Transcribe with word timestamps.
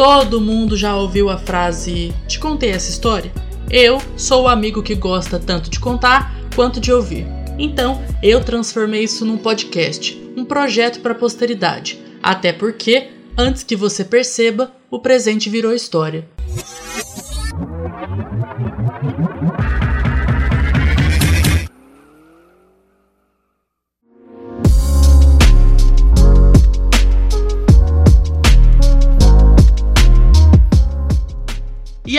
Todo 0.00 0.40
mundo 0.40 0.78
já 0.78 0.96
ouviu 0.96 1.28
a 1.28 1.36
frase: 1.36 2.14
Te 2.26 2.38
contei 2.38 2.70
essa 2.70 2.88
história? 2.88 3.30
Eu 3.70 4.00
sou 4.16 4.44
o 4.44 4.48
amigo 4.48 4.82
que 4.82 4.94
gosta 4.94 5.38
tanto 5.38 5.68
de 5.68 5.78
contar 5.78 6.34
quanto 6.56 6.80
de 6.80 6.90
ouvir. 6.90 7.26
Então, 7.58 8.00
eu 8.22 8.42
transformei 8.42 9.04
isso 9.04 9.26
num 9.26 9.36
podcast, 9.36 10.18
um 10.34 10.42
projeto 10.42 11.00
para 11.00 11.12
a 11.12 11.14
posteridade. 11.14 12.00
Até 12.22 12.50
porque, 12.50 13.08
antes 13.36 13.62
que 13.62 13.76
você 13.76 14.02
perceba, 14.02 14.72
o 14.90 15.00
presente 15.00 15.50
virou 15.50 15.74
história. 15.74 16.26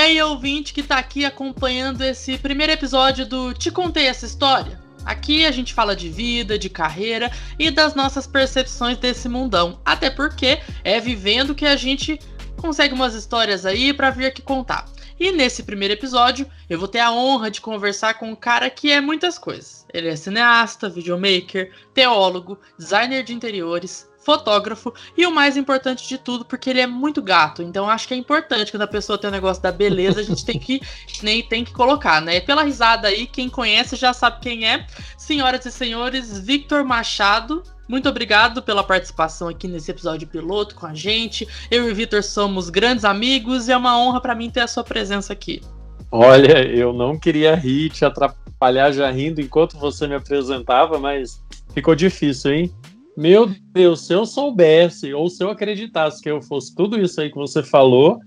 Aí, 0.01 0.19
ouvinte 0.19 0.73
que 0.73 0.81
tá 0.81 0.97
aqui 0.97 1.23
acompanhando 1.23 2.01
esse 2.01 2.35
primeiro 2.35 2.73
episódio 2.73 3.23
do 3.23 3.53
Te 3.53 3.69
Contei 3.69 4.07
Essa 4.07 4.25
História? 4.25 4.81
Aqui 5.05 5.45
a 5.45 5.51
gente 5.51 5.75
fala 5.75 5.95
de 5.95 6.09
vida, 6.09 6.57
de 6.57 6.69
carreira 6.69 7.31
e 7.59 7.69
das 7.69 7.93
nossas 7.93 8.25
percepções 8.25 8.97
desse 8.97 9.29
mundão. 9.29 9.79
Até 9.85 10.09
porque 10.09 10.59
é 10.83 10.99
vivendo 10.99 11.53
que 11.53 11.67
a 11.67 11.75
gente 11.75 12.19
consegue 12.57 12.95
umas 12.95 13.13
histórias 13.13 13.63
aí 13.63 13.93
para 13.93 14.09
vir 14.09 14.25
aqui 14.25 14.41
contar. 14.41 14.85
E 15.19 15.31
nesse 15.31 15.61
primeiro 15.61 15.93
episódio, 15.93 16.49
eu 16.67 16.79
vou 16.79 16.87
ter 16.87 16.99
a 16.99 17.11
honra 17.11 17.51
de 17.51 17.61
conversar 17.61 18.15
com 18.15 18.31
um 18.31 18.35
cara 18.35 18.71
que 18.71 18.91
é 18.91 18.99
muitas 18.99 19.37
coisas. 19.37 19.85
Ele 19.93 20.07
é 20.07 20.15
cineasta, 20.15 20.89
videomaker, 20.89 21.71
teólogo, 21.93 22.59
designer 22.75 23.23
de 23.23 23.35
interiores, 23.35 24.09
fotógrafo 24.21 24.93
e 25.17 25.25
o 25.25 25.31
mais 25.31 25.57
importante 25.57 26.07
de 26.07 26.17
tudo, 26.17 26.45
porque 26.45 26.69
ele 26.69 26.79
é 26.79 26.87
muito 26.87 27.21
gato. 27.21 27.61
Então 27.61 27.89
acho 27.89 28.07
que 28.07 28.13
é 28.13 28.17
importante 28.17 28.71
quando 28.71 28.83
a 28.83 28.87
pessoa 28.87 29.17
tem 29.17 29.29
o 29.29 29.31
um 29.31 29.35
negócio 29.35 29.61
da 29.61 29.71
beleza, 29.71 30.21
a 30.21 30.23
gente 30.23 30.45
tem 30.45 30.59
que 30.59 30.79
nem 31.21 31.43
tem 31.43 31.63
que 31.63 31.73
colocar, 31.73 32.21
né? 32.21 32.39
Pela 32.39 32.63
risada 32.63 33.07
aí, 33.07 33.27
quem 33.27 33.49
conhece 33.49 33.95
já 33.95 34.13
sabe 34.13 34.39
quem 34.41 34.67
é. 34.67 34.85
Senhoras 35.17 35.65
e 35.65 35.71
senhores, 35.71 36.39
Victor 36.39 36.83
Machado. 36.83 37.63
Muito 37.87 38.07
obrigado 38.07 38.61
pela 38.61 38.83
participação 38.83 39.49
aqui 39.49 39.67
nesse 39.67 39.91
episódio 39.91 40.25
piloto 40.27 40.75
com 40.75 40.85
a 40.85 40.93
gente. 40.93 41.45
Eu 41.69 41.89
e 41.89 41.91
o 41.91 41.95
Victor 41.95 42.23
somos 42.23 42.69
grandes 42.69 43.03
amigos 43.03 43.67
e 43.67 43.71
é 43.73 43.77
uma 43.77 43.99
honra 43.99 44.21
para 44.21 44.33
mim 44.33 44.49
ter 44.49 44.61
a 44.61 44.67
sua 44.67 44.83
presença 44.83 45.33
aqui. 45.33 45.61
Olha, 46.09 46.65
eu 46.67 46.93
não 46.93 47.17
queria 47.17 47.55
rir, 47.55 47.89
te 47.89 48.05
atrapalhar 48.05 48.91
já 48.91 49.09
rindo 49.09 49.41
enquanto 49.41 49.77
você 49.77 50.07
me 50.07 50.15
apresentava, 50.15 50.99
mas 50.99 51.41
ficou 51.73 51.95
difícil, 51.95 52.53
hein? 52.53 52.75
Meu 53.17 53.47
Deus, 53.73 54.07
se 54.07 54.13
eu 54.13 54.25
soubesse 54.25 55.13
ou 55.13 55.29
se 55.29 55.43
eu 55.43 55.49
acreditasse 55.49 56.21
que 56.21 56.29
eu 56.29 56.41
fosse 56.41 56.73
tudo 56.75 56.99
isso 56.99 57.19
aí 57.19 57.29
que 57.29 57.37
você 57.37 57.61
falou, 57.61 58.19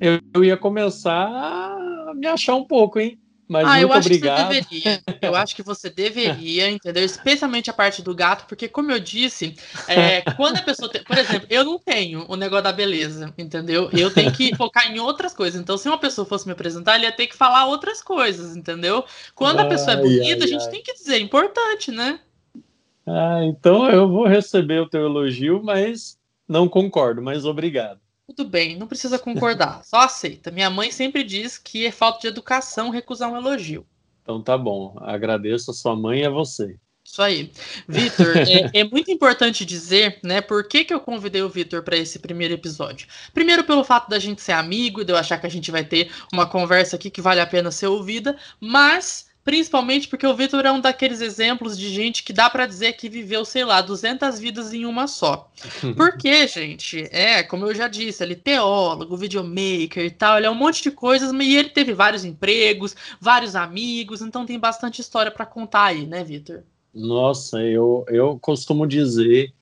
eu, 0.00 0.20
eu 0.34 0.44
ia 0.44 0.56
começar 0.56 1.26
a 1.28 2.12
me 2.14 2.26
achar 2.26 2.56
um 2.56 2.64
pouco, 2.64 2.98
hein? 2.98 3.18
Mas 3.52 3.66
ah, 3.66 3.70
muito 3.72 3.82
eu 3.82 3.92
acho 3.92 4.06
obrigado. 4.06 4.48
que 4.48 4.54
você 4.54 4.60
deveria. 4.60 5.02
Eu 5.20 5.34
acho 5.34 5.54
que 5.54 5.62
você 5.62 5.90
deveria, 5.90 6.70
entendeu? 6.70 7.04
Especialmente 7.04 7.68
a 7.68 7.72
parte 7.72 8.00
do 8.00 8.14
gato, 8.14 8.46
porque, 8.46 8.66
como 8.66 8.90
eu 8.90 8.98
disse, 8.98 9.54
é, 9.86 10.22
quando 10.36 10.56
a 10.56 10.62
pessoa 10.62 10.88
tem. 10.88 11.04
Por 11.04 11.18
exemplo, 11.18 11.46
eu 11.50 11.62
não 11.62 11.78
tenho 11.78 12.24
o 12.28 12.34
negócio 12.34 12.64
da 12.64 12.72
beleza, 12.72 13.32
entendeu? 13.36 13.90
Eu 13.92 14.10
tenho 14.10 14.32
que 14.32 14.54
focar 14.56 14.90
em 14.90 14.98
outras 15.00 15.34
coisas. 15.34 15.60
Então, 15.60 15.76
se 15.76 15.86
uma 15.86 15.98
pessoa 15.98 16.26
fosse 16.26 16.46
me 16.46 16.52
apresentar, 16.52 16.96
ele 16.96 17.04
ia 17.04 17.12
ter 17.12 17.26
que 17.26 17.36
falar 17.36 17.66
outras 17.66 18.02
coisas, 18.02 18.56
entendeu? 18.56 19.04
Quando 19.34 19.60
a 19.60 19.66
pessoa 19.66 19.92
é 19.92 19.96
bonita, 20.00 20.44
ai, 20.44 20.44
a 20.44 20.46
gente 20.46 20.64
ai. 20.64 20.70
tem 20.70 20.82
que 20.82 20.94
dizer, 20.94 21.16
é 21.16 21.20
importante, 21.20 21.92
né? 21.92 22.20
Ah, 23.06 23.44
então 23.44 23.90
eu 23.90 24.08
vou 24.08 24.26
receber 24.26 24.80
o 24.80 24.88
teu 24.88 25.04
elogio, 25.04 25.62
mas 25.62 26.18
não 26.48 26.68
concordo, 26.68 27.20
mas 27.20 27.44
obrigado. 27.44 28.00
Tudo 28.26 28.48
bem, 28.48 28.76
não 28.76 28.86
precisa 28.86 29.18
concordar, 29.18 29.84
só 29.84 29.98
aceita. 29.98 30.50
Minha 30.50 30.70
mãe 30.70 30.90
sempre 30.90 31.24
diz 31.24 31.58
que 31.58 31.86
é 31.86 31.90
falta 31.90 32.20
de 32.20 32.28
educação 32.28 32.90
recusar 32.90 33.30
um 33.30 33.36
elogio. 33.36 33.86
Então 34.22 34.40
tá 34.40 34.56
bom, 34.56 34.96
agradeço 35.00 35.70
a 35.70 35.74
sua 35.74 35.96
mãe 35.96 36.20
e 36.20 36.26
a 36.26 36.30
você. 36.30 36.78
Isso 37.04 37.20
aí. 37.20 37.50
Vitor, 37.88 38.36
é, 38.38 38.80
é, 38.80 38.84
muito 38.84 39.10
importante 39.10 39.64
dizer, 39.64 40.20
né, 40.22 40.40
por 40.40 40.68
que, 40.68 40.84
que 40.84 40.94
eu 40.94 41.00
convidei 41.00 41.42
o 41.42 41.48
Vitor 41.48 41.82
para 41.82 41.96
esse 41.96 42.18
primeiro 42.18 42.54
episódio. 42.54 43.08
Primeiro, 43.34 43.64
pelo 43.64 43.82
fato 43.82 44.08
da 44.08 44.18
gente 44.18 44.40
ser 44.40 44.52
amigo, 44.52 45.04
de 45.04 45.12
eu 45.12 45.16
achar 45.16 45.38
que 45.38 45.46
a 45.46 45.50
gente 45.50 45.70
vai 45.70 45.84
ter 45.84 46.10
uma 46.32 46.46
conversa 46.46 46.96
aqui 46.96 47.10
que 47.10 47.20
vale 47.20 47.40
a 47.40 47.46
pena 47.46 47.70
ser 47.70 47.88
ouvida, 47.88 48.36
mas 48.60 49.26
Principalmente 49.44 50.06
porque 50.06 50.26
o 50.26 50.36
Victor 50.36 50.64
é 50.64 50.70
um 50.70 50.80
daqueles 50.80 51.20
exemplos 51.20 51.76
de 51.76 51.88
gente 51.88 52.22
que 52.22 52.32
dá 52.32 52.48
para 52.48 52.64
dizer 52.64 52.92
que 52.92 53.08
viveu, 53.08 53.44
sei 53.44 53.64
lá, 53.64 53.80
200 53.80 54.38
vidas 54.38 54.72
em 54.72 54.84
uma 54.84 55.08
só. 55.08 55.50
Porque, 55.96 56.46
gente, 56.46 57.08
é, 57.10 57.42
como 57.42 57.66
eu 57.66 57.74
já 57.74 57.88
disse, 57.88 58.22
ele 58.22 58.34
é 58.34 58.36
teólogo, 58.36 59.16
videomaker 59.16 60.04
e 60.04 60.10
tal, 60.10 60.36
ele 60.36 60.46
é 60.46 60.50
um 60.50 60.54
monte 60.54 60.82
de 60.82 60.92
coisas, 60.92 61.32
e 61.32 61.56
ele 61.56 61.70
teve 61.70 61.92
vários 61.92 62.24
empregos, 62.24 62.94
vários 63.20 63.56
amigos, 63.56 64.22
então 64.22 64.46
tem 64.46 64.58
bastante 64.58 65.00
história 65.00 65.30
para 65.30 65.44
contar 65.44 65.86
aí, 65.86 66.06
né, 66.06 66.22
Victor? 66.22 66.62
Nossa, 66.94 67.60
eu, 67.62 68.04
eu 68.08 68.38
costumo 68.38 68.86
dizer 68.86 69.52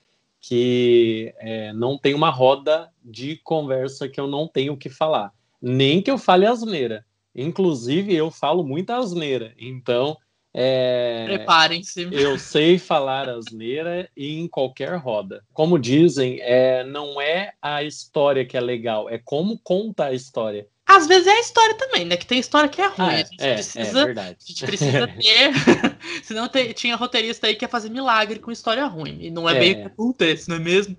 que 0.40 1.34
é, 1.38 1.72
não 1.72 1.96
tem 1.96 2.14
uma 2.14 2.30
roda 2.30 2.90
de 3.04 3.36
conversa 3.36 4.08
que 4.08 4.18
eu 4.18 4.26
não 4.26 4.48
tenho 4.48 4.72
o 4.72 4.76
que 4.76 4.88
falar. 4.88 5.32
Nem 5.60 6.00
que 6.02 6.10
eu 6.10 6.18
fale 6.18 6.46
asneira. 6.46 7.04
Inclusive, 7.34 8.14
eu 8.14 8.30
falo 8.30 8.64
muita 8.64 8.96
asneira. 8.96 9.54
Então, 9.58 10.16
é... 10.52 11.24
Preparem-se. 11.26 12.08
Eu 12.10 12.38
sei 12.38 12.78
falar 12.78 13.28
asneira 13.28 14.08
em 14.16 14.48
qualquer 14.48 14.96
roda. 14.96 15.44
Como 15.52 15.78
dizem, 15.78 16.40
é, 16.40 16.82
não 16.84 17.20
é 17.20 17.52
a 17.62 17.84
história 17.84 18.44
que 18.44 18.56
é 18.56 18.60
legal, 18.60 19.08
é 19.08 19.18
como 19.18 19.58
conta 19.62 20.06
a 20.06 20.12
história. 20.12 20.66
Às 20.90 21.06
vezes 21.06 21.28
é 21.28 21.30
a 21.30 21.40
história 21.40 21.74
também, 21.76 22.04
né? 22.04 22.16
Que 22.16 22.26
tem 22.26 22.40
história 22.40 22.68
que 22.68 22.82
é 22.82 22.86
ruim. 22.86 22.94
Ah, 22.98 23.12
é, 23.12 23.22
a 23.22 23.24
gente 23.24 23.44
é, 23.44 23.54
precisa, 23.54 24.10
é 24.10 24.20
a 24.20 24.34
gente 24.44 24.66
precisa 24.66 25.06
ter. 25.22 25.52
Senão 26.24 26.48
te, 26.48 26.74
tinha 26.74 26.96
roteirista 26.96 27.46
aí 27.46 27.54
que 27.54 27.64
ia 27.64 27.68
fazer 27.68 27.90
milagre 27.90 28.40
com 28.40 28.50
história 28.50 28.84
ruim. 28.86 29.18
E 29.20 29.30
não 29.30 29.48
é, 29.48 29.56
é. 29.56 29.60
bem 29.60 29.72
o 29.72 29.76
que 29.76 29.86
acontece, 29.86 30.48
não 30.48 30.56
é 30.56 30.58
mesmo? 30.58 30.96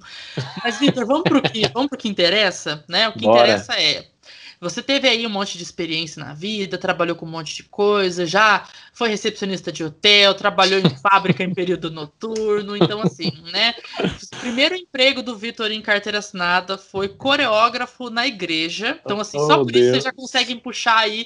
Mas, 0.63 0.79
Vitor, 0.79 1.05
vamos 1.05 1.23
pro 1.23 1.41
que, 1.41 1.67
vamos 1.73 1.89
pro 1.89 1.97
que 1.97 2.07
interessa, 2.07 2.85
né? 2.87 3.09
O 3.09 3.13
que 3.13 3.25
Bora. 3.25 3.41
interessa 3.41 3.73
é 3.73 4.05
você 4.61 4.83
teve 4.83 5.09
aí 5.09 5.25
um 5.25 5.29
monte 5.29 5.57
de 5.57 5.63
experiência 5.63 6.23
na 6.23 6.35
vida, 6.35 6.77
trabalhou 6.77 7.15
com 7.15 7.25
um 7.25 7.29
monte 7.29 7.55
de 7.55 7.63
coisa, 7.63 8.27
já 8.27 8.67
foi 8.93 9.09
recepcionista 9.09 9.71
de 9.71 9.83
hotel, 9.83 10.35
trabalhou 10.35 10.79
em 10.79 10.89
fábrica 11.01 11.43
em 11.43 11.51
período 11.51 11.89
noturno, 11.89 12.77
então 12.77 13.01
assim, 13.01 13.31
né? 13.51 13.73
O 13.99 14.37
primeiro 14.37 14.75
emprego 14.75 15.23
do 15.23 15.35
Vitor 15.35 15.71
em 15.71 15.81
carteira 15.81 16.19
assinada 16.19 16.77
foi 16.77 17.09
coreógrafo 17.09 18.11
na 18.11 18.27
igreja. 18.27 18.99
Então 19.03 19.19
assim, 19.19 19.39
oh, 19.39 19.47
só 19.47 19.57
por 19.57 19.71
Deus. 19.71 19.87
isso 19.87 19.95
você 19.95 20.01
já 20.01 20.13
consegue 20.13 20.55
puxar 20.57 20.99
aí, 20.99 21.25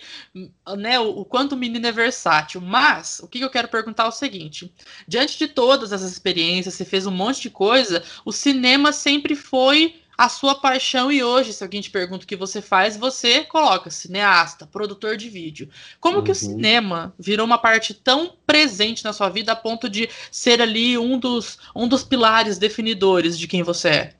né, 0.77 0.97
o, 0.97 1.19
o, 1.19 1.25
quanto 1.25 1.53
o 1.53 1.57
menino 1.57 1.85
é 1.85 1.91
versátil. 1.91 2.61
Mas 2.61 3.19
o 3.19 3.27
que 3.27 3.41
eu 3.41 3.49
quero 3.49 3.67
perguntar 3.67 4.05
é 4.05 4.07
o 4.07 4.11
seguinte: 4.11 4.73
diante 5.05 5.37
de 5.37 5.49
todas 5.49 5.91
essas 5.91 6.09
experiências, 6.09 6.73
você 6.73 6.85
fez 6.85 7.05
um 7.05 7.11
monte 7.11 7.41
de 7.41 7.49
coisa, 7.49 8.01
o 8.23 8.31
cinema 8.31 8.93
sempre 8.93 9.35
foi 9.35 9.95
a 10.17 10.29
sua 10.29 10.55
paixão 10.55 11.11
e 11.11 11.23
hoje, 11.23 11.53
se 11.53 11.63
alguém 11.63 11.81
te 11.81 11.89
pergunta 11.89 12.23
o 12.23 12.27
que 12.27 12.35
você 12.35 12.61
faz, 12.61 12.95
você 12.95 13.43
coloca 13.43 13.89
cineasta, 13.89 14.65
produtor 14.65 15.17
de 15.17 15.29
vídeo. 15.29 15.69
Como 15.99 16.17
uhum. 16.17 16.23
que 16.23 16.31
o 16.31 16.33
uhum. 16.33 16.39
cinema 16.39 17.13
virou 17.19 17.45
uma 17.45 17.57
parte 17.57 17.93
tão 17.93 18.33
presente 18.45 19.03
na 19.03 19.13
sua 19.13 19.29
vida 19.29 19.51
a 19.51 19.55
ponto 19.55 19.89
de 19.89 20.09
ser 20.31 20.61
ali 20.61 20.97
um 20.97 21.17
dos, 21.17 21.57
um 21.75 21.87
dos 21.87 22.03
pilares 22.03 22.57
definidores 22.57 23.37
de 23.37 23.47
quem 23.47 23.63
você 23.63 23.89
é? 23.89 24.13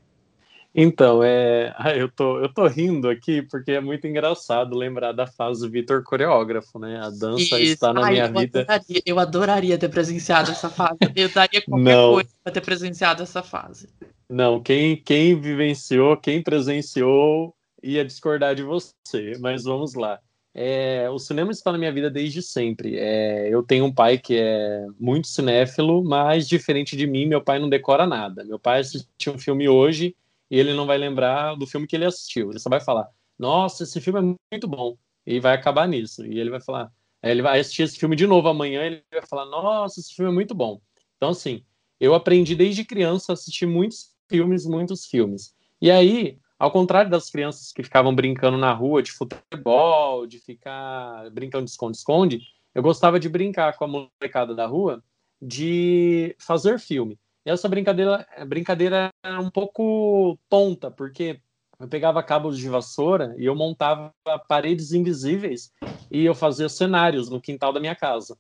Então, 0.78 1.24
é, 1.24 1.74
eu 1.98 2.12
tô, 2.12 2.40
eu 2.40 2.54
tô 2.54 2.68
rindo 2.68 3.10
aqui 3.10 3.42
porque 3.44 3.72
é 3.72 3.80
muito 3.80 4.06
engraçado 4.06 4.76
lembrar 4.76 5.14
da 5.14 5.26
fase 5.26 5.62
do 5.62 5.72
Vitor 5.72 6.04
coreógrafo, 6.04 6.78
né? 6.78 7.00
A 7.02 7.10
dança 7.10 7.58
Isso. 7.58 7.74
está 7.74 7.94
na 7.94 8.06
Ai, 8.06 8.12
minha 8.12 8.26
eu 8.26 8.34
vida. 8.34 8.62
Adoraria, 8.62 9.02
eu 9.06 9.20
adoraria 9.20 9.78
ter 9.78 9.88
presenciado 9.88 10.52
essa 10.52 10.70
fase. 10.70 10.98
Eu 11.16 11.32
daria 11.34 11.62
qualquer 11.62 11.96
Não. 11.96 12.14
coisa 12.14 12.30
para 12.44 12.52
ter 12.52 12.62
presenciado 12.62 13.24
essa 13.24 13.42
fase. 13.42 13.88
Não, 14.30 14.62
quem, 14.62 14.98
quem 14.98 15.40
vivenciou, 15.40 16.18
quem 16.18 16.44
presenciou 16.44 17.56
ia 17.82 18.04
discordar 18.04 18.54
de 18.54 18.64
você, 18.64 19.38
mas 19.40 19.64
vamos 19.64 19.94
lá. 19.94 20.20
É, 20.54 21.10
o 21.10 21.20
cinema 21.20 21.52
está 21.52 21.72
na 21.72 21.78
minha 21.78 21.92
vida 21.92 22.10
desde 22.10 22.42
sempre. 22.42 22.98
É, 22.98 23.48
eu 23.50 23.62
tenho 23.62 23.86
um 23.86 23.94
pai 23.94 24.18
que 24.18 24.38
é 24.38 24.86
muito 25.00 25.28
cinéfilo, 25.28 26.04
mas 26.04 26.48
diferente 26.48 26.98
de 26.98 27.06
mim, 27.06 27.26
meu 27.28 27.42
pai 27.42 27.60
não 27.60 27.70
decora 27.70 28.06
nada. 28.06 28.44
Meu 28.44 28.58
pai 28.58 28.80
assistiu 28.80 29.34
um 29.34 29.38
filme 29.38 29.70
hoje 29.70 30.16
e 30.50 30.60
ele 30.60 30.74
não 30.74 30.86
vai 30.86 30.98
lembrar 30.98 31.56
do 31.56 31.68
filme 31.68 31.88
que 31.88 31.96
ele 31.96 32.06
assistiu. 32.06 32.50
Ele 32.50 32.60
só 32.60 32.70
vai 32.70 32.80
falar: 32.80 33.08
Nossa, 33.38 33.84
esse 33.84 34.00
filme 34.02 34.20
é 34.20 34.24
muito 34.54 34.68
bom. 34.68 34.98
E 35.26 35.40
vai 35.40 35.56
acabar 35.56 35.88
nisso. 35.88 36.26
E 36.26 36.40
ele 36.40 36.50
vai 36.50 36.62
falar: 36.62 36.92
Ele 37.24 37.42
vai 37.42 37.60
assistir 37.60 37.84
esse 37.84 37.98
filme 37.98 38.16
de 38.16 38.28
novo 38.28 38.48
amanhã. 38.48 38.84
Ele 38.84 39.04
vai 39.12 39.26
falar: 39.26 39.46
Nossa, 39.46 40.00
esse 40.00 40.14
filme 40.14 40.32
é 40.32 40.34
muito 40.34 40.54
bom. 40.54 40.82
Então, 41.18 41.30
assim, 41.30 41.64
eu 42.00 42.14
aprendi 42.14 42.56
desde 42.56 42.86
criança 42.86 43.32
a 43.32 43.34
assistir 43.34 43.66
muitos 43.66 44.14
filmes, 44.30 44.66
muitos 44.66 45.06
filmes. 45.06 45.56
E 45.82 45.90
aí, 45.92 46.40
ao 46.58 46.72
contrário 46.72 47.10
das 47.10 47.30
crianças 47.30 47.72
que 47.72 47.84
ficavam 47.84 48.14
brincando 48.16 48.58
na 48.58 48.74
rua 48.74 49.02
de 49.02 49.12
futebol, 49.12 50.26
de 50.26 50.40
ficar 50.40 51.30
brincando 51.32 51.66
de 51.66 51.72
esconde-esconde, 51.72 52.42
eu 52.74 52.84
gostava 52.84 53.20
de 53.20 53.30
brincar 53.30 53.78
com 53.78 53.86
a 53.86 53.88
molecada 53.88 54.54
da 54.54 54.66
rua 54.66 55.04
de 55.42 56.36
fazer 56.40 56.80
filme. 56.80 57.20
Essa 57.46 57.70
brincadeira, 57.70 58.28
brincadeira 58.48 59.10
era 59.24 59.40
um 59.40 59.52
pouco 59.52 60.38
tonta, 60.50 60.90
porque 60.90 61.40
Eu 61.80 61.88
pegava 61.88 62.24
cabos 62.24 62.58
de 62.58 62.70
vassoura 62.70 63.36
e 63.38 63.46
eu 63.46 63.56
montava 63.56 64.14
paredes 64.48 64.94
invisíveis 64.94 65.72
e 66.10 66.24
eu 66.24 66.34
fazia 66.34 66.70
cenários 66.70 67.30
no 67.30 67.42
quintal 67.42 67.74
da 67.74 67.80
minha 67.80 67.96
casa. 67.96 68.38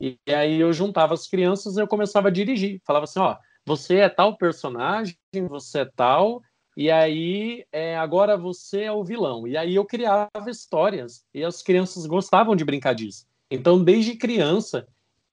E, 0.00 0.16
aí 0.28 0.60
eu 0.60 0.72
juntava 0.72 1.12
as 1.14 1.26
crianças 1.26 1.76
e 1.76 1.80
eu 1.80 1.88
começava 1.88 2.28
a 2.28 2.30
dirigir. 2.30 2.80
Falava 2.86 3.04
assim, 3.04 3.18
ó, 3.18 3.36
você 3.66 3.96
é 3.96 4.08
tal 4.08 4.36
personagem, 4.36 5.16
você 5.48 5.80
é 5.80 5.84
tal, 5.84 6.40
e 6.76 6.88
aí 6.90 7.64
é, 7.72 7.98
agora 7.98 8.36
você 8.36 8.82
é 8.82 8.92
o 8.92 9.02
vilão. 9.04 9.46
E 9.46 9.56
aí 9.56 9.74
eu 9.74 9.84
criava 9.84 10.30
histórias 10.48 11.24
e 11.34 11.42
as 11.44 11.62
crianças 11.62 12.06
gostavam 12.06 12.54
de 12.54 12.64
brincar 12.64 12.94
disso. 12.94 13.26
Então, 13.50 13.82
desde 13.82 14.14
criança, 14.14 14.86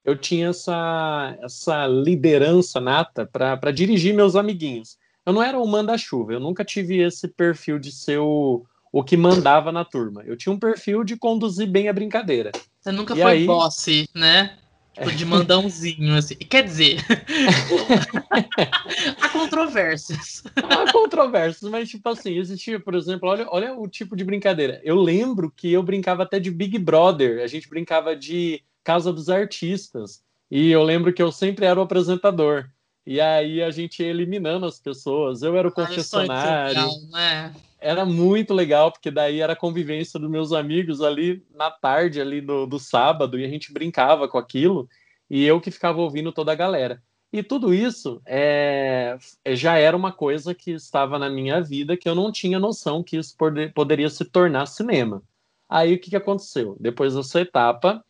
eu 0.06 0.16
tinha 0.16 0.50
essa, 0.50 1.36
essa 1.42 1.86
liderança 1.88 2.80
nata 2.80 3.26
para 3.26 3.72
dirigir 3.72 4.14
meus 4.14 4.36
amiguinhos. 4.36 4.96
Eu 5.26 5.32
não 5.32 5.42
era 5.42 5.58
o 5.58 5.66
manda-chuva, 5.66 6.32
eu 6.32 6.38
nunca 6.38 6.64
tive 6.64 7.02
esse 7.02 7.26
perfil 7.26 7.80
de 7.80 7.90
ser 7.90 8.18
o, 8.18 8.64
o 8.92 9.02
que 9.02 9.16
mandava 9.16 9.72
na 9.72 9.84
turma. 9.84 10.22
Eu 10.24 10.36
tinha 10.36 10.52
um 10.52 10.58
perfil 10.60 11.02
de 11.02 11.16
conduzir 11.16 11.68
bem 11.68 11.88
a 11.88 11.92
brincadeira. 11.92 12.52
Você 12.80 12.92
nunca 12.92 13.14
e 13.14 13.20
foi 13.20 13.32
aí... 13.32 13.46
boss, 13.46 13.86
né? 14.14 14.56
Tipo, 14.94 15.10
de 15.10 15.24
mandãozinho, 15.26 16.14
assim. 16.14 16.36
Quer 16.36 16.62
dizer, 16.62 17.00
há 19.20 19.28
controvérsias. 19.30 20.44
Há 20.54 20.92
controvérsias, 20.92 21.68
mas, 21.68 21.88
tipo 21.88 22.08
assim, 22.08 22.38
existia, 22.38 22.78
por 22.78 22.94
exemplo, 22.94 23.28
olha, 23.28 23.44
olha 23.50 23.74
o 23.74 23.88
tipo 23.88 24.14
de 24.14 24.22
brincadeira. 24.22 24.80
Eu 24.84 24.94
lembro 24.94 25.50
que 25.50 25.72
eu 25.72 25.82
brincava 25.82 26.22
até 26.22 26.38
de 26.38 26.52
Big 26.52 26.78
Brother, 26.78 27.42
a 27.42 27.48
gente 27.48 27.68
brincava 27.68 28.14
de 28.14 28.62
Casa 28.86 29.12
dos 29.12 29.28
Artistas, 29.28 30.22
e 30.48 30.70
eu 30.70 30.84
lembro 30.84 31.12
que 31.12 31.20
eu 31.20 31.32
sempre 31.32 31.66
era 31.66 31.80
o 31.80 31.82
apresentador. 31.82 32.70
E 33.04 33.20
aí 33.20 33.60
a 33.60 33.68
gente 33.72 34.00
ia 34.00 34.08
eliminando 34.08 34.64
as 34.64 34.78
pessoas. 34.78 35.42
Eu 35.42 35.56
era 35.56 35.66
o 35.66 35.72
ah, 35.72 35.74
confessionário. 35.74 36.68
Legal, 36.68 37.00
né? 37.10 37.52
Era 37.80 38.06
muito 38.06 38.54
legal, 38.54 38.92
porque 38.92 39.10
daí 39.10 39.40
era 39.40 39.54
a 39.54 39.56
convivência 39.56 40.20
dos 40.20 40.30
meus 40.30 40.52
amigos 40.52 41.00
ali 41.00 41.44
na 41.52 41.68
tarde, 41.68 42.20
ali 42.20 42.40
do, 42.40 42.64
do 42.64 42.78
sábado, 42.78 43.36
e 43.36 43.44
a 43.44 43.48
gente 43.48 43.72
brincava 43.72 44.28
com 44.28 44.38
aquilo, 44.38 44.88
e 45.28 45.44
eu 45.44 45.60
que 45.60 45.72
ficava 45.72 46.00
ouvindo 46.00 46.30
toda 46.30 46.52
a 46.52 46.56
galera. 46.56 47.02
E 47.32 47.42
tudo 47.42 47.74
isso 47.74 48.22
é, 48.24 49.18
é 49.44 49.56
já 49.56 49.76
era 49.76 49.96
uma 49.96 50.12
coisa 50.12 50.54
que 50.54 50.70
estava 50.70 51.18
na 51.18 51.28
minha 51.28 51.60
vida 51.60 51.96
que 51.96 52.08
eu 52.08 52.14
não 52.14 52.30
tinha 52.30 52.60
noção 52.60 53.02
que 53.02 53.16
isso 53.16 53.36
poder, 53.36 53.72
poderia 53.72 54.08
se 54.08 54.24
tornar 54.24 54.66
cinema. 54.66 55.24
Aí 55.68 55.94
o 55.94 55.98
que, 55.98 56.10
que 56.10 56.16
aconteceu? 56.16 56.76
Depois 56.78 57.16
dessa 57.16 57.40
etapa, 57.40 58.04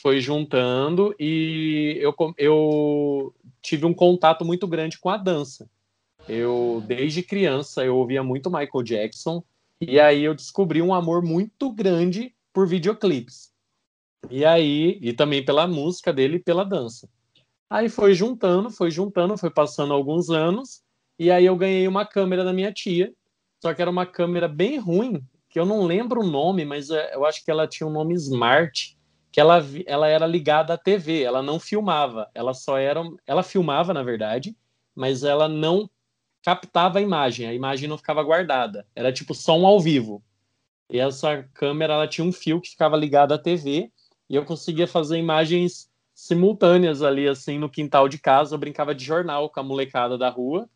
foi 0.00 0.20
juntando 0.20 1.14
e 1.18 1.98
eu, 2.00 2.14
eu 2.36 3.34
tive 3.62 3.86
um 3.86 3.94
contato 3.94 4.44
muito 4.44 4.66
grande 4.66 4.98
com 4.98 5.08
a 5.08 5.16
dança. 5.16 5.68
Eu, 6.28 6.82
desde 6.86 7.22
criança, 7.22 7.84
eu 7.84 7.96
ouvia 7.96 8.22
muito 8.22 8.50
Michael 8.50 8.82
Jackson 8.82 9.42
e 9.80 10.00
aí 10.00 10.24
eu 10.24 10.34
descobri 10.34 10.82
um 10.82 10.94
amor 10.94 11.22
muito 11.22 11.70
grande 11.70 12.34
por 12.52 12.66
videoclipes. 12.66 13.52
E 14.30 14.44
aí, 14.44 14.98
e 15.00 15.12
também 15.12 15.44
pela 15.44 15.66
música 15.66 16.12
dele 16.12 16.36
e 16.36 16.42
pela 16.42 16.64
dança. 16.64 17.08
Aí 17.68 17.88
foi 17.88 18.14
juntando, 18.14 18.70
foi 18.70 18.90
juntando, 18.90 19.36
foi 19.36 19.50
passando 19.50 19.92
alguns 19.92 20.30
anos, 20.30 20.82
e 21.18 21.30
aí 21.30 21.44
eu 21.44 21.56
ganhei 21.56 21.86
uma 21.88 22.06
câmera 22.06 22.44
da 22.44 22.52
minha 22.52 22.72
tia, 22.72 23.12
só 23.62 23.74
que 23.74 23.82
era 23.82 23.90
uma 23.90 24.06
câmera 24.06 24.46
bem 24.46 24.78
ruim, 24.78 25.22
que 25.50 25.58
eu 25.58 25.66
não 25.66 25.84
lembro 25.84 26.20
o 26.20 26.26
nome, 26.26 26.64
mas 26.64 26.90
é, 26.90 27.14
eu 27.14 27.24
acho 27.24 27.44
que 27.44 27.50
ela 27.50 27.66
tinha 27.66 27.86
um 27.86 27.92
nome 27.92 28.14
Smart, 28.14 28.95
que 29.36 29.40
ela, 29.40 29.62
ela 29.84 30.08
era 30.08 30.26
ligada 30.26 30.72
à 30.72 30.78
TV, 30.78 31.20
ela 31.20 31.42
não 31.42 31.60
filmava, 31.60 32.30
ela 32.34 32.54
só 32.54 32.78
era, 32.78 33.02
ela 33.26 33.42
filmava 33.42 33.92
na 33.92 34.02
verdade, 34.02 34.56
mas 34.94 35.22
ela 35.22 35.46
não 35.46 35.90
captava 36.42 36.98
a 36.98 37.02
imagem, 37.02 37.46
a 37.46 37.52
imagem 37.52 37.86
não 37.86 37.98
ficava 37.98 38.22
guardada, 38.22 38.86
era 38.96 39.12
tipo 39.12 39.34
som 39.34 39.66
ao 39.66 39.78
vivo. 39.78 40.24
E 40.90 40.98
essa 40.98 41.42
câmera 41.52 41.92
ela 41.92 42.08
tinha 42.08 42.26
um 42.26 42.32
fio 42.32 42.62
que 42.62 42.70
ficava 42.70 42.96
ligado 42.96 43.34
à 43.34 43.38
TV 43.38 43.92
e 44.26 44.34
eu 44.34 44.42
conseguia 44.42 44.86
fazer 44.86 45.18
imagens 45.18 45.92
simultâneas 46.14 47.02
ali 47.02 47.28
assim 47.28 47.58
no 47.58 47.68
quintal 47.68 48.08
de 48.08 48.16
casa, 48.16 48.54
eu 48.54 48.58
brincava 48.58 48.94
de 48.94 49.04
jornal 49.04 49.50
com 49.50 49.60
a 49.60 49.62
molecada 49.62 50.16
da 50.16 50.30
rua. 50.30 50.66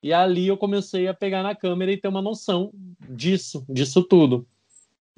E 0.00 0.12
ali 0.12 0.46
eu 0.46 0.56
comecei 0.56 1.08
a 1.08 1.14
pegar 1.14 1.42
na 1.42 1.52
câmera 1.52 1.90
e 1.90 1.96
ter 1.96 2.06
uma 2.06 2.22
noção 2.22 2.70
disso, 3.10 3.66
disso 3.68 4.04
tudo. 4.04 4.46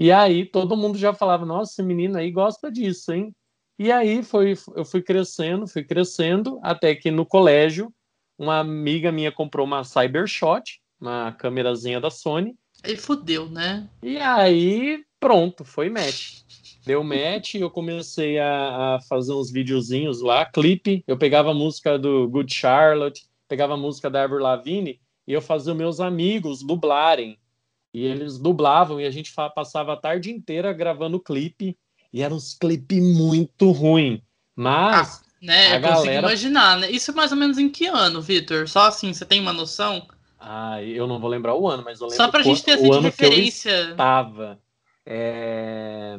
E 0.01 0.11
aí 0.11 0.47
todo 0.47 0.79
mundo 0.79 0.97
já 0.97 1.13
falava, 1.13 1.45
nossa, 1.45 1.73
esse 1.73 1.83
menino 1.83 2.17
aí 2.17 2.31
gosta 2.31 2.73
disso, 2.73 3.13
hein? 3.13 3.35
E 3.79 3.93
aí 3.93 4.23
foi, 4.23 4.55
eu 4.75 4.83
fui 4.83 5.03
crescendo, 5.03 5.67
fui 5.67 5.85
crescendo, 5.85 6.59
até 6.63 6.95
que 6.95 7.11
no 7.11 7.27
colégio, 7.27 7.93
uma 8.39 8.61
amiga 8.61 9.13
minha 9.13 9.31
comprou 9.31 9.67
uma 9.67 9.85
Cybershot, 9.85 10.81
uma 10.99 11.33
câmerazinha 11.33 12.01
da 12.01 12.11
Sony. 12.11 12.57
Aí 12.83 12.97
fudeu, 12.97 13.51
né? 13.51 13.87
E 14.03 14.17
aí, 14.17 15.05
pronto, 15.19 15.67
foi 15.67 15.91
match. 15.91 16.41
Deu 16.87 17.05
match, 17.05 17.57
eu 17.57 17.71
comecei 17.71 18.39
a, 18.39 18.97
a 18.97 19.01
fazer 19.03 19.35
uns 19.35 19.53
videozinhos 19.53 20.23
lá, 20.23 20.47
clipe. 20.47 21.05
Eu 21.07 21.19
pegava 21.19 21.51
a 21.51 21.55
música 21.55 21.99
do 21.99 22.27
Good 22.27 22.55
Charlotte, 22.55 23.27
pegava 23.47 23.75
a 23.75 23.77
música 23.77 24.09
da 24.09 24.25
Avril 24.25 24.41
Lavigne 24.41 24.99
e 25.27 25.33
eu 25.35 25.43
fazia 25.43 25.75
meus 25.75 26.01
amigos 26.01 26.63
dublarem. 26.63 27.39
E 27.93 28.05
eles 28.05 28.39
dublavam 28.39 29.01
e 29.01 29.07
a 29.07 29.11
gente 29.11 29.33
passava 29.55 29.93
a 29.93 29.97
tarde 29.97 30.31
inteira 30.31 30.73
gravando 30.73 31.21
clipe. 31.21 31.77
E 32.13 32.23
eram 32.23 32.37
uns 32.37 32.55
clipes 32.55 33.03
muito 33.03 33.71
ruins. 33.71 34.21
Mas. 34.55 35.23
Ah, 35.23 35.31
né, 35.43 35.67
a 35.73 35.77
eu 35.77 35.81
galera... 35.81 35.97
consigo 35.97 36.19
imaginar, 36.19 36.77
né? 36.79 36.91
Isso 36.91 37.11
é 37.11 37.15
mais 37.15 37.33
ou 37.33 37.39
menos 37.39 37.59
em 37.59 37.69
que 37.69 37.87
ano, 37.87 38.21
Vitor? 38.21 38.69
Só 38.69 38.83
assim, 38.83 39.13
você 39.13 39.25
tem 39.25 39.41
uma 39.41 39.53
noção? 39.53 40.07
Ah, 40.39 40.83
eu 40.83 41.07
não 41.07 41.19
vou 41.19 41.29
lembrar 41.29 41.55
o 41.55 41.69
ano, 41.69 41.83
mas 41.85 42.01
eu 42.01 42.07
lembro. 42.07 42.17
Só 42.17 42.31
pra 42.31 42.43
gente 42.43 42.63
ter 42.63 42.73
essa 42.73 43.01
referência. 43.01 43.71
Que 43.71 43.89
eu 43.89 43.91
estava. 43.91 44.61
É... 45.05 46.19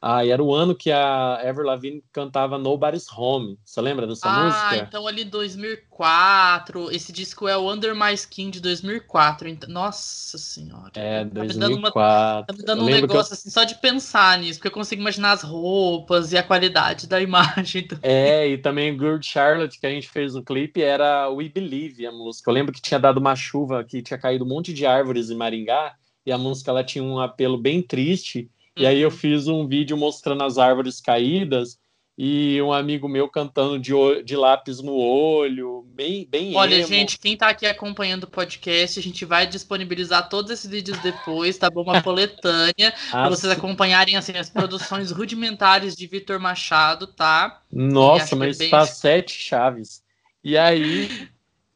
Ah, 0.00 0.24
e 0.24 0.30
era 0.30 0.42
o 0.42 0.54
ano 0.54 0.76
que 0.76 0.92
a 0.92 1.40
Ever 1.42 1.64
Lavigne 1.64 2.04
cantava 2.12 2.56
Nobody's 2.56 3.06
Home. 3.10 3.58
Você 3.64 3.80
lembra 3.80 4.06
dessa 4.06 4.28
ah, 4.28 4.44
música? 4.44 4.68
Ah, 4.68 4.76
então 4.76 5.06
ali 5.08 5.24
2004. 5.24 6.92
Esse 6.92 7.12
disco 7.12 7.48
é 7.48 7.56
o 7.56 7.68
Under 7.68 7.96
My 7.96 8.14
Skin 8.14 8.48
de 8.48 8.60
2004. 8.60 9.48
Então, 9.48 9.68
nossa 9.68 10.38
senhora. 10.38 10.92
É, 10.94 11.24
2004. 11.24 11.32
Tá, 11.34 11.52
me 11.52 11.68
dando, 11.68 11.76
uma, 11.76 11.90
tá 11.90 12.52
me 12.52 12.62
dando 12.62 12.82
um 12.84 12.86
negócio 12.86 13.32
eu... 13.32 13.34
assim 13.34 13.50
só 13.50 13.64
de 13.64 13.74
pensar 13.74 14.38
nisso, 14.38 14.60
porque 14.60 14.68
eu 14.68 14.72
consigo 14.72 15.02
imaginar 15.02 15.32
as 15.32 15.42
roupas 15.42 16.32
e 16.32 16.38
a 16.38 16.44
qualidade 16.44 17.08
da 17.08 17.18
imagem. 17.20 17.88
É, 18.00 18.46
e 18.46 18.56
também 18.56 18.96
Good 18.96 19.26
Charlotte, 19.26 19.80
que 19.80 19.86
a 19.86 19.90
gente 19.90 20.08
fez 20.08 20.34
no 20.34 20.44
clipe, 20.44 20.80
era 20.80 21.28
We 21.28 21.48
Believe, 21.48 22.06
a 22.06 22.12
música. 22.12 22.48
Eu 22.48 22.54
lembro 22.54 22.72
que 22.72 22.80
tinha 22.80 23.00
dado 23.00 23.18
uma 23.18 23.34
chuva, 23.34 23.82
que 23.82 24.00
tinha 24.00 24.18
caído 24.18 24.44
um 24.44 24.48
monte 24.48 24.72
de 24.72 24.86
árvores 24.86 25.28
em 25.28 25.34
Maringá, 25.34 25.96
e 26.24 26.30
a 26.30 26.38
música 26.38 26.70
ela 26.70 26.84
tinha 26.84 27.02
um 27.02 27.18
apelo 27.18 27.58
bem 27.58 27.82
triste. 27.82 28.48
E 28.78 28.86
aí 28.86 29.00
eu 29.00 29.10
uhum. 29.10 29.16
fiz 29.16 29.48
um 29.48 29.66
vídeo 29.66 29.96
mostrando 29.96 30.42
as 30.44 30.58
árvores 30.58 31.00
caídas 31.00 31.78
e 32.20 32.60
um 32.60 32.72
amigo 32.72 33.08
meu 33.08 33.28
cantando 33.28 33.78
de, 33.78 33.92
de 34.24 34.36
lápis 34.36 34.82
no 34.82 34.92
olho, 34.92 35.86
bem, 35.94 36.26
bem 36.28 36.56
Olha, 36.56 36.74
emo. 36.74 36.88
gente, 36.88 37.16
quem 37.16 37.36
tá 37.36 37.48
aqui 37.48 37.64
acompanhando 37.64 38.24
o 38.24 38.30
podcast, 38.30 38.98
a 38.98 39.02
gente 39.02 39.24
vai 39.24 39.46
disponibilizar 39.46 40.28
todos 40.28 40.50
esses 40.50 40.68
vídeos 40.68 40.98
depois, 40.98 41.56
tá 41.56 41.70
bom? 41.70 41.82
Uma 41.82 42.02
coletânea, 42.02 42.92
para 43.08 43.28
vocês 43.28 43.52
acompanharem 43.52 44.16
assim, 44.16 44.36
as 44.36 44.50
produções 44.50 45.12
rudimentares 45.12 45.94
de 45.94 46.08
Vitor 46.08 46.40
Machado, 46.40 47.06
tá? 47.06 47.62
Nossa, 47.70 48.34
mas 48.34 48.58
bem... 48.58 48.68
tá 48.68 48.84
sete 48.84 49.32
chaves. 49.32 50.02
E 50.42 50.58
aí, 50.58 51.28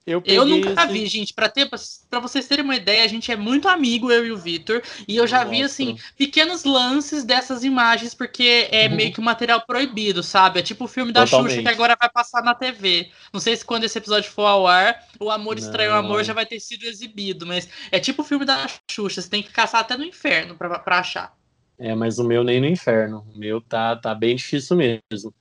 eu, 0.06 0.22
eu 0.26 0.44
nunca 0.44 0.82
esse... 0.82 0.92
vi, 0.92 1.06
gente. 1.06 1.32
Para 1.32 1.48
ter, 1.48 1.68
para 1.68 2.20
vocês 2.20 2.46
terem 2.48 2.64
uma 2.64 2.74
ideia, 2.74 3.04
a 3.04 3.08
gente 3.08 3.30
é 3.30 3.36
muito 3.36 3.68
amigo, 3.68 4.10
eu 4.10 4.26
e 4.26 4.32
o 4.32 4.36
Vitor, 4.36 4.82
e 5.06 5.16
eu 5.16 5.26
já 5.26 5.38
Nossa. 5.38 5.50
vi 5.50 5.62
assim 5.62 5.98
pequenos 6.16 6.64
lances 6.64 7.24
dessas 7.24 7.62
imagens 7.62 8.14
porque 8.14 8.68
é 8.70 8.88
uhum. 8.88 8.96
meio 8.96 9.12
que 9.12 9.20
um 9.20 9.24
material 9.24 9.62
proibido, 9.66 10.22
sabe? 10.22 10.58
É 10.58 10.62
tipo 10.62 10.84
o 10.84 10.88
filme 10.88 11.12
da 11.12 11.24
Totalmente. 11.24 11.52
Xuxa 11.52 11.62
que 11.62 11.68
agora 11.68 11.96
vai 11.98 12.10
passar 12.10 12.42
na 12.42 12.54
TV. 12.54 13.10
Não 13.32 13.40
sei 13.40 13.56
se 13.56 13.64
quando 13.64 13.84
esse 13.84 13.96
episódio 13.96 14.30
for 14.30 14.46
ao 14.46 14.66
ar, 14.66 15.06
o 15.20 15.30
Amor 15.30 15.58
Estranho 15.58 15.94
Amor 15.94 16.24
já 16.24 16.32
vai 16.32 16.46
ter 16.46 16.58
sido 16.58 16.84
exibido, 16.84 17.46
mas 17.46 17.68
é 17.90 18.00
tipo 18.00 18.22
o 18.22 18.24
filme 18.24 18.44
da 18.44 18.66
Xuxa. 18.90 19.22
Você 19.22 19.30
tem 19.30 19.42
que 19.42 19.52
caçar 19.52 19.80
até 19.80 19.96
no 19.96 20.04
inferno 20.04 20.56
para 20.56 20.98
achar. 20.98 21.32
É, 21.78 21.94
mas 21.94 22.18
o 22.18 22.24
meu 22.24 22.44
nem 22.44 22.60
no 22.60 22.66
inferno. 22.66 23.26
O 23.34 23.38
meu 23.38 23.60
tá, 23.60 23.96
tá 23.96 24.14
bem 24.14 24.36
difícil 24.36 24.76
mesmo. 24.76 25.32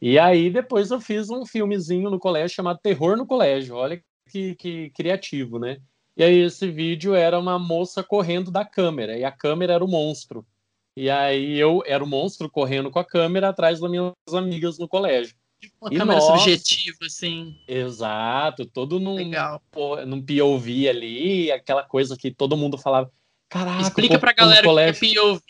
E 0.00 0.18
aí 0.18 0.50
depois 0.50 0.90
eu 0.90 1.00
fiz 1.00 1.30
um 1.30 1.44
filmezinho 1.46 2.10
no 2.10 2.18
colégio 2.18 2.54
chamado 2.54 2.78
Terror 2.82 3.16
no 3.16 3.26
Colégio. 3.26 3.76
Olha 3.76 4.02
que, 4.30 4.54
que 4.54 4.90
criativo, 4.90 5.58
né? 5.58 5.78
E 6.16 6.22
aí 6.22 6.38
esse 6.38 6.70
vídeo 6.70 7.14
era 7.14 7.38
uma 7.38 7.58
moça 7.58 8.02
correndo 8.02 8.50
da 8.50 8.64
câmera, 8.64 9.16
e 9.16 9.24
a 9.24 9.32
câmera 9.32 9.74
era 9.74 9.84
o 9.84 9.88
monstro. 9.88 10.46
E 10.96 11.08
aí 11.08 11.58
eu 11.58 11.82
era 11.86 12.02
o 12.02 12.06
monstro 12.06 12.50
correndo 12.50 12.90
com 12.90 12.98
a 12.98 13.04
câmera 13.04 13.48
atrás 13.48 13.80
das 13.80 13.90
minhas 13.90 14.12
amigas 14.32 14.78
no 14.78 14.88
colégio. 14.88 15.34
Tipo 15.60 15.74
uma 15.82 15.92
e 15.92 15.96
câmera 15.96 16.20
nossa, 16.20 16.38
subjetiva, 16.38 16.98
assim. 17.02 17.56
Exato, 17.68 18.66
todo 18.66 18.98
num, 18.98 19.14
Legal. 19.14 19.62
num 20.06 20.24
POV 20.24 20.88
ali, 20.88 21.52
aquela 21.52 21.82
coisa 21.82 22.16
que 22.16 22.30
todo 22.30 22.56
mundo 22.56 22.78
falava. 22.78 23.10
Caraca, 23.48 23.82
Explica 23.82 24.18
pra 24.18 24.32
galera 24.32 24.68
o 24.68 24.74
que 24.74 24.80
é 24.80 24.92
POV. 24.92 25.42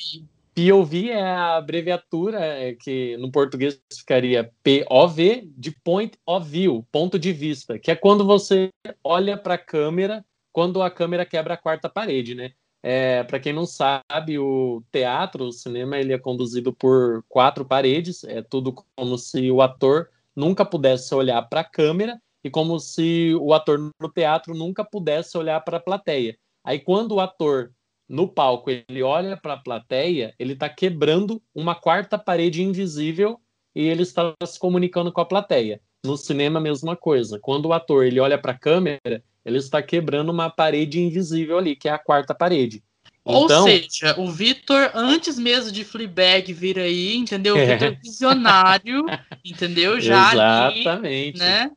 POV 0.55 1.11
é 1.11 1.23
a 1.23 1.57
abreviatura 1.57 2.41
é, 2.41 2.75
que 2.75 3.17
no 3.17 3.31
português 3.31 3.81
ficaria 3.97 4.51
POV 4.63 5.51
de 5.57 5.71
Point 5.83 6.19
of 6.27 6.49
View, 6.49 6.87
ponto 6.91 7.19
de 7.19 7.33
vista, 7.33 7.79
que 7.79 7.91
é 7.91 7.97
quando 7.97 8.25
você 8.25 8.71
olha 9.05 9.37
para 9.37 9.55
a 9.55 9.59
câmera 9.59 10.25
quando 10.53 10.83
a 10.83 10.91
câmera 10.91 11.25
quebra 11.25 11.55
a 11.55 11.57
quarta 11.57 11.89
parede, 11.89 12.35
né? 12.35 12.53
É, 12.83 13.23
para 13.25 13.39
quem 13.39 13.53
não 13.53 13.67
sabe, 13.67 14.39
o 14.39 14.83
teatro, 14.91 15.45
o 15.45 15.53
cinema, 15.53 15.99
ele 15.99 16.13
é 16.13 16.19
conduzido 16.19 16.73
por 16.73 17.23
quatro 17.29 17.65
paredes, 17.65 18.25
é 18.25 18.43
tudo 18.43 18.73
como 18.97 19.19
se 19.19 19.51
o 19.51 19.61
ator 19.61 20.09
nunca 20.35 20.65
pudesse 20.65 21.15
olhar 21.15 21.43
para 21.43 21.61
a 21.61 21.65
câmera 21.65 22.21
e 22.43 22.49
como 22.49 22.79
se 22.81 23.35
o 23.35 23.53
ator 23.53 23.79
no 23.79 24.09
teatro 24.09 24.55
nunca 24.55 24.83
pudesse 24.83 25.37
olhar 25.37 25.61
para 25.61 25.77
a 25.77 25.81
plateia. 25.81 26.39
Aí 26.65 26.79
quando 26.79 27.13
o 27.13 27.21
ator 27.21 27.71
no 28.11 28.27
palco 28.27 28.71
ele 28.71 29.05
olha 29.05 29.37
para 29.37 29.55
a 29.55 29.57
plateia, 29.57 30.35
ele 30.37 30.55
está 30.55 30.69
quebrando 30.69 31.41
uma 31.55 31.77
quarta 31.77 32.19
parede 32.19 32.61
invisível 32.61 33.41
e 33.73 33.87
ele 33.87 34.03
está 34.03 34.35
se 34.45 34.59
comunicando 34.59 35.13
com 35.13 35.21
a 35.21 35.25
plateia. 35.25 35.81
No 36.05 36.17
cinema, 36.17 36.59
a 36.59 36.63
mesma 36.63 36.97
coisa. 36.97 37.39
Quando 37.39 37.67
o 37.67 37.73
ator 37.73 38.05
ele 38.05 38.19
olha 38.19 38.37
para 38.37 38.51
a 38.51 38.59
câmera, 38.59 39.23
ele 39.45 39.59
está 39.59 39.81
quebrando 39.81 40.31
uma 40.31 40.51
parede 40.51 41.01
invisível 41.01 41.57
ali, 41.57 41.77
que 41.77 41.89
é 41.89 41.93
a 41.93 41.99
quarta 41.99 42.35
parede. 42.35 42.83
Ou 43.25 43.45
então, 43.45 43.63
seja, 43.63 44.19
o 44.19 44.29
Vitor, 44.29 44.91
antes 44.93 45.39
mesmo 45.39 45.71
de 45.71 45.85
Fleabag 45.85 46.53
vir 46.53 46.81
aí, 46.81 47.17
entendeu? 47.17 47.55
O 47.55 47.59
é. 47.59 47.77
Vitor 47.77 47.97
visionário, 48.03 49.05
entendeu? 49.45 50.01
Já 50.01 50.33
Exatamente. 50.33 51.41
Ali, 51.41 51.49
né? 51.49 51.71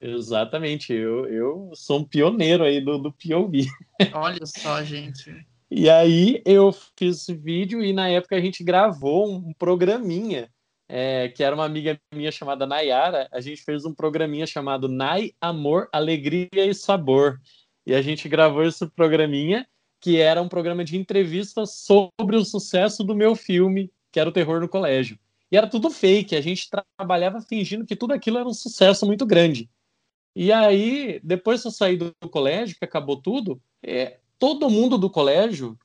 Exatamente. 0.00 0.92
Eu, 0.92 1.26
eu 1.26 1.70
sou 1.74 1.98
um 1.98 2.04
pioneiro 2.04 2.62
aí 2.62 2.80
do, 2.80 2.98
do 2.98 3.12
POV. 3.12 3.66
Olha 4.12 4.46
só, 4.46 4.84
gente. 4.84 5.47
E 5.70 5.90
aí 5.90 6.42
eu 6.44 6.72
fiz 6.72 7.22
esse 7.22 7.34
vídeo 7.34 7.82
e 7.82 7.92
na 7.92 8.08
época 8.08 8.36
a 8.36 8.40
gente 8.40 8.64
gravou 8.64 9.30
um 9.30 9.52
programinha 9.52 10.50
é, 10.88 11.28
que 11.28 11.44
era 11.44 11.54
uma 11.54 11.66
amiga 11.66 12.00
minha 12.14 12.32
chamada 12.32 12.66
Nayara, 12.66 13.28
a 13.30 13.40
gente 13.40 13.62
fez 13.62 13.84
um 13.84 13.94
programinha 13.94 14.46
chamado 14.46 14.88
Nay, 14.88 15.34
Amor, 15.40 15.88
Alegria 15.92 16.48
e 16.64 16.74
Sabor. 16.74 17.38
E 17.86 17.94
a 17.94 18.00
gente 18.00 18.28
gravou 18.28 18.64
esse 18.64 18.86
programinha, 18.88 19.68
que 20.00 20.18
era 20.18 20.40
um 20.40 20.48
programa 20.48 20.84
de 20.84 20.96
entrevista 20.96 21.66
sobre 21.66 22.36
o 22.36 22.44
sucesso 22.44 23.04
do 23.04 23.14
meu 23.14 23.36
filme, 23.36 23.92
que 24.10 24.18
era 24.18 24.30
o 24.30 24.32
Terror 24.32 24.60
no 24.60 24.68
Colégio. 24.68 25.18
E 25.50 25.56
era 25.56 25.66
tudo 25.66 25.90
fake, 25.90 26.36
a 26.36 26.40
gente 26.40 26.68
trabalhava 26.98 27.40
fingindo 27.40 27.86
que 27.86 27.96
tudo 27.96 28.12
aquilo 28.12 28.38
era 28.38 28.48
um 28.48 28.54
sucesso 28.54 29.06
muito 29.06 29.26
grande. 29.26 29.68
E 30.34 30.52
aí, 30.52 31.20
depois 31.22 31.62
que 31.62 31.68
eu 31.68 31.72
saí 31.72 31.96
do 31.96 32.14
colégio, 32.30 32.76
que 32.78 32.84
acabou 32.84 33.20
tudo, 33.20 33.60
é, 33.82 34.18
todo 34.38 34.70
mundo 34.70 34.96
do 34.96 35.10
colégio, 35.10 35.76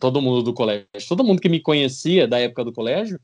todo 0.00 0.22
mundo 0.22 0.42
do 0.42 0.54
colégio, 0.54 0.88
todo 1.08 1.24
mundo 1.24 1.40
que 1.40 1.48
me 1.48 1.60
conhecia 1.60 2.26
da 2.26 2.38
época 2.38 2.64
do 2.64 2.72
colégio, 2.72 3.20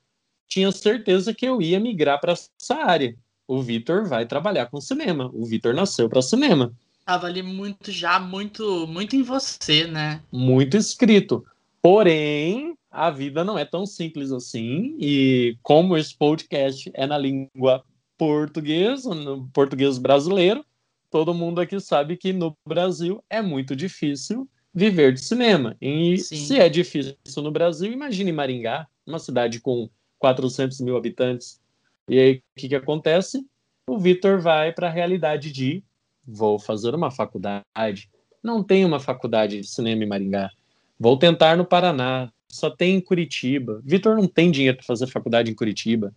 tinha 0.48 0.70
certeza 0.70 1.32
que 1.32 1.46
eu 1.46 1.60
ia 1.62 1.80
migrar 1.80 2.20
para 2.20 2.32
essa 2.32 2.74
área. 2.74 3.16
O 3.48 3.60
Vitor 3.62 4.06
vai 4.06 4.26
trabalhar 4.26 4.66
com 4.66 4.80
cinema. 4.80 5.30
O 5.32 5.44
Vitor 5.44 5.74
nasceu 5.74 6.08
para 6.08 6.22
cinema. 6.22 6.72
Tava 7.04 7.26
ali 7.26 7.42
muito 7.42 7.90
já, 7.90 8.18
muito, 8.18 8.86
muito 8.86 9.16
em 9.16 9.22
você, 9.22 9.86
né? 9.86 10.22
Muito 10.32 10.76
escrito. 10.76 11.44
Porém, 11.82 12.76
a 12.90 13.10
vida 13.10 13.44
não 13.44 13.58
é 13.58 13.64
tão 13.64 13.84
simples 13.84 14.32
assim. 14.32 14.96
E 14.98 15.58
como 15.62 15.96
esse 15.96 16.16
podcast 16.16 16.90
é 16.94 17.06
na 17.06 17.18
língua 17.18 17.84
portuguesa, 18.16 19.14
no 19.14 19.48
português 19.48 19.98
brasileiro, 19.98 20.64
todo 21.10 21.34
mundo 21.34 21.60
aqui 21.60 21.78
sabe 21.80 22.16
que 22.16 22.32
no 22.32 22.56
Brasil 22.66 23.22
é 23.28 23.42
muito 23.42 23.76
difícil 23.76 24.48
viver 24.74 25.12
de 25.12 25.20
cinema. 25.20 25.76
E 25.80 26.18
Sim. 26.18 26.36
se 26.36 26.58
é 26.58 26.68
difícil 26.68 27.16
no 27.36 27.52
Brasil, 27.52 27.92
imagine 27.92 28.32
Maringá, 28.32 28.86
uma 29.06 29.18
cidade 29.18 29.60
com 29.60 29.88
400 30.18 30.80
mil 30.80 30.96
habitantes. 30.96 31.60
E 32.08 32.18
aí, 32.18 32.34
o 32.36 32.42
que, 32.60 32.68
que 32.68 32.74
acontece? 32.74 33.46
O 33.86 33.98
Vitor 33.98 34.40
vai 34.40 34.72
para 34.72 34.88
a 34.88 34.90
realidade 34.90 35.52
de 35.52 35.82
vou 36.26 36.58
fazer 36.58 36.94
uma 36.94 37.10
faculdade. 37.10 38.10
Não 38.42 38.62
tem 38.62 38.84
uma 38.84 38.98
faculdade 38.98 39.60
de 39.60 39.66
cinema 39.66 40.02
em 40.02 40.08
Maringá. 40.08 40.50
Vou 40.98 41.18
tentar 41.18 41.56
no 41.56 41.64
Paraná. 41.64 42.30
Só 42.48 42.70
tem 42.70 42.96
em 42.96 43.00
Curitiba. 43.00 43.80
Vitor 43.84 44.16
não 44.16 44.26
tem 44.26 44.50
dinheiro 44.50 44.76
para 44.78 44.86
fazer 44.86 45.06
faculdade 45.06 45.50
em 45.50 45.54
Curitiba. 45.54 46.14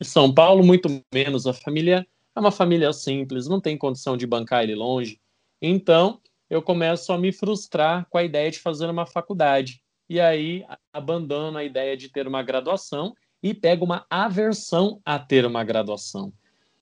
Em 0.00 0.04
São 0.04 0.32
Paulo, 0.32 0.64
muito 0.64 1.02
menos. 1.12 1.46
A 1.46 1.52
família 1.52 2.06
é 2.34 2.40
uma 2.40 2.50
família 2.50 2.92
simples, 2.92 3.48
não 3.48 3.60
tem 3.60 3.76
condição 3.76 4.16
de 4.16 4.26
bancar 4.26 4.62
ele 4.62 4.74
longe. 4.74 5.20
Então, 5.60 6.20
eu 6.50 6.60
começo 6.60 7.12
a 7.12 7.18
me 7.18 7.32
frustrar 7.32 8.06
com 8.10 8.18
a 8.18 8.24
ideia 8.24 8.50
de 8.50 8.58
fazer 8.58 8.90
uma 8.90 9.06
faculdade. 9.06 9.80
E 10.08 10.18
aí, 10.18 10.64
abandono 10.92 11.56
a 11.56 11.62
ideia 11.62 11.96
de 11.96 12.08
ter 12.08 12.26
uma 12.26 12.42
graduação 12.42 13.14
e 13.40 13.54
pego 13.54 13.84
uma 13.84 14.04
aversão 14.10 15.00
a 15.04 15.18
ter 15.18 15.46
uma 15.46 15.62
graduação. 15.62 16.32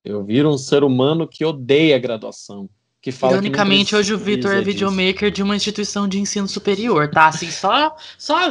Eu 0.03 0.25
viro 0.25 0.49
um 0.49 0.57
ser 0.57 0.83
humano 0.83 1.29
que 1.29 1.45
odeia 1.45 1.97
a 1.97 1.99
graduação. 1.99 2.69
Que 3.01 3.13
fala 3.13 3.35
Ironicamente, 3.35 3.91
que 3.91 3.97
hoje 3.97 4.13
o 4.13 4.19
Vitor 4.19 4.57
é 4.57 4.61
videomaker 4.61 5.31
de 5.31 5.43
uma 5.43 5.55
instituição 5.55 6.09
de 6.09 6.19
ensino 6.19 6.49
superior, 6.49 7.09
tá? 7.11 7.29
Assim, 7.29 7.51
só, 7.51 7.95
só 8.19 8.51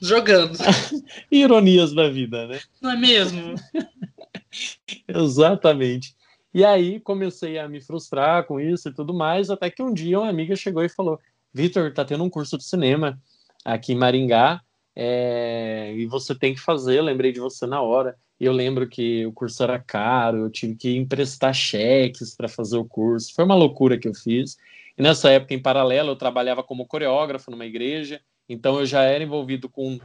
jogando. 0.00 0.56
Ironias 1.32 1.92
da 1.92 2.08
vida, 2.08 2.46
né? 2.46 2.60
Não 2.80 2.92
é 2.92 2.96
mesmo? 2.96 3.54
Exatamente. 5.08 6.14
E 6.52 6.64
aí 6.64 6.98
comecei 7.00 7.58
a 7.58 7.68
me 7.68 7.80
frustrar 7.80 8.44
com 8.44 8.58
isso 8.58 8.88
e 8.88 8.94
tudo 8.94 9.14
mais, 9.14 9.50
até 9.50 9.70
que 9.70 9.82
um 9.82 9.92
dia 9.92 10.18
uma 10.18 10.28
amiga 10.28 10.56
chegou 10.56 10.84
e 10.84 10.88
falou: 10.88 11.18
Vitor, 11.52 11.92
tá 11.92 12.04
tendo 12.04 12.24
um 12.24 12.30
curso 12.30 12.58
de 12.58 12.64
cinema 12.64 13.20
aqui 13.64 13.92
em 13.92 13.96
Maringá 13.96 14.60
é, 14.94 15.94
e 15.96 16.06
você 16.06 16.34
tem 16.34 16.54
que 16.54 16.60
fazer. 16.60 16.98
Eu 16.98 17.04
lembrei 17.04 17.32
de 17.32 17.40
você 17.40 17.66
na 17.66 17.80
hora. 17.80 18.16
E 18.38 18.46
eu 18.46 18.52
lembro 18.52 18.88
que 18.88 19.26
o 19.26 19.32
curso 19.32 19.62
era 19.62 19.78
caro, 19.78 20.38
eu 20.38 20.50
tive 20.50 20.74
que 20.74 20.96
emprestar 20.96 21.52
cheques 21.52 22.34
para 22.34 22.48
fazer 22.48 22.78
o 22.78 22.84
curso. 22.86 23.34
Foi 23.34 23.44
uma 23.44 23.54
loucura 23.54 23.98
que 23.98 24.08
eu 24.08 24.14
fiz. 24.14 24.56
E 24.96 25.02
nessa 25.02 25.30
época, 25.30 25.52
em 25.52 25.60
paralelo, 25.60 26.10
eu 26.10 26.16
trabalhava 26.16 26.62
como 26.62 26.86
coreógrafo 26.86 27.50
numa 27.50 27.66
igreja, 27.66 28.20
então 28.48 28.80
eu 28.80 28.86
já 28.86 29.02
era 29.02 29.22
envolvido 29.22 29.68
com 29.68 29.98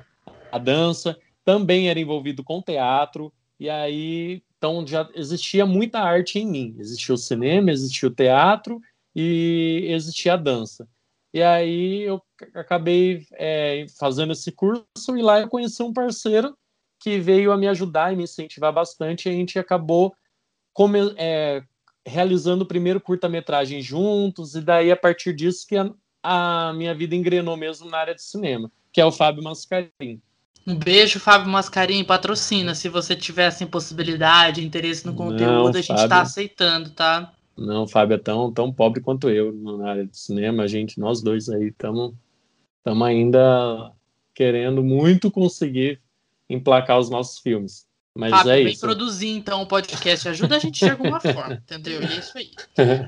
a 0.52 0.58
dança, 0.58 1.18
também 1.46 1.90
era 1.90 2.00
envolvido 2.00 2.44
com 2.44 2.62
teatro, 2.62 3.32
e 3.60 3.70
aí 3.70 4.44
então 4.66 4.86
já 4.86 5.08
existia 5.14 5.64
muita 5.66 6.00
arte 6.00 6.40
em 6.40 6.48
mim. 6.48 6.76
Existia 6.80 7.14
o 7.14 7.18
cinema, 7.18 7.72
existia 7.72 8.10
o 8.10 8.14
teatro 8.14 8.82
e 9.16 9.86
existia 9.90 10.34
a 10.34 10.38
dança. 10.38 10.88
E 11.32 11.44
aí 11.44 12.02
eu 12.02 12.20
acabei 12.56 13.28
é, 13.34 13.86
fazendo 14.00 14.34
esse 14.34 14.52
curso 14.52 15.16
e 15.16 15.22
lá 15.22 15.40
eu 15.40 15.48
conheci 15.48 15.84
um 15.84 15.94
parceiro 15.94 16.58
que 17.00 17.20
veio 17.20 17.52
a 17.52 17.58
me 17.58 17.68
ajudar 17.68 18.12
e 18.12 18.16
me 18.16 18.24
incentivar 18.24 18.74
bastante. 18.74 19.30
E 19.30 19.32
a 19.32 19.34
gente 19.34 19.60
acabou 19.60 20.16
come, 20.74 21.14
é, 21.18 21.62
realizando 22.06 22.64
o 22.64 22.68
primeiro 22.68 23.00
curta-metragem 23.00 23.82
juntos, 23.82 24.56
e 24.56 24.62
daí 24.62 24.92
a 24.92 24.98
partir 24.98 25.34
disso 25.34 25.68
que 25.68 25.78
a, 25.78 25.92
a, 26.24 26.74
minha 26.74 26.96
vida 26.96 27.16
engrenou 27.16 27.56
mesmo 27.56 27.88
na 27.90 28.00
área 28.00 28.16
de 28.16 28.24
cinema, 28.24 28.72
que 28.92 29.00
é 29.00 29.06
o 29.06 29.12
Fábio 29.12 29.44
Mascarim. 29.44 30.22
Um 30.68 30.76
beijo, 30.76 31.20
Fábio 31.20 31.48
Mascarim, 31.50 32.04
patrocina. 32.04 32.74
Se 32.74 32.90
você 32.90 33.16
tivesse 33.16 33.66
possibilidade, 33.68 34.66
interesse 34.66 35.06
no 35.06 35.14
conteúdo, 35.14 35.44
Não, 35.46 35.68
a 35.68 35.72
gente 35.82 35.94
está 35.94 36.22
aceitando, 36.22 36.90
tá? 36.90 37.32
Não, 37.56 37.88
Fábio 37.88 38.16
é 38.16 38.18
tão, 38.18 38.52
tão 38.52 38.74
pobre 38.74 39.00
quanto 39.00 39.30
eu 39.30 39.54
na 39.54 39.90
área 39.90 40.06
de 40.06 40.18
cinema. 40.18 40.64
A 40.64 40.68
gente, 40.68 41.00
nós 41.00 41.22
dois 41.22 41.50
aí, 41.50 41.68
estamos 41.68 42.14
ainda 42.84 43.92
querendo 44.34 44.84
muito 44.84 45.30
conseguir 45.30 46.02
emplacar 46.50 47.00
os 47.00 47.10
nossos 47.10 47.40
filmes. 47.40 47.88
Mas 48.18 48.32
Fábio, 48.32 48.52
é 48.54 48.62
isso. 48.62 48.80
produzir 48.80 49.28
então 49.28 49.62
o 49.62 49.68
podcast, 49.68 50.30
ajuda 50.30 50.56
a 50.56 50.60
gente 50.60 50.80
de 50.80 50.90
alguma 50.90 51.20
forma, 51.20 51.56
entendeu? 51.70 52.02
E 52.02 52.06
é 52.06 52.18
isso 52.18 52.38
aí. 52.38 52.50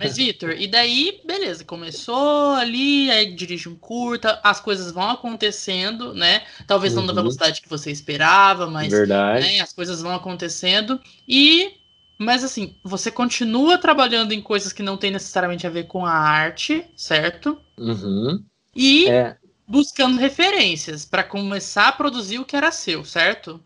Mas, 0.01 0.17
Vitor, 0.17 0.51
e 0.51 0.67
daí, 0.67 1.21
beleza, 1.25 1.63
começou 1.63 2.51
ali, 2.55 3.09
aí 3.09 3.33
dirige 3.33 3.69
um 3.69 3.75
curta, 3.75 4.37
as 4.43 4.59
coisas 4.59 4.91
vão 4.91 5.09
acontecendo, 5.09 6.13
né? 6.13 6.43
Talvez 6.67 6.93
não 6.93 7.03
uhum. 7.03 7.07
da 7.07 7.13
velocidade 7.13 7.61
que 7.61 7.69
você 7.69 7.89
esperava, 7.89 8.69
mas 8.69 8.91
Verdade. 8.91 9.45
Né, 9.45 9.61
as 9.61 9.71
coisas 9.71 10.01
vão 10.01 10.13
acontecendo. 10.13 10.99
E 11.25 11.71
mas 12.17 12.43
assim, 12.43 12.75
você 12.83 13.11
continua 13.11 13.77
trabalhando 13.77 14.33
em 14.33 14.41
coisas 14.41 14.73
que 14.73 14.83
não 14.83 14.97
tem 14.97 15.11
necessariamente 15.11 15.67
a 15.67 15.69
ver 15.69 15.85
com 15.85 16.05
a 16.05 16.11
arte, 16.11 16.83
certo? 16.95 17.57
Uhum. 17.77 18.43
E 18.75 19.07
é. 19.07 19.37
buscando 19.67 20.17
referências 20.17 21.05
para 21.05 21.23
começar 21.23 21.87
a 21.87 21.91
produzir 21.91 22.39
o 22.39 22.45
que 22.45 22.55
era 22.55 22.71
seu, 22.71 23.05
certo? 23.05 23.63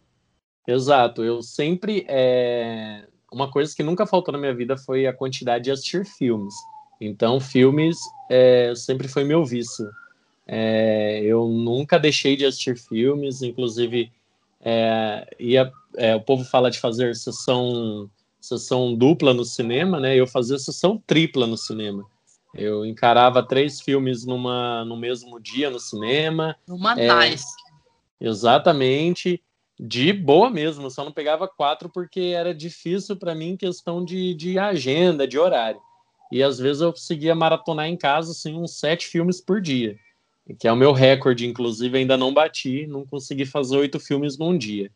Exato. 0.68 1.24
Eu 1.24 1.41
sempre. 1.41 2.06
É... 2.08 3.08
Uma 3.32 3.50
coisa 3.50 3.74
que 3.75 3.84
nunca 3.84 4.06
faltou 4.06 4.34
na 4.34 4.38
minha 4.38 4.53
vida 4.53 4.77
foi 4.77 5.08
a 5.08 5.13
quantidade 5.13 5.65
de 5.65 5.72
assistir 5.72 6.06
filmes. 6.06 6.53
Então, 7.00 7.39
filmes 7.39 7.98
é, 8.30 8.74
sempre 8.75 9.08
foi 9.08 9.24
meu 9.24 9.46
vício. 9.46 9.89
É, 10.46 11.22
eu 11.24 11.48
nunca 11.48 11.98
deixei 11.98 12.36
de 12.36 12.46
assistir 12.46 12.77
filmes, 12.77 13.41
inclusive 13.41 14.12
é, 14.60 15.36
ia, 15.39 15.72
é, 15.96 16.15
o 16.15 16.22
povo 16.22 16.44
fala 16.44 16.70
de 16.70 16.80
fazer 16.80 17.15
sessão 17.15 18.10
sessão 18.39 18.96
dupla 18.96 19.34
no 19.34 19.46
cinema, 19.46 20.00
né? 20.00 20.15
Eu 20.15 20.25
fazia 20.25 20.58
sessão 20.58 21.01
tripla 21.06 21.46
no 21.46 21.58
cinema. 21.58 22.03
Eu 22.56 22.86
encarava 22.86 23.41
três 23.44 23.80
filmes 23.80 24.25
numa, 24.25 24.84
no 24.84 24.98
mesmo 24.98 25.39
dia 25.39 25.70
no 25.70 25.80
cinema. 25.80 26.56
Uma 26.68 27.00
é, 27.00 27.30
nice. 27.30 27.46
Exatamente. 28.20 29.41
De 29.83 30.13
boa 30.13 30.47
mesmo, 30.47 30.91
só 30.91 31.03
não 31.03 31.11
pegava 31.11 31.47
quatro 31.47 31.89
porque 31.89 32.19
era 32.35 32.53
difícil 32.53 33.15
para 33.15 33.33
mim 33.33 33.57
questão 33.57 34.05
de, 34.05 34.35
de 34.35 34.59
agenda, 34.59 35.27
de 35.27 35.39
horário. 35.39 35.81
e 36.31 36.43
às 36.43 36.59
vezes 36.59 36.83
eu 36.83 36.91
conseguia 36.91 37.33
maratonar 37.33 37.88
em 37.88 37.97
casa 37.97 38.31
assim, 38.31 38.55
uns 38.55 38.79
sete 38.79 39.07
filmes 39.07 39.41
por 39.41 39.59
dia, 39.59 39.97
que 40.59 40.67
é 40.67 40.71
o 40.71 40.75
meu 40.75 40.91
recorde, 40.91 41.47
inclusive 41.47 41.97
ainda 41.97 42.15
não 42.15 42.31
bati, 42.31 42.85
não 42.85 43.07
consegui 43.07 43.43
fazer 43.43 43.75
oito 43.75 44.00
filmes 44.00 44.38
num 44.38 44.55
dia. 44.55 44.91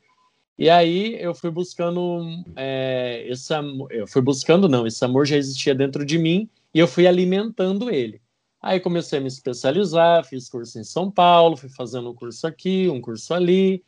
E 0.56 0.70
aí 0.70 1.20
eu 1.20 1.34
fui 1.34 1.50
buscando 1.50 2.22
é, 2.56 3.26
esse 3.28 3.52
amor, 3.56 3.92
eu 3.92 4.06
fui 4.06 4.22
buscando 4.22 4.70
não, 4.70 4.86
esse 4.86 5.04
amor 5.04 5.26
já 5.26 5.36
existia 5.36 5.74
dentro 5.74 6.06
de 6.06 6.20
mim 6.20 6.48
e 6.72 6.78
eu 6.78 6.88
fui 6.88 7.08
alimentando 7.08 7.90
ele. 7.90 8.22
Aí 8.62 8.80
comecei 8.80 9.18
a 9.18 9.22
me 9.22 9.28
especializar, 9.30 10.24
fiz 10.24 10.48
curso 10.48 10.78
em 10.78 10.84
São 10.84 11.10
Paulo, 11.10 11.58
fui 11.58 11.70
fazendo 11.70 12.12
um 12.12 12.14
curso 12.14 12.46
aqui, 12.46 12.88
um 12.88 13.02
curso 13.02 13.34
ali, 13.34 13.84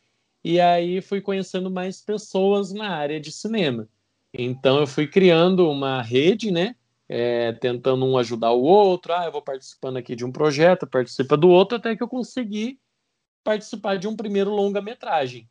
e 0.47 0.61
aí 0.61 1.01
fui 1.01 1.19
conhecendo 1.19 1.69
mais 1.69 2.01
pessoas 2.01 2.71
na 2.71 2.87
área 2.87 3.19
de 3.19 3.33
cinema. 3.33 3.85
Então 4.33 4.79
eu 4.79 4.87
fui 4.87 5.05
criando 5.05 5.69
uma 5.69 6.01
rede, 6.01 6.51
né? 6.51 6.73
É, 7.09 7.51
tentando 7.51 8.05
um 8.05 8.17
ajudar 8.17 8.51
o 8.51 8.61
outro. 8.61 9.13
Ah, 9.13 9.25
eu 9.25 9.31
vou 9.33 9.41
participando 9.41 9.97
aqui 9.97 10.15
de 10.15 10.23
um 10.23 10.31
projeto, 10.31 10.87
participa 10.87 11.35
do 11.35 11.49
outro, 11.49 11.77
até 11.77 11.97
que 11.97 12.01
eu 12.01 12.07
consegui 12.07 12.79
participar 13.43 13.97
de 13.97 14.07
um 14.07 14.15
primeiro 14.15 14.49
longa-metragem. 14.51 15.49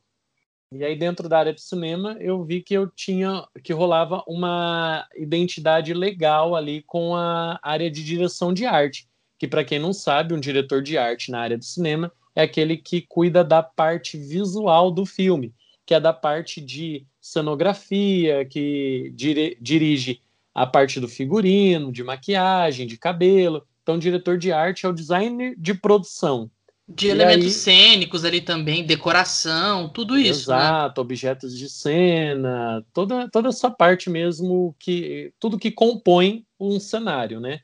E 0.73 0.83
aí, 0.83 0.97
dentro 0.97 1.29
da 1.29 1.41
área 1.41 1.53
de 1.53 1.61
cinema, 1.61 2.17
eu 2.19 2.43
vi 2.43 2.63
que 2.63 2.73
eu 2.73 2.89
tinha 2.89 3.47
que 3.63 3.75
rolava 3.75 4.25
uma 4.27 5.07
identidade 5.15 5.93
legal 5.93 6.57
ali 6.57 6.83
com 6.83 7.15
a 7.15 7.61
área 7.63 7.91
de 7.91 8.03
direção 8.03 8.51
de 8.51 8.65
arte. 8.65 9.07
Que, 9.39 9.47
para 9.47 9.63
quem 9.63 9.79
não 9.79 9.93
sabe, 9.93 10.33
um 10.33 10.41
diretor 10.41 10.83
de 10.83 10.97
arte 10.97 11.31
na 11.31 11.41
área 11.41 11.59
do 11.59 11.65
cinema 11.65 12.11
é 12.37 12.43
aquele 12.43 12.77
que 12.77 13.01
cuida 13.01 13.43
da 13.43 13.63
parte 13.63 14.19
visual 14.19 14.91
do 14.91 15.07
filme, 15.07 15.55
que 15.87 15.95
é 15.95 16.01
da 16.01 16.13
parte 16.13 16.61
de 16.61 17.07
cenografia, 17.19 18.45
que 18.45 19.11
dire 19.15 19.57
dirige 19.61 20.21
a 20.55 20.67
parte 20.67 21.01
do 21.01 21.09
figurino, 21.09 21.91
de 21.91 22.05
maquiagem, 22.05 22.87
de 22.87 22.99
cabelo. 22.99 23.67
Então, 23.83 23.99
diretor 23.99 24.37
de 24.37 24.53
arte 24.53 24.85
é 24.85 24.89
o 24.89 24.93
designer 24.93 25.55
de 25.57 25.73
produção. 25.75 26.51
De 26.89 27.09
e 27.09 27.11
elementos 27.11 27.47
aí, 27.47 27.53
cênicos 27.53 28.25
ali 28.25 28.41
também, 28.41 28.85
decoração, 28.85 29.89
tudo 29.89 30.17
isso. 30.17 30.51
Né? 30.51 30.57
Exato, 30.57 31.01
né? 31.01 31.05
objetos 31.05 31.59
de 31.59 31.69
cena, 31.69 32.85
toda, 32.93 33.29
toda 33.29 33.49
essa 33.49 33.71
parte 33.71 34.09
mesmo, 34.09 34.75
que 34.79 35.33
tudo 35.41 35.59
que 35.59 35.71
compõe 35.71 36.45
um 36.61 36.79
cenário, 36.79 37.41
né? 37.41 37.61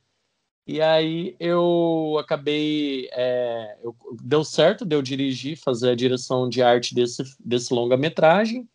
E 0.67 0.81
aí 0.81 1.35
eu 1.41 2.17
acabei. 2.21 3.09
É, 3.13 3.79
eu, 3.83 3.97
deu 4.23 4.45
certo, 4.45 4.85
deu 4.85 5.03
dirigir, 5.03 5.57
fazer 5.57 5.91
a 5.91 5.97
direção 5.97 6.49
de 6.49 6.63
arte 6.63 6.95
desse, 6.95 7.23
desse 7.41 7.75
longa-metragem. 7.75 8.69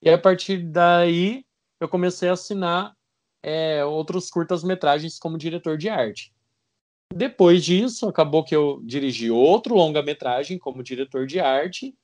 E 0.00 0.08
a 0.08 0.18
partir 0.18 0.58
daí 0.58 1.44
eu 1.80 1.88
comecei 1.88 2.28
a 2.28 2.32
assinar 2.32 2.94
é, 3.42 3.84
outros 3.84 4.30
curtas-metragens 4.30 5.18
como 5.18 5.36
diretor 5.36 5.76
de 5.76 5.88
arte. 5.88 6.32
Depois 7.14 7.64
disso, 7.64 8.08
acabou 8.08 8.42
que 8.42 8.56
eu 8.56 8.80
dirigi 8.82 9.30
outro 9.30 9.74
longa-metragem 9.74 10.58
como 10.58 10.82
diretor 10.82 11.26
de 11.26 11.38
arte. 11.40 11.94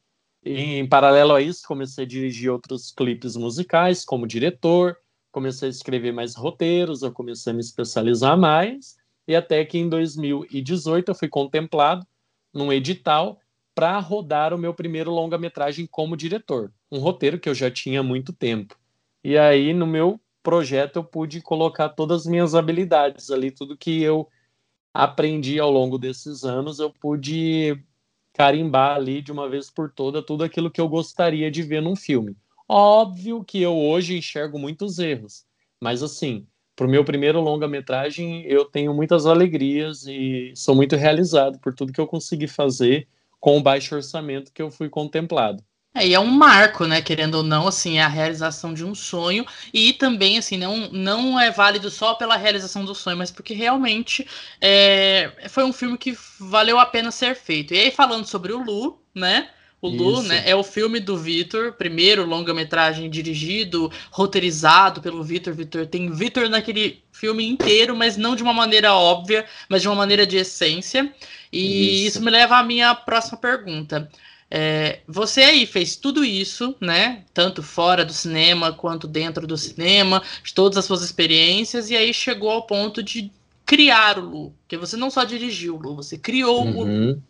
E, 0.45 0.53
em 0.53 0.89
paralelo 0.89 1.35
a 1.35 1.41
isso, 1.41 1.67
comecei 1.67 2.05
a 2.05 2.09
dirigir 2.09 2.51
outros 2.51 2.93
clipes 2.93 3.37
musicais 3.37 4.05
como 4.05 4.27
diretor. 4.27 4.97
Comecei 5.33 5.69
a 5.69 5.71
escrever 5.71 6.13
mais 6.13 6.35
roteiros, 6.35 7.03
eu 7.03 7.13
comecei 7.13 7.53
a 7.53 7.55
me 7.55 7.61
especializar 7.61 8.39
mais. 8.39 9.00
E 9.27 9.35
até 9.35 9.65
que 9.65 9.79
em 9.79 9.89
2018 9.89 11.11
eu 11.11 11.15
fui 11.15 11.29
contemplado 11.29 12.07
num 12.53 12.73
edital 12.73 13.41
para 13.75 13.99
rodar 13.99 14.53
o 14.53 14.59
meu 14.59 14.75
primeiro 14.75 15.11
longa-metragem 15.11 15.87
como 15.87 16.17
diretor. 16.17 16.73
Um 16.91 16.99
roteiro 16.99 17.39
que 17.39 17.49
eu 17.49 17.55
já 17.55 17.71
tinha 17.71 18.01
há 18.01 18.03
muito 18.03 18.33
tempo. 18.33 18.77
E 19.23 19.39
aí, 19.39 19.73
no 19.73 19.87
meu 19.87 20.21
projeto, 20.43 20.97
eu 20.97 21.05
pude 21.05 21.41
colocar 21.41 21.91
todas 21.91 22.23
as 22.23 22.27
minhas 22.27 22.55
habilidades 22.55 23.31
ali, 23.31 23.51
tudo 23.51 23.77
que 23.77 24.03
eu 24.03 24.29
aprendi 24.93 25.59
ao 25.59 25.71
longo 25.71 25.99
desses 25.99 26.45
anos, 26.45 26.79
eu 26.81 26.91
pude 26.91 27.81
carimbar 28.33 28.97
ali 28.97 29.23
de 29.23 29.31
uma 29.33 29.49
vez 29.49 29.71
por 29.71 29.93
toda 29.93 30.23
tudo 30.23 30.45
aquilo 30.45 30.71
que 30.71 30.81
eu 30.81 30.89
gostaria 30.89 31.51
de 31.51 31.63
ver 31.63 31.81
num 31.83 31.97
filme. 31.97 32.37
Óbvio 32.69 33.45
que 33.45 33.61
eu 33.61 33.77
hoje 33.77 34.17
enxergo 34.17 34.59
muitos 34.59 34.99
erros, 34.99 35.45
mas 35.81 36.03
assim, 36.03 36.47
para 36.81 36.87
o 36.87 36.91
meu 36.91 37.05
primeiro 37.05 37.43
longa-metragem, 37.43 38.43
eu 38.47 38.65
tenho 38.65 38.95
muitas 38.95 39.27
alegrias 39.27 40.07
e 40.07 40.51
sou 40.57 40.75
muito 40.75 40.97
realizado 40.97 41.59
por 41.59 41.75
tudo 41.75 41.93
que 41.93 42.01
eu 42.01 42.07
consegui 42.07 42.47
fazer 42.47 43.07
com 43.39 43.59
o 43.59 43.63
baixo 43.63 43.95
orçamento 43.95 44.51
que 44.51 44.63
eu 44.63 44.71
fui 44.71 44.89
contemplado. 44.89 45.63
É, 45.95 46.07
e 46.07 46.15
é 46.15 46.19
um 46.19 46.25
marco, 46.25 46.87
né? 46.87 47.03
Querendo 47.03 47.35
ou 47.35 47.43
não, 47.43 47.69
assim, 47.69 47.99
é 47.99 48.03
a 48.03 48.09
realização 48.09 48.73
de 48.73 48.83
um 48.83 48.95
sonho. 48.95 49.45
E 49.75 49.93
também, 49.93 50.39
assim, 50.39 50.57
não, 50.57 50.91
não 50.91 51.39
é 51.39 51.51
válido 51.51 51.91
só 51.91 52.15
pela 52.15 52.39
realização 52.39 52.83
do 52.83 52.95
sonho, 52.95 53.19
mas 53.19 53.31
porque 53.31 53.53
realmente 53.53 54.27
é, 54.59 55.33
foi 55.51 55.65
um 55.65 55.75
filme 55.75 55.99
que 55.99 56.17
valeu 56.39 56.79
a 56.79 56.87
pena 56.87 57.11
ser 57.11 57.37
feito. 57.37 57.75
E 57.75 57.79
aí, 57.79 57.91
falando 57.91 58.25
sobre 58.25 58.55
o 58.55 58.65
Lu, 58.65 59.03
né? 59.15 59.51
O 59.83 59.89
Lu, 59.89 60.23
né, 60.23 60.43
é 60.45 60.55
o 60.55 60.63
filme 60.63 61.01
do 61.01 61.17
Vitor, 61.17 61.73
primeiro 61.73 62.27
longa-metragem 62.27 63.09
dirigido, 63.09 63.91
roteirizado 64.11 65.01
pelo 65.01 65.23
Vitor. 65.25 65.55
Vitor 65.55 65.87
tem 65.87 66.11
Vitor 66.13 66.51
naquele 66.51 67.03
filme 67.11 67.49
inteiro, 67.49 67.97
mas 67.97 68.17
não 68.17 68.37
de 68.37 68.43
uma 68.43 68.53
maneira 68.53 68.95
óbvia, 68.95 69.47
mas 69.71 69.81
de 69.81 69.89
uma 69.89 69.95
maneira 69.95 70.27
de 70.27 70.37
essência. 70.37 71.11
E 71.51 72.05
isso, 72.07 72.19
isso 72.19 72.23
me 72.23 72.31
leva 72.31 72.59
à 72.59 72.63
minha 72.63 72.95
próxima 72.95 73.39
pergunta. 73.39 74.11
É, 74.51 74.99
você 75.07 75.43
aí 75.43 75.65
fez 75.65 75.97
tudo 75.97 76.25
isso, 76.25 76.75
né? 76.81 77.23
Tanto 77.33 77.63
fora 77.63 78.05
do 78.05 78.13
cinema 78.13 78.73
quanto 78.73 79.07
dentro 79.07 79.47
do 79.47 79.57
cinema, 79.57 80.23
de 80.43 80.53
todas 80.53 80.77
as 80.77 80.85
suas 80.85 81.03
experiências, 81.03 81.89
e 81.89 81.97
aí 81.97 82.13
chegou 82.13 82.51
ao 82.51 82.67
ponto 82.67 83.03
de 83.03 83.31
criar 83.65 84.19
o 84.19 84.29
Lu. 84.29 84.55
Porque 84.63 84.77
você 84.77 84.97
não 84.97 85.09
só 85.09 85.23
dirigiu 85.23 85.77
o 85.77 85.81
Lu, 85.81 85.95
você 85.95 86.19
criou 86.19 86.65
uhum. 86.65 86.77
o 86.77 86.85
Lu. 86.85 87.23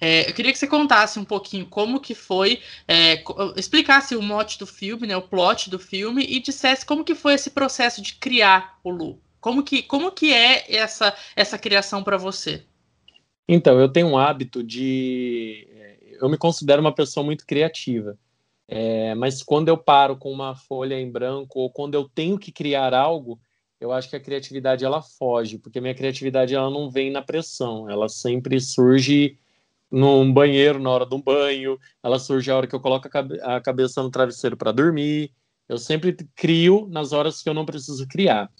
É, 0.00 0.28
eu 0.28 0.34
queria 0.34 0.52
que 0.52 0.58
você 0.58 0.66
contasse 0.66 1.18
um 1.18 1.24
pouquinho 1.24 1.66
como 1.66 2.00
que 2.00 2.14
foi, 2.14 2.60
é, 2.86 3.22
explicasse 3.56 4.14
o 4.14 4.22
mote 4.22 4.58
do 4.58 4.66
filme, 4.66 5.06
né, 5.06 5.16
o 5.16 5.22
plot 5.22 5.68
do 5.68 5.78
filme, 5.78 6.24
e 6.24 6.40
dissesse 6.40 6.86
como 6.86 7.04
que 7.04 7.14
foi 7.14 7.34
esse 7.34 7.50
processo 7.50 8.00
de 8.00 8.14
criar 8.14 8.78
o 8.84 8.90
Lu. 8.90 9.20
Como 9.40 9.62
que, 9.62 9.82
como 9.82 10.12
que 10.12 10.32
é 10.32 10.76
essa, 10.76 11.14
essa 11.34 11.58
criação 11.58 12.02
para 12.02 12.16
você? 12.16 12.64
Então, 13.48 13.80
eu 13.80 13.88
tenho 13.88 14.08
um 14.08 14.18
hábito 14.18 14.62
de 14.62 15.66
eu 16.20 16.28
me 16.28 16.36
considero 16.36 16.80
uma 16.80 16.94
pessoa 16.94 17.24
muito 17.24 17.46
criativa. 17.46 18.18
É, 18.66 19.14
mas 19.14 19.42
quando 19.42 19.68
eu 19.68 19.78
paro 19.78 20.16
com 20.16 20.30
uma 20.30 20.54
folha 20.54 21.00
em 21.00 21.10
branco 21.10 21.60
ou 21.60 21.70
quando 21.70 21.94
eu 21.94 22.06
tenho 22.06 22.38
que 22.38 22.52
criar 22.52 22.92
algo, 22.92 23.40
eu 23.80 23.92
acho 23.92 24.10
que 24.10 24.16
a 24.16 24.20
criatividade 24.20 24.84
ela 24.84 25.00
foge, 25.00 25.56
porque 25.56 25.80
minha 25.80 25.94
criatividade 25.94 26.54
ela 26.54 26.68
não 26.68 26.90
vem 26.90 27.10
na 27.10 27.22
pressão, 27.22 27.88
ela 27.88 28.08
sempre 28.08 28.60
surge 28.60 29.38
num 29.90 30.32
banheiro 30.32 30.78
na 30.78 30.90
hora 30.90 31.06
do 31.06 31.18
banho, 31.18 31.78
ela 32.02 32.18
surge 32.18 32.50
a 32.50 32.56
hora 32.56 32.66
que 32.66 32.74
eu 32.74 32.80
coloco 32.80 33.08
a 33.42 33.60
cabeça 33.60 34.02
no 34.02 34.10
travesseiro 34.10 34.56
para 34.56 34.72
dormir. 34.72 35.32
Eu 35.68 35.78
sempre 35.78 36.16
crio 36.34 36.86
nas 36.90 37.12
horas 37.12 37.42
que 37.42 37.48
eu 37.48 37.54
não 37.54 37.66
preciso 37.66 38.06
criar. 38.06 38.50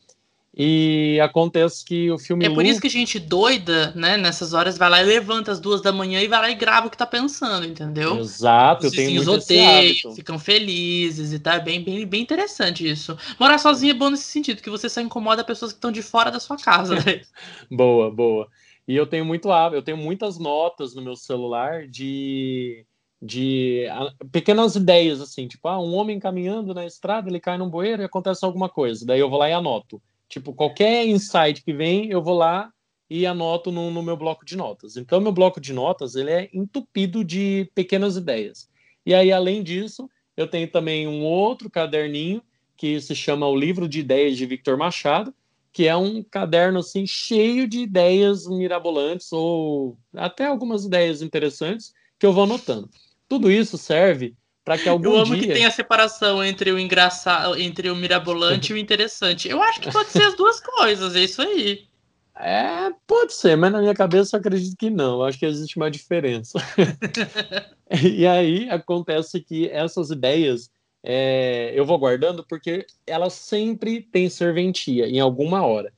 E 0.60 1.20
acontece 1.20 1.84
que 1.84 2.10
o 2.10 2.18
filme. 2.18 2.44
É 2.44 2.50
por 2.50 2.64
isso 2.64 2.80
que 2.80 2.88
a 2.88 2.90
gente 2.90 3.20
doida, 3.20 3.92
né? 3.94 4.16
Nessas 4.16 4.54
horas 4.54 4.76
vai 4.76 4.90
lá 4.90 5.00
e 5.00 5.06
levanta 5.06 5.52
às 5.52 5.60
duas 5.60 5.80
da 5.80 5.92
manhã 5.92 6.20
e 6.20 6.26
vai 6.26 6.40
lá 6.40 6.50
e 6.50 6.54
grava 6.56 6.88
o 6.88 6.90
que 6.90 6.96
tá 6.96 7.06
pensando, 7.06 7.64
entendeu? 7.64 8.18
Exato, 8.18 8.86
Os 8.86 8.92
eu 8.92 8.96
tenho 8.96 9.14
muito 9.14 9.30
odeiam, 9.30 10.14
ficam 10.16 10.36
felizes 10.36 11.32
e 11.32 11.38
tá 11.38 11.60
bem, 11.60 11.84
bem, 11.84 12.04
bem 12.04 12.22
interessante 12.22 12.88
isso. 12.88 13.16
Morar 13.38 13.58
sozinho 13.58 13.92
é 13.92 13.94
bom 13.94 14.10
nesse 14.10 14.24
sentido, 14.24 14.60
que 14.60 14.68
você 14.68 14.88
só 14.88 15.00
incomoda 15.00 15.44
pessoas 15.44 15.70
que 15.70 15.78
estão 15.78 15.92
de 15.92 16.02
fora 16.02 16.30
da 16.30 16.40
sua 16.40 16.56
casa. 16.56 16.96
Né? 16.96 17.20
boa, 17.70 18.10
boa. 18.10 18.48
E 18.88 18.96
eu 18.96 19.06
tenho 19.06 19.24
muito 19.24 19.50
eu 19.74 19.82
tenho 19.82 19.98
muitas 19.98 20.38
notas 20.38 20.94
no 20.94 21.02
meu 21.02 21.14
celular 21.14 21.86
de 21.86 22.86
de 23.20 23.84
pequenas 24.30 24.76
ideias 24.76 25.20
assim, 25.20 25.48
tipo, 25.48 25.66
ah, 25.66 25.78
um 25.78 25.92
homem 25.94 26.20
caminhando 26.20 26.72
na 26.72 26.86
estrada, 26.86 27.28
ele 27.28 27.40
cai 27.40 27.58
num 27.58 27.68
bueiro 27.68 28.00
e 28.00 28.04
acontece 28.04 28.44
alguma 28.44 28.68
coisa. 28.68 29.04
Daí 29.04 29.18
eu 29.18 29.28
vou 29.28 29.40
lá 29.40 29.48
e 29.50 29.52
anoto. 29.52 30.00
Tipo, 30.28 30.54
qualquer 30.54 31.04
insight 31.04 31.64
que 31.64 31.72
vem, 31.72 32.10
eu 32.10 32.22
vou 32.22 32.36
lá 32.36 32.70
e 33.10 33.26
anoto 33.26 33.72
no, 33.72 33.90
no, 33.90 34.02
meu 34.02 34.16
bloco 34.16 34.44
de 34.44 34.56
notas. 34.56 34.96
Então, 34.96 35.20
meu 35.20 35.32
bloco 35.32 35.60
de 35.60 35.72
notas 35.72 36.14
ele 36.14 36.30
é 36.30 36.48
entupido 36.52 37.24
de 37.24 37.70
pequenas 37.74 38.16
ideias. 38.16 38.70
E 39.04 39.14
aí, 39.14 39.32
além 39.32 39.64
disso, 39.64 40.08
eu 40.36 40.46
tenho 40.46 40.70
também 40.70 41.08
um 41.08 41.24
outro 41.24 41.68
caderninho 41.68 42.42
que 42.76 43.00
se 43.00 43.16
chama 43.16 43.48
O 43.48 43.56
Livro 43.56 43.88
de 43.88 44.00
Ideias 44.00 44.36
de 44.36 44.46
Victor 44.46 44.76
Machado, 44.76 45.34
que 45.78 45.86
é 45.86 45.96
um 45.96 46.24
caderno 46.24 46.80
assim 46.80 47.06
cheio 47.06 47.68
de 47.68 47.78
ideias 47.78 48.48
mirabolantes 48.48 49.30
ou 49.30 49.96
até 50.12 50.44
algumas 50.44 50.84
ideias 50.84 51.22
interessantes 51.22 51.92
que 52.18 52.26
eu 52.26 52.32
vou 52.32 52.42
anotando. 52.42 52.90
Tudo 53.28 53.48
isso 53.48 53.78
serve 53.78 54.34
para 54.64 54.76
que 54.76 54.88
algum 54.88 55.04
Eu 55.04 55.18
amo 55.18 55.36
dia... 55.36 55.46
que 55.46 55.52
tem 55.54 55.66
a 55.66 55.70
separação 55.70 56.42
entre 56.42 56.72
o 56.72 56.80
engraçado, 56.80 57.56
entre 57.56 57.88
o 57.90 57.94
mirabolante 57.94 58.72
e 58.72 58.74
o 58.74 58.76
interessante. 58.76 59.48
Eu 59.48 59.62
acho 59.62 59.80
que 59.80 59.92
pode 59.92 60.10
ser 60.10 60.24
as 60.24 60.34
duas 60.34 60.58
coisas, 60.58 61.14
é 61.14 61.20
isso 61.20 61.40
aí. 61.42 61.86
É, 62.34 62.90
pode 63.06 63.32
ser, 63.32 63.56
mas 63.56 63.70
na 63.70 63.78
minha 63.78 63.94
cabeça 63.94 64.34
eu 64.34 64.40
acredito 64.40 64.76
que 64.76 64.90
não. 64.90 65.20
Eu 65.20 65.26
acho 65.26 65.38
que 65.38 65.46
existe 65.46 65.76
uma 65.76 65.88
diferença. 65.88 66.58
e 68.02 68.26
aí 68.26 68.68
acontece 68.68 69.40
que 69.40 69.68
essas 69.68 70.10
ideias 70.10 70.72
é, 71.02 71.72
eu 71.74 71.84
vou 71.84 71.98
guardando 71.98 72.44
porque 72.46 72.86
elas 73.06 73.34
sempre 73.34 74.02
têm 74.02 74.28
serventia 74.28 75.06
em 75.08 75.20
alguma 75.20 75.64
hora. 75.64 75.92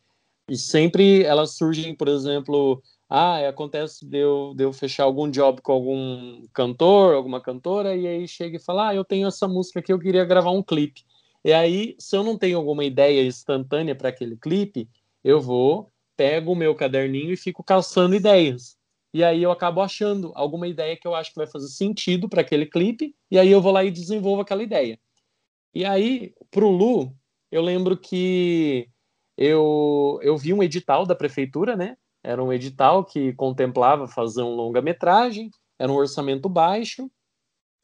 E 0.49 0.57
sempre 0.57 1.23
elas 1.23 1.53
surgem, 1.57 1.95
por 1.95 2.09
exemplo, 2.09 2.83
ah, 3.09 3.49
acontece 3.49 4.05
de 4.05 4.19
eu, 4.19 4.53
de 4.57 4.65
eu 4.65 4.73
fechar 4.73 5.05
algum 5.05 5.31
job 5.31 5.61
com 5.63 5.73
algum 5.73 6.47
cantor, 6.53 7.15
alguma 7.15 7.41
cantora, 7.41 7.95
e 7.97 8.07
aí 8.07 8.29
chega 8.29 8.57
e 8.57 8.61
fala, 8.61 8.89
ah, 8.89 8.95
eu 8.95 9.05
tenho 9.05 9.29
essa 9.29 9.47
música 9.49 9.83
que 9.83 9.93
eu 9.93 9.99
queria 9.99 10.25
gravar 10.25 10.51
um 10.51 10.63
clipe. 10.63 11.03
E 11.45 11.53
aí, 11.53 11.97
se 11.99 12.17
eu 12.17 12.23
não 12.23 12.37
tenho 12.37 12.59
alguma 12.59 12.85
ideia 12.85 13.27
instantânea 13.27 13.95
para 13.95 14.11
aquele 14.11 14.37
clipe, 14.37 14.89
eu 15.25 15.41
vou, 15.41 15.91
pego 16.17 16.53
o 16.53 16.57
meu 16.57 16.75
caderninho 16.75 17.33
e 17.33 17.37
fico 17.37 17.65
caçando 17.65 18.15
ideias. 18.15 18.77
E 19.13 19.25
aí 19.25 19.43
eu 19.43 19.51
acabo 19.51 19.81
achando 19.81 20.33
alguma 20.35 20.69
ideia 20.69 20.97
que 20.97 21.07
eu 21.07 21.15
acho 21.15 21.31
que 21.31 21.37
vai 21.37 21.47
fazer 21.47 21.69
sentido 21.69 22.29
para 22.29 22.43
aquele 22.43 22.67
clipe, 22.67 23.15
e 23.31 23.39
aí 23.39 23.51
eu 23.51 23.61
vou 23.61 23.73
lá 23.73 23.85
e 23.85 23.91
desenvolvo 23.91 24.43
aquela 24.43 24.63
ideia. 24.63 24.99
E 25.75 25.85
aí, 25.85 26.35
para 26.51 26.65
o 26.65 26.71
Lu, 26.71 27.13
eu 27.51 27.63
lembro 27.63 27.97
que 27.97 28.89
eu, 29.37 30.19
eu 30.23 30.37
vi 30.37 30.53
um 30.53 30.63
edital 30.63 31.07
da 31.07 31.15
prefeitura, 31.15 31.77
né? 31.77 31.97
Era 32.23 32.43
um 32.43 32.53
edital 32.53 33.05
que 33.05 33.33
contemplava 33.35 34.07
fazer 34.07 34.43
um 34.43 34.55
longa-metragem, 34.55 35.51
era 35.79 35.91
um 35.91 35.97
orçamento 35.97 36.49
baixo. 36.49 37.11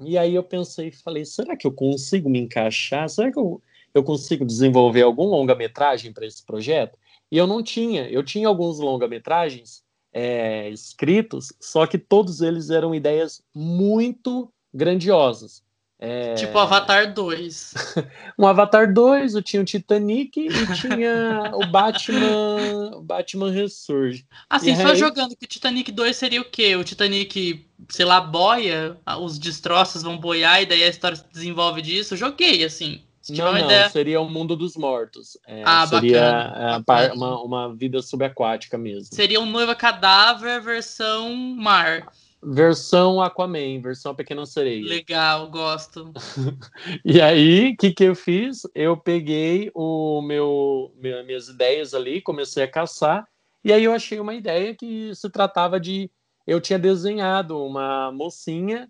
E 0.00 0.18
aí 0.18 0.34
eu 0.34 0.44
pensei, 0.44 0.92
falei, 0.92 1.24
será 1.24 1.56
que 1.56 1.66
eu 1.66 1.72
consigo 1.72 2.28
me 2.28 2.38
encaixar? 2.38 3.08
Será 3.08 3.32
que 3.32 3.38
eu, 3.38 3.62
eu 3.94 4.04
consigo 4.04 4.44
desenvolver 4.44 5.02
algum 5.02 5.24
longa-metragem 5.24 6.12
para 6.12 6.26
esse 6.26 6.44
projeto? 6.44 6.98
E 7.30 7.38
eu 7.38 7.46
não 7.46 7.62
tinha, 7.62 8.08
eu 8.10 8.22
tinha 8.22 8.46
alguns 8.46 8.78
longa-metragens 8.78 9.85
é, 10.18 10.70
escritos, 10.70 11.52
só 11.60 11.86
que 11.86 11.98
todos 11.98 12.40
eles 12.40 12.70
eram 12.70 12.94
ideias 12.94 13.42
muito 13.54 14.50
grandiosas. 14.72 15.62
É... 15.98 16.34
Tipo 16.34 16.58
Avatar 16.58 17.12
2. 17.12 17.74
um 18.38 18.46
Avatar 18.46 18.90
2, 18.90 19.34
eu 19.34 19.42
tinha 19.42 19.60
o 19.60 19.64
Titanic 19.64 20.40
e 20.40 20.74
tinha 20.74 21.50
o 21.54 21.66
Batman. 21.66 22.96
O 22.96 23.02
Batman 23.02 23.50
Ressurge. 23.50 24.26
Assim, 24.48 24.72
e 24.72 24.76
só 24.76 24.88
aí... 24.88 24.96
jogando 24.96 25.36
que 25.36 25.44
o 25.44 25.48
Titanic 25.48 25.92
2 25.92 26.16
seria 26.16 26.40
o 26.40 26.46
quê? 26.46 26.76
O 26.76 26.84
Titanic, 26.84 27.66
sei 27.90 28.06
lá, 28.06 28.18
boia, 28.18 28.96
os 29.20 29.38
destroços 29.38 30.02
vão 30.02 30.16
boiar 30.16 30.62
e 30.62 30.66
daí 30.66 30.82
a 30.82 30.88
história 30.88 31.18
se 31.18 31.24
desenvolve 31.30 31.82
disso. 31.82 32.14
Eu 32.14 32.18
joguei, 32.18 32.64
assim. 32.64 33.02
Não, 33.30 33.52
não, 33.52 33.58
ideia... 33.58 33.88
seria 33.88 34.20
o 34.20 34.28
mundo 34.28 34.56
dos 34.56 34.76
mortos. 34.76 35.36
É, 35.46 35.62
ah, 35.64 35.86
seria 35.86 36.80
bacana. 36.86 37.14
Uma, 37.14 37.42
uma 37.42 37.74
vida 37.74 38.00
subaquática 38.02 38.76
mesmo. 38.78 39.14
Seria 39.14 39.40
um 39.40 39.46
noiva 39.46 39.74
cadáver 39.74 40.60
versão 40.60 41.34
mar. 41.34 42.06
Versão 42.42 43.20
Aquaman, 43.20 43.80
versão 43.80 44.14
Pequena 44.14 44.46
Sereia. 44.46 44.86
Legal, 44.86 45.50
gosto. 45.50 46.12
e 47.04 47.20
aí, 47.20 47.70
o 47.70 47.76
que, 47.76 47.92
que 47.92 48.04
eu 48.04 48.14
fiz? 48.14 48.62
Eu 48.74 48.96
peguei 48.96 49.70
o 49.74 50.22
meu, 50.22 50.92
minhas 50.96 51.48
ideias 51.48 51.94
ali, 51.94 52.20
comecei 52.20 52.62
a 52.62 52.70
caçar, 52.70 53.26
e 53.64 53.72
aí 53.72 53.82
eu 53.82 53.92
achei 53.92 54.20
uma 54.20 54.34
ideia 54.34 54.74
que 54.74 55.12
se 55.14 55.28
tratava 55.28 55.80
de. 55.80 56.08
Eu 56.46 56.60
tinha 56.60 56.78
desenhado 56.78 57.60
uma 57.60 58.12
mocinha 58.12 58.88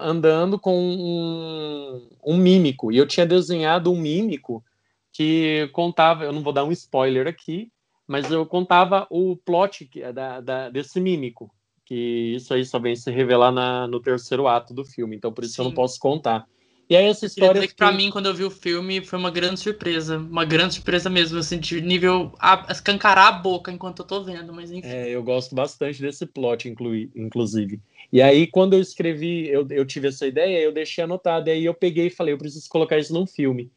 andando 0.00 0.58
com 0.58 0.76
um, 0.76 2.08
um 2.24 2.36
mímico, 2.36 2.90
e 2.90 2.96
eu 2.96 3.06
tinha 3.06 3.24
desenhado 3.24 3.92
um 3.92 4.00
mímico 4.00 4.64
que 5.12 5.68
contava, 5.72 6.24
eu 6.24 6.32
não 6.32 6.42
vou 6.42 6.52
dar 6.52 6.64
um 6.64 6.72
spoiler 6.72 7.26
aqui, 7.26 7.70
mas 8.06 8.30
eu 8.30 8.44
contava 8.44 9.06
o 9.10 9.36
plot 9.36 9.88
da, 10.12 10.40
da, 10.40 10.70
desse 10.70 11.00
mímico 11.00 11.50
que 11.84 12.34
isso 12.34 12.52
aí 12.52 12.64
só 12.64 12.80
vem 12.80 12.96
se 12.96 13.10
revelar 13.12 13.52
na, 13.52 13.86
no 13.86 14.00
terceiro 14.00 14.48
ato 14.48 14.74
do 14.74 14.84
filme, 14.84 15.16
então 15.16 15.32
por 15.32 15.44
isso 15.44 15.54
Sim. 15.54 15.62
eu 15.62 15.64
não 15.66 15.72
posso 15.72 16.00
contar. 16.00 16.44
E 16.88 16.96
aí 16.96 17.06
essa 17.06 17.26
história. 17.26 17.66
que 17.66 17.74
para 17.74 17.90
mim, 17.90 18.10
quando 18.10 18.26
eu 18.26 18.34
vi 18.34 18.44
o 18.44 18.50
filme, 18.50 19.04
foi 19.04 19.18
uma 19.18 19.30
grande 19.30 19.58
surpresa. 19.58 20.18
Uma 20.18 20.44
grande 20.44 20.74
surpresa 20.74 21.10
mesmo. 21.10 21.36
Eu 21.36 21.42
senti 21.42 21.80
nível 21.80 22.32
a, 22.38 22.64
escancarar 22.70 23.26
a 23.26 23.32
boca 23.32 23.72
enquanto 23.72 24.00
eu 24.00 24.06
tô 24.06 24.22
vendo, 24.22 24.52
mas 24.52 24.70
enfim. 24.70 24.86
É, 24.86 25.08
eu 25.08 25.22
gosto 25.22 25.52
bastante 25.52 26.00
desse 26.00 26.26
plot, 26.26 26.68
inclui, 26.68 27.10
inclusive. 27.16 27.80
E 28.12 28.22
aí, 28.22 28.46
quando 28.46 28.74
eu 28.74 28.80
escrevi, 28.80 29.48
eu, 29.48 29.66
eu 29.70 29.84
tive 29.84 30.08
essa 30.08 30.26
ideia, 30.26 30.60
eu 30.60 30.72
deixei 30.72 31.04
anotado. 31.04 31.48
E 31.48 31.52
aí 31.52 31.64
eu 31.64 31.74
peguei 31.74 32.06
e 32.06 32.10
falei, 32.10 32.34
eu 32.34 32.38
preciso 32.38 32.68
colocar 32.68 32.98
isso 32.98 33.12
num 33.12 33.26
filme. 33.26 33.70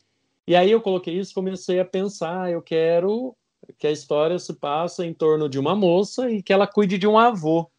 E 0.47 0.55
aí 0.55 0.71
eu 0.71 0.81
coloquei 0.81 1.17
isso 1.17 1.33
comecei 1.33 1.79
a 1.79 1.85
pensar, 1.85 2.51
eu 2.51 2.61
quero 2.61 3.35
que 3.77 3.85
a 3.85 3.91
história 3.91 4.39
se 4.39 4.53
passe 4.53 5.03
em 5.05 5.13
torno 5.13 5.47
de 5.47 5.59
uma 5.59 5.75
moça 5.75 6.31
e 6.31 6.41
que 6.41 6.51
ela 6.51 6.65
cuide 6.65 6.97
de 6.97 7.05
um 7.07 7.17
avô 7.17 7.69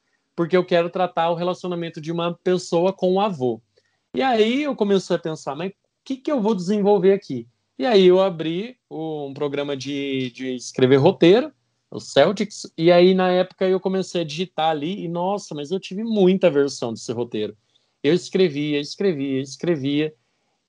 porque 0.40 0.56
eu 0.56 0.64
quero 0.64 0.88
tratar 0.88 1.28
o 1.28 1.34
relacionamento 1.34 2.00
de 2.00 2.10
uma 2.10 2.32
pessoa 2.32 2.94
com 2.94 3.12
o 3.12 3.20
avô. 3.20 3.60
E 4.14 4.22
aí 4.22 4.62
eu 4.62 4.74
comecei 4.74 5.14
a 5.14 5.18
pensar, 5.18 5.54
mas 5.54 5.70
o 5.70 5.74
que, 6.02 6.16
que 6.16 6.32
eu 6.32 6.40
vou 6.40 6.54
desenvolver 6.54 7.12
aqui? 7.12 7.46
E 7.78 7.84
aí 7.84 8.06
eu 8.06 8.22
abri 8.22 8.78
um 8.90 9.34
programa 9.34 9.76
de, 9.76 10.30
de 10.30 10.54
escrever 10.54 10.96
roteiro, 10.96 11.52
o 11.90 12.00
Celtics, 12.00 12.72
e 12.78 12.92
aí 12.92 13.14
na 13.14 13.30
época 13.30 13.68
eu 13.68 13.80
comecei 13.80 14.22
a 14.22 14.24
digitar 14.24 14.70
ali, 14.70 15.04
e 15.04 15.08
nossa, 15.08 15.54
mas 15.54 15.70
eu 15.70 15.80
tive 15.80 16.04
muita 16.04 16.50
versão 16.50 16.92
desse 16.92 17.12
roteiro. 17.12 17.56
Eu 18.02 18.14
escrevia, 18.14 18.80
escrevia, 18.80 19.40
escrevia, 19.40 20.14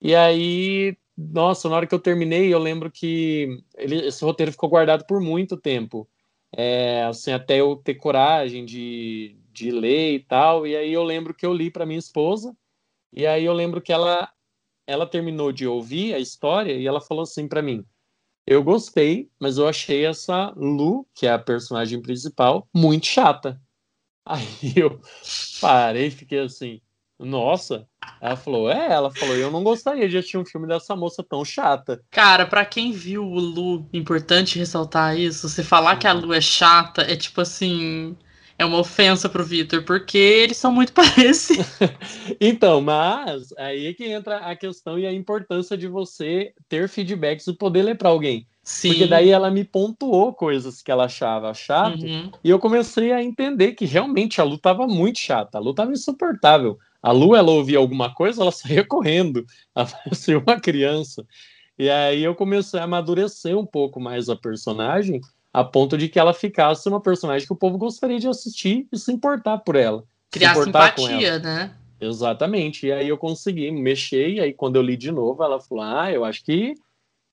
e 0.02 0.16
aí, 0.16 0.98
nossa, 1.16 1.70
na 1.70 1.76
hora 1.76 1.88
que 1.88 1.94
eu 1.94 2.00
terminei, 2.00 2.54
eu 2.54 2.60
lembro 2.60 2.92
que 2.92 3.64
ele, 3.78 4.08
esse 4.08 4.24
roteiro 4.26 4.52
ficou 4.52 4.70
guardado 4.70 5.06
por 5.06 5.22
muito 5.22 5.56
tempo. 5.58 6.10
É, 6.52 7.04
assim, 7.04 7.32
até 7.32 7.58
eu 7.62 7.76
ter 7.78 7.96
coragem 7.96 8.66
de, 8.66 9.38
de 9.54 9.72
ler 9.72 10.16
e 10.16 10.20
tal. 10.20 10.66
E 10.68 10.76
aí 10.76 10.92
eu 10.92 11.04
lembro 11.04 11.34
que 11.34 11.46
eu 11.46 11.54
li 11.54 11.70
para 11.72 11.86
minha 11.86 12.00
esposa, 12.00 12.56
e 13.14 13.28
aí 13.28 13.46
eu 13.46 13.54
lembro 13.54 13.82
que 13.82 13.94
ela 13.94 14.32
ela 14.88 15.08
terminou 15.08 15.52
de 15.52 15.68
ouvir 15.68 16.14
a 16.14 16.20
história 16.20 16.74
e 16.74 16.88
ela 16.88 17.02
falou 17.02 17.24
assim 17.24 17.48
para 17.48 17.62
mim: 17.62 17.86
"Eu 18.46 18.64
gostei, 18.64 19.30
mas 19.40 19.58
eu 19.58 19.68
achei 19.68 20.06
essa 20.06 20.52
Lu, 20.56 21.08
que 21.16 21.28
é 21.28 21.32
a 21.32 21.40
personagem 21.40 22.02
principal, 22.02 22.68
muito 22.74 23.06
chata". 23.06 23.60
Aí 24.26 24.40
eu 24.76 25.00
parei 25.60 26.08
e 26.08 26.12
fiquei 26.12 26.40
assim: 26.40 26.82
"Nossa". 27.20 27.88
Ela 28.22 28.36
falou: 28.36 28.70
"É, 28.70 28.92
ela 28.92 29.12
falou: 29.12 29.36
"Eu 29.36 29.52
não 29.52 29.64
gostaria 29.64 30.08
de 30.08 30.18
assistir 30.18 30.38
um 30.38 30.46
filme 30.46 30.68
dessa 30.68 30.96
moça 30.96 31.24
tão 31.24 31.44
chata". 31.44 32.04
Cara, 32.12 32.46
para 32.46 32.66
quem 32.66 32.92
viu 32.92 33.24
o 33.26 33.40
Lu, 33.40 33.90
importante 33.94 34.60
ressaltar 34.60 35.18
isso, 35.18 35.50
você 35.50 35.64
falar 35.64 35.98
que 35.98 36.08
a 36.08 36.14
Lu 36.14 36.34
é 36.34 36.42
chata 36.42 37.02
é 37.02 37.16
tipo 37.16 37.42
assim, 37.42 38.16
é 38.62 38.66
uma 38.66 38.80
ofensa 38.80 39.28
pro 39.28 39.44
Vitor, 39.44 39.84
porque 39.84 40.18
eles 40.18 40.58
são 40.58 40.72
muito 40.72 40.94
parecidos. 40.94 41.66
então, 42.40 42.80
mas 42.82 43.52
aí 43.58 43.88
é 43.88 43.94
que 43.94 44.06
entra 44.06 44.38
a 44.38 44.56
questão 44.56 45.00
e 45.00 45.06
a 45.06 45.12
importância 45.12 45.78
de 45.78 45.88
você 45.88 46.54
ter 46.70 46.88
feedbacks 46.88 47.48
e 47.48 47.54
poder 47.54 47.84
ler 47.84 47.98
para 47.98 48.10
alguém. 48.10 48.48
Sim. 48.64 48.90
Porque 48.90 49.08
daí 49.08 49.30
ela 49.30 49.50
me 49.50 49.64
pontuou 49.64 50.34
coisas 50.34 50.84
que 50.84 50.92
ela 50.92 51.06
achava 51.06 51.52
chato, 51.54 52.04
uhum. 52.06 52.32
e 52.44 52.50
eu 52.50 52.60
comecei 52.60 53.12
a 53.12 53.24
entender 53.24 53.74
que 53.74 53.86
realmente 53.86 54.40
a 54.40 54.44
Lu 54.44 54.58
tava 54.58 54.86
muito 54.88 55.18
chata, 55.18 55.58
a 55.58 55.62
Lu 55.62 55.74
tava 55.74 55.92
insuportável. 55.92 56.78
A 57.02 57.12
Lu, 57.12 57.36
ela 57.36 57.50
ouvia 57.50 57.80
alguma 57.80 58.14
coisa, 58.14 58.44
ela 58.44 58.52
saía 58.54 58.86
correndo, 58.86 59.44
ela 59.76 59.88
parecia 59.88 60.38
uma 60.38 60.60
criança. 60.60 61.26
E 61.80 61.90
aí 61.90 62.24
eu 62.24 62.36
comecei 62.36 62.80
a 62.80 62.84
amadurecer 62.84 63.58
um 63.58 63.66
pouco 63.66 64.00
mais 64.00 64.30
a 64.30 64.36
personagem, 64.36 65.20
a 65.54 65.64
ponto 65.64 65.98
de 65.98 66.08
que 66.08 66.20
ela 66.20 66.34
ficasse 66.34 66.88
uma 66.88 67.02
personagem 67.02 67.46
que 67.46 67.54
o 67.54 67.58
povo 67.58 67.78
gostaria 67.78 68.20
de 68.20 68.28
assistir 68.28 68.88
e 68.92 68.98
se 68.98 69.12
importar 69.12 69.58
por 69.60 69.76
ela. 69.76 70.04
Criar 70.30 70.56
simpatia, 70.56 71.40
né? 71.40 71.76
Exatamente. 72.00 72.88
E 72.88 72.92
aí 72.92 73.10
eu 73.10 73.18
consegui 73.18 73.70
mexer, 73.70 74.30
e 74.30 74.40
aí 74.40 74.54
quando 74.54 74.78
eu 74.78 74.82
li 74.82 74.98
de 74.98 75.12
novo, 75.12 75.44
ela 75.44 75.60
falou: 75.60 75.84
Ah, 75.84 76.12
eu 76.12 76.26
acho 76.26 76.44
que, 76.44 76.74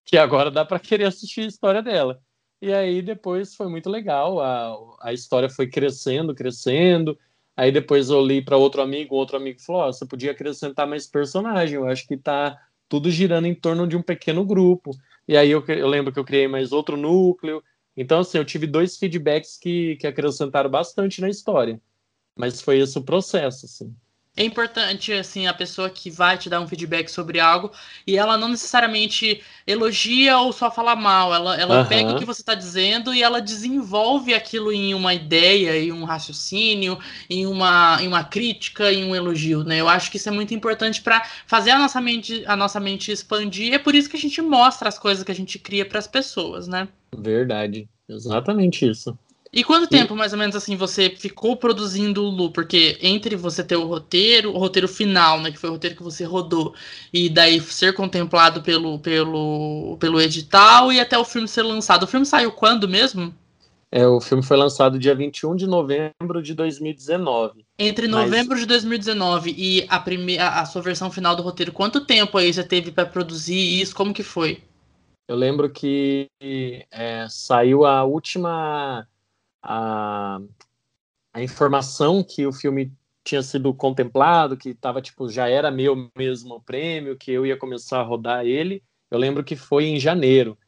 que 0.05 0.19
agora 0.19 0.51
dá 0.51 0.65
para 0.65 0.79
querer 0.79 1.05
assistir 1.05 1.43
a 1.43 1.47
história 1.47 1.83
dela. 1.83 2.21
E 2.61 2.73
aí 2.73 3.01
depois 3.01 3.55
foi 3.55 3.69
muito 3.69 3.89
legal, 3.89 4.41
a, 4.41 4.77
a 5.01 5.13
história 5.13 5.49
foi 5.49 5.69
crescendo, 5.69 6.35
crescendo. 6.35 7.17
Aí 7.57 7.73
depois 7.73 8.11
eu 8.11 8.21
li 8.25 8.43
para 8.43 8.57
outro 8.57 8.83
amigo, 8.83 9.15
outro 9.15 9.37
amigo 9.37 9.61
falou: 9.61 9.89
oh, 9.89 9.93
você 9.93 10.05
podia 10.05 10.33
acrescentar 10.33 10.87
mais 10.87 11.07
personagem, 11.07 11.77
eu 11.77 11.87
acho 11.87 12.07
que 12.07 12.17
tá 12.17 12.59
tudo 12.89 13.11
girando 13.11 13.47
em 13.47 13.55
torno 13.55 13.87
de 13.87 13.97
um 13.97 14.03
pequeno 14.03 14.45
grupo. 14.45 14.91
E 15.27 15.37
aí 15.37 15.51
eu, 15.51 15.65
eu 15.67 15.87
lembro 15.87 16.13
que 16.13 16.19
eu 16.19 16.25
criei 16.25 16.49
mais 16.49 16.73
outro 16.73 16.97
núcleo, 16.97 17.63
então, 18.01 18.21
assim, 18.21 18.39
eu 18.39 18.45
tive 18.45 18.65
dois 18.65 18.97
feedbacks 18.97 19.59
que, 19.59 19.97
que 19.97 20.07
acrescentaram 20.07 20.71
bastante 20.71 21.21
na 21.21 21.29
história. 21.29 21.81
Mas 22.37 22.63
foi 22.63 22.79
esse 22.79 22.97
o 22.97 23.03
processo, 23.03 23.67
assim. 23.67 23.93
É 24.39 24.45
importante, 24.45 25.13
assim, 25.13 25.49
a 25.49 25.53
pessoa 25.53 25.91
que 25.91 26.13
vai 26.13 26.39
te 26.39 26.49
dar 26.49 26.61
um 26.61 26.69
feedback 26.69 27.09
sobre 27.09 27.41
algo 27.41 27.73
e 28.07 28.17
ela 28.17 28.39
não 28.39 28.47
necessariamente 28.47 29.43
elogia 29.67 30.39
ou 30.39 30.53
só 30.53 30.71
fala 30.71 30.95
mal. 30.95 31.35
Ela, 31.35 31.61
ela 31.61 31.81
uhum. 31.81 31.89
pega 31.89 32.13
o 32.13 32.19
que 32.21 32.25
você 32.25 32.41
está 32.41 32.55
dizendo 32.55 33.13
e 33.13 33.21
ela 33.21 33.41
desenvolve 33.41 34.33
aquilo 34.33 34.71
em 34.71 34.95
uma 34.95 35.13
ideia, 35.13 35.77
em 35.77 35.91
um 35.91 36.05
raciocínio, 36.05 37.01
em 37.29 37.49
uma, 37.49 37.99
em 38.01 38.07
uma 38.07 38.23
crítica, 38.23 38.93
em 38.93 39.05
um 39.07 39.17
elogio, 39.17 39.65
né? 39.65 39.81
Eu 39.81 39.89
acho 39.89 40.09
que 40.09 40.19
isso 40.19 40.29
é 40.29 40.33
muito 40.33 40.55
importante 40.55 41.03
para 41.03 41.27
fazer 41.45 41.73
a 41.73 41.79
nossa, 41.81 42.01
mente, 42.01 42.45
a 42.47 42.55
nossa 42.55 42.79
mente 42.79 43.11
expandir. 43.11 43.75
É 43.75 43.79
por 43.79 43.93
isso 43.93 44.09
que 44.09 44.17
a 44.17 44.21
gente 44.21 44.41
mostra 44.41 44.89
as 44.89 45.01
coisas 45.01 45.25
que 45.25 45.33
a 45.33 45.35
gente 45.35 45.59
cria 45.59 45.85
para 45.85 45.99
as 45.99 46.07
pessoas, 46.07 46.69
né? 46.69 46.87
Verdade. 47.13 47.89
Exatamente 48.09 48.89
isso. 48.89 49.19
E 49.53 49.65
quanto 49.65 49.89
tempo, 49.89 50.15
mais 50.15 50.33
ou 50.33 50.39
menos, 50.39 50.55
assim, 50.55 50.77
você 50.77 51.09
ficou 51.11 51.57
produzindo 51.57 52.23
o 52.23 52.29
Lu? 52.29 52.51
Porque 52.51 52.99
entre 53.01 53.35
você 53.35 53.65
ter 53.65 53.77
o 53.77 53.87
roteiro, 53.87 54.53
o 54.53 54.59
roteiro 54.59 54.87
final, 54.87 55.41
né, 55.41 55.51
que 55.51 55.59
foi 55.59 55.71
o 55.71 55.73
roteiro 55.73 55.97
que 55.97 56.03
você 56.03 56.25
rodou, 56.25 56.75
e 57.13 57.29
daí 57.31 57.61
ser 57.61 57.95
contemplado 57.95 58.63
pelo, 58.63 58.99
pelo, 58.99 59.97
pelo 59.99 60.21
edital 60.21 60.93
e 60.93 61.01
até 61.01 61.17
o 61.17 61.25
filme 61.25 61.49
ser 61.49 61.63
lançado. 61.63 62.03
O 62.03 62.07
filme 62.07 62.27
saiu 62.27 62.53
quando 62.53 62.87
mesmo? 62.87 63.35
É, 63.91 64.07
o 64.07 64.21
filme 64.21 64.43
foi 64.43 64.57
lançado 64.59 64.99
dia 64.99 65.15
21 65.15 65.57
de 65.57 65.67
novembro 65.67 66.43
de 66.43 66.53
2019. 66.53 67.65
Entre 67.79 68.07
novembro 68.07 68.51
mas... 68.51 68.61
de 68.61 68.67
2019 68.67 69.55
e 69.57 69.87
a, 69.89 69.99
primeira, 69.99 70.49
a 70.49 70.67
sua 70.67 70.83
versão 70.83 71.11
final 71.11 71.35
do 71.35 71.43
roteiro, 71.43 71.73
quanto 71.73 72.05
tempo 72.05 72.37
aí 72.37 72.53
você 72.53 72.63
teve 72.63 72.93
para 72.93 73.07
produzir 73.07 73.81
isso? 73.81 73.95
Como 73.95 74.13
que 74.13 74.23
foi? 74.23 74.63
Eu 75.27 75.37
lembro 75.37 75.71
que 75.71 76.29
é, 76.91 77.27
saiu 77.31 77.87
a 77.87 78.05
última 78.05 79.07
a, 79.63 80.41
a 81.33 81.43
informação 81.43 82.23
que 82.23 82.47
o 82.47 82.53
filme 82.53 82.93
tinha 83.25 83.43
sido 83.43 83.75
contemplado, 83.75 84.57
que 84.57 84.75
tava 84.75 85.03
tipo 85.03 85.29
já 85.29 85.49
era 85.49 85.71
meu 85.71 86.11
mesmo 86.17 86.63
prêmio, 86.63 87.17
que 87.17 87.31
eu 87.31 87.45
ia 87.45 87.57
começar 87.57 88.01
a 88.01 88.03
rodar 88.03 88.47
ele. 88.47 88.83
Eu 89.11 89.19
lembro 89.19 89.45
que 89.45 89.57
foi 89.57 89.87
em 89.87 90.01
janeiro. 90.01 90.59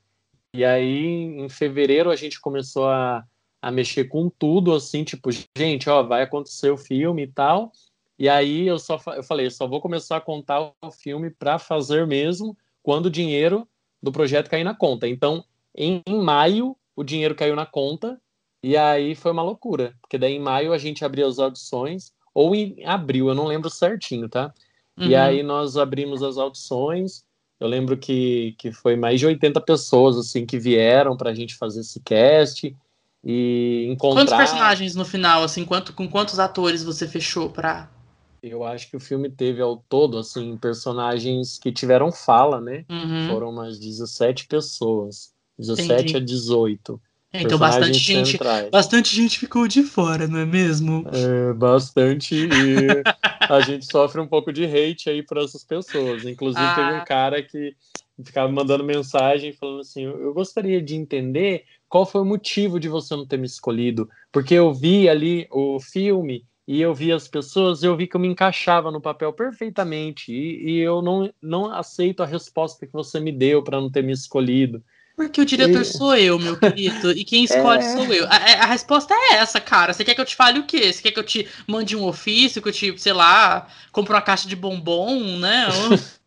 E 0.54 0.64
aí 0.64 1.04
em 1.04 1.48
fevereiro 1.48 2.10
a 2.10 2.16
gente 2.16 2.40
começou 2.40 2.88
a, 2.88 3.24
a 3.62 3.70
mexer 3.70 4.04
com 4.04 4.28
tudo 4.28 4.74
assim, 4.74 5.04
tipo, 5.04 5.30
gente, 5.56 5.88
ó, 5.88 6.02
vai 6.02 6.22
acontecer 6.22 6.70
o 6.70 6.76
filme 6.76 7.22
e 7.22 7.28
tal. 7.28 7.72
E 8.18 8.28
aí 8.28 8.66
eu 8.66 8.78
só 8.78 9.00
eu 9.16 9.22
falei, 9.22 9.48
só 9.50 9.66
vou 9.66 9.80
começar 9.80 10.18
a 10.18 10.20
contar 10.20 10.72
o 10.82 10.90
filme 10.90 11.30
para 11.30 11.58
fazer 11.58 12.06
mesmo 12.06 12.56
quando 12.82 13.06
o 13.06 13.10
dinheiro 13.10 13.66
do 14.02 14.12
projeto 14.12 14.50
cair 14.50 14.64
na 14.64 14.74
conta. 14.74 15.08
Então, 15.08 15.44
em, 15.74 16.02
em 16.06 16.22
maio 16.22 16.76
o 16.94 17.02
dinheiro 17.02 17.34
caiu 17.34 17.56
na 17.56 17.64
conta 17.64 18.20
e 18.62 18.76
aí 18.76 19.14
foi 19.14 19.32
uma 19.32 19.42
loucura, 19.42 19.94
porque 20.00 20.18
daí 20.18 20.34
em 20.34 20.40
maio 20.40 20.72
a 20.72 20.78
gente 20.78 21.04
abriu 21.04 21.26
as 21.26 21.38
audições, 21.38 22.12
ou 22.34 22.54
em 22.54 22.84
abril, 22.84 23.28
eu 23.28 23.34
não 23.34 23.46
lembro 23.46 23.70
certinho, 23.70 24.28
tá? 24.28 24.52
Uhum. 24.96 25.06
E 25.06 25.16
aí 25.16 25.42
nós 25.42 25.76
abrimos 25.76 26.22
as 26.22 26.36
audições. 26.36 27.24
Eu 27.58 27.68
lembro 27.68 27.96
que, 27.96 28.54
que 28.58 28.72
foi 28.72 28.96
mais 28.96 29.20
de 29.20 29.26
80 29.26 29.60
pessoas 29.62 30.16
assim 30.16 30.46
que 30.46 30.58
vieram 30.58 31.16
para 31.16 31.30
a 31.30 31.34
gente 31.34 31.56
fazer 31.56 31.80
esse 31.80 32.00
cast 32.00 32.74
e 33.24 33.86
encontrar. 33.90 34.24
Quantos 34.24 34.36
personagens 34.36 34.94
no 34.94 35.04
final, 35.04 35.42
assim, 35.42 35.64
quanto, 35.64 35.92
com 35.92 36.08
quantos 36.08 36.38
atores 36.38 36.82
você 36.82 37.06
fechou 37.06 37.50
para? 37.50 37.90
Eu 38.42 38.64
acho 38.64 38.88
que 38.88 38.96
o 38.96 39.00
filme 39.00 39.28
teve 39.28 39.60
ao 39.60 39.76
todo 39.76 40.16
assim 40.16 40.56
personagens 40.56 41.58
que 41.58 41.70
tiveram 41.70 42.10
fala, 42.10 42.60
né? 42.60 42.86
Uhum. 42.88 43.28
Foram 43.28 43.50
umas 43.50 43.78
17 43.78 44.46
pessoas, 44.46 45.32
17 45.58 45.92
Entendi. 45.92 46.16
a 46.16 46.20
18. 46.20 47.00
É, 47.32 47.42
então 47.42 47.58
bastante 47.58 47.98
gente, 47.98 48.36
bastante 48.72 49.14
gente 49.14 49.38
ficou 49.38 49.68
de 49.68 49.84
fora, 49.84 50.26
não 50.26 50.40
é 50.40 50.44
mesmo? 50.44 51.04
É, 51.12 51.52
bastante 51.52 52.34
e 52.34 53.48
a 53.48 53.60
gente 53.60 53.86
sofre 53.86 54.20
um 54.20 54.26
pouco 54.26 54.52
de 54.52 54.64
hate 54.64 55.08
aí 55.08 55.22
por 55.22 55.38
essas 55.38 55.62
pessoas. 55.62 56.24
Inclusive 56.24 56.64
ah. 56.64 56.74
teve 56.74 56.92
um 56.92 57.04
cara 57.04 57.40
que 57.40 57.76
ficava 58.24 58.50
mandando 58.50 58.82
mensagem 58.82 59.52
falando 59.52 59.80
assim: 59.80 60.02
"Eu 60.02 60.34
gostaria 60.34 60.82
de 60.82 60.96
entender 60.96 61.64
qual 61.88 62.04
foi 62.04 62.20
o 62.20 62.24
motivo 62.24 62.80
de 62.80 62.88
você 62.88 63.14
não 63.14 63.24
ter 63.24 63.38
me 63.38 63.46
escolhido, 63.46 64.08
porque 64.32 64.54
eu 64.54 64.74
vi 64.74 65.08
ali 65.08 65.46
o 65.52 65.78
filme 65.78 66.44
e 66.66 66.80
eu 66.80 66.92
vi 66.92 67.12
as 67.12 67.28
pessoas, 67.28 67.84
eu 67.84 67.96
vi 67.96 68.08
que 68.08 68.16
eu 68.16 68.20
me 68.20 68.28
encaixava 68.28 68.90
no 68.90 69.00
papel 69.00 69.32
perfeitamente 69.32 70.32
e, 70.32 70.68
e 70.68 70.78
eu 70.80 71.00
não 71.00 71.32
não 71.40 71.70
aceito 71.70 72.24
a 72.24 72.26
resposta 72.26 72.84
que 72.84 72.92
você 72.92 73.20
me 73.20 73.30
deu 73.30 73.62
para 73.62 73.80
não 73.80 73.88
ter 73.88 74.02
me 74.02 74.12
escolhido." 74.12 74.82
Porque 75.16 75.40
o 75.40 75.44
diretor 75.44 75.82
e... 75.82 75.84
sou 75.84 76.16
eu, 76.16 76.38
meu 76.38 76.58
querido, 76.58 77.12
e 77.12 77.24
quem 77.24 77.44
escolhe 77.44 77.82
é... 77.82 77.92
sou 77.92 78.12
eu. 78.12 78.26
A, 78.26 78.36
a, 78.36 78.66
resposta 78.66 79.14
é 79.14 79.34
essa, 79.34 79.60
cara. 79.60 79.92
Você 79.92 80.04
quer 80.04 80.14
que 80.14 80.20
eu 80.20 80.24
te 80.24 80.36
fale 80.36 80.58
o 80.58 80.66
quê? 80.66 80.92
Você 80.92 81.02
quer 81.02 81.10
que 81.10 81.18
eu 81.18 81.24
te 81.24 81.46
mande 81.66 81.96
um 81.96 82.04
ofício, 82.04 82.62
que 82.62 82.68
eu 82.68 82.72
te, 82.72 82.98
sei 82.98 83.12
lá, 83.12 83.66
compre 83.92 84.14
uma 84.14 84.22
caixa 84.22 84.48
de 84.48 84.56
bombom, 84.56 85.38
né? 85.38 85.66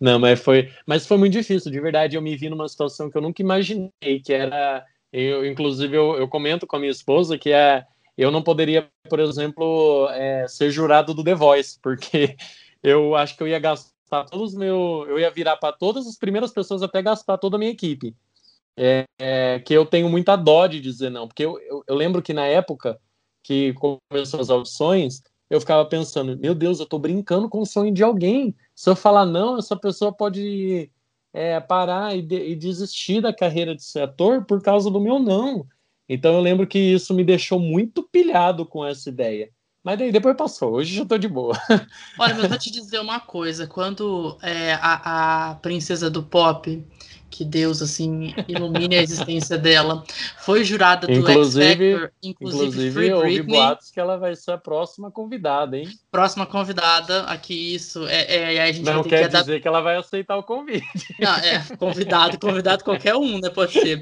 Não, 0.00 0.18
mas 0.18 0.40
foi, 0.40 0.72
mas 0.86 1.06
foi 1.06 1.18
muito 1.18 1.34
difícil, 1.34 1.70
de 1.70 1.78
verdade. 1.78 2.16
Eu 2.16 2.22
me 2.22 2.34
vi 2.34 2.48
numa 2.48 2.68
situação 2.68 3.10
que 3.10 3.16
eu 3.16 3.22
nunca 3.22 3.42
imaginei, 3.42 4.20
que 4.24 4.32
era, 4.32 4.84
eu, 5.12 5.44
inclusive 5.44 5.94
eu, 5.94 6.16
eu 6.16 6.26
comento 6.26 6.66
com 6.66 6.76
a 6.76 6.78
minha 6.78 6.90
esposa 6.90 7.36
que 7.36 7.52
é, 7.52 7.84
eu 8.16 8.30
não 8.30 8.42
poderia, 8.42 8.88
por 9.08 9.20
exemplo, 9.20 10.08
é, 10.12 10.46
ser 10.48 10.70
jurado 10.70 11.12
do 11.12 11.22
The 11.22 11.34
Voice, 11.34 11.78
porque 11.82 12.36
eu 12.82 13.14
acho 13.14 13.36
que 13.36 13.42
eu 13.42 13.48
ia 13.48 13.58
gastar 13.58 13.90
todos 14.30 14.54
meu, 14.54 15.06
eu 15.08 15.18
ia 15.18 15.30
virar 15.30 15.56
para 15.56 15.72
todas 15.72 16.06
as 16.06 16.16
primeiras 16.16 16.52
pessoas 16.52 16.82
até 16.82 17.00
gastar 17.02 17.38
toda 17.38 17.56
a 17.56 17.58
minha 17.58 17.70
equipe. 17.70 18.14
É, 18.76 19.04
é, 19.18 19.58
que 19.60 19.74
eu 19.74 19.84
tenho 19.84 20.08
muita 20.08 20.36
dó 20.36 20.66
de 20.66 20.80
dizer 20.80 21.10
não, 21.10 21.26
porque 21.26 21.44
eu, 21.44 21.58
eu, 21.60 21.84
eu, 21.86 21.94
lembro 21.94 22.22
que 22.22 22.32
na 22.32 22.46
época 22.46 22.98
que 23.42 23.74
começou 23.74 24.40
as 24.40 24.48
audições, 24.48 25.22
eu 25.50 25.60
ficava 25.60 25.84
pensando, 25.84 26.38
meu 26.38 26.54
Deus, 26.54 26.78
eu 26.78 26.84
estou 26.84 26.98
brincando 26.98 27.48
com 27.48 27.60
o 27.60 27.66
sonho 27.66 27.92
de 27.92 28.02
alguém. 28.02 28.54
Se 28.74 28.88
eu 28.88 28.96
falar 28.96 29.26
não, 29.26 29.58
essa 29.58 29.76
pessoa 29.76 30.12
pode 30.12 30.90
é, 31.32 31.58
parar 31.60 32.16
e, 32.16 32.22
de, 32.22 32.36
e 32.36 32.56
desistir 32.56 33.20
da 33.20 33.34
carreira 33.34 33.74
de 33.74 33.82
ser 33.82 34.02
ator 34.02 34.44
por 34.44 34.62
causa 34.62 34.90
do 34.90 35.00
meu 35.00 35.18
não. 35.18 35.66
Então 36.08 36.34
eu 36.34 36.40
lembro 36.40 36.66
que 36.66 36.78
isso 36.78 37.14
me 37.14 37.24
deixou 37.24 37.58
muito 37.58 38.02
pilhado 38.02 38.66
com 38.66 38.84
essa 38.84 39.08
ideia. 39.08 39.50
Mas 39.82 39.98
daí 39.98 40.12
depois 40.12 40.36
passou, 40.36 40.74
hoje 40.74 40.94
já 40.94 41.06
tô 41.06 41.16
de 41.16 41.26
boa. 41.26 41.56
Olha, 42.18 42.34
mas 42.34 42.48
vou 42.48 42.58
te 42.58 42.70
dizer 42.70 43.00
uma 43.00 43.18
coisa: 43.18 43.66
quando 43.66 44.38
é, 44.42 44.74
a, 44.74 45.50
a 45.50 45.54
princesa 45.56 46.10
do 46.10 46.22
pop 46.22 46.84
que 47.30 47.44
Deus 47.44 47.80
assim 47.80 48.34
ilumine 48.48 48.96
a 48.96 49.02
existência 49.02 49.56
dela. 49.56 50.04
Foi 50.38 50.64
jurada 50.64 51.06
do 51.06 51.12
inclusive, 51.12 51.92
X 51.92 52.00
Factor, 52.00 52.12
inclusive, 52.22 52.64
inclusive 52.66 53.12
ouvi 53.12 53.42
boatos 53.42 53.90
que 53.90 54.00
ela 54.00 54.18
vai 54.18 54.34
ser 54.34 54.52
a 54.52 54.58
próxima 54.58 55.10
convidada, 55.10 55.76
hein? 55.76 55.88
Próxima 56.10 56.44
convidada, 56.44 57.22
aqui 57.24 57.74
isso 57.74 58.06
é, 58.08 58.54
é 58.54 58.62
a 58.62 58.72
gente 58.72 58.84
não 58.84 59.02
quer 59.02 59.28
que 59.28 59.36
dizer 59.38 59.60
que 59.60 59.68
ela 59.68 59.80
vai 59.80 59.96
aceitar 59.96 60.36
o 60.36 60.42
convite. 60.42 60.86
Não, 61.20 61.36
é 61.36 61.62
convidado, 61.76 62.38
convidado 62.38 62.82
qualquer 62.82 63.14
um, 63.14 63.38
né? 63.38 63.50
Pode 63.50 63.72
ser. 63.72 64.00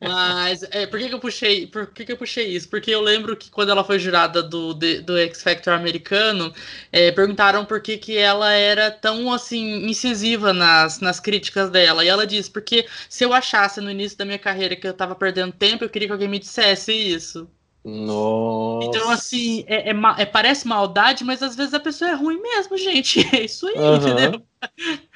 Mas 0.00 0.62
é, 0.70 0.86
por 0.86 0.98
que, 0.98 1.08
que 1.08 1.14
eu 1.14 1.18
puxei? 1.18 1.66
Por 1.66 1.86
que, 1.88 2.04
que 2.04 2.12
eu 2.12 2.16
puxei 2.16 2.46
isso? 2.48 2.68
Porque 2.68 2.90
eu 2.90 3.00
lembro 3.00 3.36
que 3.36 3.50
quando 3.50 3.70
ela 3.70 3.84
foi 3.84 3.98
jurada 3.98 4.42
do, 4.42 4.72
do 4.74 5.18
X 5.18 5.42
Factor 5.42 5.74
americano, 5.74 6.52
é, 6.90 7.10
perguntaram 7.10 7.64
por 7.64 7.80
que, 7.80 7.98
que 7.98 8.16
ela 8.16 8.52
era 8.52 8.90
tão 8.90 9.32
assim 9.32 9.86
incisiva 9.86 10.52
nas, 10.52 11.00
nas 11.00 11.20
críticas 11.20 11.70
dela. 11.70 12.04
E 12.04 12.08
ela 12.08 12.26
disse, 12.26 12.50
porque 12.62 12.86
se 13.08 13.24
eu 13.24 13.34
achasse 13.34 13.80
no 13.80 13.90
início 13.90 14.16
da 14.16 14.24
minha 14.24 14.38
carreira 14.38 14.76
que 14.76 14.86
eu 14.86 14.94
tava 14.94 15.14
perdendo 15.14 15.52
tempo, 15.52 15.84
eu 15.84 15.90
queria 15.90 16.08
que 16.08 16.12
alguém 16.12 16.28
me 16.28 16.38
dissesse 16.38 16.92
isso. 16.92 17.50
Nossa. 17.84 18.86
Então, 18.86 19.10
assim, 19.10 19.64
é, 19.66 19.90
é, 19.90 19.94
é, 20.18 20.24
parece 20.24 20.68
maldade, 20.68 21.24
mas 21.24 21.42
às 21.42 21.56
vezes 21.56 21.74
a 21.74 21.80
pessoa 21.80 22.12
é 22.12 22.14
ruim 22.14 22.40
mesmo, 22.40 22.78
gente. 22.78 23.20
É 23.34 23.44
isso 23.44 23.66
aí, 23.66 23.74
uhum. 23.74 23.96
entendeu? 23.96 24.42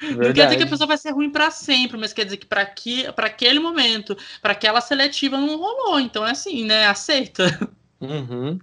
Verdade. 0.01 0.27
Não 0.27 0.33
quer 0.33 0.43
dizer 0.45 0.57
que 0.57 0.63
a 0.63 0.67
pessoa 0.67 0.87
vai 0.87 0.97
ser 0.97 1.11
ruim 1.11 1.29
para 1.29 1.49
sempre, 1.49 1.97
mas 1.97 2.11
quer 2.11 2.25
dizer 2.25 2.37
que 2.37 2.45
para 2.45 2.65
que, 2.65 3.05
aquele 3.15 3.59
momento, 3.59 4.17
para 4.41 4.51
aquela 4.51 4.81
seletiva 4.81 5.37
não 5.37 5.57
rolou. 5.57 5.99
Então 5.99 6.27
é 6.27 6.31
assim, 6.31 6.65
né? 6.65 6.87
Aceita. 6.87 7.45
Uhum. 8.01 8.59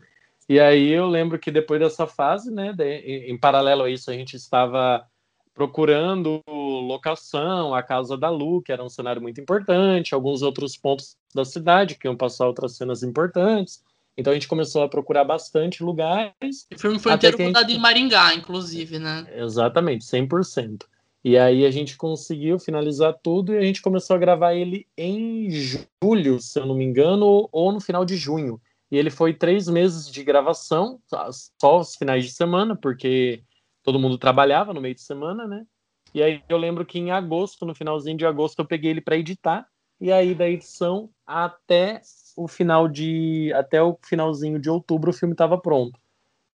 E 0.46 0.60
aí 0.60 0.90
eu 0.90 1.06
lembro 1.06 1.38
que 1.38 1.50
depois 1.50 1.80
dessa 1.80 2.06
fase, 2.06 2.50
né, 2.50 2.74
de, 2.74 3.30
em 3.30 3.38
paralelo 3.38 3.84
a 3.84 3.90
isso, 3.90 4.10
a 4.10 4.14
gente 4.14 4.36
estava 4.36 5.06
procurando 5.54 6.42
locação, 6.48 7.74
a 7.74 7.82
casa 7.82 8.16
da 8.16 8.28
Lu, 8.28 8.60
que 8.60 8.72
era 8.72 8.84
um 8.84 8.88
cenário 8.88 9.22
muito 9.22 9.40
importante, 9.40 10.14
alguns 10.14 10.42
outros 10.42 10.76
pontos 10.76 11.16
da 11.34 11.44
cidade 11.44 11.94
que 11.94 12.08
iam 12.08 12.16
passar 12.16 12.46
outras 12.46 12.76
cenas 12.76 13.02
importantes. 13.02 13.82
Então 14.16 14.32
a 14.32 14.34
gente 14.34 14.48
começou 14.48 14.82
a 14.82 14.88
procurar 14.88 15.24
bastante 15.24 15.82
lugares. 15.82 16.66
O 16.72 16.78
filme 16.78 16.98
foi 16.98 17.12
inteiro 17.12 17.38
rodado 17.38 17.68
gente... 17.68 17.78
em 17.78 17.80
Maringá, 17.80 18.34
inclusive, 18.34 18.98
né? 18.98 19.26
Exatamente, 19.36 20.04
100%. 20.04 20.84
E 21.24 21.38
aí 21.38 21.64
a 21.64 21.70
gente 21.70 21.96
conseguiu 21.96 22.58
finalizar 22.58 23.14
tudo 23.22 23.54
e 23.54 23.56
a 23.56 23.62
gente 23.62 23.80
começou 23.80 24.14
a 24.14 24.18
gravar 24.18 24.54
ele 24.54 24.86
em 24.96 25.48
julho, 25.50 26.38
se 26.40 26.58
eu 26.58 26.66
não 26.66 26.74
me 26.74 26.84
engano, 26.84 27.48
ou 27.50 27.72
no 27.72 27.80
final 27.80 28.04
de 28.04 28.16
junho. 28.16 28.60
E 28.90 28.98
ele 28.98 29.10
foi 29.10 29.32
três 29.32 29.66
meses 29.66 30.10
de 30.10 30.22
gravação, 30.22 31.00
só 31.58 31.80
os 31.80 31.96
finais 31.96 32.24
de 32.24 32.30
semana, 32.30 32.76
porque 32.76 33.42
todo 33.84 34.00
mundo 34.00 34.18
trabalhava 34.18 34.74
no 34.74 34.80
meio 34.80 34.94
de 34.94 35.02
semana, 35.02 35.46
né? 35.46 35.64
E 36.12 36.22
aí 36.22 36.42
eu 36.48 36.56
lembro 36.56 36.84
que 36.86 36.98
em 36.98 37.10
agosto, 37.10 37.66
no 37.66 37.74
finalzinho 37.74 38.16
de 38.16 38.26
agosto, 38.26 38.58
eu 38.60 38.64
peguei 38.64 38.90
ele 38.90 39.00
para 39.00 39.16
editar. 39.16 39.68
E 40.00 40.10
aí 40.10 40.34
da 40.34 40.48
edição 40.48 41.10
até 41.24 42.00
o 42.36 42.48
final 42.48 42.88
de 42.88 43.52
até 43.54 43.80
o 43.80 43.96
finalzinho 44.02 44.58
de 44.58 44.68
outubro 44.68 45.10
o 45.10 45.14
filme 45.14 45.34
estava 45.34 45.56
pronto. 45.56 46.00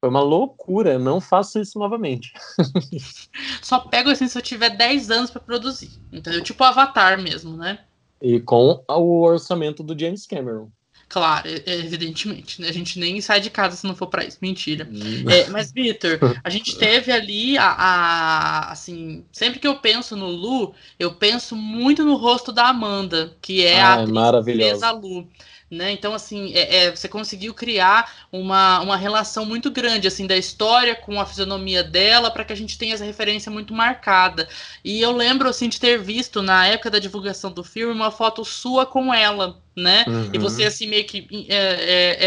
Foi 0.00 0.08
uma 0.08 0.22
loucura, 0.22 0.98
não 0.98 1.20
faço 1.20 1.60
isso 1.60 1.78
novamente. 1.78 2.32
Só 3.62 3.80
pego 3.80 4.10
assim 4.10 4.28
se 4.28 4.36
eu 4.36 4.42
tiver 4.42 4.70
10 4.70 5.10
anos 5.10 5.30
para 5.30 5.42
produzir. 5.42 5.90
Entendeu? 6.10 6.42
Tipo 6.42 6.64
Avatar 6.64 7.20
mesmo, 7.20 7.56
né? 7.56 7.84
E 8.20 8.40
com 8.40 8.82
o 8.88 9.20
orçamento 9.22 9.82
do 9.82 9.98
James 9.98 10.26
Cameron. 10.26 10.70
Claro, 11.10 11.48
é, 11.48 11.62
é, 11.66 11.74
evidentemente, 11.74 12.62
né? 12.62 12.68
A 12.68 12.72
gente 12.72 12.96
nem 12.96 13.20
sai 13.20 13.40
de 13.40 13.50
casa 13.50 13.74
se 13.74 13.84
não 13.84 13.96
for 13.96 14.06
para 14.06 14.24
isso. 14.24 14.38
Mentira. 14.40 14.88
Hum. 14.88 15.28
É, 15.28 15.48
mas, 15.48 15.72
Vitor, 15.72 16.20
a 16.42 16.48
gente 16.48 16.78
teve 16.78 17.10
ali 17.10 17.58
a, 17.58 17.66
a, 17.66 18.70
Assim, 18.70 19.24
sempre 19.32 19.58
que 19.58 19.66
eu 19.66 19.80
penso 19.80 20.14
no 20.14 20.28
Lu, 20.28 20.72
eu 21.00 21.12
penso 21.12 21.56
muito 21.56 22.04
no 22.04 22.14
rosto 22.14 22.52
da 22.52 22.68
Amanda, 22.68 23.36
que 23.42 23.66
é 23.66 23.82
ah, 23.82 23.94
a 23.94 24.06
maravilhosa 24.06 24.92
Lu. 24.92 25.26
Né? 25.70 25.92
Então, 25.92 26.12
assim, 26.12 26.52
é, 26.52 26.76
é, 26.76 26.90
você 26.90 27.08
conseguiu 27.08 27.54
criar 27.54 28.26
uma, 28.32 28.80
uma 28.80 28.96
relação 28.96 29.46
muito 29.46 29.70
grande, 29.70 30.08
assim, 30.08 30.26
da 30.26 30.36
história 30.36 30.96
com 30.96 31.20
a 31.20 31.24
fisionomia 31.24 31.84
dela, 31.84 32.30
para 32.30 32.44
que 32.44 32.52
a 32.52 32.56
gente 32.56 32.76
tenha 32.76 32.94
essa 32.94 33.04
referência 33.04 33.52
muito 33.52 33.72
marcada. 33.72 34.48
E 34.84 35.00
eu 35.00 35.12
lembro, 35.12 35.48
assim, 35.48 35.68
de 35.68 35.78
ter 35.78 35.98
visto, 35.98 36.42
na 36.42 36.66
época 36.66 36.90
da 36.90 36.98
divulgação 36.98 37.52
do 37.52 37.62
filme, 37.62 37.94
uma 37.94 38.10
foto 38.10 38.44
sua 38.44 38.84
com 38.84 39.14
ela, 39.14 39.62
né? 39.76 40.04
Uhum. 40.08 40.30
E 40.32 40.38
você, 40.38 40.64
assim, 40.64 40.88
meio 40.88 41.06
que 41.06 41.46
é, 41.48 41.54
é, 41.54 42.24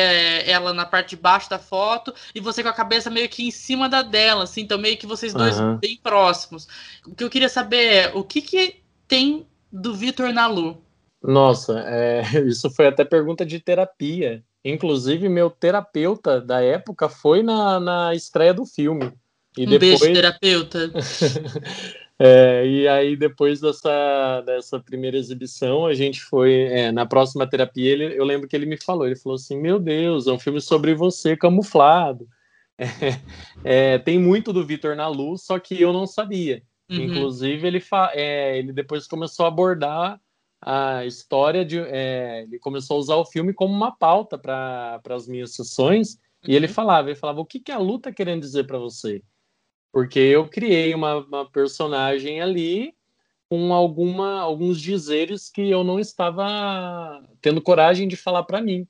é, 0.47 0.51
ela 0.51 0.73
na 0.73 0.85
parte 0.85 1.09
de 1.09 1.17
baixo 1.17 1.49
da 1.49 1.59
foto, 1.59 2.13
e 2.33 2.39
você 2.39 2.63
com 2.63 2.69
a 2.69 2.73
cabeça 2.73 3.09
meio 3.09 3.27
que 3.27 3.45
em 3.45 3.51
cima 3.51 3.89
da 3.89 4.01
dela, 4.01 4.43
assim, 4.43 4.61
então 4.61 4.77
meio 4.77 4.97
que 4.97 5.05
vocês 5.05 5.33
dois 5.33 5.59
uhum. 5.59 5.77
bem 5.77 5.99
próximos. 6.01 6.67
O 7.05 7.13
que 7.13 7.23
eu 7.23 7.29
queria 7.29 7.49
saber 7.49 7.93
é, 7.93 8.11
o 8.13 8.23
que 8.23 8.41
que 8.41 8.77
tem 9.05 9.45
do 9.69 9.93
Vitor 9.93 10.31
na 10.31 10.47
Lu? 10.47 10.81
Nossa, 11.23 11.79
é, 11.87 12.21
isso 12.45 12.69
foi 12.69 12.87
até 12.87 13.05
pergunta 13.05 13.45
de 13.45 13.59
terapia. 13.59 14.43
Inclusive, 14.63 15.27
meu 15.29 15.49
terapeuta 15.49 16.39
da 16.39 16.61
época 16.61 17.09
foi 17.09 17.41
na, 17.41 17.79
na 17.79 18.15
estreia 18.15 18.53
do 18.53 18.65
filme. 18.65 19.11
E 19.57 19.65
um 19.65 19.69
depois... 19.69 19.99
beijo, 19.99 20.13
terapeuta. 20.13 20.91
é, 22.19 22.65
e 22.65 22.87
aí, 22.87 23.15
depois 23.15 23.61
dessa, 23.61 24.41
dessa 24.41 24.79
primeira 24.79 25.17
exibição, 25.17 25.85
a 25.85 25.93
gente 25.93 26.21
foi. 26.21 26.53
É, 26.63 26.91
na 26.91 27.05
próxima 27.05 27.47
terapia, 27.47 27.91
ele, 27.91 28.17
eu 28.17 28.23
lembro 28.23 28.47
que 28.47 28.55
ele 28.55 28.65
me 28.65 28.77
falou: 28.77 29.05
ele 29.05 29.15
falou 29.15 29.35
assim: 29.35 29.59
Meu 29.59 29.79
Deus, 29.79 30.27
é 30.27 30.31
um 30.31 30.39
filme 30.39 30.59
sobre 30.59 30.93
você 30.93 31.37
camuflado. 31.37 32.27
É, 33.65 33.97
tem 33.97 34.19
muito 34.19 34.51
do 34.51 34.65
Vitor 34.65 34.93
na 34.93 35.07
luz, 35.07 35.43
só 35.43 35.57
que 35.57 35.79
eu 35.79 35.93
não 35.93 36.05
sabia. 36.05 36.61
Uhum. 36.89 36.97
Inclusive, 36.97 37.65
ele, 37.65 37.79
fa 37.79 38.11
é, 38.13 38.57
ele 38.57 38.73
depois 38.73 39.07
começou 39.07 39.45
a 39.45 39.47
abordar 39.47 40.19
a 40.65 41.05
história 41.05 41.65
de. 41.65 41.79
É, 41.79 42.43
ele 42.43 42.57
começou 42.59 42.97
a 42.97 42.99
usar 42.99 43.15
o 43.15 43.25
filme 43.25 43.53
como 43.53 43.73
uma 43.73 43.91
pauta 43.91 44.37
para 44.37 45.01
as 45.09 45.27
minhas 45.27 45.53
sessões. 45.53 46.13
Uhum. 46.13 46.19
E 46.49 46.55
ele 46.55 46.67
uhum. 46.67 46.73
falava, 46.73 47.09
ele 47.09 47.19
falava, 47.19 47.41
o 47.41 47.45
que, 47.45 47.59
que 47.59 47.71
a 47.71 47.77
luta 47.77 48.09
tá 48.09 48.15
querendo 48.15 48.41
dizer 48.41 48.65
para 48.65 48.77
você? 48.77 49.21
Porque 49.91 50.19
eu 50.19 50.47
criei 50.47 50.93
uma, 50.95 51.17
uma, 51.17 51.49
personagem 51.49 52.41
ali 52.41 52.95
com 53.49 53.73
alguma, 53.73 54.39
alguns 54.39 54.81
dizeres 54.81 55.49
que 55.49 55.69
eu 55.69 55.83
não 55.83 55.99
estava 55.99 57.23
tendo 57.39 57.61
coragem 57.61 58.07
de 58.07 58.15
falar 58.15 58.43
para 58.43 58.61
mim. 58.61 58.87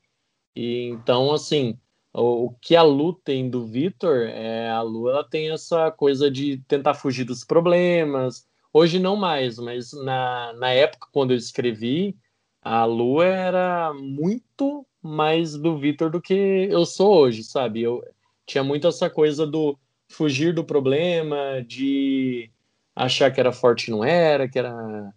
E 0.55 0.85
então, 0.85 1.33
assim, 1.33 1.77
o, 2.13 2.45
o, 2.45 2.49
que 2.61 2.75
a 2.75 2.83
Lu 2.83 3.13
tem 3.13 3.49
do 3.49 3.65
Vitor, 3.65 4.27
é, 4.27 4.69
a 4.69 4.81
Lu 4.81 5.09
ela 5.09 5.23
tem 5.23 5.51
essa 5.51 5.91
coisa 5.91 6.31
de 6.31 6.59
tentar 6.67 6.93
fugir 6.93 7.25
dos 7.25 7.43
problemas, 7.43 8.47
Hoje 8.73 8.97
não 8.97 9.15
mais, 9.15 9.59
mas 9.59 9.93
na, 9.93 10.51
na 10.53 10.71
época 10.71 11.07
quando 11.11 11.31
eu 11.31 11.37
escrevi, 11.37 12.17
a 12.59 12.85
Lu 12.85 13.21
era 13.21 13.93
muito 13.93 14.83
mais 14.99 15.55
do 15.55 15.77
Vitor 15.77 16.09
do 16.09 16.19
que 16.19 16.33
eu 16.33 16.83
sou 16.83 17.13
hoje, 17.13 17.43
sabe? 17.43 17.83
Eu 17.83 18.03
tinha 18.47 18.63
muito 18.63 18.87
essa 18.87 19.09
coisa 19.11 19.45
do 19.45 19.77
fugir 20.07 20.55
do 20.55 20.63
problema, 20.63 21.63
de 21.67 22.49
achar 22.95 23.31
que 23.31 23.39
era 23.39 23.51
forte 23.51 23.89
e 23.89 23.91
não 23.91 24.03
era, 24.03 24.49
que 24.49 24.57
era 24.57 25.13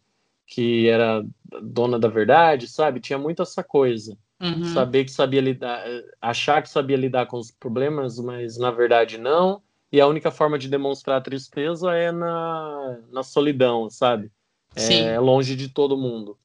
que 0.47 0.89
era 0.89 1.25
dona 1.63 1.99
da 1.99 2.09
verdade, 2.09 2.69
sabe? 2.69 3.01
Tinha 3.01 3.19
muito 3.19 3.43
essa 3.43 3.65
coisa. 3.65 4.17
Uhum. 4.41 4.65
Saber 4.67 5.05
que 5.05 5.11
sabia 5.11 5.41
lidar, 5.41 5.83
achar 6.21 6.63
que 6.63 6.69
sabia 6.69 6.97
lidar 6.97 7.27
com 7.27 7.39
os 7.39 7.51
problemas, 7.51 8.19
mas 8.19 8.59
na 8.59 8.71
verdade 8.71 9.19
não 9.19 9.63
e 9.93 10.01
a 10.01 10.07
única 10.07 10.31
forma 10.31 10.59
de 10.59 10.69
demonstrar 10.69 11.23
tristeza 11.23 11.95
é 11.95 12.11
na, 12.11 12.99
na 13.11 13.23
solidão, 13.23 13.89
sabe? 13.89 14.31
É 14.75 14.81
Sim. 14.81 15.05
É 15.05 15.19
longe 15.19 15.55
de 15.55 15.69
todo 15.69 15.97
mundo. 15.97 16.37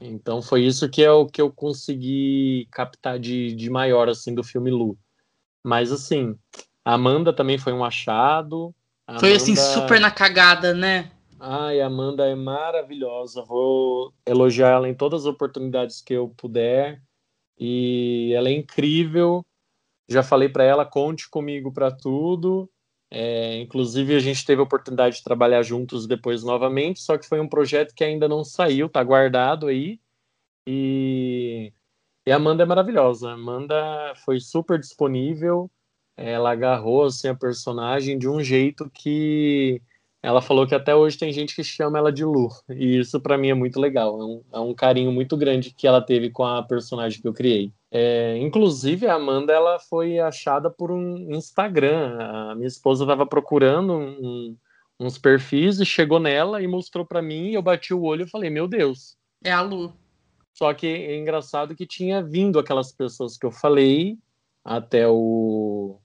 Então 0.00 0.42
foi 0.42 0.62
isso 0.62 0.88
que 0.88 1.02
é 1.02 1.10
o 1.10 1.26
que 1.26 1.40
eu 1.40 1.50
consegui 1.50 2.68
captar 2.70 3.18
de, 3.18 3.54
de 3.54 3.70
maior 3.70 4.08
assim 4.08 4.34
do 4.34 4.44
filme 4.44 4.70
Lu. 4.70 4.96
Mas 5.64 5.90
assim, 5.90 6.36
a 6.84 6.94
Amanda 6.94 7.32
também 7.32 7.58
foi 7.58 7.72
um 7.72 7.84
achado. 7.84 8.74
A 9.06 9.18
foi 9.18 9.34
assim, 9.34 9.52
Amanda... 9.52 9.74
super 9.74 10.00
na 10.00 10.10
cagada, 10.10 10.74
né? 10.74 11.10
Ai, 11.40 11.80
a 11.80 11.86
Amanda 11.86 12.26
é 12.26 12.34
maravilhosa. 12.34 13.42
Vou 13.42 14.12
elogiar 14.24 14.70
ela 14.70 14.88
em 14.88 14.94
todas 14.94 15.22
as 15.22 15.26
oportunidades 15.26 16.00
que 16.00 16.14
eu 16.14 16.28
puder. 16.36 17.00
E 17.58 18.32
ela 18.34 18.48
é 18.48 18.52
incrível. 18.52 19.44
Já 20.08 20.22
falei 20.22 20.48
para 20.48 20.64
ela, 20.64 20.84
conte 20.84 21.28
comigo 21.28 21.72
para 21.72 21.90
tudo. 21.90 22.70
É, 23.10 23.58
inclusive, 23.60 24.14
a 24.14 24.20
gente 24.20 24.44
teve 24.44 24.60
a 24.60 24.64
oportunidade 24.64 25.16
de 25.16 25.24
trabalhar 25.24 25.62
juntos 25.62 26.06
depois 26.06 26.42
novamente, 26.42 27.00
só 27.00 27.16
que 27.16 27.28
foi 27.28 27.40
um 27.40 27.48
projeto 27.48 27.94
que 27.94 28.04
ainda 28.04 28.28
não 28.28 28.44
saiu, 28.44 28.88
tá 28.88 29.02
guardado 29.02 29.68
aí. 29.68 30.00
E, 30.66 31.72
e 32.26 32.32
a 32.32 32.36
Amanda 32.36 32.62
é 32.64 32.66
maravilhosa. 32.66 33.30
A 33.30 33.34
Amanda 33.34 34.14
foi 34.24 34.40
super 34.40 34.78
disponível, 34.78 35.70
ela 36.16 36.52
agarrou 36.52 37.04
assim, 37.04 37.28
a 37.28 37.34
personagem 37.34 38.18
de 38.18 38.28
um 38.28 38.42
jeito 38.42 38.90
que 38.90 39.80
ela 40.26 40.42
falou 40.42 40.66
que 40.66 40.74
até 40.74 40.92
hoje 40.92 41.16
tem 41.16 41.32
gente 41.32 41.54
que 41.54 41.62
chama 41.62 41.98
ela 41.98 42.10
de 42.10 42.24
Lu. 42.24 42.48
E 42.68 42.98
isso 42.98 43.20
para 43.20 43.38
mim 43.38 43.50
é 43.50 43.54
muito 43.54 43.78
legal. 43.78 44.20
É 44.20 44.24
um, 44.24 44.42
é 44.54 44.58
um 44.58 44.74
carinho 44.74 45.12
muito 45.12 45.36
grande 45.36 45.70
que 45.70 45.86
ela 45.86 46.02
teve 46.02 46.30
com 46.30 46.42
a 46.42 46.64
personagem 46.64 47.22
que 47.22 47.28
eu 47.28 47.32
criei. 47.32 47.72
É, 47.92 48.36
inclusive, 48.38 49.06
a 49.06 49.14
Amanda 49.14 49.52
ela 49.52 49.78
foi 49.78 50.18
achada 50.18 50.68
por 50.68 50.90
um 50.90 51.32
Instagram. 51.32 52.18
A 52.18 52.56
minha 52.56 52.66
esposa 52.66 53.04
estava 53.04 53.24
procurando 53.24 53.92
um, 53.92 54.56
uns 54.98 55.16
perfis 55.16 55.78
e 55.78 55.86
chegou 55.86 56.18
nela 56.18 56.60
e 56.60 56.66
mostrou 56.66 57.06
para 57.06 57.22
mim. 57.22 57.50
E 57.50 57.54
eu 57.54 57.62
bati 57.62 57.94
o 57.94 58.02
olho 58.02 58.24
e 58.24 58.28
falei: 58.28 58.50
Meu 58.50 58.66
Deus. 58.66 59.16
É 59.44 59.52
a 59.52 59.62
Lu. 59.62 59.94
Só 60.52 60.74
que 60.74 60.88
é 60.88 61.16
engraçado 61.16 61.76
que 61.76 61.86
tinha 61.86 62.20
vindo 62.20 62.58
aquelas 62.58 62.90
pessoas 62.90 63.38
que 63.38 63.46
eu 63.46 63.52
falei 63.52 64.18
até 64.64 65.06
o, 65.06 66.00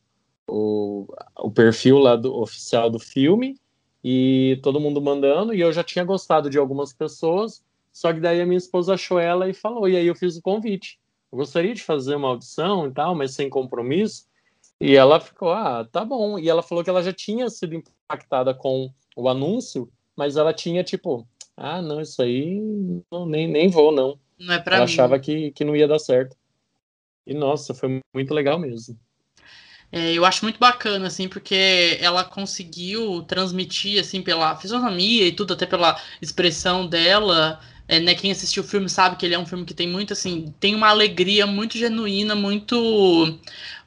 o, 0.47 1.07
o 1.39 1.49
perfil 1.49 1.97
lá 1.97 2.15
do 2.15 2.39
oficial 2.39 2.87
do 2.87 2.99
filme 2.99 3.59
e 4.03 4.59
todo 4.63 4.79
mundo 4.79 5.01
mandando. 5.01 5.53
E 5.53 5.59
eu 5.59 5.71
já 5.71 5.83
tinha 5.83 6.05
gostado 6.05 6.49
de 6.49 6.57
algumas 6.57 6.93
pessoas. 6.93 7.63
Só 7.91 8.13
que 8.13 8.19
daí 8.19 8.39
a 8.41 8.45
minha 8.45 8.57
esposa 8.57 8.93
achou 8.93 9.19
ela 9.19 9.49
e 9.49 9.53
falou. 9.53 9.87
E 9.87 9.97
aí 9.97 10.07
eu 10.07 10.15
fiz 10.15 10.37
o 10.37 10.41
convite 10.41 10.99
eu 11.31 11.37
gostaria 11.37 11.73
de 11.73 11.81
fazer 11.81 12.15
uma 12.15 12.27
audição 12.27 12.87
e 12.87 12.91
tal, 12.91 13.15
mas 13.15 13.33
sem 13.33 13.49
compromisso. 13.49 14.27
E 14.79 14.95
ela 14.95 15.19
ficou, 15.19 15.51
ah, 15.51 15.85
tá 15.85 16.03
bom. 16.03 16.37
E 16.37 16.49
ela 16.49 16.61
falou 16.61 16.83
que 16.83 16.89
ela 16.89 17.01
já 17.01 17.13
tinha 17.13 17.49
sido 17.49 17.73
impactada 17.73 18.53
com 18.53 18.91
o 19.15 19.29
anúncio, 19.29 19.89
mas 20.15 20.35
ela 20.35 20.53
tinha 20.53 20.83
tipo, 20.83 21.25
ah, 21.55 21.81
não, 21.81 22.01
isso 22.01 22.21
aí 22.21 22.59
não, 23.09 23.25
nem, 23.25 23.47
nem 23.47 23.69
vou, 23.69 23.91
não. 23.91 24.19
Não 24.37 24.55
é 24.55 24.59
pra 24.59 24.75
ela 24.75 24.85
mim. 24.85 24.91
achava 24.91 25.19
que, 25.19 25.51
que 25.51 25.63
não 25.63 25.75
ia 25.75 25.87
dar 25.87 25.99
certo. 25.99 26.35
E 27.25 27.33
nossa, 27.33 27.73
foi 27.73 28.01
muito 28.13 28.33
legal 28.33 28.59
mesmo. 28.59 28.99
É, 29.91 30.13
eu 30.13 30.23
acho 30.25 30.45
muito 30.45 30.57
bacana, 30.59 31.07
assim, 31.07 31.27
porque 31.27 31.97
ela 31.99 32.23
conseguiu 32.23 33.23
transmitir, 33.23 33.99
assim, 33.99 34.21
pela 34.21 34.55
fisionomia 34.55 35.27
e 35.27 35.31
tudo, 35.33 35.53
até 35.53 35.65
pela 35.65 35.99
expressão 36.21 36.87
dela, 36.87 37.59
é, 37.87 37.99
né, 37.99 38.15
quem 38.15 38.31
assistiu 38.31 38.63
o 38.63 38.65
filme 38.65 38.87
sabe 38.89 39.17
que 39.17 39.25
ele 39.25 39.35
é 39.35 39.39
um 39.39 39.45
filme 39.45 39.65
que 39.65 39.73
tem 39.73 39.87
muito 39.87 40.13
assim, 40.13 40.53
tem 40.61 40.73
uma 40.75 40.87
alegria 40.87 41.45
muito 41.45 41.77
genuína, 41.77 42.35
muito 42.35 43.37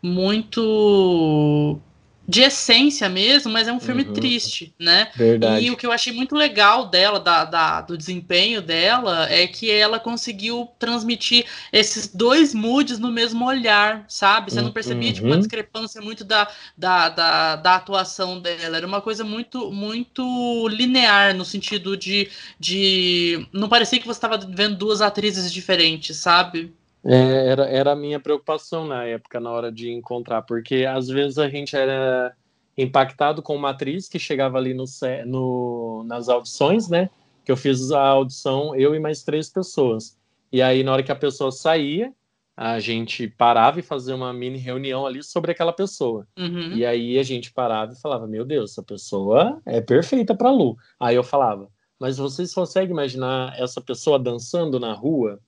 muito 0.03 1.81
de 2.27 2.43
essência 2.43 3.09
mesmo, 3.09 3.53
mas 3.53 3.69
é 3.69 3.73
um 3.73 3.81
filme 3.81 4.03
uhum. 4.03 4.13
triste, 4.13 4.75
né? 4.79 5.11
Verdade. 5.15 5.67
E 5.67 5.71
o 5.71 5.77
que 5.77 5.87
eu 5.87 5.93
achei 5.93 6.13
muito 6.13 6.35
legal 6.35 6.87
dela, 6.87 7.21
da, 7.21 7.45
da, 7.45 7.81
do 7.83 7.99
desempenho 7.99 8.63
dela, 8.63 9.31
é 9.31 9.47
que 9.47 9.71
ela 9.71 10.01
conseguiu 10.01 10.69
transmitir 10.79 11.45
esses 11.73 12.09
dois 12.09 12.55
moods 12.55 12.99
no 12.99 13.11
mesmo 13.11 13.45
olhar, 13.47 14.05
sabe? 14.09 14.51
Você 14.51 14.63
não 14.63 14.73
percebia 14.73 15.09
uhum. 15.09 15.15
tipo, 15.15 15.27
uma 15.27 15.39
discrepância 15.39 16.01
muito 16.01 16.25
da, 16.25 16.49
da, 16.77 17.09
da, 17.11 17.57
da, 17.57 17.75
atuação 17.75 18.41
dela. 18.41 18.79
Era 18.79 18.87
uma 18.87 19.03
coisa 19.03 19.23
muito, 19.23 19.71
muito 19.71 20.69
linear, 20.69 21.35
no 21.35 21.45
sentido 21.45 21.97
de, 21.97 22.31
de. 22.59 23.47
Não 23.53 23.69
parecia 23.69 23.99
que 23.99 24.07
você 24.07 24.19
estava 24.19 24.39
vendo 24.39 24.77
duas 24.77 25.03
atrizes 25.03 25.53
diferentes, 25.53 26.17
sabe? 26.17 26.73
É, 27.07 27.49
era, 27.49 27.65
era 27.67 27.93
a 27.93 27.97
minha 27.97 28.19
preocupação 28.19 28.87
na 28.87 29.05
época, 29.05 29.39
na 29.39 29.51
hora 29.51 29.71
de 29.71 29.91
encontrar, 29.91 30.43
porque 30.43 30.87
às 30.87 31.09
vezes 31.09 31.39
a 31.39 31.49
gente 31.49 31.77
era 31.77 32.35
impactado 32.77 33.43
com 33.43 33.55
uma 33.55 33.71
atriz 33.71 34.09
que 34.09 34.19
chegava 34.19 34.59
ali 34.59 34.75
no, 34.75 34.85
no, 35.27 36.05
nas 36.07 36.29
audições, 36.29 36.89
né? 36.89 37.11
Que 37.45 37.53
eu 37.53 37.57
fiz 37.57 37.91
a 37.91 38.01
audição, 38.01 38.75
eu 38.75 38.95
e 38.95 38.99
mais 38.99 39.23
três 39.23 39.51
pessoas. 39.51 40.17
E 40.51 40.63
aí, 40.63 40.83
na 40.83 40.93
hora 40.93 41.03
que 41.03 41.13
a 41.13 41.17
pessoa 41.17 41.53
saía, 41.53 42.13
a 42.57 42.79
gente 42.79 43.27
parava 43.27 43.81
e 43.81 43.83
fazia 43.83 44.15
uma 44.15 44.33
mini 44.33 44.59
reunião 44.59 45.05
ali 45.05 45.23
sobre 45.23 45.51
aquela 45.51 45.73
pessoa. 45.73 46.27
Uhum. 46.39 46.73
E 46.73 46.87
aí 46.87 47.19
a 47.19 47.23
gente 47.23 47.53
parava 47.53 47.93
e 47.93 48.01
falava: 48.01 48.27
Meu 48.27 48.45
Deus, 48.45 48.73
essa 48.73 48.83
pessoa 48.83 49.61
é 49.67 49.81
perfeita 49.81 50.35
para 50.35 50.51
Lu. 50.51 50.77
Aí 50.99 51.17
eu 51.17 51.25
falava: 51.25 51.69
Mas 51.99 52.17
vocês 52.17 52.55
conseguem 52.55 52.93
imaginar 52.93 53.59
essa 53.61 53.81
pessoa 53.81 54.19
dançando 54.19 54.79
na 54.79 54.93
rua? 54.93 55.41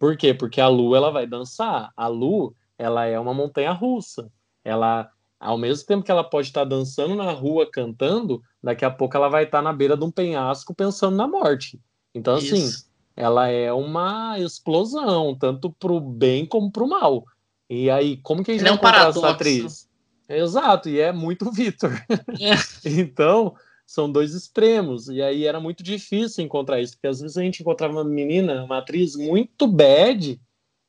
Por 0.00 0.16
quê? 0.16 0.32
Porque 0.32 0.62
a 0.62 0.66
Lu 0.66 0.96
ela 0.96 1.10
vai 1.10 1.26
dançar. 1.26 1.92
A 1.94 2.06
Lu 2.06 2.56
ela 2.78 3.04
é 3.04 3.20
uma 3.20 3.34
montanha 3.34 3.70
russa. 3.70 4.32
Ela, 4.64 5.10
ao 5.38 5.58
mesmo 5.58 5.86
tempo 5.86 6.02
que 6.02 6.10
ela 6.10 6.24
pode 6.24 6.48
estar 6.48 6.64
dançando 6.64 7.14
na 7.14 7.30
rua, 7.32 7.70
cantando, 7.70 8.42
daqui 8.62 8.82
a 8.82 8.90
pouco 8.90 9.14
ela 9.14 9.28
vai 9.28 9.44
estar 9.44 9.60
na 9.60 9.74
beira 9.74 9.98
de 9.98 10.02
um 10.02 10.10
penhasco 10.10 10.74
pensando 10.74 11.16
na 11.16 11.28
morte. 11.28 11.78
Então, 12.14 12.36
assim, 12.36 12.66
ela 13.14 13.48
é 13.48 13.70
uma 13.70 14.38
explosão, 14.38 15.36
tanto 15.38 15.70
para 15.70 15.92
o 15.92 16.00
bem 16.00 16.46
como 16.46 16.72
para 16.72 16.82
o 16.82 16.88
mal. 16.88 17.26
E 17.68 17.90
aí, 17.90 18.16
como 18.16 18.42
que 18.42 18.52
a 18.52 18.54
gente 18.54 18.66
Ele 18.66 18.78
vai 18.78 19.02
é 19.02 19.04
um 19.04 19.08
essa 19.10 19.28
atriz? 19.28 19.88
Exato, 20.26 20.88
e 20.88 20.98
é 20.98 21.12
muito 21.12 21.52
Vitor. 21.52 21.92
É. 22.40 22.54
então, 22.88 23.54
são 23.90 24.10
dois 24.10 24.36
extremos. 24.36 25.08
E 25.08 25.20
aí 25.20 25.44
era 25.44 25.58
muito 25.58 25.82
difícil 25.82 26.44
encontrar 26.44 26.80
isso, 26.80 26.92
porque 26.92 27.08
às 27.08 27.20
vezes 27.20 27.36
a 27.36 27.42
gente 27.42 27.60
encontrava 27.60 27.94
uma 27.94 28.04
menina, 28.04 28.62
uma 28.62 28.78
atriz 28.78 29.16
muito 29.16 29.66
bad, 29.66 30.40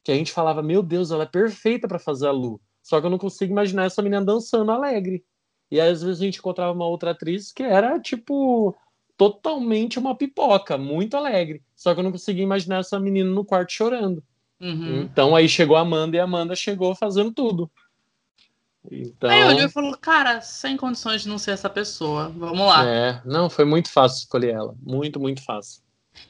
que 0.04 0.12
a 0.12 0.16
gente 0.16 0.32
falava, 0.32 0.62
meu 0.62 0.84
Deus, 0.84 1.10
ela 1.10 1.24
é 1.24 1.26
perfeita 1.26 1.88
para 1.88 1.98
fazer 1.98 2.28
a 2.28 2.32
Lu. 2.32 2.62
Só 2.84 3.00
que 3.00 3.08
eu 3.08 3.10
não 3.10 3.18
consigo 3.18 3.52
imaginar 3.52 3.86
essa 3.86 4.04
menina 4.04 4.24
dançando 4.24 4.72
alegre. 4.72 5.26
E 5.72 5.82
aí, 5.82 5.90
às 5.90 6.04
vezes 6.04 6.22
a 6.22 6.26
gente 6.26 6.38
encontrava 6.38 6.74
uma 6.74 6.86
outra 6.86 7.10
atriz 7.10 7.52
que 7.52 7.64
era 7.64 8.00
tipo 8.00 8.78
totalmente 9.18 9.98
uma 9.98 10.16
pipoca, 10.16 10.78
muito 10.78 11.18
alegre. 11.18 11.64
Só 11.76 11.96
que 11.96 12.02
eu 12.02 12.04
não 12.04 12.12
conseguia 12.12 12.44
imaginar 12.44 12.82
essa 12.82 13.00
menina 13.00 13.32
no 13.32 13.44
quarto 13.44 13.72
chorando. 13.72 14.24
Uhum. 14.60 15.02
Então 15.02 15.36
aí 15.36 15.50
chegou 15.50 15.76
a 15.76 15.80
Amanda 15.82 16.18
e 16.18 16.20
a 16.20 16.24
Amanda 16.24 16.56
chegou 16.56 16.94
fazendo 16.94 17.34
tudo. 17.34 17.72
Então... 18.90 19.30
Aí 19.30 19.44
olhou 19.44 19.66
e 19.66 19.70
falou, 19.70 19.96
cara, 19.98 20.42
sem 20.42 20.76
condições 20.76 21.22
de 21.22 21.30
não 21.30 21.38
ser 21.38 21.52
essa 21.52 21.70
pessoa. 21.70 22.30
Vamos 22.30 22.68
lá. 22.68 22.86
É, 22.86 23.22
não, 23.26 23.50
foi 23.50 23.66
muito 23.66 23.90
fácil 23.92 24.20
escolher 24.20 24.54
ela. 24.54 24.76
Muito, 24.82 25.20
muito 25.20 25.44
fácil. 25.44 25.82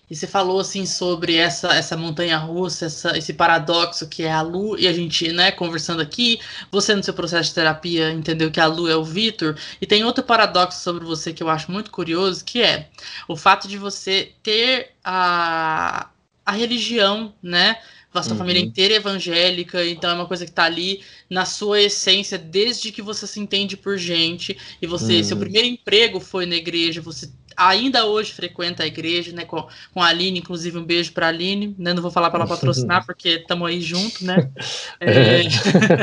E 0.09 0.15
você 0.15 0.27
falou 0.27 0.59
assim 0.59 0.85
sobre 0.85 1.37
essa, 1.37 1.73
essa 1.73 1.95
montanha 1.95 2.37
russa, 2.37 2.85
essa, 2.85 3.17
esse 3.17 3.33
paradoxo 3.33 4.07
que 4.07 4.23
é 4.23 4.31
a 4.31 4.41
Lu, 4.41 4.77
e 4.77 4.87
a 4.87 4.93
gente, 4.93 5.31
né, 5.31 5.51
conversando 5.51 6.01
aqui, 6.01 6.39
você 6.69 6.93
no 6.93 7.03
seu 7.03 7.13
processo 7.13 7.49
de 7.49 7.55
terapia 7.55 8.11
entendeu 8.11 8.51
que 8.51 8.59
a 8.59 8.67
Lu 8.67 8.89
é 8.89 8.95
o 8.95 9.03
Vitor, 9.03 9.57
e 9.79 9.87
tem 9.87 10.03
outro 10.03 10.23
paradoxo 10.23 10.81
sobre 10.81 11.05
você 11.05 11.33
que 11.33 11.41
eu 11.41 11.49
acho 11.49 11.71
muito 11.71 11.89
curioso, 11.91 12.43
que 12.43 12.61
é 12.61 12.89
o 13.27 13.37
fato 13.37 13.67
de 13.67 13.77
você 13.77 14.33
ter 14.43 14.91
a, 15.03 16.09
a 16.45 16.51
religião, 16.51 17.33
né, 17.41 17.77
a 18.19 18.23
sua 18.23 18.33
uhum. 18.33 18.39
família 18.39 18.61
inteira 18.61 18.93
é 18.93 18.97
evangélica, 18.97 19.85
então 19.85 20.09
é 20.09 20.13
uma 20.13 20.25
coisa 20.25 20.45
que 20.45 20.51
está 20.51 20.65
ali 20.65 21.01
na 21.29 21.45
sua 21.45 21.81
essência 21.81 22.37
desde 22.37 22.91
que 22.91 23.01
você 23.01 23.25
se 23.25 23.39
entende 23.39 23.77
por 23.77 23.97
gente 23.97 24.57
e 24.81 24.87
você, 24.87 25.17
uhum. 25.17 25.23
seu 25.23 25.37
primeiro 25.37 25.67
emprego 25.67 26.19
foi 26.19 26.45
na 26.45 26.55
igreja, 26.55 27.01
você 27.01 27.29
ainda 27.55 28.05
hoje 28.05 28.31
frequenta 28.31 28.83
a 28.83 28.87
igreja, 28.87 29.31
né, 29.31 29.45
com, 29.45 29.67
com 29.93 30.01
a 30.01 30.07
Aline, 30.07 30.39
inclusive 30.39 30.77
um 30.77 30.83
beijo 30.83 31.13
para 31.13 31.27
a 31.27 31.29
Aline, 31.29 31.75
né, 31.77 31.93
não 31.93 32.01
vou 32.01 32.11
falar 32.11 32.29
para 32.29 32.39
ela 32.39 32.47
patrocinar 32.47 33.03
porque 33.05 33.29
estamos 33.29 33.67
aí 33.67 33.81
junto, 33.81 34.25
né, 34.25 34.49
é, 34.99 35.41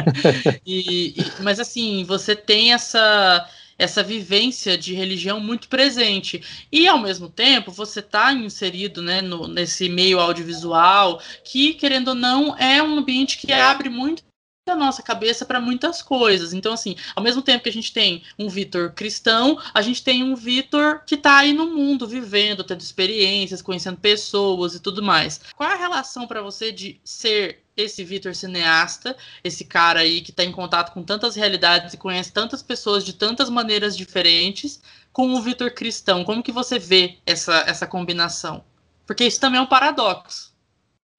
e, 0.65 1.15
e, 1.21 1.43
mas 1.43 1.61
assim, 1.61 2.05
você 2.05 2.35
tem 2.35 2.73
essa 2.73 3.47
essa 3.79 4.03
vivência 4.03 4.77
de 4.77 4.93
religião 4.93 5.39
muito 5.39 5.69
presente. 5.69 6.43
E, 6.71 6.89
ao 6.89 6.99
mesmo 6.99 7.29
tempo, 7.31 7.71
você 7.71 8.01
está 8.01 8.33
inserido 8.33 9.01
né, 9.01 9.23
no, 9.23 9.47
nesse 9.47 9.89
meio 9.89 10.19
audiovisual, 10.19 11.23
que, 11.45 11.75
querendo 11.75 12.09
ou 12.09 12.15
não, 12.15 12.57
é 12.59 12.83
um 12.83 12.99
ambiente 12.99 13.39
que 13.39 13.53
abre 13.53 13.89
muito 13.89 14.23
a 14.71 14.77
nossa 14.77 15.03
cabeça 15.03 15.47
para 15.47 15.61
muitas 15.61 16.03
coisas. 16.03 16.53
Então, 16.53 16.73
assim, 16.73 16.97
ao 17.15 17.23
mesmo 17.23 17.41
tempo 17.41 17.63
que 17.63 17.71
a 17.71 17.73
gente 17.73 17.93
tem 17.93 18.23
um 18.39 18.49
Vitor 18.49 18.93
cristão, 18.93 19.59
a 19.73 19.81
gente 19.81 20.03
tem 20.03 20.23
um 20.23 20.35
Vitor 20.35 21.03
que 21.07 21.15
está 21.15 21.39
aí 21.39 21.53
no 21.53 21.67
mundo, 21.67 22.07
vivendo, 22.07 22.65
tendo 22.65 22.81
experiências, 22.81 23.63
conhecendo 23.63 23.99
pessoas 23.99 24.75
e 24.75 24.81
tudo 24.81 25.03
mais. 25.03 25.41
Qual 25.57 25.71
é 25.71 25.75
a 25.75 25.79
relação 25.79 26.27
para 26.27 26.43
você 26.43 26.71
de 26.71 27.01
ser 27.03 27.63
esse 27.79 28.05
Vitor 28.05 28.35
cineasta, 28.35 29.17
esse 29.43 29.65
cara 29.65 30.01
aí 30.01 30.21
que 30.21 30.31
está 30.31 30.45
em 30.45 30.53
contato 30.53 30.93
com 30.93 31.03
tantas 31.03 31.37
realidades 31.37 31.95
e 31.95 31.97
conhece 31.97 32.33
tantas 32.33 32.63
pessoas 32.63 33.05
de 33.05 33.13
tantas 33.13 33.49
maneiras 33.49 33.97
diferentes, 33.97 34.81
com 35.13 35.33
o 35.33 35.41
Vitor 35.41 35.71
cristão? 35.71 36.25
Como 36.25 36.43
que 36.43 36.53
você 36.53 36.79
vê 36.79 37.19
essa, 37.25 37.65
essa 37.67 37.87
combinação? 37.87 38.65
Porque 39.07 39.25
isso 39.25 39.41
também 39.41 39.59
é 39.59 39.63
um 39.63 39.67
paradoxo. 39.67 40.53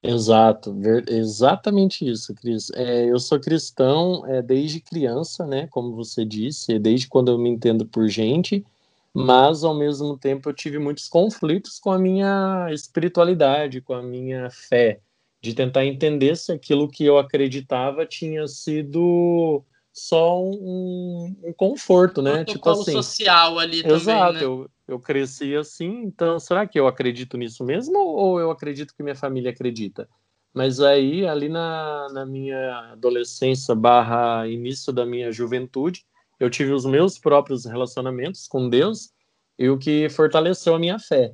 Exato, 0.01 0.73
exatamente 1.07 2.09
isso, 2.09 2.33
Cris. 2.33 2.69
É, 2.73 3.05
eu 3.05 3.19
sou 3.19 3.39
cristão 3.39 4.25
é, 4.25 4.41
desde 4.41 4.79
criança, 4.79 5.45
né? 5.45 5.67
Como 5.67 5.95
você 5.95 6.23
disse, 6.23 6.79
desde 6.79 7.07
quando 7.07 7.31
eu 7.31 7.37
me 7.37 7.49
entendo 7.49 7.85
por 7.85 8.07
gente, 8.07 8.65
mas 9.13 9.63
ao 9.63 9.75
mesmo 9.75 10.17
tempo 10.17 10.49
eu 10.49 10.53
tive 10.53 10.79
muitos 10.79 11.09
conflitos 11.09 11.79
com 11.79 11.91
a 11.91 11.99
minha 11.99 12.69
espiritualidade, 12.71 13.81
com 13.81 13.93
a 13.93 14.01
minha 14.01 14.49
fé, 14.49 15.01
de 15.41 15.53
tentar 15.53 15.85
entender 15.85 16.35
se 16.35 16.51
aquilo 16.51 16.89
que 16.89 17.05
eu 17.05 17.17
acreditava 17.17 18.05
tinha 18.05 18.47
sido 18.47 19.63
só 19.91 20.41
um, 20.41 21.35
um 21.43 21.53
conforto, 21.53 22.21
né? 22.21 22.45
tipo 22.45 22.69
assim, 22.69 22.91
social 22.91 23.57
ali 23.59 23.79
exato, 23.79 23.89
também, 23.89 24.15
Exato, 24.15 24.33
né? 24.33 24.43
eu, 24.43 24.69
eu 24.87 24.99
cresci 24.99 25.55
assim, 25.55 26.03
então 26.03 26.39
será 26.39 26.67
que 26.67 26.79
eu 26.79 26.87
acredito 26.87 27.37
nisso 27.37 27.63
mesmo 27.63 27.99
ou 27.99 28.39
eu 28.39 28.51
acredito 28.51 28.93
que 28.95 29.03
minha 29.03 29.15
família 29.15 29.51
acredita? 29.51 30.07
Mas 30.53 30.79
aí, 30.81 31.27
ali 31.27 31.47
na, 31.47 32.07
na 32.11 32.25
minha 32.25 32.91
adolescência 32.91 33.75
barra 33.75 34.47
início 34.47 34.91
da 34.91 35.05
minha 35.05 35.31
juventude, 35.31 36.05
eu 36.39 36.49
tive 36.49 36.71
os 36.71 36.85
meus 36.85 37.19
próprios 37.19 37.65
relacionamentos 37.65 38.47
com 38.47 38.67
Deus 38.67 39.11
e 39.57 39.69
o 39.69 39.77
que 39.77 40.09
fortaleceu 40.09 40.73
a 40.73 40.79
minha 40.79 40.97
fé. 40.97 41.33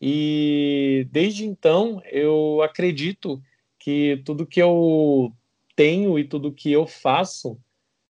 E 0.00 1.08
desde 1.10 1.46
então 1.46 2.02
eu 2.10 2.60
acredito 2.62 3.42
que 3.78 4.22
tudo 4.24 4.46
que 4.46 4.60
eu 4.60 5.32
tenho 5.74 6.18
e 6.18 6.24
tudo 6.24 6.52
que 6.52 6.72
eu 6.72 6.86
faço 6.86 7.58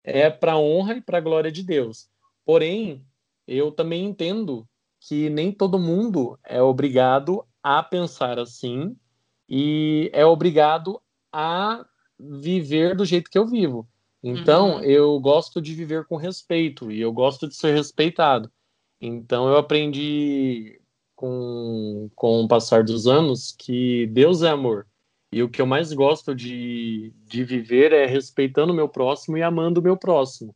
é 0.04 0.30
para 0.30 0.54
a 0.54 0.60
honra 0.60 0.96
e 0.96 1.02
para 1.02 1.18
a 1.18 1.22
glória 1.22 1.52
de 1.52 1.64
Deus. 1.64 2.08
Porém, 2.46 3.04
eu 3.48 3.72
também 3.72 4.06
entendo 4.06 4.68
que 5.00 5.30
nem 5.30 5.52
todo 5.52 5.80
mundo 5.80 6.40
é 6.44 6.62
obrigado 6.62 7.46
a 7.62 7.82
pensar 7.84 8.40
assim 8.40 8.96
e 9.50 10.10
é 10.14 10.26
obrigado 10.26 11.02
a 11.32 11.86
viver 12.20 12.96
do 12.96 13.06
jeito 13.06 13.30
que 13.30 13.38
eu 13.38 13.46
vivo. 13.46 13.88
Então, 14.24 14.78
uhum. 14.78 14.82
eu 14.82 15.20
gosto 15.20 15.62
de 15.62 15.76
viver 15.76 16.06
com 16.06 16.16
respeito 16.16 16.92
e 16.92 17.00
eu 17.00 17.12
gosto 17.14 17.48
de 17.48 17.56
ser 17.56 17.76
respeitado. 17.76 18.52
Então, 19.00 19.48
eu 19.48 19.58
aprendi 19.58 20.80
com, 21.26 22.10
com 22.16 22.42
o 22.42 22.48
passar 22.48 22.84
dos 22.84 23.08
anos 23.08 23.52
que 23.58 24.06
Deus 24.08 24.44
é 24.44 24.50
amor. 24.50 24.86
E 25.32 25.42
o 25.42 25.50
que 25.50 25.62
eu 25.62 25.66
mais 25.66 25.92
gosto 25.92 26.36
de, 26.36 27.12
de 27.26 27.44
viver 27.44 27.92
é 27.92 28.06
respeitando 28.06 28.72
o 28.72 28.76
meu 28.76 28.88
próximo 28.88 29.38
e 29.38 29.42
amando 29.42 29.80
o 29.80 29.84
meu 29.84 29.98
próximo. 29.98 30.56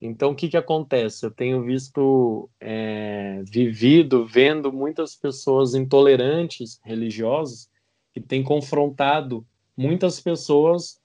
Então, 0.00 0.30
o 0.30 0.34
que, 0.34 0.48
que 0.48 0.56
acontece? 0.56 1.24
Eu 1.24 1.30
tenho 1.30 1.62
visto, 1.62 2.50
é, 2.58 3.42
vivido, 3.44 4.26
vendo 4.26 4.72
muitas 4.72 5.14
pessoas 5.14 5.74
intolerantes, 5.74 6.80
religiosas, 6.82 7.68
que 8.12 8.20
têm 8.20 8.42
confrontado 8.42 9.46
muitas 9.76 10.20
pessoas 10.20 10.98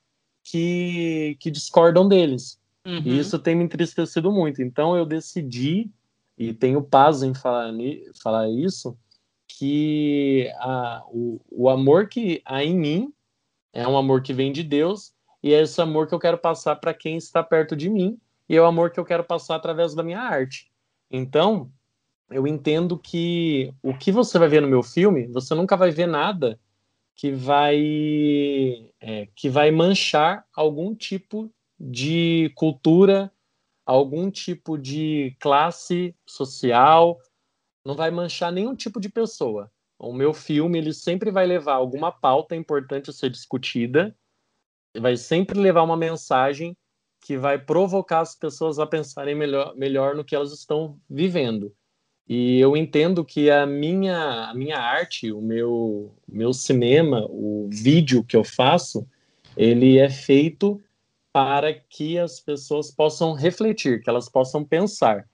que, 0.43 1.37
que 1.39 1.51
discordam 1.51 2.07
deles. 2.07 2.59
Uhum. 2.85 3.01
E 3.05 3.19
isso 3.19 3.37
tem 3.37 3.55
me 3.55 3.65
entristecido 3.65 4.31
muito. 4.31 4.61
Então, 4.61 4.95
eu 4.95 5.05
decidi, 5.05 5.89
e 6.41 6.55
tenho 6.55 6.81
paz 6.81 7.21
em 7.21 7.35
falar, 7.35 7.71
falar 8.19 8.49
isso, 8.49 8.97
que 9.47 10.51
a, 10.57 11.03
o, 11.07 11.39
o 11.51 11.69
amor 11.69 12.09
que 12.09 12.41
há 12.43 12.63
em 12.63 12.75
mim 12.75 13.13
é 13.71 13.87
um 13.87 13.95
amor 13.95 14.23
que 14.23 14.33
vem 14.33 14.51
de 14.51 14.63
Deus 14.63 15.13
e 15.43 15.53
é 15.53 15.61
esse 15.61 15.79
amor 15.79 16.07
que 16.07 16.15
eu 16.15 16.19
quero 16.19 16.39
passar 16.39 16.77
para 16.77 16.95
quem 16.95 17.15
está 17.15 17.43
perto 17.43 17.75
de 17.75 17.91
mim 17.91 18.17
e 18.49 18.57
é 18.57 18.61
o 18.61 18.65
amor 18.65 18.89
que 18.89 18.99
eu 18.99 19.05
quero 19.05 19.23
passar 19.23 19.55
através 19.55 19.93
da 19.93 20.01
minha 20.01 20.19
arte. 20.19 20.71
Então, 21.11 21.71
eu 22.31 22.47
entendo 22.47 22.97
que 22.97 23.71
o 23.83 23.95
que 23.95 24.11
você 24.11 24.39
vai 24.39 24.47
ver 24.47 24.63
no 24.63 24.67
meu 24.67 24.81
filme, 24.81 25.27
você 25.27 25.53
nunca 25.53 25.77
vai 25.77 25.91
ver 25.91 26.07
nada 26.07 26.59
que 27.15 27.31
vai 27.31 28.89
é, 28.99 29.27
que 29.35 29.47
vai 29.47 29.69
manchar 29.69 30.43
algum 30.55 30.95
tipo 30.95 31.51
de 31.79 32.51
cultura, 32.55 33.31
algum 33.85 34.29
tipo 34.29 34.77
de 34.77 35.35
classe 35.39 36.15
social, 36.25 37.19
não 37.85 37.95
vai 37.95 38.11
manchar 38.11 38.51
nenhum 38.51 38.75
tipo 38.75 38.99
de 38.99 39.09
pessoa. 39.09 39.71
O 39.97 40.13
meu 40.13 40.33
filme 40.33 40.79
ele 40.79 40.93
sempre 40.93 41.31
vai 41.31 41.45
levar 41.45 41.75
alguma 41.75 42.11
pauta 42.11 42.55
importante 42.55 43.09
a 43.09 43.13
ser 43.13 43.29
discutida, 43.29 44.15
vai 44.97 45.15
sempre 45.15 45.59
levar 45.59 45.83
uma 45.83 45.97
mensagem 45.97 46.75
que 47.21 47.37
vai 47.37 47.59
provocar 47.59 48.21
as 48.21 48.35
pessoas 48.35 48.79
a 48.79 48.87
pensarem 48.87 49.35
melhor, 49.35 49.75
melhor 49.75 50.15
no 50.15 50.25
que 50.25 50.35
elas 50.35 50.51
estão 50.51 50.99
vivendo. 51.07 51.73
E 52.27 52.59
eu 52.59 52.75
entendo 52.75 53.23
que 53.23 53.49
a 53.49 53.65
minha, 53.65 54.49
a 54.49 54.53
minha 54.53 54.77
arte, 54.77 55.31
o 55.31 55.41
meu, 55.41 56.15
meu 56.27 56.53
cinema, 56.53 57.27
o 57.29 57.69
vídeo 57.71 58.23
que 58.23 58.35
eu 58.35 58.43
faço, 58.43 59.07
ele 59.55 59.97
é 59.97 60.09
feito 60.09 60.81
para 61.33 61.73
que 61.73 62.17
as 62.17 62.39
pessoas 62.39 62.91
possam 62.91 63.33
refletir, 63.33 64.01
que 64.01 64.09
elas 64.09 64.29
possam 64.29 64.63
pensar. 64.63 65.27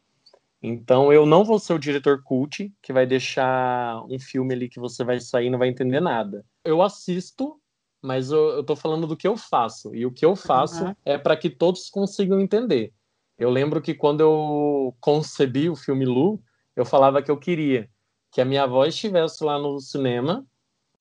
Então 0.61 1.13
eu 1.13 1.25
não 1.25 1.43
vou 1.43 1.59
ser 1.59 1.73
o 1.73 1.79
diretor 1.79 2.21
cult 2.23 2.73
que 2.81 2.91
vai 2.91 3.05
deixar 3.05 4.03
um 4.05 4.19
filme 4.19 4.53
ali 4.53 4.69
que 4.69 4.79
você 4.79 5.03
vai 5.03 5.19
sair 5.19 5.47
e 5.47 5.49
não 5.49 5.59
vai 5.59 5.69
entender 5.69 5.99
nada. 5.99 6.45
Eu 6.63 6.81
assisto, 6.81 7.59
mas 8.01 8.31
eu, 8.31 8.63
tô 8.63 8.75
falando 8.75 9.07
do 9.07 9.17
que 9.17 9.27
eu 9.27 9.37
faço. 9.37 9.93
E 9.93 10.05
o 10.05 10.11
que 10.11 10.25
eu 10.25 10.35
faço 10.35 10.85
uhum. 10.85 10.95
é 11.05 11.17
para 11.17 11.37
que 11.37 11.49
todos 11.49 11.89
consigam 11.89 12.39
entender. 12.39 12.93
Eu 13.37 13.49
lembro 13.49 13.81
que 13.81 13.93
quando 13.93 14.21
eu 14.21 14.95
concebi 14.99 15.69
o 15.69 15.75
filme 15.75 16.05
Lu, 16.05 16.41
eu 16.75 16.85
falava 16.85 17.21
que 17.21 17.29
eu 17.29 17.37
queria 17.37 17.89
que 18.31 18.41
a 18.41 18.45
minha 18.45 18.63
avó 18.63 18.85
estivesse 18.85 19.43
lá 19.43 19.57
no 19.59 19.79
cinema 19.79 20.45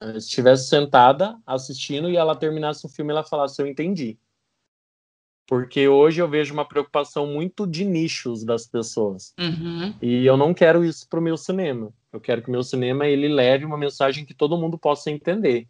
eh, 0.00 0.16
estivesse 0.16 0.68
sentada 0.68 1.38
assistindo 1.46 2.10
e 2.10 2.16
ela 2.16 2.36
terminasse 2.36 2.84
o 2.86 2.88
filme 2.88 3.10
e 3.10 3.14
ela 3.14 3.24
falasse: 3.24 3.60
Eu 3.60 3.66
entendi. 3.66 4.18
Porque 5.46 5.86
hoje 5.86 6.20
eu 6.20 6.28
vejo 6.28 6.52
uma 6.52 6.64
preocupação 6.64 7.26
muito 7.26 7.66
de 7.66 7.84
nichos 7.84 8.44
das 8.44 8.66
pessoas. 8.66 9.32
Uhum. 9.38 9.94
E 10.02 10.26
eu 10.26 10.36
não 10.36 10.52
quero 10.52 10.84
isso 10.84 11.08
para 11.08 11.20
o 11.20 11.22
meu 11.22 11.36
cinema. 11.36 11.92
Eu 12.12 12.20
quero 12.20 12.42
que 12.42 12.48
o 12.48 12.52
meu 12.52 12.64
cinema 12.64 13.06
ele 13.06 13.28
leve 13.28 13.64
uma 13.64 13.78
mensagem 13.78 14.24
que 14.24 14.34
todo 14.34 14.58
mundo 14.58 14.76
possa 14.76 15.10
entender. 15.10 15.68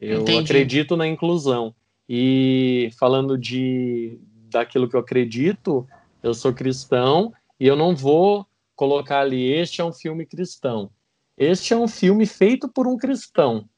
Eu 0.00 0.22
Entendi. 0.22 0.38
acredito 0.38 0.96
na 0.96 1.06
inclusão. 1.06 1.74
E 2.08 2.90
falando 2.98 3.36
de 3.36 4.18
daquilo 4.48 4.88
que 4.88 4.96
eu 4.96 5.00
acredito, 5.00 5.86
eu 6.22 6.34
sou 6.34 6.52
cristão 6.52 7.32
e 7.58 7.66
eu 7.66 7.76
não 7.76 7.94
vou 7.94 8.46
colocar 8.74 9.20
ali 9.20 9.52
este 9.52 9.80
é 9.80 9.84
um 9.84 9.92
filme 9.92 10.24
cristão. 10.24 10.90
Este 11.36 11.72
é 11.72 11.76
um 11.76 11.86
filme 11.86 12.26
feito 12.26 12.68
por 12.68 12.86
um 12.86 12.96
cristão. 12.96 13.68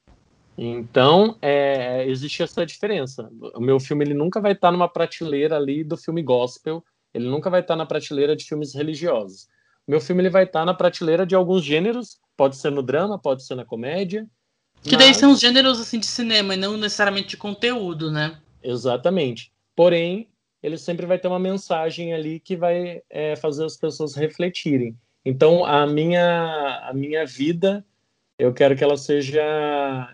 Então, 0.56 1.36
é, 1.40 2.06
existe 2.06 2.42
essa 2.42 2.64
diferença. 2.64 3.28
O 3.54 3.60
meu 3.60 3.80
filme 3.80 4.04
ele 4.04 4.14
nunca 4.14 4.40
vai 4.40 4.52
estar 4.52 4.70
numa 4.70 4.88
prateleira 4.88 5.56
ali 5.56 5.82
do 5.82 5.96
filme 5.96 6.22
gospel, 6.22 6.84
ele 7.14 7.28
nunca 7.28 7.50
vai 7.50 7.60
estar 7.60 7.76
na 7.76 7.86
prateleira 7.86 8.36
de 8.36 8.44
filmes 8.44 8.74
religiosos. 8.74 9.48
O 9.86 9.90
meu 9.90 10.00
filme 10.00 10.22
ele 10.22 10.30
vai 10.30 10.44
estar 10.44 10.64
na 10.64 10.74
prateleira 10.74 11.26
de 11.26 11.34
alguns 11.34 11.64
gêneros, 11.64 12.18
pode 12.36 12.56
ser 12.56 12.70
no 12.70 12.82
drama, 12.82 13.18
pode 13.18 13.44
ser 13.44 13.54
na 13.54 13.64
comédia. 13.64 14.26
Que 14.82 14.92
mas... 14.92 14.98
daí 14.98 15.14
são 15.14 15.32
os 15.32 15.40
gêneros 15.40 15.80
assim 15.80 15.98
de 15.98 16.06
cinema 16.06 16.54
e 16.54 16.56
não 16.56 16.76
necessariamente 16.76 17.28
de 17.28 17.36
conteúdo, 17.36 18.10
né? 18.10 18.38
Exatamente. 18.62 19.52
Porém, 19.74 20.28
ele 20.62 20.78
sempre 20.78 21.06
vai 21.06 21.18
ter 21.18 21.28
uma 21.28 21.38
mensagem 21.38 22.14
ali 22.14 22.38
que 22.38 22.56
vai 22.56 23.02
é, 23.10 23.36
fazer 23.36 23.64
as 23.64 23.76
pessoas 23.76 24.14
refletirem. 24.14 24.96
Então, 25.24 25.64
a 25.64 25.86
minha, 25.86 26.88
a 26.88 26.92
minha 26.92 27.24
vida, 27.26 27.84
eu 28.38 28.52
quero 28.52 28.76
que 28.76 28.82
ela 28.82 28.96
seja, 28.96 29.42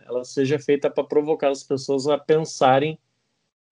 ela 0.07 0.25
seja 0.25 0.59
feita 0.59 0.91
para 0.91 1.05
provocar 1.05 1.51
as 1.51 1.63
pessoas 1.63 2.07
a 2.07 2.19
pensarem 2.19 2.99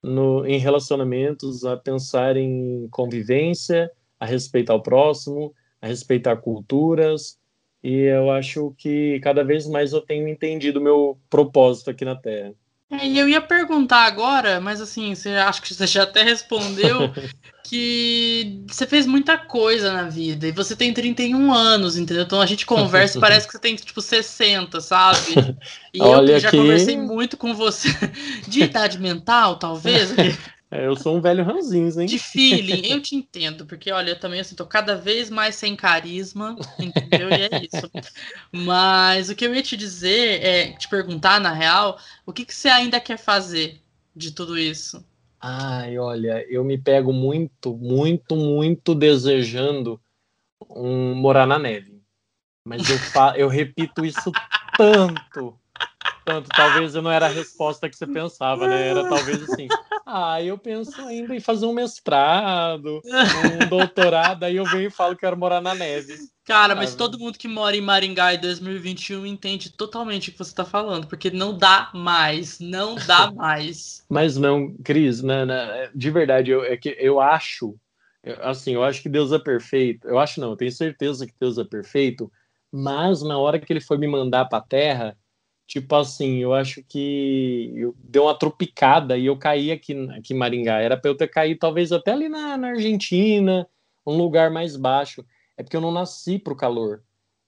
no, 0.02 0.46
em 0.46 0.58
relacionamentos, 0.58 1.64
a 1.64 1.76
pensar 1.76 2.36
em 2.36 2.88
convivência, 2.90 3.90
a 4.18 4.26
respeitar 4.26 4.74
o 4.74 4.82
próximo, 4.82 5.54
a 5.80 5.86
respeitar 5.86 6.36
culturas. 6.36 7.38
E 7.82 8.02
eu 8.02 8.30
acho 8.30 8.74
que 8.78 9.20
cada 9.20 9.44
vez 9.44 9.66
mais 9.68 9.92
eu 9.92 10.00
tenho 10.00 10.28
entendido 10.28 10.80
o 10.80 10.82
meu 10.82 11.18
propósito 11.28 11.90
aqui 11.90 12.04
na 12.04 12.16
Terra. 12.16 12.54
É, 12.90 13.06
e 13.06 13.18
eu 13.18 13.28
ia 13.28 13.40
perguntar 13.40 14.04
agora, 14.04 14.60
mas 14.60 14.80
assim, 14.80 15.14
você 15.14 15.30
acho 15.30 15.60
que 15.60 15.74
você 15.74 15.86
já 15.86 16.04
até 16.04 16.22
respondeu 16.22 17.12
que 17.64 18.62
você 18.68 18.86
fez 18.86 19.06
muita 19.06 19.36
coisa 19.36 19.92
na 19.92 20.04
vida 20.04 20.46
e 20.46 20.52
você 20.52 20.76
tem 20.76 20.94
31 20.94 21.52
anos, 21.52 21.96
entendeu? 21.96 22.22
Então 22.22 22.40
a 22.40 22.46
gente 22.46 22.64
conversa 22.64 23.18
e 23.18 23.20
parece 23.20 23.46
que 23.46 23.52
você 23.52 23.58
tem 23.58 23.74
tipo 23.74 24.00
60, 24.00 24.80
sabe? 24.80 25.34
E 25.92 26.00
Olha 26.02 26.32
eu 26.32 26.40
já 26.40 26.50
que... 26.50 26.58
conversei 26.58 26.94
muito 26.98 27.38
com 27.38 27.54
você 27.54 27.88
de 28.46 28.64
idade 28.64 28.98
mental, 28.98 29.58
talvez. 29.58 30.10
É, 30.70 30.86
eu 30.86 30.96
sou 30.96 31.16
um 31.16 31.20
velho 31.20 31.44
ranzinho, 31.44 31.88
hein? 32.00 32.06
De 32.06 32.18
feeling, 32.18 32.82
eu 32.88 33.00
te 33.00 33.14
entendo, 33.14 33.64
porque 33.66 33.92
olha, 33.92 34.10
eu 34.10 34.18
também 34.18 34.40
assim, 34.40 34.56
tô 34.56 34.66
cada 34.66 34.96
vez 34.96 35.30
mais 35.30 35.54
sem 35.54 35.76
carisma, 35.76 36.56
entendeu? 36.80 37.30
E 37.30 37.34
é 37.34 37.48
isso. 37.64 37.90
Mas 38.52 39.28
o 39.28 39.36
que 39.36 39.46
eu 39.46 39.54
ia 39.54 39.62
te 39.62 39.76
dizer 39.76 40.42
é 40.42 40.72
te 40.72 40.88
perguntar, 40.88 41.40
na 41.40 41.52
real, 41.52 41.98
o 42.24 42.32
que, 42.32 42.44
que 42.44 42.54
você 42.54 42.68
ainda 42.68 43.00
quer 43.00 43.16
fazer 43.16 43.80
de 44.14 44.32
tudo 44.32 44.58
isso? 44.58 45.04
Ai, 45.40 45.98
olha, 45.98 46.44
eu 46.48 46.64
me 46.64 46.76
pego 46.76 47.12
muito, 47.12 47.76
muito, 47.76 48.34
muito 48.34 48.94
desejando 48.94 50.00
um 50.68 51.14
morar 51.14 51.46
na 51.46 51.58
neve. 51.58 52.02
Mas 52.66 52.90
eu, 52.90 52.98
fa 52.98 53.34
eu 53.36 53.46
repito 53.46 54.04
isso 54.04 54.32
tanto 54.76 55.56
tanto. 56.26 56.48
Talvez 56.48 56.96
eu 56.96 57.00
não 57.00 57.10
era 57.10 57.26
a 57.26 57.30
resposta 57.30 57.88
que 57.88 57.96
você 57.96 58.04
pensava, 58.04 58.66
né? 58.66 58.88
Era 58.88 59.08
talvez 59.08 59.40
assim. 59.44 59.68
Ah, 60.04 60.42
eu 60.42 60.58
penso 60.58 61.00
ainda 61.02 61.34
em 61.34 61.40
fazer 61.40 61.66
um 61.66 61.72
mestrado, 61.72 63.00
um 63.04 63.68
doutorado, 63.70 64.42
aí 64.42 64.56
eu 64.56 64.64
venho 64.64 64.88
e 64.88 64.90
falo 64.90 65.14
que 65.14 65.20
quero 65.20 65.36
morar 65.36 65.60
na 65.60 65.74
neve. 65.74 66.16
Cara, 66.44 66.74
mas 66.74 66.94
todo 66.94 67.18
mundo 67.18 67.38
que 67.38 67.48
mora 67.48 67.76
em 67.76 67.80
Maringá 67.80 68.34
em 68.34 68.40
2021 68.40 69.24
entende 69.26 69.70
totalmente 69.70 70.28
o 70.28 70.32
que 70.32 70.38
você 70.38 70.50
está 70.50 70.64
falando, 70.64 71.06
porque 71.06 71.30
não 71.30 71.56
dá 71.56 71.90
mais, 71.94 72.58
não 72.60 72.94
dá 72.94 73.30
mais. 73.34 74.04
mas 74.08 74.36
não, 74.36 74.74
Cris, 74.84 75.22
né, 75.22 75.44
né, 75.44 75.90
de 75.94 76.10
verdade, 76.10 76.50
eu, 76.50 76.64
é 76.64 76.76
que 76.76 76.96
eu 77.00 77.20
acho, 77.20 77.76
assim, 78.42 78.74
eu 78.74 78.84
acho 78.84 79.02
que 79.02 79.08
Deus 79.08 79.32
é 79.32 79.38
perfeito. 79.40 80.06
Eu 80.06 80.18
acho 80.20 80.40
não, 80.40 80.50
eu 80.50 80.56
tenho 80.56 80.70
certeza 80.70 81.26
que 81.26 81.34
Deus 81.40 81.58
é 81.58 81.64
perfeito, 81.64 82.30
mas 82.70 83.22
na 83.22 83.38
hora 83.38 83.58
que 83.58 83.72
ele 83.72 83.80
foi 83.80 83.98
me 83.98 84.06
mandar 84.06 84.44
para 84.44 84.58
a 84.58 84.62
Terra, 84.62 85.16
tipo 85.66 85.94
assim, 85.96 86.38
eu 86.38 86.54
acho 86.54 86.82
que 86.82 87.72
eu, 87.74 87.94
deu 87.98 88.24
uma 88.24 88.38
tropicada 88.38 89.18
e 89.18 89.26
eu 89.26 89.36
caí 89.36 89.72
aqui, 89.72 89.92
aqui 90.10 90.32
em 90.32 90.36
Maringá. 90.36 90.80
Era 90.80 90.96
para 90.96 91.10
eu 91.10 91.16
ter 91.16 91.28
caído 91.28 91.58
talvez 91.58 91.92
até 91.92 92.12
ali 92.12 92.28
na, 92.28 92.56
na, 92.56 92.68
Argentina, 92.68 93.66
um 94.06 94.16
lugar 94.16 94.50
mais 94.50 94.76
baixo. 94.76 95.24
É 95.56 95.62
porque 95.62 95.76
eu 95.76 95.80
não 95.80 95.90
nasci 95.90 96.38
para 96.38 96.52
o 96.52 96.56
calor. 96.56 97.02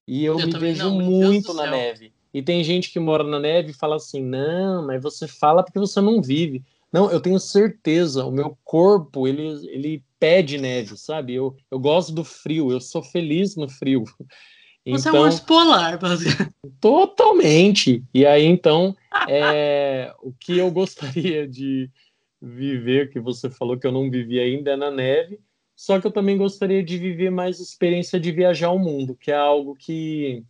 E 0.06 0.24
eu, 0.24 0.38
eu 0.38 0.46
me 0.46 0.58
vejo 0.58 0.84
não, 0.84 1.00
muito 1.00 1.52
na 1.54 1.70
neve. 1.70 2.12
E 2.32 2.42
tem 2.42 2.64
gente 2.64 2.90
que 2.90 2.98
mora 2.98 3.22
na 3.22 3.38
neve 3.38 3.70
e 3.70 3.74
fala 3.74 3.96
assim: 3.96 4.22
não, 4.22 4.86
mas 4.86 5.02
você 5.02 5.28
fala 5.28 5.62
porque 5.62 5.78
você 5.78 6.00
não 6.00 6.20
vive. 6.20 6.64
Não, 6.92 7.10
eu 7.10 7.20
tenho 7.20 7.38
certeza, 7.38 8.24
o 8.24 8.32
meu 8.32 8.56
corpo, 8.64 9.28
ele, 9.28 9.46
ele 9.68 10.02
pede 10.18 10.56
neve, 10.56 10.96
sabe? 10.96 11.34
Eu, 11.34 11.54
eu 11.70 11.78
gosto 11.78 12.12
do 12.12 12.24
frio, 12.24 12.72
eu 12.72 12.80
sou 12.80 13.02
feliz 13.02 13.56
no 13.56 13.68
frio. 13.68 14.04
Você 14.90 15.08
então, 15.08 15.20
é 15.20 15.22
um 15.22 15.24
urso 15.24 15.44
polar, 15.44 15.98
basicamente. 15.98 16.54
Totalmente. 16.80 18.04
E 18.14 18.24
aí, 18.24 18.44
então, 18.44 18.96
é, 19.28 20.14
o 20.22 20.32
que 20.32 20.56
eu 20.56 20.70
gostaria 20.70 21.46
de 21.46 21.90
viver, 22.40 23.10
que 23.10 23.20
você 23.20 23.50
falou 23.50 23.78
que 23.78 23.86
eu 23.86 23.92
não 23.92 24.10
vivi 24.10 24.40
ainda, 24.40 24.72
é 24.72 24.76
na 24.76 24.90
neve. 24.90 25.40
Só 25.76 26.00
que 26.00 26.06
eu 26.06 26.10
também 26.10 26.36
gostaria 26.36 26.82
de 26.82 26.96
viver 26.96 27.30
mais 27.30 27.60
experiência 27.60 28.18
de 28.18 28.32
viajar 28.32 28.68
ao 28.68 28.78
mundo, 28.78 29.14
que 29.14 29.30
é 29.30 29.36
algo 29.36 29.76
que 29.76 30.42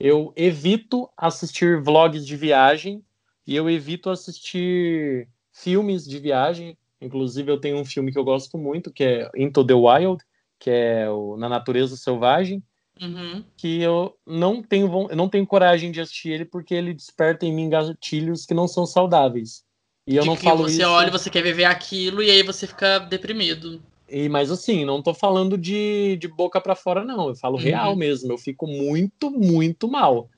eu 0.00 0.32
evito 0.34 1.08
assistir 1.16 1.80
vlogs 1.80 2.26
de 2.26 2.36
viagem 2.36 3.04
e 3.46 3.54
eu 3.54 3.70
evito 3.70 4.10
assistir 4.10 5.28
filmes 5.52 6.04
de 6.04 6.18
viagem. 6.18 6.76
Inclusive, 7.00 7.52
eu 7.52 7.60
tenho 7.60 7.76
um 7.76 7.84
filme 7.84 8.10
que 8.10 8.18
eu 8.18 8.24
gosto 8.24 8.58
muito, 8.58 8.90
que 8.90 9.04
é 9.04 9.30
Into 9.36 9.64
the 9.64 9.74
Wild, 9.74 10.24
que 10.58 10.70
é 10.70 11.08
o 11.08 11.36
Na 11.36 11.48
Natureza 11.48 11.96
Selvagem 11.96 12.62
Uhum. 13.00 13.42
que 13.56 13.80
eu 13.82 14.16
não 14.24 14.62
tenho 14.62 15.08
eu 15.10 15.16
não 15.16 15.28
tenho 15.28 15.44
coragem 15.44 15.90
de 15.90 16.00
assistir 16.00 16.30
ele 16.30 16.44
porque 16.44 16.72
ele 16.74 16.94
desperta 16.94 17.44
em 17.44 17.52
mim 17.52 17.68
gatilhos 17.68 18.46
que 18.46 18.54
não 18.54 18.68
são 18.68 18.86
saudáveis. 18.86 19.64
E 20.06 20.16
eu 20.16 20.22
de 20.22 20.28
não 20.28 20.36
falo 20.36 20.62
você 20.62 20.70
isso. 20.70 20.76
Você 20.78 20.84
olha, 20.84 21.10
você 21.10 21.30
quer 21.30 21.42
viver 21.42 21.64
aquilo 21.64 22.22
e 22.22 22.30
aí 22.30 22.42
você 22.42 22.66
fica 22.66 22.98
deprimido. 22.98 23.82
E 24.08 24.28
mas 24.28 24.50
assim, 24.50 24.84
não 24.84 25.02
tô 25.02 25.12
falando 25.12 25.58
de, 25.58 26.16
de 26.18 26.28
boca 26.28 26.60
para 26.60 26.76
fora 26.76 27.04
não, 27.04 27.28
eu 27.28 27.34
falo 27.34 27.56
uhum. 27.56 27.62
real 27.62 27.96
mesmo, 27.96 28.32
eu 28.32 28.38
fico 28.38 28.66
muito, 28.66 29.30
muito 29.30 29.88
mal. 29.88 30.28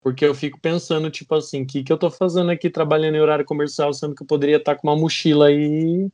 Porque 0.00 0.24
eu 0.24 0.34
fico 0.34 0.58
pensando, 0.60 1.10
tipo 1.10 1.34
assim, 1.34 1.62
o 1.62 1.66
que, 1.66 1.82
que 1.82 1.92
eu 1.92 1.98
tô 1.98 2.10
fazendo 2.10 2.50
aqui 2.50 2.70
trabalhando 2.70 3.16
em 3.16 3.20
horário 3.20 3.44
comercial, 3.44 3.92
sendo 3.92 4.14
que 4.14 4.22
eu 4.22 4.26
poderia 4.26 4.56
estar 4.56 4.76
com 4.76 4.88
uma 4.88 4.96
mochila 4.96 5.48
aí 5.48 6.08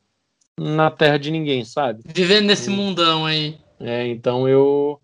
na 0.58 0.90
terra 0.90 1.18
de 1.18 1.30
ninguém, 1.30 1.64
sabe? 1.64 2.02
Vivendo 2.06 2.46
nesse 2.46 2.70
mundão 2.70 3.26
aí. 3.26 3.58
É, 3.78 4.06
então 4.08 4.48
eu 4.48 5.00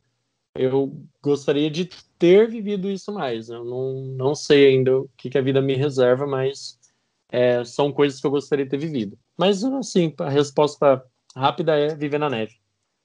eu 0.54 0.96
gostaria 1.22 1.70
de 1.70 1.88
ter 2.18 2.48
vivido 2.48 2.90
isso 2.90 3.12
mais. 3.12 3.48
Eu 3.48 3.64
não, 3.64 4.02
não 4.16 4.34
sei 4.34 4.68
ainda 4.68 5.00
o 5.00 5.10
que, 5.16 5.30
que 5.30 5.38
a 5.38 5.42
vida 5.42 5.60
me 5.60 5.74
reserva, 5.74 6.26
mas 6.26 6.78
é, 7.30 7.64
são 7.64 7.92
coisas 7.92 8.20
que 8.20 8.26
eu 8.26 8.30
gostaria 8.30 8.64
de 8.64 8.70
ter 8.70 8.78
vivido. 8.78 9.18
Mas, 9.36 9.64
assim, 9.64 10.14
a 10.18 10.28
resposta 10.28 11.02
rápida 11.34 11.76
é 11.76 11.94
viver 11.94 12.18
na 12.18 12.28
neve. 12.28 12.60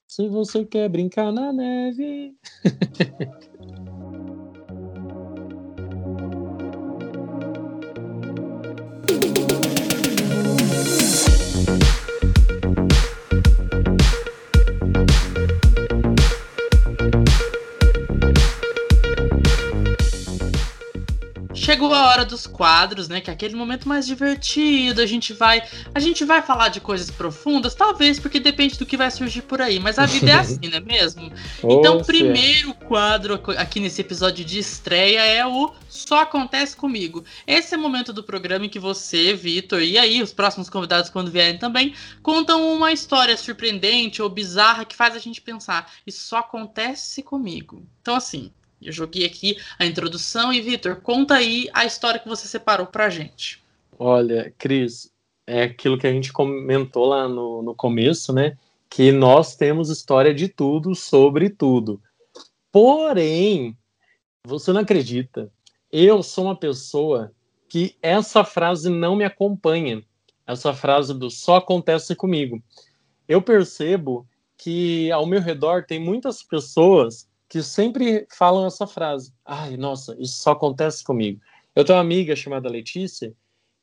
Se 0.08 0.28
você 0.28 0.66
quer 0.66 0.90
brincar 0.90 1.32
na 1.32 1.52
neve. 1.54 2.36
chegou 21.66 21.92
a 21.92 22.10
hora 22.10 22.24
dos 22.24 22.46
quadros, 22.46 23.08
né? 23.10 23.20
Que 23.20 23.32
é 23.32 23.34
aquele 23.34 23.56
momento 23.56 23.90
mais 23.90 24.06
divertido. 24.06 25.02
A 25.02 25.06
gente 25.06 25.34
vai, 25.34 25.64
a 25.94 26.00
gente 26.00 26.24
vai 26.24 26.42
falar 26.42 26.70
de 26.70 26.80
coisas 26.80 27.10
profundas, 27.10 27.74
talvez, 27.74 28.20
porque 28.20 28.40
depende 28.40 28.78
do 28.78 28.86
que 28.86 28.96
vai 28.96 29.10
surgir 29.10 29.42
por 29.42 29.60
aí. 29.60 29.80
Mas 29.80 29.98
a 29.98 30.06
vida 30.06 30.30
é 30.30 30.36
assim, 30.40 30.60
não 30.70 30.78
é 30.78 30.80
mesmo? 30.80 31.32
Então, 31.64 31.98
o 31.98 32.06
primeiro 32.06 32.74
quadro 32.76 33.42
aqui 33.58 33.80
nesse 33.80 34.00
episódio 34.02 34.46
de 34.46 34.60
estreia 34.60 35.26
é 35.26 35.46
o 35.46 35.74
Só 35.90 36.22
Acontece 36.22 36.76
Comigo. 36.76 37.26
Esse 37.48 37.74
é 37.74 37.78
o 37.78 37.82
momento 37.82 38.14
do 38.14 38.24
programa 38.24 38.66
em 38.66 38.70
que 38.70 38.80
você, 38.80 39.34
Vitor, 39.34 39.82
e 39.82 39.98
aí 39.98 40.22
os 40.22 40.32
próximos 40.32 40.70
convidados, 40.70 41.10
quando 41.10 41.32
vierem 41.32 41.58
também, 41.58 41.96
contam 42.22 42.72
uma 42.74 42.92
história 42.92 43.36
surpreendente 43.36 44.22
ou 44.22 44.30
bizarra 44.30 44.86
que 44.86 44.96
faz 44.96 45.16
a 45.16 45.20
gente 45.20 45.42
pensar. 45.42 45.92
Isso 46.06 46.28
só 46.28 46.38
acontece 46.38 47.24
comigo. 47.24 47.84
Então, 48.02 48.16
assim, 48.16 48.52
Eu 48.82 48.92
joguei 48.92 49.26
aqui 49.26 49.58
a 49.80 49.86
introdução 49.86 50.52
e, 50.52 50.62
Vitor, 50.62 50.98
conta 50.98 51.36
aí 51.36 51.70
a 51.74 51.86
história 51.86 52.20
que 52.20 52.28
você 52.28 52.48
separou 52.48 52.88
pra 52.88 53.10
gente. 53.10 53.64
Olha, 53.98 54.54
Cris, 54.58 55.12
é 55.48 55.64
aquilo 55.64 55.98
que 55.98 56.08
a 56.08 56.12
gente 56.12 56.34
comentou 56.34 57.06
lá 57.06 57.28
no, 57.28 57.62
no 57.62 57.74
começo, 57.74 58.34
né? 58.34 58.58
Que 58.90 59.12
nós 59.12 59.56
temos 59.56 59.90
história 59.90 60.34
de 60.34 60.48
tudo 60.48 60.94
sobre 60.94 61.50
tudo. 61.50 62.02
Porém, 62.72 63.78
você 64.46 64.72
não 64.74 64.82
acredita, 64.82 65.52
eu 65.92 66.22
sou 66.22 66.46
uma 66.46 66.56
pessoa 66.56 67.32
que 67.70 67.96
essa 68.02 68.44
frase 68.44 68.90
não 68.90 69.16
me 69.16 69.24
acompanha. 69.24 70.04
Essa 70.46 70.74
frase 70.74 71.14
do 71.14 71.32
só 71.32 71.56
acontece 71.56 72.16
comigo. 72.16 72.62
Eu 73.28 73.42
percebo 73.42 74.28
que 74.58 75.12
ao 75.12 75.26
meu 75.26 75.42
redor 75.42 75.86
tem 75.86 76.00
muitas 76.00 76.44
pessoas 76.44 77.28
que 77.48 77.62
sempre 77.62 78.26
falam 78.36 78.66
essa 78.66 78.88
frase. 78.88 79.34
Ai, 79.46 79.78
nossa, 79.78 80.16
isso 80.20 80.42
só 80.42 80.52
acontece 80.52 81.04
comigo. 81.04 81.40
Eu 81.76 81.84
tenho 81.84 81.98
uma 81.98 82.04
amiga 82.04 82.36
chamada 82.36 82.70
Letícia 82.70 83.34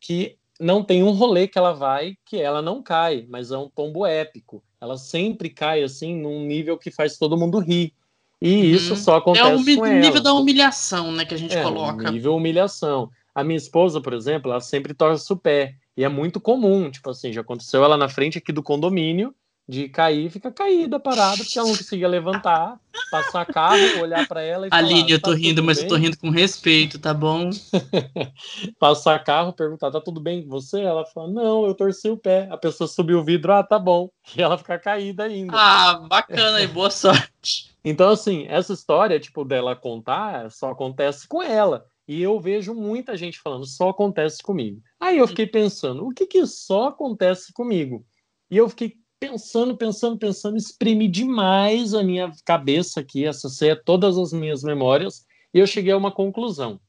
que 0.01 0.37
não 0.59 0.83
tem 0.83 1.03
um 1.03 1.11
rolê 1.11 1.47
que 1.49 1.59
ela 1.59 1.73
vai 1.73 2.17
que 2.25 2.41
ela 2.41 2.63
não 2.63 2.83
cai, 2.83 3.27
mas 3.29 3.51
é 3.51 3.59
um 3.59 3.69
tombo 3.69 4.07
épico. 4.07 4.63
Ela 4.81 4.97
sempre 4.97 5.51
cai 5.51 5.83
assim 5.83 6.15
num 6.15 6.45
nível 6.45 6.79
que 6.79 6.91
faz 6.91 7.19
todo 7.19 7.37
mundo 7.37 7.59
rir. 7.59 7.93
E 8.41 8.57
uhum. 8.57 8.63
isso 8.65 8.97
só 8.97 9.17
acontece 9.17 9.47
é 9.47 9.55
o 9.55 9.79
com 9.79 9.87
ela. 9.87 10.01
nível 10.01 10.21
da 10.21 10.33
humilhação, 10.33 11.13
né, 11.13 11.25
que 11.25 11.35
a 11.35 11.39
gente 11.39 11.57
é, 11.57 11.63
coloca. 11.63 12.11
Nível 12.11 12.35
humilhação. 12.35 13.09
A 13.35 13.45
minha 13.45 13.57
esposa, 13.57 14.01
por 14.01 14.13
exemplo, 14.13 14.51
ela 14.51 14.61
sempre 14.61 14.93
torce 14.93 15.33
o 15.33 15.37
pé. 15.37 15.77
E 15.97 16.03
é 16.03 16.09
muito 16.09 16.41
comum, 16.41 16.91
tipo 16.91 17.11
assim, 17.11 17.33
já 17.33 17.43
aconteceu 17.43 17.85
ela 17.85 17.97
na 17.97 18.09
frente 18.09 18.39
aqui 18.39 18.51
do 18.51 18.63
condomínio, 18.63 19.35
de 19.73 19.89
cair, 19.89 20.31
fica 20.31 20.53
caída, 20.53 21.01
parada, 21.01 21.39
porque 21.39 21.59
ela 21.59 21.67
não 21.67 21.75
conseguia 21.75 22.07
levantar, 22.07 22.79
passar 23.11 23.47
carro, 23.47 24.03
olhar 24.03 24.29
para 24.29 24.43
ela 24.43 24.67
e 24.67 24.71
Aline, 24.71 25.01
falar, 25.01 25.11
eu 25.11 25.21
tô 25.21 25.31
tá 25.31 25.37
rindo, 25.37 25.63
mas 25.63 25.79
bem? 25.79 25.87
eu 25.87 25.89
tô 25.89 25.97
rindo 25.97 26.19
com 26.19 26.29
respeito, 26.29 26.99
tá 26.99 27.15
bom? 27.15 27.49
passar 28.79 29.19
carro, 29.25 29.55
perguntar, 29.55 29.91
tá 29.91 29.99
tudo 29.99 30.21
bem 30.21 30.43
com 30.43 30.51
você? 30.51 30.83
Ela 30.83 31.07
fala, 31.07 31.33
não, 31.33 31.65
eu 31.65 31.75
torci 31.75 32.11
o 32.11 32.19
pé. 32.19 32.49
A 32.51 32.59
pessoa 32.59 32.87
subiu 32.87 33.21
o 33.21 33.25
vidro, 33.25 33.51
ah, 33.51 33.63
tá 33.63 33.79
bom. 33.79 34.11
E 34.37 34.43
ela 34.43 34.59
fica 34.59 34.79
caída 34.79 35.25
ainda. 35.25 35.55
Ah, 35.57 35.95
bacana 36.07 36.61
e 36.61 36.67
boa 36.67 36.91
sorte. 36.91 37.71
então, 37.83 38.11
assim, 38.11 38.45
essa 38.49 38.75
história, 38.75 39.19
tipo, 39.19 39.43
dela 39.43 39.75
contar, 39.75 40.51
só 40.51 40.71
acontece 40.71 41.27
com 41.27 41.43
ela. 41.43 41.87
E 42.07 42.21
eu 42.21 42.39
vejo 42.39 42.75
muita 42.75 43.17
gente 43.17 43.41
falando, 43.41 43.67
só 43.67 43.89
acontece 43.89 44.43
comigo. 44.43 44.83
Aí 45.01 45.17
eu 45.17 45.27
fiquei 45.27 45.47
pensando, 45.47 46.07
o 46.07 46.11
que 46.11 46.27
que 46.27 46.47
só 46.47 46.89
acontece 46.89 47.53
comigo? 47.55 48.05
E 48.51 48.57
eu 48.59 48.69
fiquei 48.69 49.02
pensando, 49.23 49.77
pensando, 49.77 50.19
pensando, 50.19 50.57
exprimi 50.57 51.07
demais 51.07 51.95
a 51.95 52.03
minha 52.03 52.33
cabeça 52.45 52.99
aqui, 52.99 53.25
acessei 53.25 53.75
todas 53.77 54.19
as 54.19 54.33
minhas 54.33 54.65
memórias, 54.65 55.25
e 55.55 55.61
eu 55.61 55.67
cheguei 55.67 55.93
a 55.93 55.97
uma 55.97 56.11
conclusão. 56.11 56.81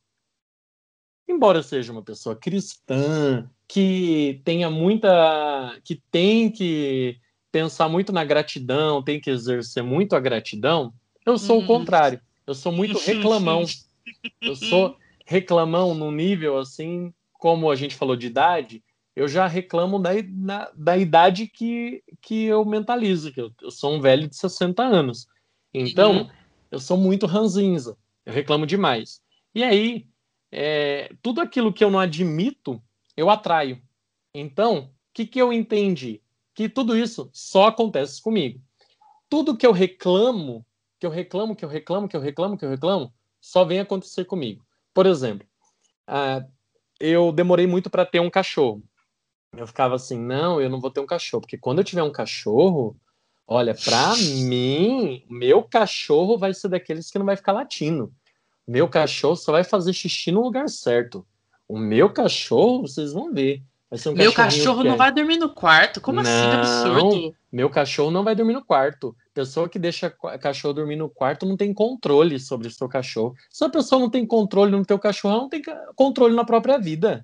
Embora 1.29 1.59
eu 1.59 1.63
seja 1.63 1.91
uma 1.91 2.01
pessoa 2.01 2.35
cristã, 2.35 3.47
que 3.67 4.41
tenha 4.43 4.67
muita. 4.71 5.79
que 5.83 6.01
tem 6.09 6.49
que 6.49 7.17
pensar 7.51 7.87
muito 7.87 8.11
na 8.11 8.25
gratidão, 8.25 9.03
tem 9.03 9.21
que 9.21 9.29
exercer 9.29 9.83
muito 9.83 10.15
a 10.15 10.19
gratidão, 10.19 10.91
eu 11.23 11.37
sou 11.37 11.59
uhum. 11.59 11.63
o 11.63 11.67
contrário. 11.67 12.19
Eu 12.47 12.55
sou 12.55 12.71
muito 12.71 12.97
reclamão. 12.97 13.63
Eu 14.41 14.55
sou 14.55 14.97
reclamão 15.23 15.93
num 15.93 16.11
nível 16.11 16.57
assim, 16.57 17.13
como 17.33 17.69
a 17.69 17.75
gente 17.75 17.95
falou 17.95 18.15
de 18.15 18.25
idade, 18.25 18.83
eu 19.15 19.27
já 19.27 19.45
reclamo 19.45 19.99
da, 19.99 20.11
da, 20.27 20.71
da 20.75 20.97
idade 20.97 21.47
que, 21.47 22.03
que 22.21 22.45
eu 22.45 22.65
mentalizo, 22.65 23.31
que 23.31 23.41
eu, 23.41 23.51
eu, 23.61 23.69
sou 23.69 23.93
um 23.93 24.01
velho 24.01 24.27
de 24.27 24.35
60 24.35 24.81
anos. 24.83 25.27
Então, 25.73 26.23
uhum. 26.23 26.29
eu 26.71 26.79
sou 26.79 26.97
muito 26.97 27.25
ranzinza, 27.25 27.97
eu 28.25 28.33
reclamo 28.33 28.65
demais. 28.65 29.21
E 29.53 29.63
aí, 29.63 30.07
é, 30.51 31.13
tudo 31.21 31.41
aquilo 31.41 31.71
que 31.71 31.83
eu 31.83 31.91
não 31.91 31.99
admito, 31.99 32.81
eu 33.15 33.29
atraio. 33.29 33.81
Então, 34.33 34.79
o 34.79 34.89
que, 35.13 35.27
que 35.27 35.39
eu 35.39 35.53
entendi? 35.53 36.21
Que 36.55 36.67
tudo 36.67 36.97
isso 36.97 37.29
só 37.31 37.67
acontece 37.67 38.21
comigo. 38.21 38.59
Tudo 39.29 39.57
que 39.57 39.65
eu 39.65 39.71
reclamo, 39.71 40.65
que 40.99 41.05
eu 41.05 41.11
reclamo, 41.11 41.55
que 41.55 41.63
eu 41.63 41.69
reclamo, 41.69 42.07
que 42.07 42.15
eu 42.15 42.21
reclamo, 42.21 42.57
que 42.57 42.65
eu 42.65 42.69
reclamo, 42.69 43.13
só 43.39 43.63
vem 43.63 43.79
acontecer 43.79 44.25
comigo. 44.25 44.65
Por 44.91 45.05
exemplo, 45.05 45.47
uh, 46.09 46.47
eu 46.99 47.31
demorei 47.31 47.67
muito 47.67 47.89
para 47.89 48.05
ter 48.05 48.19
um 48.19 48.29
cachorro 48.29 48.83
eu 49.55 49.67
ficava 49.67 49.95
assim, 49.95 50.17
não, 50.17 50.59
eu 50.59 50.69
não 50.69 50.79
vou 50.79 50.89
ter 50.89 50.99
um 50.99 51.05
cachorro, 51.05 51.41
porque 51.41 51.57
quando 51.57 51.79
eu 51.79 51.83
tiver 51.83 52.03
um 52.03 52.11
cachorro, 52.11 52.95
olha, 53.47 53.75
para 53.75 54.15
mim, 54.15 55.23
meu 55.29 55.63
cachorro 55.63 56.37
vai 56.37 56.53
ser 56.53 56.69
daqueles 56.69 57.11
que 57.11 57.19
não 57.19 57.25
vai 57.25 57.35
ficar 57.35 57.51
latindo. 57.51 58.11
Meu 58.67 58.87
cachorro 58.87 59.35
só 59.35 59.51
vai 59.51 59.63
fazer 59.63 59.93
xixi 59.93 60.31
no 60.31 60.41
lugar 60.41 60.69
certo. 60.69 61.25
O 61.67 61.77
meu 61.77 62.09
cachorro, 62.11 62.81
vocês 62.81 63.13
vão 63.13 63.31
ver. 63.31 63.61
Um 64.07 64.13
meu 64.13 64.33
cachorro 64.33 64.83
não 64.83 64.93
é... 64.93 64.97
vai 64.97 65.11
dormir 65.11 65.37
no 65.37 65.53
quarto? 65.53 66.01
Como 66.01 66.21
não, 66.21 66.23
assim? 66.23 66.57
Absurdo. 66.57 67.35
Meu 67.51 67.69
cachorro 67.69 68.09
não 68.09 68.23
vai 68.23 68.33
dormir 68.33 68.53
no 68.53 68.65
quarto. 68.65 69.15
Pessoa 69.35 69.69
que 69.69 69.77
deixa 69.77 70.09
cachorro 70.09 70.73
dormir 70.73 70.95
no 70.95 71.09
quarto 71.09 71.45
não 71.45 71.55
tem 71.55 71.71
controle 71.71 72.39
sobre 72.39 72.67
o 72.67 72.71
seu 72.71 72.89
cachorro. 72.89 73.35
Se 73.51 73.63
a 73.63 73.69
pessoa 73.69 74.01
não 74.01 74.09
tem 74.09 74.25
controle 74.25 74.71
no 74.71 74.83
teu 74.83 74.97
cachorro, 74.97 75.35
ela 75.35 75.43
não 75.43 75.49
tem 75.49 75.61
controle 75.95 76.35
na 76.35 76.43
própria 76.43 76.79
vida. 76.79 77.23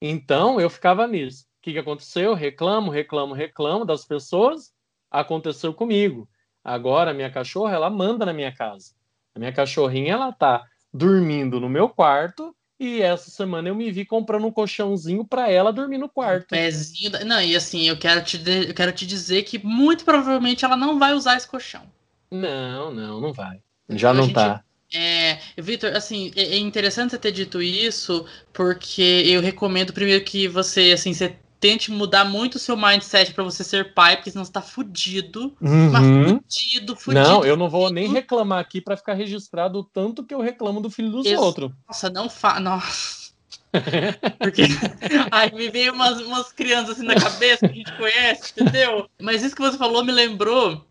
Então, 0.00 0.60
eu 0.60 0.68
ficava 0.68 1.06
nisso 1.06 1.46
que, 1.62 1.72
que 1.72 1.78
aconteceu? 1.78 2.34
Reclamo, 2.34 2.90
reclamo, 2.90 3.32
reclamo 3.32 3.84
das 3.84 4.04
pessoas. 4.04 4.72
Aconteceu 5.10 5.72
comigo. 5.72 6.28
Agora, 6.64 7.12
a 7.12 7.14
minha 7.14 7.30
cachorra, 7.30 7.74
ela 7.74 7.88
manda 7.88 8.26
na 8.26 8.32
minha 8.32 8.52
casa. 8.52 8.92
A 9.34 9.38
minha 9.38 9.52
cachorrinha, 9.52 10.12
ela 10.12 10.32
tá 10.32 10.64
dormindo 10.92 11.58
no 11.60 11.68
meu 11.68 11.88
quarto 11.88 12.54
e 12.78 13.00
essa 13.00 13.30
semana 13.30 13.68
eu 13.68 13.74
me 13.74 13.90
vi 13.90 14.04
comprando 14.04 14.46
um 14.46 14.50
colchãozinho 14.50 15.24
para 15.24 15.50
ela 15.50 15.72
dormir 15.72 15.98
no 15.98 16.08
quarto. 16.08 16.44
Um 16.44 16.48
pezinho. 16.48 17.10
Da... 17.10 17.24
Não, 17.24 17.40
e 17.40 17.54
assim, 17.54 17.88
eu 17.88 17.96
quero, 17.96 18.22
te 18.24 18.36
de... 18.36 18.68
eu 18.68 18.74
quero 18.74 18.92
te 18.92 19.06
dizer 19.06 19.44
que 19.44 19.58
muito 19.64 20.04
provavelmente 20.04 20.64
ela 20.64 20.76
não 20.76 20.98
vai 20.98 21.14
usar 21.14 21.36
esse 21.36 21.48
colchão. 21.48 21.82
Não, 22.30 22.92
não, 22.92 23.20
não 23.20 23.32
vai. 23.32 23.60
Já 23.88 24.10
então, 24.10 24.14
não 24.14 24.24
gente... 24.24 24.34
tá. 24.34 24.64
É, 24.94 25.38
Vitor, 25.56 25.96
assim, 25.96 26.32
é, 26.36 26.42
é 26.42 26.58
interessante 26.58 27.12
você 27.12 27.18
ter 27.18 27.32
dito 27.32 27.62
isso, 27.62 28.26
porque 28.52 29.22
eu 29.26 29.40
recomendo 29.40 29.92
primeiro 29.92 30.22
que 30.22 30.46
você, 30.46 30.92
assim, 30.92 31.14
você 31.14 31.34
tente 31.62 31.92
mudar 31.92 32.24
muito 32.24 32.56
o 32.56 32.58
seu 32.58 32.76
mindset 32.76 33.32
para 33.32 33.44
você 33.44 33.62
ser 33.62 33.94
pai, 33.94 34.16
porque 34.16 34.32
senão 34.32 34.44
você 34.44 34.50
tá 34.50 34.60
fudido. 34.60 35.54
Uhum. 35.60 35.90
Mas 35.90 36.04
fudido, 36.04 36.96
fudido. 36.96 37.22
Não, 37.22 37.44
eu 37.44 37.56
não 37.56 37.70
vou 37.70 37.88
nem 37.88 38.12
reclamar 38.12 38.58
aqui 38.58 38.80
para 38.80 38.96
ficar 38.96 39.14
registrado 39.14 39.78
o 39.78 39.84
tanto 39.84 40.24
que 40.24 40.34
eu 40.34 40.40
reclamo 40.40 40.80
do 40.80 40.90
filho 40.90 41.12
dos 41.12 41.24
outros. 41.24 41.70
Nossa, 41.86 42.10
não 42.10 42.28
fa... 42.28 42.58
Nossa. 42.58 43.30
Porque 44.40 44.64
ai, 45.30 45.50
me 45.52 45.70
veio 45.70 45.92
umas, 45.94 46.20
umas 46.20 46.52
crianças 46.52 46.96
assim 46.96 47.06
na 47.06 47.14
cabeça 47.14 47.68
que 47.68 47.72
a 47.72 47.76
gente 47.76 47.96
conhece, 47.96 48.52
entendeu? 48.52 49.08
Mas 49.20 49.44
isso 49.44 49.54
que 49.54 49.62
você 49.62 49.78
falou 49.78 50.04
me 50.04 50.12
lembrou 50.12 50.84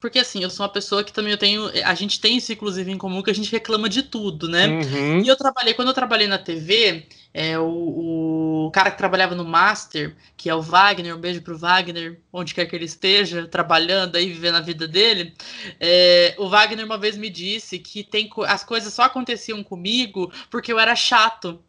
porque 0.00 0.18
assim, 0.18 0.42
eu 0.42 0.50
sou 0.50 0.66
uma 0.66 0.72
pessoa 0.72 1.02
que 1.02 1.14
também 1.14 1.32
eu 1.32 1.38
tenho. 1.38 1.70
A 1.82 1.94
gente 1.94 2.20
tem 2.20 2.36
isso, 2.36 2.52
inclusive, 2.52 2.92
em 2.92 2.98
comum, 2.98 3.22
que 3.22 3.30
a 3.30 3.34
gente 3.34 3.50
reclama 3.50 3.88
de 3.88 4.02
tudo, 4.02 4.46
né? 4.46 4.66
Uhum. 4.66 5.20
E 5.20 5.28
eu 5.28 5.34
trabalhei, 5.34 5.72
quando 5.72 5.88
eu 5.88 5.94
trabalhei 5.94 6.26
na 6.26 6.36
TV, 6.36 7.06
é, 7.36 7.58
o, 7.58 8.66
o, 8.66 8.70
cara 8.70 8.92
que 8.92 8.96
trabalhava 8.96 9.34
no 9.34 9.44
Master, 9.44 10.14
que 10.36 10.48
é 10.48 10.54
o 10.54 10.62
Wagner, 10.62 11.16
um 11.16 11.20
beijo 11.20 11.42
pro 11.42 11.58
Wagner, 11.58 12.20
onde 12.32 12.54
quer 12.54 12.64
que 12.66 12.76
ele 12.76 12.84
esteja, 12.84 13.48
trabalhando 13.48 14.14
aí, 14.14 14.26
vivendo 14.28 14.54
a 14.54 14.60
vida 14.60 14.86
dele. 14.86 15.34
É, 15.80 16.36
o 16.38 16.48
Wagner 16.48 16.86
uma 16.86 16.96
vez 16.96 17.16
me 17.16 17.28
disse 17.28 17.80
que 17.80 18.04
tem, 18.04 18.30
as 18.46 18.62
coisas 18.62 18.94
só 18.94 19.02
aconteciam 19.02 19.64
comigo 19.64 20.32
porque 20.48 20.72
eu 20.72 20.78
era 20.78 20.94
chato. 20.94 21.60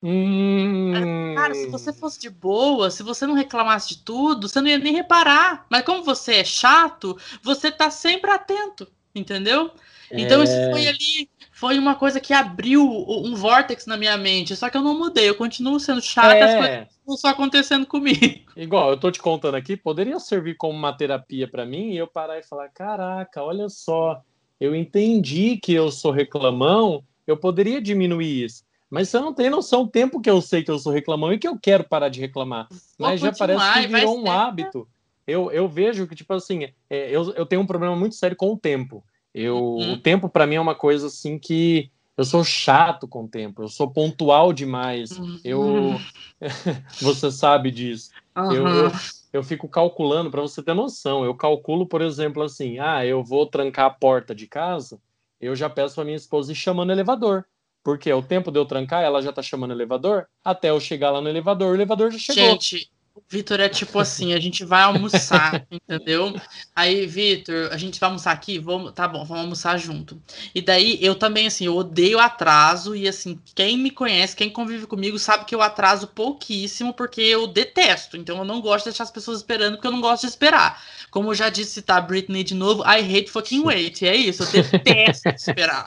Hum... 0.00 0.92
Cara, 1.34 1.52
se 1.52 1.66
você 1.66 1.92
fosse 1.92 2.20
de 2.20 2.30
boa, 2.30 2.88
se 2.88 3.02
você 3.02 3.26
não 3.26 3.34
reclamasse 3.34 3.88
de 3.88 3.98
tudo, 4.04 4.48
você 4.48 4.60
não 4.60 4.68
ia 4.68 4.78
nem 4.78 4.94
reparar. 4.94 5.66
Mas 5.68 5.82
como 5.82 6.04
você 6.04 6.36
é 6.36 6.44
chato, 6.44 7.18
você 7.42 7.72
tá 7.72 7.90
sempre 7.90 8.30
atento, 8.30 8.86
entendeu? 9.12 9.72
Então 10.12 10.40
é... 10.40 10.44
isso 10.44 10.70
foi 10.70 10.86
ali, 10.86 11.28
foi 11.58 11.76
uma 11.76 11.96
coisa 11.96 12.20
que 12.20 12.32
abriu 12.32 12.84
um 12.86 13.34
vórtex 13.34 13.84
na 13.84 13.96
minha 13.96 14.16
mente. 14.16 14.54
Só 14.54 14.70
que 14.70 14.76
eu 14.76 14.80
não 14.80 14.96
mudei, 14.96 15.28
eu 15.28 15.34
continuo 15.34 15.80
sendo 15.80 16.00
chata, 16.00 16.36
é... 16.36 16.42
as 16.42 16.54
coisas 16.54 16.88
estão 16.88 17.16
só 17.16 17.28
acontecendo 17.30 17.84
comigo. 17.84 18.48
Igual, 18.56 18.90
eu 18.90 18.96
tô 18.96 19.10
te 19.10 19.18
contando 19.18 19.56
aqui, 19.56 19.76
poderia 19.76 20.20
servir 20.20 20.56
como 20.56 20.78
uma 20.78 20.96
terapia 20.96 21.48
para 21.48 21.66
mim 21.66 21.90
e 21.90 21.96
eu 21.96 22.06
parar 22.06 22.38
e 22.38 22.44
falar: 22.44 22.68
caraca, 22.68 23.42
olha 23.42 23.68
só, 23.68 24.22
eu 24.60 24.72
entendi 24.72 25.56
que 25.56 25.72
eu 25.74 25.90
sou 25.90 26.12
reclamão, 26.12 27.02
eu 27.26 27.36
poderia 27.36 27.82
diminuir 27.82 28.44
isso. 28.44 28.62
Mas 28.88 29.08
você 29.08 29.18
não 29.18 29.34
tem 29.34 29.50
noção 29.50 29.82
o 29.82 29.88
tempo 29.88 30.20
que 30.20 30.30
eu 30.30 30.40
sei 30.40 30.62
que 30.62 30.70
eu 30.70 30.78
sou 30.78 30.92
reclamão 30.92 31.32
e 31.32 31.38
que 31.38 31.48
eu 31.48 31.58
quero 31.58 31.82
parar 31.82 32.08
de 32.08 32.20
reclamar. 32.20 32.68
Vou 32.96 33.08
Mas 33.08 33.20
já 33.20 33.32
parece 33.32 33.72
que 33.82 33.86
virou 33.88 34.16
um 34.16 34.22
ser... 34.22 34.28
hábito. 34.30 34.88
Eu, 35.26 35.50
eu 35.50 35.68
vejo 35.68 36.06
que, 36.06 36.14
tipo 36.14 36.32
assim, 36.32 36.68
é, 36.88 37.10
eu, 37.10 37.34
eu 37.34 37.44
tenho 37.44 37.60
um 37.60 37.66
problema 37.66 37.96
muito 37.96 38.14
sério 38.14 38.36
com 38.36 38.52
o 38.52 38.56
tempo. 38.56 39.04
Eu, 39.38 39.56
uhum. 39.56 39.92
O 39.92 39.96
tempo, 39.98 40.28
para 40.28 40.46
mim, 40.46 40.56
é 40.56 40.60
uma 40.60 40.74
coisa 40.74 41.06
assim 41.06 41.38
que 41.38 41.90
eu 42.16 42.24
sou 42.24 42.42
chato 42.42 43.06
com 43.06 43.24
o 43.24 43.28
tempo, 43.28 43.62
eu 43.62 43.68
sou 43.68 43.90
pontual 43.90 44.52
demais. 44.52 45.18
Uhum. 45.18 45.40
Eu. 45.44 46.00
você 47.00 47.30
sabe 47.30 47.70
disso. 47.70 48.10
Uhum. 48.36 48.52
Eu, 48.52 48.66
eu, 48.66 48.92
eu, 49.34 49.42
fico 49.42 49.68
calculando, 49.68 50.30
para 50.30 50.42
você 50.42 50.62
ter 50.62 50.74
noção. 50.74 51.24
Eu 51.24 51.34
calculo, 51.34 51.86
por 51.86 52.02
exemplo, 52.02 52.42
assim: 52.42 52.78
ah, 52.78 53.04
eu 53.06 53.22
vou 53.22 53.46
trancar 53.46 53.86
a 53.86 53.90
porta 53.90 54.34
de 54.34 54.46
casa 54.46 55.00
eu 55.40 55.54
já 55.54 55.70
peço 55.70 55.94
pra 55.94 56.04
minha 56.04 56.16
esposa 56.16 56.52
ir 56.52 56.56
chamando 56.56 56.90
o 56.90 56.92
elevador. 56.92 57.44
Porque 57.82 58.12
o 58.12 58.22
tempo 58.22 58.50
de 58.50 58.58
eu 58.58 58.66
trancar, 58.66 59.02
ela 59.02 59.22
já 59.22 59.32
tá 59.32 59.40
chamando 59.40 59.70
o 59.70 59.74
elevador, 59.74 60.26
até 60.44 60.70
eu 60.70 60.80
chegar 60.80 61.10
lá 61.10 61.20
no 61.20 61.28
elevador, 61.28 61.72
o 61.72 61.74
elevador 61.74 62.10
já 62.10 62.18
chegou. 62.18 62.50
Gente, 62.50 62.90
Vitor 63.28 63.60
é 63.60 63.68
tipo 63.68 63.98
assim, 63.98 64.34
a 64.34 64.40
gente 64.40 64.64
vai 64.64 64.82
almoçar, 64.82 65.66
entendeu? 65.70 66.38
Aí, 66.74 67.06
Vitor, 67.06 67.70
a 67.72 67.76
gente 67.76 67.98
vai 67.98 68.08
almoçar 68.08 68.32
aqui? 68.32 68.58
Vamos, 68.58 68.92
tá 68.92 69.06
bom, 69.08 69.24
vamos 69.24 69.42
almoçar 69.42 69.78
junto. 69.78 70.20
E 70.54 70.60
daí, 70.60 70.98
eu 71.00 71.14
também, 71.14 71.46
assim, 71.46 71.66
eu 71.66 71.76
odeio 71.76 72.18
atraso, 72.18 72.94
e 72.94 73.08
assim, 73.08 73.38
quem 73.54 73.76
me 73.78 73.90
conhece, 73.90 74.36
quem 74.36 74.50
convive 74.50 74.86
comigo, 74.86 75.18
sabe 75.18 75.44
que 75.44 75.54
eu 75.54 75.62
atraso 75.62 76.08
pouquíssimo, 76.08 76.92
porque 76.94 77.20
eu 77.20 77.46
detesto. 77.46 78.16
Então, 78.16 78.38
eu 78.38 78.44
não 78.44 78.60
gosto 78.60 78.84
de 78.84 78.90
deixar 78.90 79.04
as 79.04 79.10
pessoas 79.10 79.38
esperando, 79.38 79.74
porque 79.74 79.86
eu 79.86 79.92
não 79.92 80.00
gosto 80.00 80.22
de 80.22 80.28
esperar. 80.28 80.82
Como 81.10 81.30
eu 81.30 81.34
já 81.34 81.48
disse, 81.48 81.72
citar 81.72 82.06
Britney 82.06 82.44
de 82.44 82.54
novo, 82.54 82.82
I 82.82 83.00
hate 83.00 83.30
fucking 83.30 83.62
wait. 83.64 84.02
É 84.02 84.14
isso, 84.14 84.42
eu 84.42 84.62
detesto 84.62 85.28
esperar. 85.34 85.86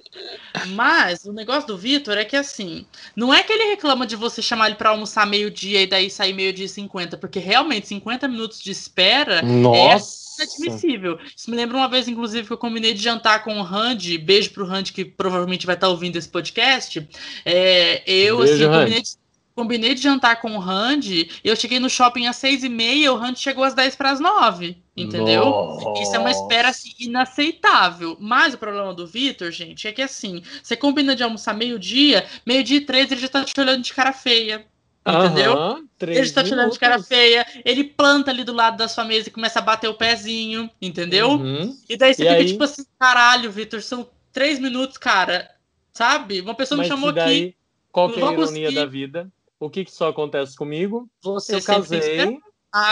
Mas, 0.70 1.26
o 1.26 1.34
negócio 1.34 1.68
do 1.68 1.78
Vitor 1.78 2.18
é 2.18 2.26
que, 2.26 2.36
assim, 2.36 2.86
não 3.16 3.34
é 3.34 3.44
que 3.44 3.54
ele 3.54 3.70
reclama 3.70 4.06
de 4.06 4.16
você 4.16 4.42
chamar 4.42 4.68
ele 4.68 4.76
pra 4.76 4.90
almoçar 4.90 5.26
meio-dia 5.26 5.82
e 5.82 5.88
daí 5.88 6.10
sair 6.10 6.34
meio-dia 6.34 6.66
e 6.66 6.70
cinquenta, 6.70 7.18
porque 7.22 7.40
realmente 7.40 7.88
50 7.88 8.28
minutos 8.28 8.60
de 8.60 8.72
espera 8.72 9.36
é 9.36 9.42
Nossa. 9.44 10.42
é 10.42 10.46
inadmissível. 10.46 11.20
Isso 11.36 11.50
me 11.50 11.56
lembra 11.56 11.78
uma 11.78 11.88
vez, 11.88 12.08
inclusive, 12.08 12.48
que 12.48 12.52
eu 12.52 12.58
combinei 12.58 12.94
de 12.94 13.02
jantar 13.02 13.44
com 13.44 13.60
o 13.60 13.64
Randy. 13.64 14.18
Beijo 14.18 14.50
pro 14.52 14.66
Randy, 14.66 14.92
que 14.92 15.06
provavelmente 15.06 15.66
vai 15.66 15.76
estar 15.76 15.88
ouvindo 15.88 16.18
esse 16.18 16.28
podcast. 16.28 17.08
É, 17.46 18.04
eu, 18.06 18.40
Beijo, 18.40 18.54
assim, 18.54 18.66
combinei 18.66 19.02
de, 19.02 19.12
combinei 19.56 19.94
de, 19.94 20.02
jantar 20.02 20.42
com 20.42 20.56
o 20.56 20.60
Randy. 20.60 21.30
Eu 21.44 21.56
cheguei 21.56 21.80
no 21.80 21.90
shopping 21.90 22.26
às 22.26 22.38
seis 22.38 22.64
e 22.64 22.70
meia, 22.70 23.14
o 23.14 23.18
Randy 23.18 23.40
chegou 23.40 23.64
às 23.64 23.74
10 23.74 23.96
para 23.96 24.12
as 24.12 24.20
9. 24.20 24.78
Entendeu? 24.98 25.46
Nossa. 25.46 26.04
Isso 26.04 26.16
é 26.16 26.20
uma 26.20 26.32
espera 26.32 26.70
assim, 26.70 26.92
inaceitável. 27.00 28.18
Mas 28.20 28.54
o 28.54 28.58
problema 28.58 28.94
do 28.94 29.08
Vitor, 29.08 29.50
gente, 29.52 29.88
é 29.88 29.92
que 29.92 30.02
assim, 30.02 30.44
você 30.62 30.76
combina 30.76 31.16
de 31.16 31.24
almoçar 31.24 31.54
meio-dia, 31.54 32.26
meio-dia 32.46 32.78
e 32.78 32.82
três 32.82 33.12
ele 33.12 33.22
já 33.22 33.30
tá 33.30 33.44
te 33.44 33.60
olhando 33.60 33.84
de 33.84 33.94
cara 33.94 34.12
feia. 34.12 34.66
Entendeu? 35.06 35.84
Ele 36.00 36.20
está 36.20 36.44
te 36.44 36.54
olhando 36.54 36.72
de 36.72 36.80
cara 36.80 37.02
feia, 37.02 37.46
ele 37.66 37.84
planta 37.84 38.30
ali 38.30 38.44
do 38.44 38.54
lado 38.54 38.78
da 38.78 38.88
sua 38.88 39.04
mesa 39.04 39.30
e 39.30 39.32
começa 39.32 39.60
a 39.60 39.62
bater 39.62 39.88
o 39.88 39.96
pezinho, 39.96 40.70
entendeu? 40.82 41.32
Uhum. 41.32 41.76
E 41.90 41.98
daí 41.98 42.14
você 42.14 42.24
e 42.24 42.26
fica 42.26 42.38
aí... 42.38 42.46
tipo 42.46 42.64
assim, 42.64 42.84
caralho, 43.00 43.52
Vitor, 43.52 43.82
são 43.82 44.08
três 44.32 44.60
minutos, 44.60 44.98
cara. 44.98 45.50
Sabe? 45.92 46.40
Uma 46.42 46.56
pessoa 46.56 46.78
Mas 46.78 46.88
me 46.88 46.94
chamou 46.94 47.12
daí, 47.12 47.24
aqui. 47.24 47.56
Qual 47.92 48.12
que 48.12 48.22
é 48.22 48.24
a 48.26 48.32
ironia 48.32 48.72
da 48.72 48.86
vida? 48.86 49.32
O 49.60 49.70
que, 49.70 49.86
que 49.86 49.92
só 49.92 50.10
acontece 50.10 50.56
comigo? 50.56 51.10
Você 51.22 51.56
eu 51.56 51.64
casei. 51.64 52.40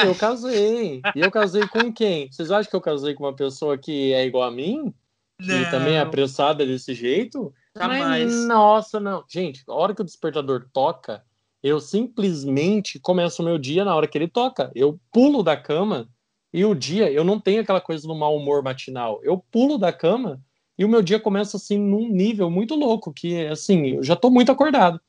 Eu 0.04 0.16
casei. 0.16 1.02
E 1.16 1.20
eu 1.22 1.32
casei 1.32 1.66
com 1.68 1.92
quem? 1.94 2.30
Vocês 2.32 2.52
acham 2.52 2.70
que 2.70 2.76
eu 2.76 2.82
casei 2.82 3.14
com 3.14 3.24
uma 3.24 3.36
pessoa 3.36 3.78
que 3.78 4.14
é 4.14 4.26
igual 4.26 4.44
a 4.44 4.52
mim? 4.52 4.94
Não. 5.40 5.62
E 5.62 5.72
também 5.72 5.96
é 5.96 6.02
apressada 6.02 6.66
desse 6.66 6.94
jeito? 6.94 7.54
Jamais. 7.76 8.34
Mas, 8.34 8.46
nossa, 8.46 9.00
não. 9.00 9.24
Gente, 9.30 9.64
a 9.68 9.74
hora 9.74 9.96
que 9.96 10.02
o 10.02 10.06
despertador 10.06 10.68
toca, 10.74 11.24
eu 11.62 11.80
simplesmente 11.80 13.00
começo 13.00 13.42
o 13.42 13.46
meu 13.46 13.58
dia 13.58 13.84
na 13.84 13.96
hora 13.96 14.08
que 14.08 14.18
ele 14.18 14.28
toca. 14.28 14.72
Eu 14.74 15.00
pulo 15.12 15.44
da 15.44 15.58
cama 15.58 16.10
e 16.54 16.66
o 16.66 16.74
dia, 16.74 17.12
eu 17.12 17.24
não 17.24 17.40
tenho 17.40 17.62
aquela 17.62 17.82
coisa 17.82 18.08
do 18.08 18.16
mau 18.16 18.36
humor 18.36 18.64
matinal. 18.64 19.20
Eu 19.24 19.38
pulo 19.52 19.78
da 19.78 19.94
cama 19.94 20.42
e 20.78 20.86
o 20.86 20.90
meu 20.90 21.02
dia 21.02 21.20
começa 21.20 21.58
assim 21.58 21.78
num 21.78 22.10
nível 22.10 22.50
muito 22.50 22.76
louco, 22.76 23.14
que 23.14 23.46
assim, 23.48 23.98
eu 23.98 24.04
já 24.04 24.16
tô 24.16 24.30
muito 24.30 24.52
acordado. 24.52 25.00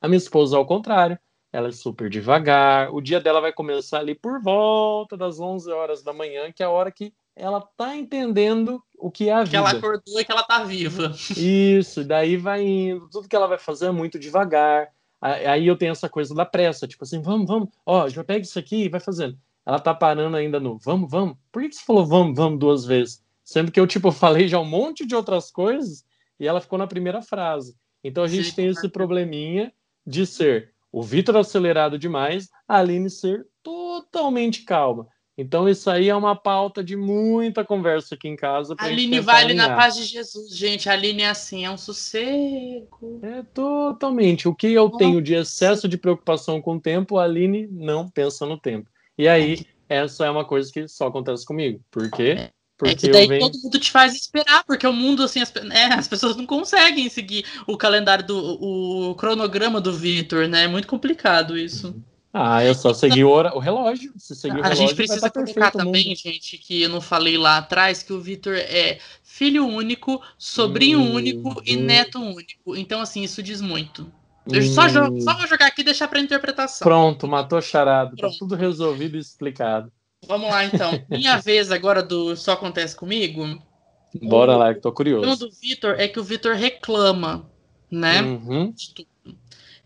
A 0.00 0.08
minha 0.08 0.18
esposa, 0.18 0.56
ao 0.56 0.64
contrário, 0.64 1.18
ela 1.52 1.68
é 1.68 1.72
super 1.72 2.08
devagar. 2.08 2.94
O 2.94 3.00
dia 3.00 3.20
dela 3.20 3.40
vai 3.40 3.52
começar 3.52 3.98
ali 3.98 4.14
por 4.14 4.40
volta 4.40 5.16
das 5.16 5.40
11 5.40 5.70
horas 5.72 6.02
da 6.02 6.12
manhã, 6.12 6.52
que 6.52 6.62
é 6.62 6.66
a 6.66 6.70
hora 6.70 6.92
que 6.92 7.12
ela 7.34 7.60
tá 7.76 7.96
entendendo 7.96 8.82
o 8.98 9.10
que 9.10 9.28
é 9.28 9.32
a 9.32 9.38
que 9.38 9.50
vida. 9.50 9.50
Que 9.50 9.56
ela 9.56 9.70
acordou 9.70 10.20
e 10.20 10.24
que 10.24 10.32
ela 10.32 10.42
tá 10.42 10.64
viva. 10.64 11.12
Isso, 11.36 12.04
daí 12.04 12.36
vai 12.36 12.62
indo. 12.62 13.08
Tudo 13.10 13.28
que 13.28 13.36
ela 13.36 13.46
vai 13.46 13.58
fazer 13.58 13.86
é 13.86 13.90
muito 13.90 14.18
devagar. 14.18 14.88
Aí 15.20 15.66
eu 15.66 15.76
tenho 15.76 15.92
essa 15.92 16.08
coisa 16.08 16.34
da 16.34 16.44
pressa, 16.44 16.86
tipo 16.86 17.04
assim, 17.04 17.20
vamos, 17.20 17.46
vamos, 17.46 17.68
ó, 17.84 18.08
já 18.08 18.22
pega 18.22 18.44
isso 18.44 18.58
aqui 18.58 18.84
e 18.84 18.88
vai 18.88 19.00
fazendo. 19.00 19.38
Ela 19.64 19.78
tá 19.78 19.94
parando 19.94 20.36
ainda 20.36 20.60
no 20.60 20.78
vamos, 20.78 21.10
vamos. 21.10 21.36
Por 21.50 21.62
que, 21.62 21.72
você 21.72 21.84
falou 21.84 22.06
vamos, 22.06 22.36
vamos 22.36 22.58
duas 22.58 22.84
vezes? 22.84 23.22
Sendo 23.42 23.72
que 23.72 23.80
eu, 23.80 23.86
tipo, 23.86 24.10
falei 24.12 24.46
já 24.46 24.60
um 24.60 24.64
monte 24.64 25.06
de 25.06 25.14
outras 25.14 25.50
coisas 25.50 26.04
e 26.38 26.46
ela 26.46 26.60
ficou 26.60 26.78
na 26.78 26.86
primeira 26.86 27.22
frase. 27.22 27.74
Então 28.04 28.22
a 28.22 28.28
gente 28.28 28.50
Sim, 28.50 28.54
tem 28.56 28.66
esse 28.68 28.88
probleminha 28.88 29.72
de 30.06 30.26
ser 30.26 30.72
o 30.92 31.02
Vitor 31.02 31.36
acelerado 31.36 31.98
demais, 31.98 32.48
a 32.68 32.78
Aline 32.78 33.10
ser 33.10 33.46
totalmente 33.62 34.64
calma. 34.64 35.08
Então, 35.38 35.68
isso 35.68 35.90
aí 35.90 36.08
é 36.08 36.16
uma 36.16 36.34
pauta 36.34 36.82
de 36.82 36.96
muita 36.96 37.62
conversa 37.62 38.14
aqui 38.14 38.26
em 38.26 38.36
casa. 38.36 38.74
A 38.78 38.86
Aline 38.86 39.20
vale 39.20 39.52
na 39.52 39.76
paz 39.76 39.94
de 39.94 40.04
Jesus, 40.04 40.56
gente. 40.56 40.88
A 40.88 40.92
Aline 40.92 41.22
é 41.22 41.28
assim, 41.28 41.64
é 41.64 41.70
um 41.70 41.76
sossego. 41.76 43.20
É 43.22 43.42
totalmente. 43.52 44.48
O 44.48 44.54
que 44.54 44.72
eu 44.72 44.86
Nossa. 44.86 44.98
tenho 44.98 45.20
de 45.20 45.34
excesso 45.34 45.86
de 45.86 45.98
preocupação 45.98 46.62
com 46.62 46.76
o 46.76 46.80
tempo, 46.80 47.18
a 47.18 47.24
Aline 47.24 47.68
não 47.70 48.08
pensa 48.08 48.46
no 48.46 48.58
tempo. 48.58 48.88
E 49.18 49.28
aí, 49.28 49.66
essa 49.88 50.24
é 50.24 50.30
uma 50.30 50.44
coisa 50.44 50.72
que 50.72 50.88
só 50.88 51.08
acontece 51.08 51.44
comigo. 51.44 51.80
Por 51.90 52.10
quê? 52.10 52.36
É. 52.38 52.50
Porque 52.78 52.92
é 52.92 52.96
que 52.96 53.08
daí 53.10 53.26
venho... 53.26 53.40
todo 53.40 53.58
mundo 53.62 53.78
te 53.78 53.90
faz 53.90 54.14
esperar, 54.14 54.62
porque 54.64 54.86
o 54.86 54.92
mundo, 54.92 55.22
assim, 55.22 55.40
as, 55.40 55.52
né, 55.52 55.84
as 55.92 56.06
pessoas 56.06 56.36
não 56.36 56.44
conseguem 56.44 57.08
seguir 57.08 57.44
o 57.66 57.76
calendário 57.76 58.26
do 58.26 58.36
o 58.36 59.14
cronograma 59.14 59.80
do 59.80 59.92
Vitor, 59.92 60.46
né? 60.46 60.64
É 60.64 60.68
muito 60.68 60.86
complicado 60.86 61.56
isso. 61.56 61.88
Uhum. 61.88 62.02
Ah, 62.38 62.62
eu 62.62 62.74
só 62.74 62.92
segui 62.92 63.24
o, 63.24 63.30
o 63.30 63.58
relógio. 63.58 64.12
Se 64.18 64.36
seguir 64.36 64.58
o 64.58 64.62
relógio, 64.62 64.84
a 64.84 64.86
gente 64.86 64.94
precisa 64.94 65.30
colocar 65.30 65.70
também, 65.70 66.14
gente, 66.14 66.58
que 66.58 66.82
eu 66.82 66.90
não 66.90 67.00
falei 67.00 67.38
lá 67.38 67.56
atrás, 67.56 68.02
que 68.02 68.12
o 68.12 68.20
Vitor 68.20 68.54
é 68.54 68.98
filho 69.22 69.66
único, 69.66 70.20
sobrinho 70.36 71.00
hum, 71.00 71.14
único 71.14 71.62
e 71.64 71.76
neto 71.76 72.20
único. 72.20 72.76
Então, 72.76 73.00
assim, 73.00 73.22
isso 73.22 73.42
diz 73.42 73.62
muito. 73.62 74.12
Eu 74.46 74.60
hum. 74.60 74.66
só, 74.66 74.86
jogo, 74.86 75.18
só 75.22 75.34
vou 75.34 75.46
jogar 75.46 75.68
aqui 75.68 75.80
e 75.80 75.84
deixar 75.84 76.08
para 76.08 76.20
interpretação. 76.20 76.84
Pronto, 76.84 77.26
matou 77.26 77.62
charado. 77.62 78.10
Tá 78.10 78.16
Pronto. 78.18 78.32
Tá 78.34 78.38
tudo 78.38 78.54
resolvido 78.54 79.16
e 79.16 79.20
explicado. 79.20 79.90
Vamos 80.26 80.50
lá, 80.50 80.62
então. 80.62 80.90
Minha 81.08 81.38
vez 81.38 81.72
agora 81.72 82.02
do 82.02 82.36
Só 82.36 82.52
Acontece 82.52 82.94
Comigo. 82.94 83.58
Bora 84.22 84.56
o, 84.56 84.58
lá, 84.58 84.74
que 84.74 84.80
tô 84.80 84.92
curioso. 84.92 85.30
O 85.30 85.36
do 85.36 85.50
Vitor 85.50 85.94
é 85.98 86.06
que 86.06 86.20
o 86.20 86.24
Vitor 86.24 86.54
reclama, 86.54 87.50
né? 87.90 88.20
Uhum. 88.20 88.72
De 88.72 88.92
tudo 88.92 89.08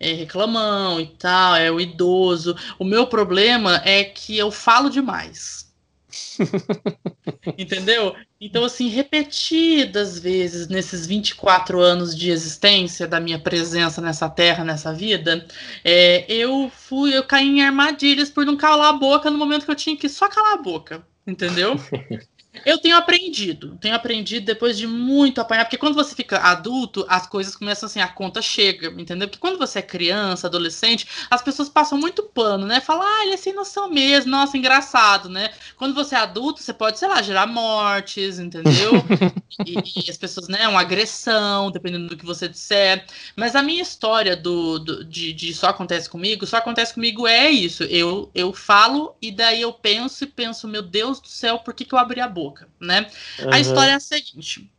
é 0.01 0.15
reclamão 0.15 0.99
e 0.99 1.07
tal, 1.07 1.55
é 1.55 1.71
o 1.71 1.79
idoso. 1.79 2.57
O 2.79 2.85
meu 2.85 3.07
problema 3.07 3.83
é 3.85 4.03
que 4.03 4.37
eu 4.37 4.51
falo 4.51 4.89
demais. 4.89 5.71
Entendeu? 7.59 8.17
Então, 8.41 8.65
assim, 8.65 8.89
repetidas 8.89 10.19
vezes 10.19 10.69
nesses 10.69 11.07
24 11.07 11.81
anos 11.81 12.17
de 12.17 12.31
existência 12.31 13.07
da 13.07 13.21
minha 13.21 13.39
presença 13.39 14.01
nessa 14.01 14.29
terra, 14.29 14.65
nessa 14.65 14.93
vida, 14.93 15.47
é, 15.85 16.25
eu 16.29 16.71
fui, 16.75 17.17
eu 17.17 17.23
caí 17.25 17.47
em 17.47 17.63
armadilhas 17.63 18.31
por 18.31 18.45
não 18.45 18.57
calar 18.57 18.95
a 18.95 18.99
boca 18.99 19.31
no 19.31 19.39
momento 19.39 19.65
que 19.65 19.71
eu 19.71 19.77
tinha 19.77 19.97
que 19.97 20.09
só 20.09 20.29
calar 20.29 20.55
a 20.55 20.63
boca. 20.63 21.07
Entendeu? 21.27 21.77
Eu 22.67 22.79
tenho 22.79 22.97
aprendido, 22.97 23.79
tenho 23.81 23.95
aprendido 23.95 24.45
depois 24.45 24.77
de 24.77 24.85
muito 24.85 25.41
apanhar, 25.41 25.65
porque 25.65 25.79
quando 25.79 25.95
você 25.95 26.17
fica 26.17 26.39
adulto, 26.39 27.07
as 27.09 27.25
coisas 27.25 27.55
começam 27.55 27.87
assim, 27.87 28.01
a 28.01 28.09
conta 28.09 28.43
chega, 28.43 28.89
entendeu? 29.01 29.29
Porque 29.29 29.41
quando 29.41 29.57
você 29.57 29.79
é 29.79 29.83
criança, 29.83 30.49
adolescente, 30.49 31.07
as 31.31 31.41
pessoas 31.43 31.69
passam 31.69 31.97
muito 31.97 32.25
pano, 32.25 32.67
né? 32.67 32.81
Falam, 32.81 33.07
ah, 33.07 33.23
ele 33.23 33.35
é 33.35 33.37
sem 33.37 33.53
noção 33.53 33.89
mesmo, 33.89 34.33
nossa, 34.33 34.59
engraçado, 34.59 35.29
né? 35.29 35.51
Quando 35.77 35.95
você 35.95 36.17
é 36.17 36.19
adulto, 36.19 36.61
você 36.61 36.73
pode, 36.75 36.99
sei 36.99 37.07
lá, 37.07 37.23
gerar 37.23 37.47
mortes, 37.47 38.41
entendeu? 38.41 38.95
e, 39.65 40.01
e, 40.07 40.11
as 40.11 40.17
pessoas, 40.17 40.49
né, 40.49 40.67
uma 40.67 40.81
agressão, 40.81 41.71
dependendo 41.71 42.09
do 42.09 42.17
que 42.17 42.27
você 42.27 42.49
disser. 42.49 43.07
Mas 43.37 43.55
a 43.55 43.63
minha 43.63 43.83
história 43.83 44.37
do, 44.37 44.81
do 44.81 45.05
de, 45.05 45.33
de, 45.33 45.55
só 45.55 45.69
acontece 45.69 46.11
comigo, 46.11 46.45
só 46.47 46.57
acontece 46.57 46.95
comigo 46.95 47.29
é 47.29 47.49
isso. 47.49 47.85
Eu, 47.85 48.29
eu 48.35 48.53
falo 48.53 49.15
e 49.23 49.31
daí 49.31 49.61
eu 49.61 49.73
penso 49.73 50.25
e 50.25 50.27
penso, 50.27 50.67
meu 50.67 50.83
Deus 50.83 51.21
do 51.21 51.29
céu, 51.29 51.61
por 51.61 51.73
que, 51.75 51.85
que 51.85 51.95
eu 51.95 51.99
abri 51.99 52.21
a 52.21 52.27
boca? 52.29 52.40
Boca, 52.41 52.69
né? 52.81 53.07
Uhum. 53.39 53.53
A 53.53 53.61
história 53.61 53.93
é 53.93 53.95
a 53.95 54.01
seguinte. 54.01 54.71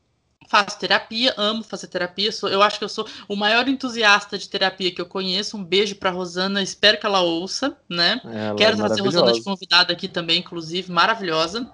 Faço 0.48 0.78
terapia, 0.80 1.34
amo 1.38 1.64
fazer 1.64 1.88
terapia. 1.88 2.32
Sou, 2.32 2.50
eu 2.50 2.62
acho 2.62 2.78
que 2.78 2.84
eu 2.84 2.90
sou 2.90 3.08
o 3.28 3.36
maior 3.36 3.68
entusiasta 3.70 4.38
de 4.38 4.50
terapia 4.50 4.94
que 4.94 5.00
eu 5.00 5.06
conheço. 5.06 5.56
Um 5.56 5.64
beijo 5.64 5.96
para 5.96 6.10
Rosana, 6.10 6.62
espero 6.62 7.00
que 7.00 7.06
ela 7.06 7.22
ouça, 7.22 7.78
né? 7.88 8.20
Ela 8.24 8.54
é 8.54 8.56
Quero 8.56 8.74
é 8.74 8.78
trazer 8.78 9.02
a 9.02 9.04
Rosana 9.06 9.32
de 9.32 9.44
convidada 9.44 9.94
aqui 9.94 10.08
também, 10.08 10.40
inclusive, 10.40 10.92
maravilhosa. 10.92 11.72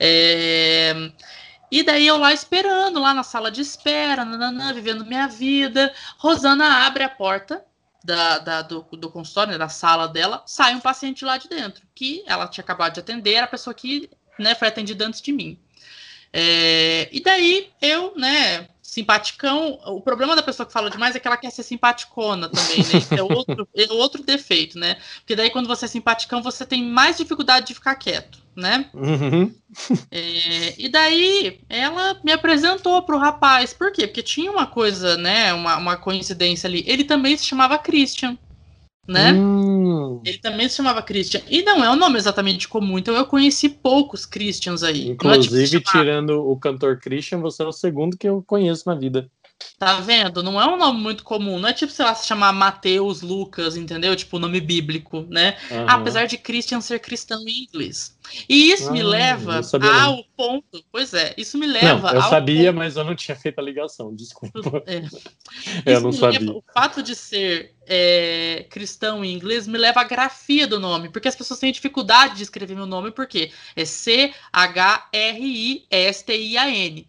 É... 0.00 1.10
E 1.70 1.82
daí 1.82 2.06
eu 2.06 2.16
lá 2.16 2.32
esperando, 2.32 3.00
lá 3.00 3.12
na 3.12 3.24
sala 3.24 3.50
de 3.50 3.60
espera, 3.60 4.24
nananã, 4.24 4.72
vivendo 4.72 5.04
minha 5.04 5.26
vida. 5.26 5.92
Rosana 6.18 6.86
abre 6.86 7.02
a 7.02 7.08
porta 7.08 7.62
da, 8.04 8.38
da, 8.38 8.62
do, 8.62 8.82
do 8.92 9.10
consultório, 9.10 9.52
né, 9.52 9.58
da 9.58 9.70
sala 9.70 10.06
dela, 10.06 10.42
sai 10.46 10.74
um 10.74 10.80
paciente 10.80 11.24
lá 11.24 11.38
de 11.38 11.48
dentro, 11.48 11.82
que 11.94 12.22
ela 12.26 12.46
tinha 12.46 12.62
acabado 12.62 12.92
de 12.92 13.00
atender, 13.00 13.32
era 13.32 13.46
a 13.46 13.48
pessoa 13.48 13.72
que 13.72 14.10
né, 14.38 14.54
foi 14.54 14.68
atendida 14.68 15.06
antes 15.06 15.20
de 15.20 15.32
mim. 15.32 15.58
É, 16.32 17.08
e 17.12 17.20
daí 17.20 17.68
eu, 17.80 18.12
né, 18.16 18.68
simpaticão. 18.94 19.80
O 19.86 20.00
problema 20.00 20.36
da 20.36 20.42
pessoa 20.42 20.66
que 20.66 20.72
fala 20.72 20.88
demais 20.88 21.16
é 21.16 21.18
que 21.18 21.26
ela 21.26 21.36
quer 21.36 21.50
ser 21.50 21.64
simpaticona 21.64 22.48
também, 22.48 22.78
né? 22.78 22.98
Isso 22.98 23.14
é 23.14 23.22
outro, 23.22 23.68
é 23.74 23.92
outro 23.92 24.22
defeito, 24.22 24.78
né? 24.78 24.96
Porque 25.16 25.34
daí 25.34 25.50
quando 25.50 25.66
você 25.66 25.86
é 25.86 25.88
simpaticão, 25.88 26.42
você 26.42 26.64
tem 26.64 26.84
mais 26.84 27.16
dificuldade 27.16 27.66
de 27.66 27.74
ficar 27.74 27.96
quieto, 27.96 28.38
né? 28.54 28.88
Uhum. 28.94 29.52
É, 30.10 30.74
e 30.78 30.88
daí 30.88 31.60
ela 31.68 32.20
me 32.22 32.30
apresentou 32.30 33.02
pro 33.02 33.18
rapaz. 33.18 33.72
Por 33.72 33.90
quê? 33.90 34.06
Porque 34.06 34.22
tinha 34.22 34.50
uma 34.50 34.66
coisa, 34.66 35.16
né? 35.16 35.52
Uma, 35.52 35.76
uma 35.76 35.96
coincidência 35.96 36.68
ali. 36.68 36.84
Ele 36.86 37.02
também 37.02 37.36
se 37.36 37.44
chamava 37.44 37.76
Christian 37.78 38.38
né? 39.06 39.32
Hum. 39.32 40.20
Ele 40.24 40.38
também 40.38 40.68
se 40.68 40.76
chamava 40.76 41.02
Christian. 41.02 41.42
E 41.48 41.62
não 41.62 41.84
é 41.84 41.90
um 41.90 41.96
nome 41.96 42.18
exatamente 42.18 42.68
comum, 42.68 42.98
então 42.98 43.14
eu 43.14 43.26
conheci 43.26 43.68
poucos 43.68 44.24
Christians 44.24 44.82
aí. 44.82 45.08
Inclusive, 45.08 45.64
é 45.64 45.66
tipo 45.66 45.90
tirando 45.90 46.48
o 46.48 46.56
cantor 46.56 46.98
Christian, 46.98 47.40
você 47.40 47.62
é 47.62 47.66
o 47.66 47.72
segundo 47.72 48.16
que 48.16 48.28
eu 48.28 48.42
conheço 48.46 48.88
na 48.88 48.94
vida. 48.94 49.30
Tá 49.78 50.00
vendo? 50.00 50.42
Não 50.42 50.60
é 50.60 50.66
um 50.66 50.76
nome 50.76 51.00
muito 51.00 51.24
comum. 51.24 51.58
Não 51.58 51.68
é 51.68 51.72
tipo, 51.72 51.92
sei 51.92 52.04
lá, 52.04 52.14
se 52.14 52.26
chamar 52.26 52.52
Mateus, 52.52 53.22
Lucas, 53.22 53.76
entendeu? 53.76 54.14
Tipo, 54.14 54.38
nome 54.38 54.60
bíblico, 54.60 55.26
né? 55.28 55.56
Uhum. 55.70 55.86
Apesar 55.88 56.26
de 56.26 56.36
Christian 56.36 56.80
ser 56.80 56.98
cristão 57.00 57.40
em 57.46 57.64
inglês. 57.64 58.16
E 58.48 58.72
isso 58.72 58.88
ah, 58.88 58.92
me 58.92 59.02
leva 59.02 59.60
ao 60.06 60.24
ponto. 60.36 60.84
Pois 60.90 61.12
é, 61.14 61.34
isso 61.36 61.58
me 61.58 61.66
leva. 61.66 62.12
Não, 62.12 62.20
eu 62.20 62.28
sabia, 62.28 62.72
ponto... 62.72 62.78
mas 62.78 62.96
eu 62.96 63.04
não 63.04 63.14
tinha 63.14 63.36
feito 63.36 63.58
a 63.58 63.62
ligação, 63.62 64.14
desculpa. 64.14 64.82
É. 64.86 65.02
eu 65.84 66.00
não 66.00 66.12
sabia. 66.12 66.40
Leva, 66.40 66.52
o 66.52 66.64
fato 66.72 67.02
de 67.02 67.14
ser 67.14 67.74
é, 67.86 68.66
cristão 68.70 69.24
em 69.24 69.32
inglês 69.32 69.66
me 69.66 69.78
leva 69.78 70.00
à 70.00 70.04
grafia 70.04 70.66
do 70.66 70.80
nome, 70.80 71.10
porque 71.10 71.28
as 71.28 71.36
pessoas 71.36 71.60
têm 71.60 71.70
dificuldade 71.72 72.36
de 72.36 72.42
escrever 72.42 72.74
meu 72.74 72.86
nome, 72.86 73.10
porque 73.10 73.52
é 73.76 73.84
C-H-R-I-S-T-I-A-N, 73.84 74.26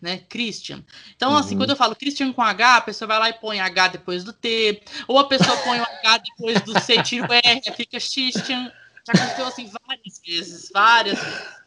né? 0.02 0.22
Christian. 0.30 0.84
Então, 1.16 1.30
assim, 1.30 1.36
uhum. 1.36 1.40
assim, 1.40 1.58
quando 1.58 1.70
eu 1.72 1.76
falo 1.76 1.96
Christian 1.96 2.34
com 2.34 2.42
H, 2.42 2.78
a 2.78 2.82
pessoa 2.82 3.08
vai 3.08 3.20
lá 3.20 3.30
e 3.30 3.34
põe 3.34 3.60
H 3.60 3.88
depois 3.90 4.24
do 4.24 4.34
T, 4.34 4.82
ou 5.08 5.18
a 5.18 5.28
pessoa 5.28 5.58
põe 5.58 5.80
o 5.80 5.84
H 5.84 6.18
depois 6.18 6.62
do 6.62 6.80
C, 6.80 7.02
tira 7.02 7.28
o 7.28 7.34
R, 7.34 7.62
fica 7.76 7.98
Christian. 8.00 8.72
Já 9.06 9.14
aconteceu 9.14 9.46
assim 9.46 9.70
várias 9.88 10.22
vezes, 10.26 10.70
várias 10.74 11.20
vezes. 11.20 11.66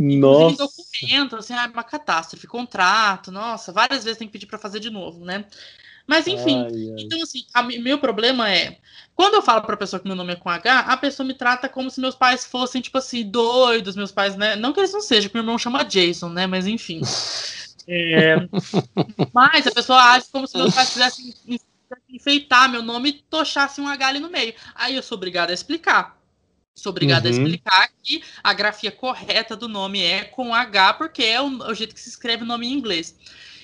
Nossa. 0.00 0.56
documento, 0.56 1.36
assim, 1.36 1.52
ah, 1.52 1.70
uma 1.70 1.84
catástrofe, 1.84 2.46
contrato, 2.46 3.30
nossa, 3.30 3.70
várias 3.70 4.02
vezes 4.02 4.18
tem 4.18 4.26
que 4.26 4.32
pedir 4.32 4.46
para 4.46 4.58
fazer 4.58 4.80
de 4.80 4.88
novo, 4.88 5.24
né? 5.24 5.44
Mas 6.06 6.26
enfim, 6.26 6.62
ai, 6.62 6.72
ai. 6.72 6.94
então 6.98 7.22
assim, 7.22 7.44
a, 7.52 7.62
meu 7.62 7.98
problema 7.98 8.50
é, 8.50 8.78
quando 9.14 9.34
eu 9.34 9.42
falo 9.42 9.62
pra 9.62 9.76
pessoa 9.76 10.00
que 10.00 10.06
meu 10.06 10.16
nome 10.16 10.32
é 10.32 10.36
com 10.36 10.48
H, 10.48 10.80
a 10.80 10.96
pessoa 10.96 11.26
me 11.26 11.34
trata 11.34 11.68
como 11.68 11.90
se 11.90 12.00
meus 12.00 12.14
pais 12.14 12.46
fossem, 12.46 12.80
tipo 12.80 12.96
assim, 12.96 13.22
doidos, 13.30 13.94
meus 13.94 14.10
pais, 14.10 14.34
né? 14.36 14.56
Não 14.56 14.72
que 14.72 14.80
eles 14.80 14.92
não 14.92 15.02
sejam, 15.02 15.28
porque 15.28 15.36
meu 15.36 15.44
irmão 15.44 15.58
chama 15.58 15.84
Jason, 15.84 16.30
né? 16.30 16.46
Mas 16.46 16.66
enfim. 16.66 17.00
É... 17.92 18.36
Mas 19.34 19.66
a 19.66 19.72
pessoa 19.72 20.12
age 20.12 20.26
como 20.30 20.46
se 20.46 20.56
meus 20.56 20.72
pais 20.72 20.92
quisessem 20.92 21.34
enfeitar 22.08 22.70
meu 22.70 22.82
nome 22.82 23.08
e 23.08 23.12
tochassem 23.14 23.82
um 23.82 23.88
H 23.88 24.06
ali 24.06 24.20
no 24.20 24.30
meio. 24.30 24.54
Aí 24.76 24.94
eu 24.94 25.02
sou 25.02 25.16
obrigada 25.16 25.52
a 25.52 25.54
explicar. 25.54 26.19
Sou 26.74 26.90
obrigada 26.90 27.28
uhum. 27.28 27.34
a 27.34 27.38
explicar 27.38 27.88
que 28.02 28.22
a 28.42 28.52
grafia 28.52 28.90
correta 28.90 29.54
do 29.54 29.68
nome 29.68 30.02
é 30.02 30.24
com 30.24 30.54
H, 30.54 30.94
porque 30.94 31.22
é 31.22 31.40
o, 31.40 31.46
o 31.46 31.74
jeito 31.74 31.94
que 31.94 32.00
se 32.00 32.08
escreve 32.08 32.42
o 32.42 32.46
nome 32.46 32.66
em 32.66 32.72
inglês. 32.72 33.16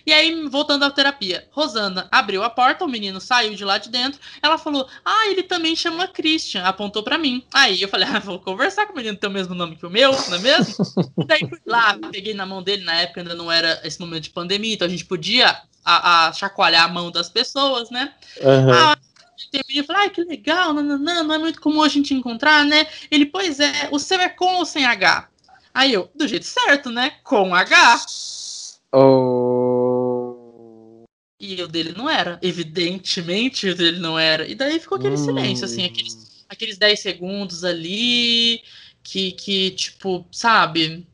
E 0.07 0.13
aí, 0.13 0.49
voltando 0.49 0.85
à 0.85 0.91
terapia, 0.91 1.49
Rosana 1.51 2.07
abriu 2.13 2.45
a 2.45 2.49
porta, 2.49 2.85
o 2.85 2.89
menino 2.89 3.21
saiu 3.21 3.57
de 3.57 3.65
lá 3.65 3.77
de 3.77 3.91
dentro. 3.91 4.21
Ela 4.41 4.57
falou: 4.57 4.89
Ah, 5.05 5.27
ele 5.27 5.43
também 5.43 5.75
chama 5.75 6.07
Christian. 6.07 6.63
Apontou 6.63 7.03
para 7.03 7.19
mim. 7.19 7.45
Aí 7.53 7.83
eu 7.83 7.89
falei: 7.89 8.07
Ah, 8.15 8.21
vou 8.21 8.39
conversar 8.39 8.87
com 8.87 8.93
o 8.93 8.97
menino, 8.97 9.17
tem 9.17 9.29
o 9.29 9.33
mesmo 9.33 9.53
nome 9.53 9.75
que 9.75 9.85
o 9.85 9.91
meu, 9.91 10.13
não 10.13 10.37
é 10.37 10.39
mesmo? 10.39 10.77
daí 11.27 11.41
fui 11.41 11.59
lá, 11.67 11.99
peguei 12.13 12.35
na 12.35 12.47
mão 12.47 12.63
dele. 12.63 12.85
Na 12.85 13.01
época 13.01 13.21
ainda 13.21 13.35
não 13.35 13.51
era 13.51 13.81
esse 13.83 13.99
momento 13.99 14.23
de 14.23 14.31
pandemia, 14.31 14.75
então 14.75 14.87
a 14.87 14.91
gente 14.91 15.05
podia 15.05 15.61
a, 15.85 16.29
a 16.29 16.33
chacoalhar 16.33 16.85
a 16.85 16.89
mão 16.89 17.11
das 17.11 17.29
pessoas, 17.29 17.91
né? 17.91 18.13
Uhum. 18.41 18.73
Ah, 18.73 18.97
terminei 19.51 19.83
e 19.83 19.87
falei, 19.87 20.07
ah, 20.07 20.11
que 20.11 20.23
legal, 20.23 20.73
não, 20.73 20.83
não, 20.83 20.99
não, 20.99 21.25
não 21.25 21.35
é 21.35 21.39
muito 21.39 21.61
comum 21.61 21.83
a 21.83 21.89
gente 21.89 22.15
encontrar, 22.15 22.65
né? 22.65 22.87
Ele, 23.11 23.27
pois 23.27 23.61
é, 23.61 23.89
o 23.91 23.99
seu 23.99 24.21
é 24.21 24.29
com 24.29 24.57
ou 24.57 24.67
sem 24.67 24.85
H? 24.85 25.29
Aí 25.75 25.93
eu, 25.93 26.11
do 26.15 26.27
jeito 26.27 26.47
certo, 26.47 26.91
né? 26.91 27.11
Com 27.23 27.55
H. 27.55 28.07
Oh. 28.93 31.05
E 31.39 31.63
o 31.63 31.69
dele 31.69 31.93
não 31.97 32.09
era. 32.09 32.39
Evidentemente 32.43 33.69
o 33.69 33.75
dele 33.75 33.99
não 33.99 34.19
era. 34.19 34.49
E 34.49 34.55
daí 34.55 34.81
ficou 34.81 34.97
aquele 34.97 35.15
hum. 35.15 35.25
silêncio, 35.25 35.67
assim, 35.67 35.85
aqueles, 35.85 36.45
aqueles 36.49 36.79
10 36.79 36.99
segundos 36.99 37.63
ali, 37.63 38.63
que, 39.03 39.33
que 39.33 39.71
tipo, 39.73 40.27
sabe? 40.33 41.07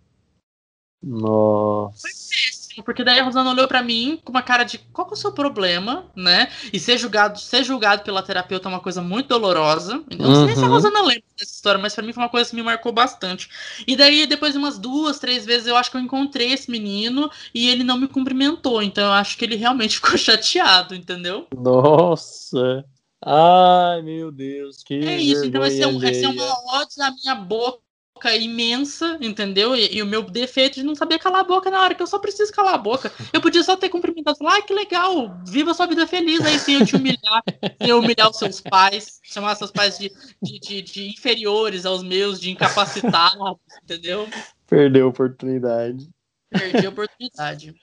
Nossa. 1.03 2.01
Foi 2.01 2.11
péssimo, 2.11 2.61
porque 2.80 3.04
daí 3.04 3.18
a 3.18 3.24
Rosana 3.24 3.50
olhou 3.50 3.68
para 3.68 3.82
mim 3.82 4.18
com 4.24 4.30
uma 4.30 4.42
cara 4.42 4.64
de 4.64 4.78
qual 4.78 5.08
é 5.08 5.12
o 5.12 5.16
seu 5.16 5.32
problema, 5.32 6.06
né? 6.14 6.48
E 6.72 6.78
ser 6.78 6.96
julgado, 6.96 7.38
ser 7.38 7.64
julgado 7.64 8.02
pela 8.02 8.22
terapeuta 8.22 8.68
é 8.68 8.70
uma 8.70 8.80
coisa 8.80 9.02
muito 9.02 9.28
dolorosa. 9.28 10.02
Eu 10.10 10.18
não 10.18 10.30
uhum. 10.30 10.46
sei 10.46 10.54
se 10.54 10.62
a 10.62 10.66
uhum. 10.66 10.72
Rosana 10.72 11.02
lembra 11.02 11.24
dessa 11.38 11.52
história, 11.52 11.80
mas 11.80 11.94
para 11.94 12.04
mim 12.04 12.12
foi 12.12 12.22
uma 12.22 12.28
coisa 12.28 12.48
que 12.48 12.56
me 12.56 12.62
marcou 12.62 12.92
bastante. 12.92 13.48
E 13.86 13.96
daí, 13.96 14.26
depois 14.26 14.52
de 14.52 14.58
umas 14.58 14.78
duas, 14.78 15.18
três 15.18 15.44
vezes, 15.44 15.66
eu 15.66 15.76
acho 15.76 15.90
que 15.90 15.96
eu 15.96 16.00
encontrei 16.00 16.52
esse 16.52 16.70
menino 16.70 17.30
e 17.54 17.68
ele 17.68 17.84
não 17.84 17.98
me 17.98 18.08
cumprimentou. 18.08 18.82
Então 18.82 19.04
eu 19.04 19.12
acho 19.12 19.36
que 19.36 19.44
ele 19.44 19.56
realmente 19.56 19.96
ficou 20.00 20.16
chateado, 20.16 20.94
entendeu? 20.94 21.46
Nossa! 21.54 22.84
Ai, 23.24 24.02
meu 24.02 24.32
Deus, 24.32 24.82
que. 24.82 24.94
É 24.94 25.16
isso, 25.16 25.44
então 25.44 25.60
vai 25.60 25.70
ser, 25.70 25.86
um, 25.86 25.98
vai 25.98 26.12
ser 26.12 26.26
uma 26.26 26.44
ódio 26.74 26.98
na 26.98 27.12
minha 27.12 27.36
boca 27.36 27.82
boca 28.22 28.36
imensa, 28.36 29.18
entendeu? 29.20 29.74
E, 29.74 29.96
e, 29.96 30.02
o 30.02 30.06
meu 30.06 30.22
defeito 30.22 30.76
de 30.76 30.82
não 30.84 30.94
saber 30.94 31.18
calar 31.18 31.40
a 31.40 31.44
boca 31.44 31.70
na 31.70 31.80
hora 31.80 31.94
que 31.94 32.02
eu 32.02 32.06
só 32.06 32.18
preciso 32.18 32.52
calar 32.52 32.74
a 32.74 32.78
boca. 32.78 33.10
Eu 33.32 33.40
podia 33.40 33.62
só 33.64 33.76
ter 33.76 33.88
cumprimentado, 33.88 34.38
falar, 34.38 34.58
ah, 34.58 34.62
que 34.62 34.72
legal, 34.72 35.36
viva 35.44 35.74
sua 35.74 35.86
vida 35.86 36.06
feliz 36.06 36.40
aí 36.44 36.58
sem 36.58 36.76
eu 36.76 36.86
te 36.86 36.94
humilhar, 36.94 37.42
sem 37.80 37.90
eu 37.90 37.98
humilhar 37.98 38.30
os 38.30 38.38
seus 38.38 38.60
pais, 38.60 39.20
chamar 39.24 39.56
seus 39.56 39.72
pais 39.72 39.98
de, 39.98 40.12
de, 40.40 40.60
de, 40.60 40.82
de 40.82 41.08
inferiores 41.08 41.84
aos 41.84 42.02
meus, 42.02 42.40
de 42.40 42.50
incapacitados, 42.50 43.56
entendeu? 43.82 44.28
Perdeu 44.68 45.06
a 45.06 45.10
oportunidade. 45.10 46.08
Perdi 46.48 46.86
a 46.86 46.90
oportunidade. 46.90 47.74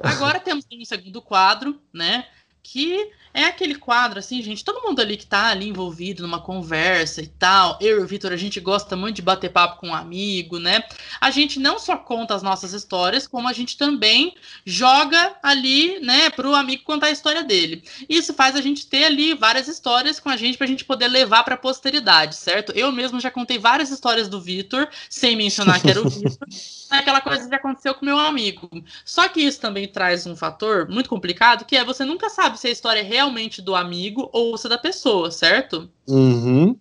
Agora 0.00 0.38
temos 0.38 0.66
um 0.70 0.84
segundo 0.84 1.22
quadro, 1.22 1.80
né? 1.92 2.26
Que 2.62 3.10
é 3.36 3.44
aquele 3.44 3.74
quadro, 3.74 4.18
assim, 4.18 4.42
gente, 4.42 4.64
todo 4.64 4.82
mundo 4.82 4.98
ali 4.98 5.14
que 5.14 5.26
tá 5.26 5.48
ali 5.48 5.68
envolvido 5.68 6.22
numa 6.22 6.40
conversa 6.40 7.20
e 7.20 7.26
tal. 7.26 7.76
Eu 7.82 8.00
e 8.00 8.02
o 8.02 8.06
Vitor, 8.06 8.32
a 8.32 8.36
gente 8.36 8.58
gosta 8.58 8.96
muito 8.96 9.16
de 9.16 9.22
bater 9.22 9.52
papo 9.52 9.78
com 9.78 9.88
um 9.88 9.94
amigo, 9.94 10.58
né? 10.58 10.82
A 11.20 11.30
gente 11.30 11.60
não 11.60 11.78
só 11.78 11.98
conta 11.98 12.34
as 12.34 12.42
nossas 12.42 12.72
histórias, 12.72 13.26
como 13.26 13.46
a 13.46 13.52
gente 13.52 13.76
também 13.76 14.34
joga 14.64 15.36
ali, 15.42 16.00
né, 16.00 16.30
pro 16.30 16.54
amigo 16.54 16.82
contar 16.82 17.08
a 17.08 17.10
história 17.10 17.44
dele. 17.44 17.84
Isso 18.08 18.32
faz 18.32 18.56
a 18.56 18.62
gente 18.62 18.86
ter 18.86 19.04
ali 19.04 19.34
várias 19.34 19.68
histórias 19.68 20.18
com 20.18 20.30
a 20.30 20.36
gente 20.36 20.56
pra 20.56 20.66
gente 20.66 20.86
poder 20.86 21.08
levar 21.08 21.44
pra 21.44 21.58
posteridade, 21.58 22.36
certo? 22.36 22.72
Eu 22.72 22.90
mesmo 22.90 23.20
já 23.20 23.30
contei 23.30 23.58
várias 23.58 23.90
histórias 23.90 24.30
do 24.30 24.40
Vitor, 24.40 24.88
sem 25.10 25.36
mencionar 25.36 25.82
que 25.82 25.90
era 25.90 26.00
o 26.00 26.08
Vitor. 26.08 26.48
aquela 26.88 27.20
coisa 27.20 27.46
que 27.46 27.54
aconteceu 27.54 27.94
com 27.94 28.06
meu 28.06 28.18
amigo. 28.18 28.70
Só 29.04 29.28
que 29.28 29.42
isso 29.42 29.60
também 29.60 29.86
traz 29.86 30.26
um 30.26 30.34
fator 30.34 30.88
muito 30.88 31.10
complicado, 31.10 31.66
que 31.66 31.76
é 31.76 31.84
você 31.84 32.02
nunca 32.02 32.30
sabe 32.30 32.58
se 32.58 32.66
a 32.66 32.70
história 32.70 33.00
é 33.00 33.02
real 33.02 33.25
realmente 33.26 33.60
do 33.60 33.74
amigo 33.74 34.30
ou 34.32 34.56
se 34.56 34.66
é 34.66 34.70
da 34.70 34.78
pessoa, 34.78 35.30
certo? 35.30 35.90
Uhum. 36.08 36.78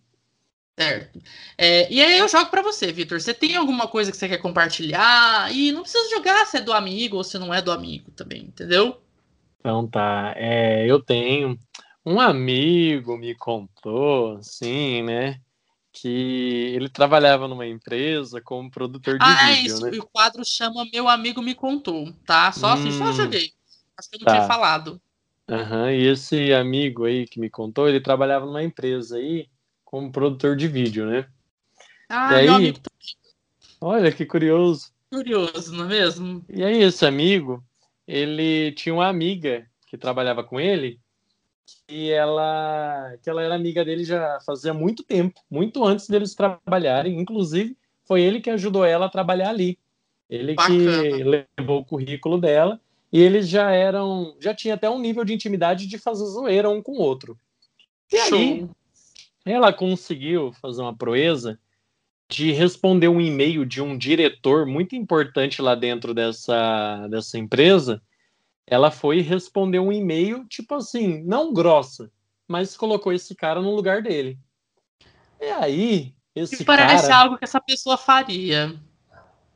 Certo. 0.77 1.21
É, 1.57 1.91
e 1.91 2.01
aí 2.01 2.17
eu 2.17 2.27
jogo 2.27 2.49
para 2.49 2.61
você, 2.61 2.91
Vitor. 2.91 3.19
Você 3.19 3.33
tem 3.33 3.55
alguma 3.55 3.87
coisa 3.87 4.11
que 4.11 4.17
você 4.17 4.27
quer 4.27 4.37
compartilhar? 4.37 5.53
E 5.53 5.71
não 5.71 5.81
precisa 5.81 6.09
jogar 6.09 6.45
se 6.45 6.57
é 6.57 6.61
do 6.61 6.73
amigo 6.73 7.17
ou 7.17 7.23
se 7.23 7.39
não 7.39 7.53
é 7.53 7.61
do 7.61 7.71
amigo 7.71 8.11
também, 8.11 8.43
entendeu? 8.43 9.01
Então 9.59 9.87
tá. 9.87 10.33
É, 10.35 10.85
eu 10.85 11.01
tenho. 11.01 11.57
Um 12.05 12.19
amigo 12.19 13.17
me 13.17 13.33
contou, 13.33 14.37
sim, 14.43 15.01
né? 15.01 15.39
Que 15.91 16.73
ele 16.75 16.89
trabalhava 16.89 17.47
numa 17.47 17.65
empresa 17.65 18.41
como 18.41 18.69
produtor 18.69 19.17
de 19.17 19.23
ah, 19.25 19.29
vídeo. 19.29 19.47
Ah, 19.47 19.61
isso. 19.61 19.85
Né? 19.85 19.97
o 19.97 20.05
quadro 20.05 20.43
chama 20.45 20.85
Meu 20.93 21.07
Amigo 21.07 21.41
Me 21.41 21.55
Contou, 21.55 22.13
tá? 22.25 22.51
Só 22.51 22.73
assim, 22.73 22.89
hum, 22.89 22.97
só 22.97 23.11
joguei. 23.13 23.53
Acho 23.97 24.09
que 24.09 24.17
eu 24.17 24.19
não 24.19 24.25
tá. 24.25 24.33
tinha 24.33 24.47
falado. 24.47 25.01
Aham, 25.47 25.91
e 25.91 26.07
esse 26.07 26.51
amigo 26.53 27.05
aí 27.05 27.27
que 27.27 27.39
me 27.39 27.49
contou, 27.49 27.87
ele 27.87 28.01
trabalhava 28.01 28.45
numa 28.45 28.63
empresa 28.63 29.17
aí 29.17 29.47
como 29.83 30.11
produtor 30.11 30.55
de 30.55 30.67
vídeo, 30.67 31.05
né? 31.05 31.27
Ah, 32.09 32.33
e 32.33 32.35
aí, 32.35 32.45
meu 32.45 32.55
amigo 32.55 32.79
Olha 33.79 34.11
que 34.11 34.25
curioso. 34.25 34.91
Curioso, 35.11 35.73
não 35.75 35.85
é 35.85 35.87
mesmo? 35.87 36.43
E 36.49 36.63
aí, 36.63 36.81
esse 36.81 37.05
amigo, 37.05 37.63
ele 38.07 38.71
tinha 38.71 38.95
uma 38.95 39.07
amiga 39.07 39.69
que 39.87 39.97
trabalhava 39.97 40.43
com 40.43 40.59
ele, 40.59 40.99
que 41.87 42.11
ela, 42.11 43.15
que 43.21 43.29
ela 43.29 43.43
era 43.43 43.53
amiga 43.53 43.85
dele 43.85 44.03
já 44.03 44.39
fazia 44.45 44.73
muito 44.73 45.03
tempo, 45.03 45.39
muito 45.49 45.83
antes 45.85 46.07
deles 46.07 46.33
trabalharem. 46.33 47.19
Inclusive, 47.19 47.77
foi 48.03 48.21
ele 48.21 48.41
que 48.41 48.49
ajudou 48.49 48.83
ela 48.83 49.05
a 49.05 49.09
trabalhar 49.09 49.49
ali. 49.49 49.77
Ele 50.27 50.55
Bacana. 50.55 50.79
que 50.79 51.45
levou 51.57 51.81
o 51.81 51.85
currículo 51.85 52.39
dela 52.39 52.81
e 53.15 53.21
eles 53.21 53.47
já 53.47 53.71
eram, 53.71 54.35
já 54.41 54.53
tinha 54.53 54.73
até 54.73 54.89
um 54.89 54.99
nível 54.99 55.23
de 55.23 55.33
intimidade 55.33 55.87
de 55.87 55.97
fazer 55.97 56.25
zoeira 56.25 56.69
um 56.69 56.81
com 56.81 56.91
o 56.91 57.01
outro. 57.01 57.39
E 58.11 58.17
Show. 58.17 58.37
aí, 58.37 58.69
ela 59.45 59.71
conseguiu 59.71 60.51
fazer 60.61 60.81
uma 60.81 60.93
proeza 60.93 61.57
de 62.27 62.51
responder 62.51 63.07
um 63.07 63.21
e-mail 63.21 63.65
de 63.65 63.81
um 63.81 63.97
diretor 63.97 64.65
muito 64.65 64.97
importante 64.97 65.61
lá 65.61 65.75
dentro 65.75 66.13
dessa, 66.13 67.07
dessa 67.07 67.37
empresa, 67.37 68.01
ela 68.67 68.91
foi 68.91 69.21
responder 69.21 69.79
um 69.79 69.93
e-mail, 69.93 70.45
tipo 70.49 70.75
assim, 70.75 71.23
não 71.23 71.53
grossa, 71.53 72.11
mas 72.45 72.75
colocou 72.75 73.13
esse 73.13 73.33
cara 73.33 73.61
no 73.61 73.73
lugar 73.73 74.01
dele. 74.01 74.37
E 75.39 75.45
aí, 75.45 76.13
esse 76.35 76.57
que 76.57 76.65
parece 76.65 77.07
cara... 77.07 77.21
algo 77.21 77.37
que 77.37 77.45
essa 77.45 77.61
pessoa 77.61 77.95
faria. 77.95 78.77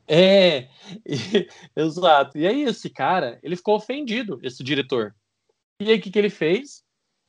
É, 0.09 0.67
e, 1.05 1.47
exato. 1.77 2.35
E 2.37 2.47
aí 2.47 2.63
esse 2.63 2.89
cara, 2.89 3.39
ele 3.43 3.55
ficou 3.55 3.75
ofendido, 3.75 4.39
esse 4.41 4.63
diretor. 4.63 5.15
E 5.79 5.91
aí 5.91 5.99
o 5.99 6.01
que, 6.01 6.09
que 6.09 6.17
ele 6.17 6.31
fez? 6.31 6.83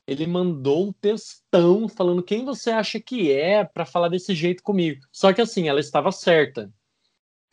Ele 0.07 0.25
mandou 0.25 0.87
um 0.87 0.91
textão 0.91 1.87
falando 1.87 2.23
quem 2.23 2.43
você 2.43 2.71
acha 2.71 2.99
que 2.99 3.31
é 3.31 3.63
para 3.63 3.85
falar 3.85 4.09
desse 4.09 4.33
jeito 4.33 4.63
comigo. 4.63 5.05
Só 5.11 5.31
que 5.31 5.41
assim, 5.41 5.69
ela 5.69 5.79
estava 5.79 6.11
certa. 6.11 6.73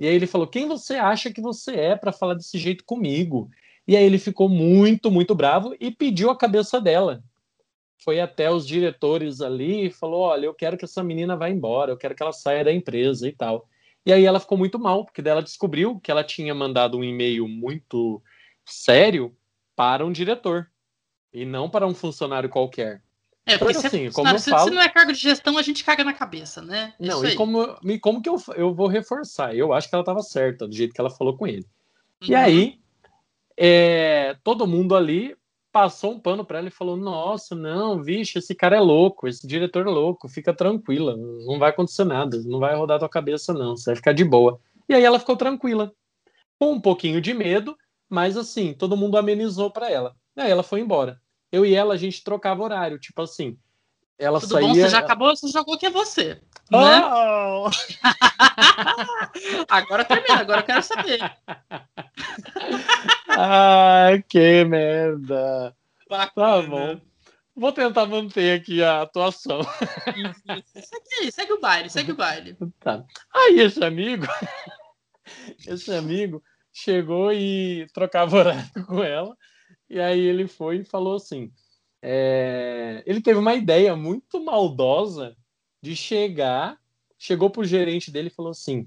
E 0.00 0.06
aí 0.06 0.14
ele 0.14 0.26
falou: 0.26 0.46
"Quem 0.46 0.66
você 0.66 0.94
acha 0.94 1.32
que 1.32 1.42
você 1.42 1.74
é 1.74 1.96
para 1.96 2.12
falar 2.12 2.34
desse 2.34 2.58
jeito 2.58 2.84
comigo?" 2.84 3.50
E 3.86 3.96
aí 3.96 4.04
ele 4.04 4.18
ficou 4.18 4.48
muito, 4.48 5.10
muito 5.10 5.34
bravo 5.34 5.74
e 5.80 5.90
pediu 5.90 6.30
a 6.30 6.36
cabeça 6.36 6.80
dela. 6.80 7.22
Foi 8.04 8.20
até 8.20 8.50
os 8.50 8.66
diretores 8.66 9.40
ali 9.40 9.86
e 9.86 9.90
falou: 9.90 10.20
Olha, 10.22 10.46
eu 10.46 10.54
quero 10.54 10.78
que 10.78 10.84
essa 10.84 11.02
menina 11.02 11.36
vá 11.36 11.50
embora, 11.50 11.92
eu 11.92 11.96
quero 11.98 12.14
que 12.14 12.22
ela 12.22 12.32
saia 12.32 12.64
da 12.64 12.72
empresa 12.72 13.28
e 13.28 13.32
tal. 13.32 13.68
E 14.07 14.12
aí 14.12 14.24
ela 14.24 14.40
ficou 14.40 14.57
muito 14.57 14.78
mal, 14.78 15.05
porque 15.05 15.20
ela 15.20 15.42
descobriu 15.42 16.01
que 16.01 16.11
ela 16.11 16.24
tinha 16.24 16.55
mandado 16.55 16.96
um 16.96 17.05
e-mail 17.05 17.46
muito 17.46 18.22
sério 18.64 19.36
para 19.76 20.05
um 20.05 20.12
diretor 20.12 20.70
e 21.32 21.44
não 21.44 21.68
para 21.68 21.86
um 21.86 21.94
funcionário 21.94 22.49
qualquer. 22.49 23.03
É, 23.44 23.57
porque 23.57 23.78
então, 23.78 23.86
assim, 23.86 24.11
como 24.11 24.28
eu 24.28 24.38
se, 24.38 24.51
falo... 24.51 24.68
se 24.68 24.74
não 24.74 24.82
é 24.82 24.88
cargo 24.90 25.12
de 25.12 25.18
gestão, 25.18 25.57
a 25.57 25.62
gente 25.62 25.82
caga 25.82 26.05
na 26.05 26.12
cabeça, 26.12 26.61
né? 26.61 26.92
Não, 27.01 27.24
e 27.24 27.34
como, 27.34 27.78
e 27.82 27.99
como 27.99 28.20
que 28.20 28.28
eu, 28.28 28.36
eu 28.55 28.74
vou 28.74 28.88
reforçar? 28.88 29.57
Eu 29.57 29.72
acho 29.72 29.88
que 29.88 29.94
ela 29.94 30.03
estava 30.03 30.22
certa, 30.22 30.68
do 30.68 30.74
jeito 30.74 30.92
que 30.92 31.01
ela 31.01 31.09
falou 31.09 31.34
com 31.34 31.46
ele. 31.46 31.66
Uhum. 32.22 32.28
E 32.28 32.34
aí, 32.34 32.78
é, 33.57 34.36
todo 34.44 34.66
mundo 34.66 34.94
ali 34.94 35.34
passou 35.72 36.12
um 36.12 36.20
pano 36.20 36.44
para 36.44 36.58
ela 36.58 36.68
e 36.68 36.72
falou: 36.72 36.96
Nossa, 36.96 37.54
não, 37.54 38.02
vixe, 38.02 38.38
esse 38.38 38.54
cara 38.54 38.76
é 38.76 38.80
louco, 38.80 39.28
esse 39.28 39.46
diretor 39.46 39.86
é 39.86 39.90
louco, 39.90 40.28
fica 40.28 40.52
tranquila, 40.54 41.16
não 41.16 41.58
vai 41.58 41.70
acontecer 41.70 42.04
nada, 42.04 42.40
não 42.44 42.58
vai 42.58 42.74
rodar 42.74 42.98
tua 42.98 43.08
cabeça, 43.08 43.52
não, 43.52 43.76
você 43.76 43.90
vai 43.90 43.96
ficar 43.96 44.12
de 44.12 44.24
boa. 44.24 44.60
E 44.88 44.94
aí 44.94 45.04
ela 45.04 45.18
ficou 45.18 45.36
tranquila, 45.36 45.92
com 46.58 46.72
um 46.72 46.80
pouquinho 46.80 47.20
de 47.20 47.34
medo, 47.34 47.76
mas 48.08 48.36
assim, 48.36 48.72
todo 48.72 48.96
mundo 48.96 49.16
amenizou 49.16 49.70
para 49.70 49.90
ela. 49.90 50.16
E 50.36 50.40
aí 50.40 50.50
ela 50.50 50.62
foi 50.62 50.80
embora. 50.80 51.20
Eu 51.50 51.64
e 51.64 51.74
ela, 51.74 51.94
a 51.94 51.96
gente 51.96 52.22
trocava 52.22 52.62
horário, 52.62 52.98
tipo 52.98 53.22
assim. 53.22 53.56
Ela 54.18 54.40
Tudo 54.40 54.54
saía... 54.54 54.66
bom, 54.66 54.74
você 54.74 54.88
já 54.88 54.98
acabou, 54.98 55.36
você 55.36 55.46
jogou 55.48 55.78
que 55.78 55.86
é 55.86 55.90
você. 55.90 56.40
Né? 56.70 57.04
Oh! 57.04 57.70
agora 59.68 60.04
termina, 60.04 60.40
agora 60.40 60.60
eu 60.60 60.64
quero 60.64 60.82
saber. 60.82 61.18
Ai, 63.28 64.22
que 64.22 64.64
merda. 64.64 65.74
Bacana. 66.08 66.62
Tá 66.62 66.68
bom. 66.68 67.00
Vou 67.54 67.72
tentar 67.72 68.06
manter 68.06 68.60
aqui 68.60 68.82
a 68.82 69.02
atuação. 69.02 69.60
Segue, 70.74 71.32
segue 71.32 71.52
o 71.52 71.60
baile, 71.60 71.90
segue 71.90 72.12
o 72.12 72.16
baile. 72.16 72.56
Tá. 72.78 73.04
Aí 73.34 73.60
esse 73.60 73.84
amigo, 73.84 74.26
esse 75.66 75.92
amigo 75.92 76.42
chegou 76.72 77.32
e 77.32 77.86
trocava 77.92 78.36
horário 78.36 78.86
com 78.86 79.02
ela. 79.02 79.36
E 79.90 80.00
aí 80.00 80.20
ele 80.20 80.46
foi 80.46 80.78
e 80.78 80.84
falou 80.84 81.16
assim: 81.16 81.50
é... 82.03 83.03
ele 83.07 83.20
teve 83.20 83.38
uma 83.38 83.55
ideia 83.55 83.94
muito 83.96 84.42
maldosa 84.42 85.36
de 85.82 85.94
chegar, 85.96 86.78
chegou 87.18 87.51
pro 87.51 87.64
gerente 87.64 88.11
dele 88.11 88.28
e 88.28 88.34
falou 88.34 88.51
assim: 88.51 88.86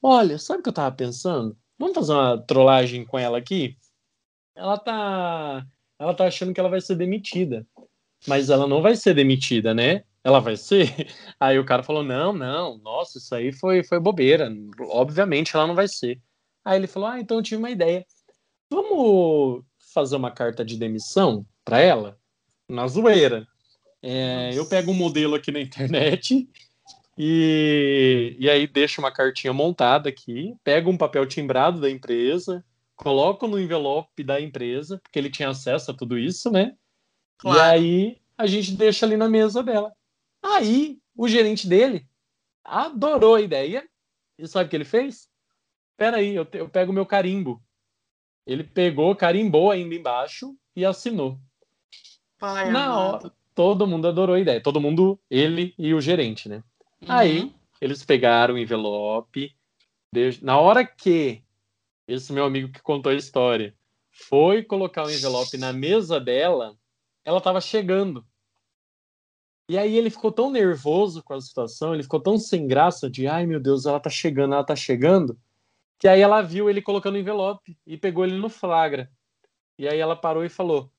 Olha, 0.00 0.38
sabe 0.38 0.60
o 0.60 0.62
que 0.62 0.68
eu 0.68 0.74
tava 0.74 0.94
pensando? 0.94 1.56
Vamos 1.78 1.94
fazer 1.94 2.12
uma 2.12 2.38
trollagem 2.38 3.04
com 3.04 3.18
ela 3.18 3.38
aqui? 3.38 3.76
Ela 4.54 4.78
tá, 4.78 5.66
ela 5.98 6.14
tá 6.14 6.26
achando 6.26 6.52
que 6.52 6.60
ela 6.60 6.68
vai 6.68 6.80
ser 6.80 6.96
demitida, 6.96 7.66
mas 8.26 8.50
ela 8.50 8.66
não 8.66 8.82
vai 8.82 8.96
ser 8.96 9.14
demitida, 9.14 9.74
né? 9.74 10.04
Ela 10.24 10.40
vai 10.40 10.56
ser? 10.56 10.86
Aí 11.40 11.58
o 11.58 11.64
cara 11.64 11.82
falou: 11.82 12.02
Não, 12.02 12.32
não, 12.32 12.78
nossa, 12.78 13.18
isso 13.18 13.34
aí 13.34 13.52
foi, 13.52 13.82
foi 13.82 13.98
bobeira. 13.98 14.52
Obviamente 14.90 15.56
ela 15.56 15.66
não 15.66 15.74
vai 15.74 15.88
ser. 15.88 16.20
Aí 16.64 16.78
ele 16.78 16.86
falou: 16.86 17.08
Ah, 17.08 17.20
então 17.20 17.38
eu 17.38 17.42
tive 17.42 17.56
uma 17.56 17.70
ideia. 17.70 18.06
Vamos 18.70 19.64
fazer 19.92 20.16
uma 20.16 20.30
carta 20.30 20.64
de 20.64 20.76
demissão 20.76 21.44
para 21.64 21.80
ela? 21.80 22.18
Na 22.72 22.86
zoeira. 22.86 23.46
É, 24.02 24.50
eu 24.54 24.66
pego 24.66 24.90
um 24.90 24.94
modelo 24.94 25.34
aqui 25.34 25.52
na 25.52 25.60
internet 25.60 26.48
e, 27.16 28.34
e 28.38 28.50
aí 28.50 28.66
deixo 28.66 29.00
uma 29.00 29.12
cartinha 29.12 29.52
montada 29.52 30.08
aqui, 30.08 30.56
pego 30.64 30.90
um 30.90 30.96
papel 30.96 31.26
timbrado 31.26 31.80
da 31.80 31.90
empresa, 31.90 32.64
coloco 32.96 33.46
no 33.46 33.60
envelope 33.60 34.24
da 34.24 34.40
empresa, 34.40 34.98
porque 34.98 35.18
ele 35.18 35.30
tinha 35.30 35.50
acesso 35.50 35.90
a 35.90 35.94
tudo 35.94 36.18
isso, 36.18 36.50
né? 36.50 36.74
Claro. 37.36 37.58
E 37.58 37.60
aí 37.60 38.18
a 38.36 38.46
gente 38.46 38.72
deixa 38.72 39.04
ali 39.04 39.16
na 39.16 39.28
mesa 39.28 39.62
dela. 39.62 39.92
Aí 40.42 40.98
o 41.14 41.28
gerente 41.28 41.68
dele 41.68 42.08
adorou 42.64 43.34
a 43.34 43.40
ideia 43.40 43.86
e 44.38 44.48
sabe 44.48 44.66
o 44.66 44.70
que 44.70 44.76
ele 44.76 44.84
fez? 44.84 45.28
Espera 45.92 46.16
aí, 46.16 46.34
eu, 46.34 46.46
eu 46.54 46.68
pego 46.68 46.92
meu 46.92 47.04
carimbo. 47.04 47.62
Ele 48.46 48.64
pegou, 48.64 49.14
carimbou 49.14 49.70
ainda 49.70 49.94
embaixo 49.94 50.56
e 50.74 50.84
assinou. 50.84 51.38
Pai 52.42 52.72
na 52.72 52.98
hora, 52.98 53.32
todo 53.54 53.86
mundo 53.86 54.08
adorou 54.08 54.34
a 54.34 54.40
ideia. 54.40 54.60
Todo 54.60 54.80
mundo, 54.80 55.16
ele 55.30 55.72
e 55.78 55.94
o 55.94 56.00
gerente, 56.00 56.48
né? 56.48 56.64
Uhum. 57.00 57.06
Aí, 57.08 57.54
eles 57.80 58.04
pegaram 58.04 58.54
o 58.54 58.58
envelope. 58.58 59.54
Na 60.42 60.58
hora 60.58 60.84
que 60.84 61.44
esse 62.08 62.32
meu 62.32 62.44
amigo 62.44 62.72
que 62.72 62.82
contou 62.82 63.12
a 63.12 63.14
história 63.14 63.72
foi 64.10 64.64
colocar 64.64 65.06
o 65.06 65.10
envelope 65.10 65.56
na 65.56 65.72
mesa 65.72 66.18
dela, 66.18 66.76
ela 67.24 67.38
estava 67.38 67.60
chegando. 67.60 68.26
E 69.68 69.78
aí 69.78 69.96
ele 69.96 70.10
ficou 70.10 70.32
tão 70.32 70.50
nervoso 70.50 71.22
com 71.22 71.34
a 71.34 71.40
situação, 71.40 71.94
ele 71.94 72.02
ficou 72.02 72.18
tão 72.18 72.36
sem 72.36 72.66
graça 72.66 73.08
de, 73.08 73.28
ai 73.28 73.46
meu 73.46 73.60
Deus, 73.60 73.86
ela 73.86 74.00
tá 74.00 74.10
chegando, 74.10 74.54
ela 74.54 74.64
tá 74.64 74.74
chegando, 74.74 75.38
que 75.96 76.08
aí 76.08 76.20
ela 76.20 76.42
viu 76.42 76.68
ele 76.68 76.82
colocando 76.82 77.14
o 77.14 77.18
envelope 77.18 77.78
e 77.86 77.96
pegou 77.96 78.24
ele 78.24 78.36
no 78.36 78.48
flagra. 78.48 79.08
E 79.78 79.86
aí 79.86 80.00
ela 80.00 80.16
parou 80.16 80.44
e 80.44 80.48
falou: 80.48 80.90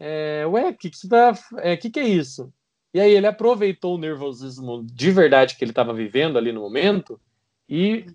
é, 0.00 0.46
Ué, 0.46 0.70
o 0.70 0.74
que, 0.74 0.88
que, 0.88 1.08
tá, 1.08 1.38
é, 1.58 1.76
que, 1.76 1.90
que 1.90 2.00
é 2.00 2.08
isso? 2.08 2.50
E 2.92 2.98
aí 2.98 3.12
ele 3.12 3.26
aproveitou 3.26 3.94
o 3.94 3.98
nervosismo 3.98 4.84
de 4.84 5.10
verdade 5.10 5.56
que 5.56 5.62
ele 5.62 5.70
estava 5.70 5.92
vivendo 5.92 6.38
ali 6.38 6.50
no 6.50 6.62
momento 6.62 7.20
e 7.68 8.06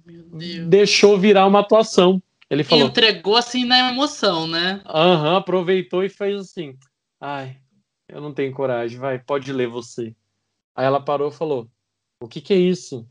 deixou 0.67 1.17
virar 1.17 1.45
uma 1.45 1.59
atuação. 1.59 2.21
Ele 2.49 2.63
falou. 2.63 2.85
E 2.85 2.87
entregou 2.89 3.37
assim 3.37 3.63
na 3.63 3.91
emoção, 3.91 4.47
né? 4.47 4.81
Aham, 4.85 5.29
uhum, 5.29 5.35
aproveitou 5.37 6.03
e 6.03 6.09
fez 6.09 6.41
assim. 6.41 6.77
Ai, 7.21 7.57
eu 8.09 8.19
não 8.19 8.33
tenho 8.33 8.53
coragem, 8.53 8.99
vai, 8.99 9.17
pode 9.17 9.53
ler 9.53 9.67
você. 9.67 10.13
Aí 10.75 10.85
ela 10.85 10.99
parou 10.99 11.29
e 11.29 11.33
falou: 11.33 11.69
O 12.19 12.27
que, 12.27 12.41
que 12.41 12.53
é 12.53 12.57
isso? 12.57 13.07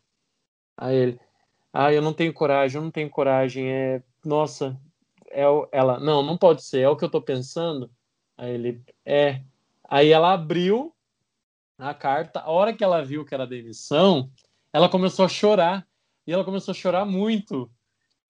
Aí 0.77 0.95
ele: 0.95 1.21
Ah, 1.73 1.93
eu 1.93 2.03
não 2.03 2.13
tenho 2.13 2.33
coragem, 2.33 2.79
eu 2.79 2.83
não 2.83 2.91
tenho 2.91 3.09
coragem. 3.09 3.71
É, 3.71 4.03
nossa, 4.25 4.79
é 5.31 5.45
ela, 5.73 5.99
não, 5.99 6.23
não 6.23 6.37
pode 6.37 6.63
ser, 6.63 6.81
é 6.81 6.89
o 6.89 6.97
que 6.97 7.05
eu 7.05 7.11
tô 7.11 7.23
pensando. 7.23 7.91
Aí 8.37 8.53
ele, 8.53 8.83
é. 9.05 9.43
Aí 9.89 10.11
ela 10.11 10.33
abriu 10.33 10.95
a 11.79 11.95
carta. 11.95 12.41
A 12.41 12.51
hora 12.51 12.73
que 12.73 12.83
ela 12.83 13.05
viu 13.05 13.25
que 13.25 13.35
era 13.35 13.47
demissão, 13.47 14.31
ela 14.73 14.89
começou 14.89 15.25
a 15.25 15.29
chorar. 15.29 15.87
E 16.27 16.33
ela 16.33 16.45
começou 16.45 16.73
a 16.73 16.75
chorar 16.75 17.05
muito. 17.05 17.71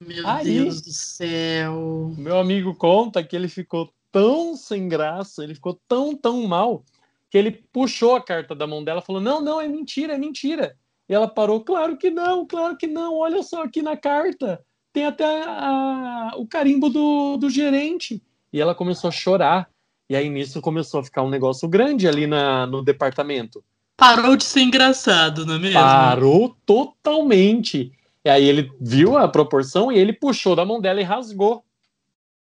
Meu 0.00 0.26
Aí, 0.26 0.44
Deus 0.44 0.82
do 0.82 0.92
céu. 0.92 2.12
Meu 2.18 2.38
amigo 2.38 2.74
conta 2.74 3.22
que 3.22 3.36
ele 3.36 3.48
ficou 3.48 3.92
tão 4.10 4.56
sem 4.56 4.88
graça, 4.88 5.42
ele 5.42 5.54
ficou 5.54 5.80
tão, 5.88 6.16
tão 6.16 6.46
mal, 6.46 6.84
que 7.30 7.38
ele 7.38 7.50
puxou 7.50 8.14
a 8.14 8.22
carta 8.22 8.54
da 8.54 8.66
mão 8.66 8.82
dela 8.82 9.00
e 9.00 9.04
falou: 9.04 9.22
Não, 9.22 9.40
não, 9.40 9.60
é 9.60 9.68
mentira, 9.68 10.14
é 10.14 10.18
mentira. 10.18 10.76
E 11.08 11.14
ela 11.14 11.28
parou: 11.28 11.60
Claro 11.60 11.96
que 11.96 12.10
não, 12.10 12.46
claro 12.46 12.76
que 12.76 12.86
não. 12.86 13.14
Olha 13.16 13.42
só 13.42 13.62
aqui 13.62 13.82
na 13.82 13.96
carta. 13.96 14.64
Tem 14.92 15.06
até 15.06 15.24
a, 15.24 16.30
a, 16.30 16.36
o 16.36 16.46
carimbo 16.46 16.88
do, 16.88 17.36
do 17.36 17.50
gerente. 17.50 18.22
E 18.52 18.60
ela 18.60 18.74
começou 18.74 19.08
a 19.08 19.12
chorar. 19.12 19.68
E 20.08 20.14
aí 20.14 20.28
nisso 20.28 20.60
começou 20.60 21.00
a 21.00 21.04
ficar 21.04 21.22
um 21.22 21.30
negócio 21.30 21.68
grande 21.68 22.06
ali 22.06 22.26
na, 22.26 22.66
no 22.66 22.82
departamento. 22.82 23.64
Parou 23.96 24.36
de 24.36 24.44
ser 24.44 24.60
engraçado, 24.60 25.46
não 25.46 25.54
é 25.54 25.58
mesmo? 25.58 25.80
Parou 25.80 26.56
totalmente. 26.66 27.92
E 28.24 28.28
aí 28.28 28.44
ele 28.44 28.70
viu 28.80 29.16
a 29.16 29.28
proporção 29.28 29.92
e 29.92 29.98
ele 29.98 30.12
puxou 30.12 30.56
da 30.56 30.64
mão 30.64 30.80
dela 30.80 31.00
e 31.00 31.04
rasgou. 31.04 31.64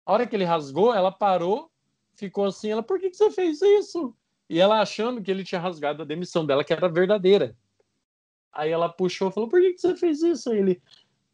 A 0.07 0.13
hora 0.13 0.27
que 0.27 0.37
ele 0.37 0.45
rasgou, 0.45 0.95
ela 0.95 1.11
parou, 1.11 1.71
ficou 2.15 2.45
assim, 2.45 2.71
ela, 2.71 2.83
por 2.83 2.99
que, 2.99 3.11
que 3.11 3.17
você 3.17 3.31
fez 3.31 3.61
isso? 3.63 4.15
E 4.49 4.59
ela 4.59 4.81
achando 4.81 5.23
que 5.23 5.31
ele 5.31 5.45
tinha 5.45 5.61
rasgado 5.61 6.03
a 6.03 6.07
demissão 6.07 6.45
dela, 6.45 6.65
que 6.65 6.73
era 6.73 6.89
verdadeira. 6.89 7.57
Aí 8.53 8.71
ela 8.71 8.89
puxou 8.89 9.29
e 9.29 9.33
falou, 9.33 9.49
por 9.49 9.61
que, 9.61 9.73
que 9.73 9.81
você 9.81 9.97
fez 9.97 10.23
isso? 10.23 10.51
Aí 10.51 10.59
ele, 10.59 10.83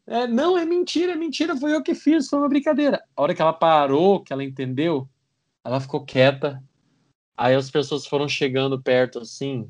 é, 0.05 0.27
não, 0.27 0.57
é 0.57 0.65
mentira, 0.65 1.13
é 1.13 1.15
mentira, 1.15 1.55
foi 1.57 1.73
eu 1.73 1.83
que 1.83 1.93
fiz, 1.93 2.29
foi 2.29 2.39
uma 2.39 2.49
brincadeira. 2.49 3.03
A 3.15 3.21
hora 3.21 3.35
que 3.35 3.41
ela 3.41 3.53
parou, 3.53 4.21
que 4.23 4.31
ela 4.31 4.43
entendeu, 4.43 5.09
ela 5.67 5.81
ficou 5.81 6.05
quieta. 6.05 6.63
Aí 7.35 7.53
as 7.53 7.69
pessoas 7.69 8.07
foram 8.07 8.27
chegando 8.27 8.81
perto 8.81 9.19
assim, 9.19 9.69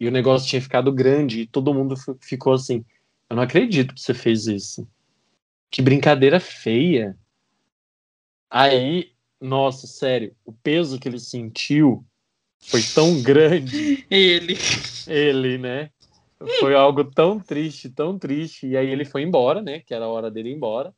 e 0.00 0.08
o 0.08 0.10
negócio 0.10 0.48
tinha 0.48 0.62
ficado 0.62 0.90
grande, 0.90 1.42
e 1.42 1.46
todo 1.46 1.74
mundo 1.74 1.94
ficou 2.20 2.54
assim: 2.54 2.84
Eu 3.28 3.36
não 3.36 3.42
acredito 3.42 3.94
que 3.94 4.00
você 4.00 4.14
fez 4.14 4.46
isso. 4.46 4.88
Que 5.70 5.82
brincadeira 5.82 6.40
feia. 6.40 7.16
Aí 8.50 9.12
Nossa, 9.38 9.86
sério, 9.86 10.34
o 10.42 10.52
peso 10.52 10.98
que 10.98 11.06
ele 11.06 11.18
sentiu 11.18 12.02
foi 12.58 12.80
tão 12.94 13.20
grande. 13.22 14.06
ele. 14.10 14.56
Ele, 15.06 15.58
né? 15.58 15.90
Foi 16.60 16.74
algo 16.74 17.04
tão 17.04 17.38
triste, 17.38 17.90
tão 17.90 18.18
triste. 18.18 18.66
E 18.68 18.76
aí 18.76 18.88
ele 18.88 19.04
foi 19.04 19.22
embora, 19.22 19.60
né? 19.60 19.80
Que 19.80 19.92
era 19.92 20.06
a 20.06 20.08
hora 20.08 20.30
dele 20.30 20.50
ir 20.50 20.54
embora. 20.54 20.94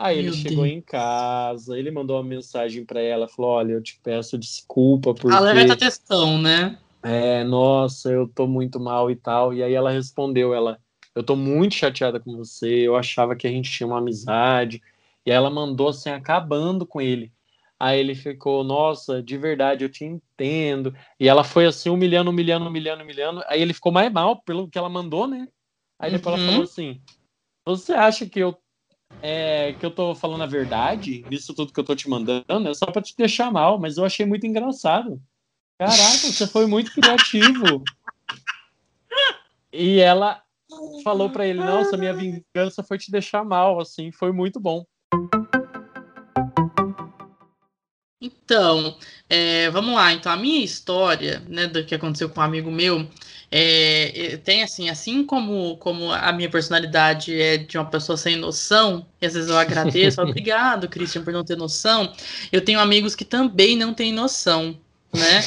Aí 0.00 0.22
Meu 0.22 0.26
ele 0.26 0.36
chegou 0.36 0.64
Deus. 0.64 0.76
em 0.76 0.80
casa, 0.80 1.76
ele 1.76 1.90
mandou 1.90 2.16
uma 2.16 2.22
mensagem 2.22 2.84
para 2.84 3.00
ela, 3.00 3.26
falou: 3.26 3.50
"Olha, 3.50 3.72
eu 3.72 3.82
te 3.82 3.98
peço 4.00 4.38
desculpa 4.38 5.12
porque 5.12 5.36
Alerta 5.36 5.76
textão, 5.76 6.40
né? 6.40 6.78
É, 7.02 7.42
nossa, 7.42 8.08
eu 8.08 8.28
tô 8.28 8.46
muito 8.46 8.78
mal 8.78 9.10
e 9.10 9.16
tal". 9.16 9.52
E 9.52 9.60
aí 9.60 9.74
ela 9.74 9.90
respondeu, 9.90 10.54
ela: 10.54 10.78
"Eu 11.16 11.24
tô 11.24 11.34
muito 11.34 11.74
chateada 11.74 12.20
com 12.20 12.36
você. 12.36 12.86
Eu 12.86 12.94
achava 12.94 13.34
que 13.34 13.48
a 13.48 13.50
gente 13.50 13.72
tinha 13.72 13.88
uma 13.88 13.98
amizade". 13.98 14.80
E 15.26 15.32
ela 15.32 15.50
mandou 15.50 15.88
assim 15.88 16.10
acabando 16.10 16.86
com 16.86 17.00
ele. 17.00 17.32
Aí 17.80 17.98
ele 17.98 18.14
ficou, 18.14 18.64
nossa, 18.64 19.22
de 19.22 19.36
verdade, 19.36 19.84
eu 19.84 19.88
te 19.88 20.04
entendo. 20.04 20.94
E 21.18 21.28
ela 21.28 21.44
foi 21.44 21.66
assim, 21.66 21.90
humilhando, 21.90 22.30
humilhando, 22.30 22.66
humilhando, 22.66 23.02
humilhando. 23.02 23.42
Aí 23.46 23.60
ele 23.60 23.74
ficou 23.74 23.92
mais 23.92 24.12
mal 24.12 24.40
pelo 24.42 24.68
que 24.68 24.78
ela 24.78 24.88
mandou, 24.88 25.26
né? 25.26 25.48
Aí 25.98 26.10
depois 26.10 26.34
uhum. 26.36 26.40
ela 26.40 26.52
falou 26.52 26.64
assim: 26.64 27.00
Você 27.66 27.92
acha 27.92 28.24
que 28.28 28.38
eu 28.40 28.56
é, 29.22 29.72
que 29.72 29.84
eu 29.84 29.90
tô 29.90 30.14
falando 30.14 30.42
a 30.42 30.46
verdade 30.46 31.24
nisso 31.30 31.54
tudo 31.54 31.72
que 31.72 31.80
eu 31.80 31.84
tô 31.84 31.94
te 31.94 32.08
mandando? 32.08 32.68
É 32.68 32.74
só 32.74 32.86
pra 32.86 33.02
te 33.02 33.14
deixar 33.16 33.50
mal, 33.50 33.78
mas 33.78 33.96
eu 33.96 34.04
achei 34.04 34.24
muito 34.24 34.46
engraçado. 34.46 35.20
Caraca, 35.78 36.32
você 36.32 36.46
foi 36.46 36.66
muito 36.66 36.92
criativo. 36.92 37.84
E 39.72 40.00
ela 40.00 40.42
falou 41.04 41.30
para 41.30 41.46
ele: 41.46 41.60
Nossa, 41.60 41.96
minha 41.96 42.14
vingança 42.14 42.82
foi 42.82 42.98
te 42.98 43.10
deixar 43.10 43.44
mal, 43.44 43.80
assim, 43.80 44.10
foi 44.10 44.32
muito 44.32 44.58
bom. 44.58 44.84
Então, 48.20 48.96
é, 49.28 49.70
vamos 49.70 49.94
lá. 49.94 50.12
Então, 50.12 50.32
a 50.32 50.36
minha 50.36 50.64
história, 50.64 51.40
né, 51.48 51.68
do 51.68 51.84
que 51.84 51.94
aconteceu 51.94 52.28
com 52.28 52.40
um 52.40 52.42
amigo 52.42 52.70
meu, 52.70 53.08
é, 53.50 54.38
tem 54.44 54.62
assim, 54.62 54.90
assim 54.90 55.24
como, 55.24 55.76
como 55.78 56.12
a 56.12 56.32
minha 56.32 56.50
personalidade 56.50 57.40
é 57.40 57.56
de 57.56 57.78
uma 57.78 57.86
pessoa 57.86 58.16
sem 58.16 58.36
noção, 58.36 59.06
e 59.20 59.26
às 59.26 59.34
vezes 59.34 59.48
eu 59.48 59.58
agradeço, 59.58 60.20
obrigado, 60.22 60.88
Christian, 60.88 61.22
por 61.22 61.32
não 61.32 61.44
ter 61.44 61.56
noção, 61.56 62.12
eu 62.52 62.62
tenho 62.62 62.80
amigos 62.80 63.14
que 63.14 63.24
também 63.24 63.76
não 63.76 63.94
têm 63.94 64.12
noção, 64.12 64.78
né? 65.12 65.40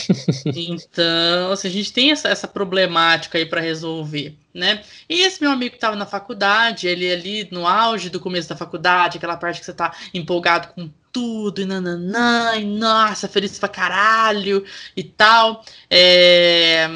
Então, 0.46 1.52
assim, 1.52 1.68
a 1.68 1.72
gente 1.72 1.94
tem 1.94 2.12
essa, 2.12 2.28
essa 2.28 2.48
problemática 2.48 3.38
aí 3.38 3.46
para 3.46 3.62
resolver, 3.62 4.36
né? 4.54 4.84
E 5.08 5.22
esse 5.22 5.40
meu 5.42 5.52
amigo 5.52 5.72
que 5.72 5.78
estava 5.78 5.96
na 5.96 6.06
faculdade, 6.06 6.88
ele 6.88 7.12
ali 7.12 7.48
no 7.52 7.68
auge 7.68 8.10
do 8.10 8.20
começo 8.20 8.50
da 8.50 8.56
faculdade, 8.56 9.18
aquela 9.18 9.38
parte 9.38 9.60
que 9.60 9.66
você 9.66 9.72
está 9.72 9.96
empolgado 10.14 10.70
com 10.70 10.90
tudo, 11.12 11.62
e 11.62 11.66
nananã, 11.66 12.56
e 12.56 12.66
nossa, 12.66 13.28
feliz 13.28 13.60
pra 13.60 13.70
caralho, 13.70 14.66
e 14.96 15.04
tal. 15.04 15.64
É... 15.90 16.90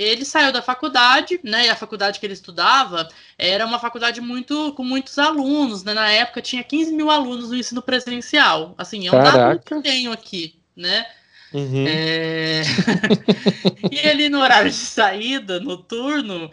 Ele 0.00 0.24
saiu 0.24 0.50
da 0.50 0.62
faculdade, 0.62 1.38
né? 1.44 1.66
E 1.66 1.68
a 1.68 1.76
faculdade 1.76 2.18
que 2.18 2.24
ele 2.24 2.32
estudava 2.32 3.06
era 3.38 3.66
uma 3.66 3.78
faculdade 3.78 4.18
muito 4.20 4.72
com 4.72 4.82
muitos 4.82 5.18
alunos, 5.18 5.84
né? 5.84 5.92
Na 5.92 6.10
época 6.10 6.40
tinha 6.40 6.64
15 6.64 6.92
mil 6.92 7.10
alunos 7.10 7.50
no 7.50 7.56
ensino 7.56 7.82
presencial. 7.82 8.74
Assim, 8.78 9.06
é 9.06 9.10
um 9.10 9.22
dado 9.22 9.60
que 9.60 9.74
eu 9.74 9.82
tenho 9.82 10.10
aqui, 10.10 10.54
né? 10.74 11.04
Uhum. 11.52 11.84
É... 11.86 12.62
e 13.92 14.08
ali 14.08 14.30
no 14.30 14.40
horário 14.40 14.70
de 14.70 14.76
saída, 14.76 15.60
noturno, 15.60 16.50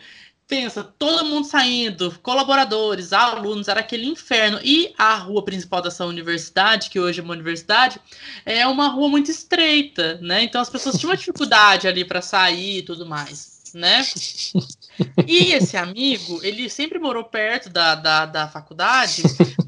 pensa, 0.48 0.84
todo 0.84 1.26
mundo 1.26 1.46
saindo, 1.46 2.18
colaboradores, 2.24 3.12
alunos, 3.12 3.68
era 3.68 3.82
aquele 3.82 4.08
inferno. 4.08 4.60
E 4.64 4.94
a 4.98 5.16
rua 5.16 5.44
principal 5.44 5.82
dessa 5.82 6.06
universidade, 6.06 6.90
que 6.90 7.00
hoje 7.00 7.20
é 7.20 7.24
uma 7.24 7.34
universidade, 7.34 8.00
é 8.46 8.66
uma 8.66 8.88
rua 8.88 9.10
muito 9.10 9.30
estreita, 9.30 10.18
né? 10.22 10.44
Então 10.44 10.62
as 10.62 10.70
pessoas 10.70 10.98
tinham 10.98 11.12
uma 11.12 11.18
dificuldade 11.18 11.88
ali 11.88 12.06
para 12.06 12.22
sair 12.22 12.80
e 12.80 12.84
tudo 12.84 13.06
mais 13.06 13.58
né? 13.74 14.06
E 15.28 15.54
esse 15.54 15.78
amigo, 15.78 16.40
ele 16.44 16.70
sempre 16.70 17.00
morou 17.00 17.24
perto 17.24 17.70
da, 17.70 17.96
da, 17.96 18.26
da 18.26 18.48
faculdade, 18.48 19.24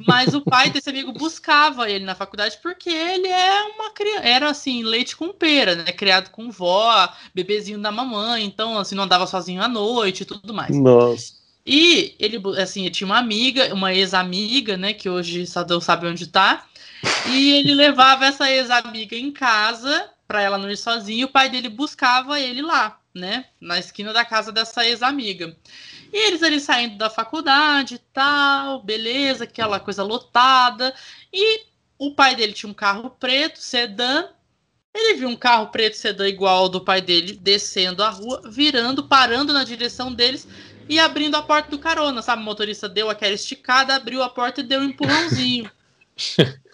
mas 0.07 0.33
o 0.33 0.41
pai 0.41 0.69
desse 0.69 0.89
amigo 0.89 1.11
buscava 1.13 1.89
ele 1.89 2.05
na 2.05 2.15
faculdade 2.15 2.57
porque 2.61 2.89
ele 2.89 3.27
é 3.27 3.63
uma 3.63 3.91
criança, 3.91 4.23
era 4.23 4.49
assim, 4.49 4.83
leite 4.83 5.15
com 5.15 5.29
pera, 5.29 5.75
né? 5.75 5.91
Criado 5.91 6.29
com 6.29 6.49
vó, 6.49 7.09
bebezinho 7.33 7.79
da 7.79 7.91
mamãe, 7.91 8.43
então 8.43 8.77
assim, 8.77 8.95
não 8.95 9.03
andava 9.03 9.27
sozinho 9.27 9.61
à 9.61 9.67
noite 9.67 10.21
e 10.21 10.25
tudo 10.25 10.53
mais. 10.53 10.75
Nossa. 10.75 11.39
E 11.65 12.15
ele, 12.19 12.41
assim, 12.59 12.89
tinha 12.89 13.05
uma 13.05 13.19
amiga, 13.19 13.73
uma 13.73 13.93
ex-amiga, 13.93 14.75
né, 14.75 14.93
que 14.93 15.09
hoje 15.09 15.45
só 15.45 15.63
Deus 15.63 15.83
sabe 15.83 16.07
onde 16.07 16.25
tá, 16.25 16.65
e 17.27 17.51
ele 17.51 17.75
levava 17.75 18.25
essa 18.25 18.49
ex-amiga 18.49 19.15
em 19.15 19.31
casa 19.31 20.09
para 20.27 20.41
ela 20.41 20.57
não 20.57 20.71
ir 20.71 20.77
sozinha, 20.77 21.21
e 21.21 21.25
o 21.25 21.29
pai 21.29 21.49
dele 21.49 21.69
buscava 21.69 22.39
ele 22.39 22.61
lá 22.61 22.98
né? 23.13 23.45
Na 23.59 23.79
esquina 23.79 24.13
da 24.13 24.23
casa 24.23 24.51
dessa 24.51 24.85
ex-amiga. 24.85 25.55
E 26.11 26.27
eles 26.27 26.43
ali 26.43 26.59
saindo 26.59 26.97
da 26.97 27.09
faculdade 27.09 27.95
e 27.95 27.99
tal, 28.13 28.81
beleza, 28.81 29.43
aquela 29.43 29.79
coisa 29.79 30.03
lotada. 30.03 30.93
E 31.31 31.65
o 31.97 32.13
pai 32.13 32.35
dele 32.35 32.53
tinha 32.53 32.69
um 32.69 32.73
carro 32.73 33.09
preto, 33.11 33.59
sedã. 33.59 34.27
Ele 34.93 35.15
viu 35.15 35.29
um 35.29 35.35
carro 35.35 35.67
preto 35.67 35.95
sedã 35.95 36.27
igual 36.27 36.63
ao 36.63 36.69
do 36.69 36.81
pai 36.81 36.99
dele 37.01 37.33
descendo 37.33 38.03
a 38.03 38.09
rua, 38.09 38.41
virando, 38.49 39.03
parando 39.03 39.53
na 39.53 39.63
direção 39.63 40.13
deles 40.13 40.47
e 40.87 40.97
abrindo 40.97 41.35
a 41.35 41.43
porta 41.43 41.69
do 41.69 41.77
carona, 41.77 42.21
sabe? 42.21 42.41
O 42.41 42.45
motorista 42.45 42.89
deu 42.89 43.09
aquela 43.09 43.33
esticada, 43.33 43.95
abriu 43.95 44.23
a 44.23 44.29
porta 44.29 44.61
e 44.61 44.63
deu 44.63 44.79
um 44.81 44.85
empurrãozinho. 44.85 45.69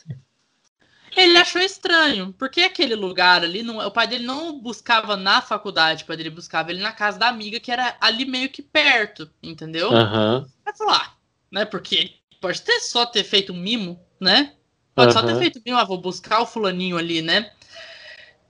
Ele 1.16 1.38
achou 1.38 1.61
estranho, 1.61 2.34
porque 2.38 2.61
aquele 2.61 2.95
lugar 2.95 3.43
ali, 3.43 3.63
não, 3.63 3.78
o 3.78 3.91
pai 3.91 4.07
dele 4.07 4.26
não 4.26 4.59
buscava 4.59 5.16
na 5.16 5.41
faculdade, 5.41 6.03
o 6.03 6.07
pai 6.07 6.18
dele 6.18 6.30
buscava 6.30 6.72
ele 6.72 6.82
na 6.82 6.91
casa 6.91 7.18
da 7.18 7.28
amiga, 7.28 7.59
que 7.59 7.72
era 7.72 7.95
ali 8.01 8.26
meio 8.26 8.49
que 8.49 8.61
perto, 8.61 9.30
entendeu? 9.41 9.91
Uhum. 9.91 10.45
Mas 10.66 10.80
lá, 10.80 11.16
né? 11.51 11.63
Porque 11.66 12.11
pode 12.41 12.61
ter 12.61 12.80
só 12.82 13.05
ter 13.05 13.24
feito 13.24 13.53
um 13.53 13.57
mimo, 13.57 13.99
né? 14.20 14.53
Pode 14.93 15.16
uhum. 15.16 15.22
só 15.22 15.26
ter 15.26 15.38
feito 15.38 15.59
um 15.59 15.61
mimo, 15.66 15.78
ah, 15.78 15.86
vou 15.86 15.99
buscar 15.99 16.41
o 16.41 16.45
fulaninho 16.45 16.97
ali, 16.97 17.22
né? 17.22 17.51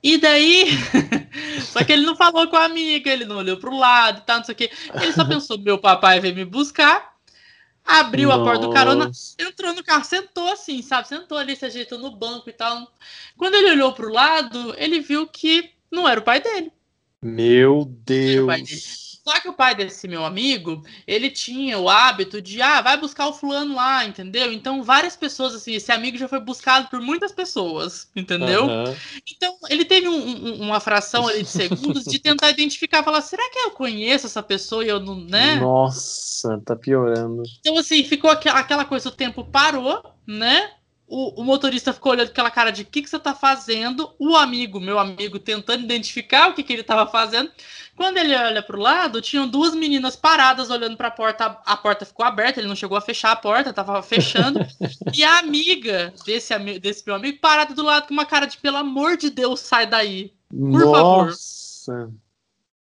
E 0.01 0.19
daí, 0.19 0.67
só 1.65 1.83
que 1.83 1.91
ele 1.91 2.05
não 2.05 2.15
falou 2.15 2.47
com 2.47 2.55
a 2.55 2.65
amiga, 2.65 3.09
ele 3.09 3.25
não 3.25 3.37
olhou 3.37 3.57
pro 3.57 3.75
lado 3.75 4.19
e 4.19 4.21
tal, 4.21 4.37
não 4.37 4.43
sei 4.43 4.53
o 4.53 4.55
quê. 4.55 4.71
Ele 5.01 5.13
só 5.13 5.25
pensou, 5.25 5.57
meu 5.57 5.79
papai 5.79 6.19
veio 6.19 6.35
me 6.35 6.45
buscar, 6.45 7.14
Abriu 7.85 8.29
Nossa. 8.29 8.41
a 8.41 8.43
porta 8.43 8.67
do 8.67 8.73
carona, 8.73 9.11
entrou 9.37 9.73
no 9.73 9.83
carro, 9.83 10.03
sentou 10.03 10.51
assim, 10.51 10.81
sabe? 10.81 11.07
Sentou 11.07 11.37
ali, 11.37 11.55
se 11.55 11.65
ajeitou 11.65 11.99
no 11.99 12.09
banco 12.09 12.49
e 12.49 12.53
tal. 12.53 12.91
Quando 13.37 13.53
ele 13.53 13.71
olhou 13.71 13.93
pro 13.93 14.11
lado, 14.11 14.73
ele 14.77 14.99
viu 14.99 15.27
que 15.27 15.69
não 15.91 16.09
era 16.09 16.19
o 16.19 16.23
pai 16.23 16.41
dele. 16.41 16.71
Meu 17.21 17.85
Deus. 17.85 19.04
Só 19.27 19.39
que 19.39 19.49
o 19.49 19.53
pai 19.53 19.73
desse 19.73 20.07
meu 20.07 20.23
amigo, 20.23 20.83
ele 21.07 21.31
tinha 21.31 21.79
o 21.79 21.89
hábito 21.89 22.39
de, 22.39 22.61
ah, 22.61 22.79
vai 22.79 22.95
buscar 22.95 23.27
o 23.27 23.33
fulano 23.33 23.73
lá, 23.73 24.05
entendeu? 24.05 24.53
Então, 24.53 24.83
várias 24.83 25.15
pessoas, 25.15 25.55
assim, 25.55 25.73
esse 25.73 25.91
amigo 25.91 26.15
já 26.15 26.27
foi 26.27 26.39
buscado 26.39 26.89
por 26.89 27.01
muitas 27.01 27.31
pessoas, 27.31 28.07
entendeu? 28.15 28.65
Uhum. 28.65 28.95
Então, 29.35 29.57
ele 29.67 29.83
teve 29.83 30.07
um, 30.07 30.13
um, 30.15 30.61
uma 30.61 30.79
fração 30.79 31.27
ali 31.27 31.41
de 31.41 31.49
segundos 31.49 32.03
de 32.03 32.19
tentar 32.19 32.51
identificar, 32.51 33.03
falar, 33.03 33.21
será 33.21 33.49
que 33.49 33.57
eu 33.57 33.71
conheço 33.71 34.27
essa 34.27 34.43
pessoa 34.43 34.85
e 34.85 34.89
eu 34.89 34.99
não, 34.99 35.15
né? 35.15 35.55
Nossa, 35.55 36.61
tá 36.63 36.75
piorando. 36.75 37.41
Então, 37.61 37.75
assim, 37.79 38.03
ficou 38.03 38.29
aquela 38.29 38.85
coisa, 38.85 39.09
o 39.09 39.11
tempo 39.11 39.43
parou, 39.43 40.03
né? 40.27 40.69
O, 41.07 41.41
o, 41.41 41.43
motorista 41.43 41.93
ficou 41.93 42.13
olhando 42.13 42.29
aquela 42.29 42.49
cara 42.49 42.71
de 42.71 42.81
o 42.81 42.85
que, 42.85 43.03
que 43.03 43.09
você 43.09 43.19
tá 43.19 43.35
fazendo. 43.35 44.11
O 44.17 44.35
amigo, 44.35 44.79
meu 44.79 44.97
amigo, 44.97 45.37
tentando 45.37 45.83
identificar 45.83 46.49
o 46.49 46.53
que, 46.53 46.63
que 46.63 46.73
ele 46.73 46.83
tava 46.83 47.09
fazendo. 47.09 47.51
Quando 47.95 48.17
ele 48.17 48.35
olha 48.35 48.63
pro 48.63 48.79
lado, 48.79 49.21
tinham 49.21 49.47
duas 49.47 49.75
meninas 49.75 50.15
paradas 50.15 50.71
olhando 50.71 50.97
para 50.97 51.09
a 51.09 51.11
porta. 51.11 51.45
A 51.63 51.77
porta 51.77 52.05
ficou 52.05 52.25
aberta, 52.25 52.59
ele 52.59 52.67
não 52.67 52.75
chegou 52.75 52.97
a 52.97 53.01
fechar 53.01 53.31
a 53.31 53.35
porta, 53.35 53.71
tava 53.71 54.01
fechando. 54.01 54.59
e 55.13 55.23
a 55.23 55.37
amiga 55.37 56.11
desse, 56.25 56.57
desse 56.79 57.03
meu 57.05 57.15
amigo 57.15 57.39
parada 57.39 57.75
do 57.75 57.83
lado 57.83 58.07
com 58.07 58.13
uma 58.13 58.25
cara 58.25 58.47
de 58.47 58.57
pelo 58.57 58.77
amor 58.77 59.15
de 59.15 59.29
Deus, 59.29 59.59
sai 59.59 59.85
daí. 59.85 60.33
Por 60.49 60.79
Nossa. 60.85 61.93
favor. 61.93 62.24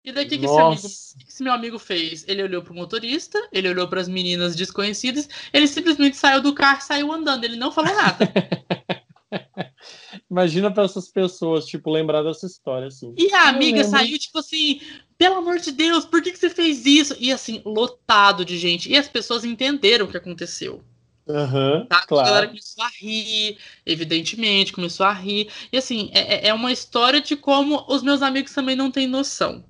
E 0.06 0.12
daí 0.12 0.26
o 0.26 0.30
que, 0.30 0.38
que, 0.38 0.46
esse 0.46 0.60
amigo, 0.60 0.82
que 0.82 1.28
esse 1.28 1.44
meu 1.44 1.52
amigo 1.52 1.80
fez? 1.80 2.24
Ele 2.28 2.44
olhou 2.44 2.62
pro 2.62 2.76
motorista, 2.76 3.42
ele 3.52 3.68
olhou 3.68 3.88
para 3.88 4.00
as 4.00 4.08
meninas 4.08 4.56
desconhecidas, 4.56 5.28
ele 5.52 5.66
simplesmente 5.66 6.16
saiu 6.16 6.42
do 6.42 6.54
carro 6.54 6.78
e 6.78 6.84
saiu 6.84 7.12
andando, 7.12 7.44
ele 7.44 7.56
não 7.56 7.72
falou 7.72 7.94
nada. 7.96 8.32
Imagina 10.30 10.72
para 10.72 10.84
essas 10.84 11.08
pessoas, 11.08 11.66
tipo, 11.66 11.90
lembrar 11.90 12.22
dessa 12.22 12.46
história, 12.46 12.88
assim. 12.88 13.16
E 13.18 13.34
a 13.34 13.50
amiga 13.50 13.84
saiu, 13.84 14.18
tipo 14.20 14.38
assim, 14.40 14.80
pelo 15.18 15.36
amor 15.36 15.60
de 15.60 15.72
Deus, 15.72 16.06
por 16.06 16.22
que, 16.22 16.32
que 16.32 16.38
você 16.38 16.50
fez 16.50 16.86
isso? 16.86 17.16
E 17.20 17.32
assim, 17.32 17.62
lotado 17.66 18.46
de 18.46 18.58
gente. 18.58 18.92
E 18.92 18.98
as 18.98 19.08
pessoas 19.08 19.44
entenderam 19.44 20.06
o 20.06 20.10
que 20.10 20.18
aconteceu. 20.18 20.84
Uhum, 21.28 21.88
tá? 21.88 22.06
claro. 22.06 22.28
A 22.28 22.30
galera 22.30 22.48
começou 22.48 22.84
a 22.84 22.90
rir, 23.00 23.58
evidentemente, 23.84 24.72
começou 24.72 25.06
a 25.06 25.14
rir. 25.14 25.50
E 25.72 25.78
assim, 25.78 26.12
é, 26.14 26.36
é, 26.36 26.48
é 26.50 26.54
uma 26.54 26.72
história 26.72 27.20
de 27.20 27.36
como 27.36 27.84
os 27.88 28.04
meus 28.04 28.22
amigos 28.22 28.54
também 28.54 28.76
não 28.76 28.92
têm 28.92 29.08
noção. 29.08 29.64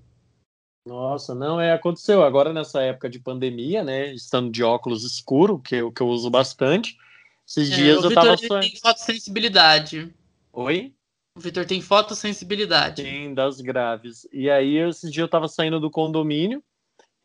Nossa, 0.85 1.33
não, 1.33 1.59
é, 1.59 1.73
aconteceu 1.73 2.23
agora 2.23 2.53
nessa 2.53 2.81
época 2.81 3.09
de 3.09 3.19
pandemia, 3.19 3.83
né? 3.83 4.13
Estando 4.13 4.51
de 4.51 4.63
óculos 4.63 5.03
escuro, 5.03 5.57
que, 5.57 5.89
que 5.91 6.01
eu 6.01 6.07
uso 6.07 6.29
bastante. 6.29 6.95
Esses 7.47 7.71
é, 7.71 7.75
dias 7.75 8.03
eu 8.03 8.13
tava 8.13 8.37
só. 8.37 8.59
tem 8.59 8.75
fotossensibilidade. 8.75 10.13
Oi? 10.53 10.93
O 11.35 11.39
Vitor 11.39 11.65
tem 11.65 11.81
fotossensibilidade. 11.81 13.01
Sim, 13.01 13.33
das 13.33 13.59
graves. 13.59 14.27
E 14.31 14.49
aí, 14.49 14.77
esse 14.77 15.09
dia 15.09 15.23
eu 15.23 15.27
tava 15.27 15.47
saindo 15.47 15.79
do 15.79 15.89
condomínio, 15.89 16.63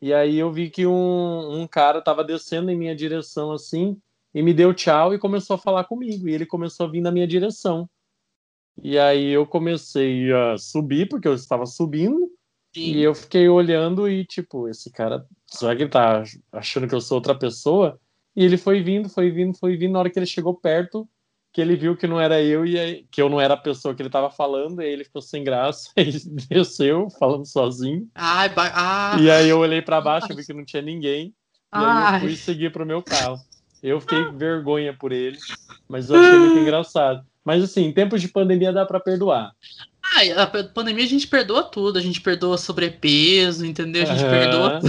e 0.01 0.11
aí 0.11 0.37
eu 0.37 0.51
vi 0.51 0.69
que 0.69 0.87
um, 0.87 1.61
um 1.61 1.67
cara 1.67 2.01
tava 2.01 2.23
descendo 2.23 2.71
em 2.71 2.77
minha 2.77 2.95
direção 2.95 3.51
assim, 3.51 3.95
e 4.33 4.41
me 4.41 4.53
deu 4.53 4.73
tchau 4.73 5.13
e 5.13 5.19
começou 5.19 5.53
a 5.55 5.59
falar 5.59 5.83
comigo. 5.83 6.27
E 6.27 6.33
ele 6.33 6.45
começou 6.47 6.87
a 6.87 6.89
vir 6.89 7.01
na 7.01 7.11
minha 7.11 7.27
direção. 7.27 7.87
E 8.81 8.97
aí 8.97 9.29
eu 9.29 9.45
comecei 9.45 10.31
a 10.33 10.57
subir, 10.57 11.07
porque 11.07 11.27
eu 11.27 11.35
estava 11.35 11.65
subindo. 11.67 12.30
Sim. 12.73 12.81
E 12.81 13.01
eu 13.01 13.13
fiquei 13.13 13.49
olhando 13.49 14.07
e, 14.07 14.25
tipo, 14.25 14.67
esse 14.67 14.91
cara, 14.91 15.25
será 15.45 15.75
que 15.75 15.83
ele 15.83 15.89
tá 15.89 16.23
achando 16.51 16.87
que 16.87 16.95
eu 16.95 17.01
sou 17.01 17.17
outra 17.17 17.37
pessoa? 17.37 17.99
E 18.35 18.45
ele 18.45 18.57
foi 18.57 18.81
vindo, 18.81 19.09
foi 19.09 19.29
vindo, 19.29 19.57
foi 19.57 19.75
vindo. 19.75 19.91
Na 19.93 19.99
hora 19.99 20.09
que 20.09 20.17
ele 20.17 20.25
chegou 20.25 20.55
perto, 20.55 21.07
que 21.51 21.59
ele 21.59 21.75
viu 21.75 21.97
que 21.97 22.07
não 22.07 22.19
era 22.19 22.41
eu 22.41 22.65
e 22.65 22.79
aí, 22.79 23.05
que 23.11 23.21
eu 23.21 23.29
não 23.29 23.41
era 23.41 23.55
a 23.55 23.57
pessoa 23.57 23.93
que 23.93 24.01
ele 24.01 24.07
estava 24.07 24.29
falando, 24.29 24.81
e 24.81 24.85
ele 24.85 25.03
ficou 25.03 25.21
sem 25.21 25.43
graça 25.43 25.91
e 25.97 26.11
desceu 26.47 27.09
falando 27.19 27.45
sozinho. 27.45 28.07
Ai, 28.15 28.49
ah. 28.55 29.17
E 29.19 29.29
aí 29.29 29.49
eu 29.49 29.59
olhei 29.59 29.81
para 29.81 29.99
baixo, 29.99 30.33
vi 30.33 30.45
que 30.45 30.53
não 30.53 30.63
tinha 30.63 30.81
ninguém. 30.81 31.27
E 31.27 31.33
Ai. 31.73 32.13
aí 32.13 32.15
eu 32.15 32.19
fui 32.21 32.35
seguir 32.37 32.71
pro 32.71 32.85
meu 32.85 33.03
carro. 33.03 33.37
Eu 33.83 33.99
fiquei 33.99 34.23
vergonha 34.31 34.95
por 34.95 35.11
ele, 35.11 35.37
mas 35.89 36.09
eu 36.09 36.15
achei 36.15 36.39
muito 36.39 36.59
engraçado. 36.59 37.25
Mas 37.43 37.63
assim, 37.63 37.85
em 37.85 37.91
tempos 37.91 38.21
de 38.21 38.27
pandemia 38.27 38.71
dá 38.71 38.85
para 38.85 38.99
perdoar. 38.99 39.51
Ah, 40.13 40.43
a 40.43 40.47
pandemia 40.47 41.05
a 41.05 41.07
gente 41.07 41.27
perdoa 41.27 41.63
tudo, 41.63 41.97
a 41.97 42.01
gente 42.01 42.19
perdoa 42.19 42.57
sobrepeso, 42.57 43.65
entendeu? 43.65 44.03
A 44.03 44.05
gente 44.05 44.23
uhum. 44.23 44.29
perdoa 44.29 44.81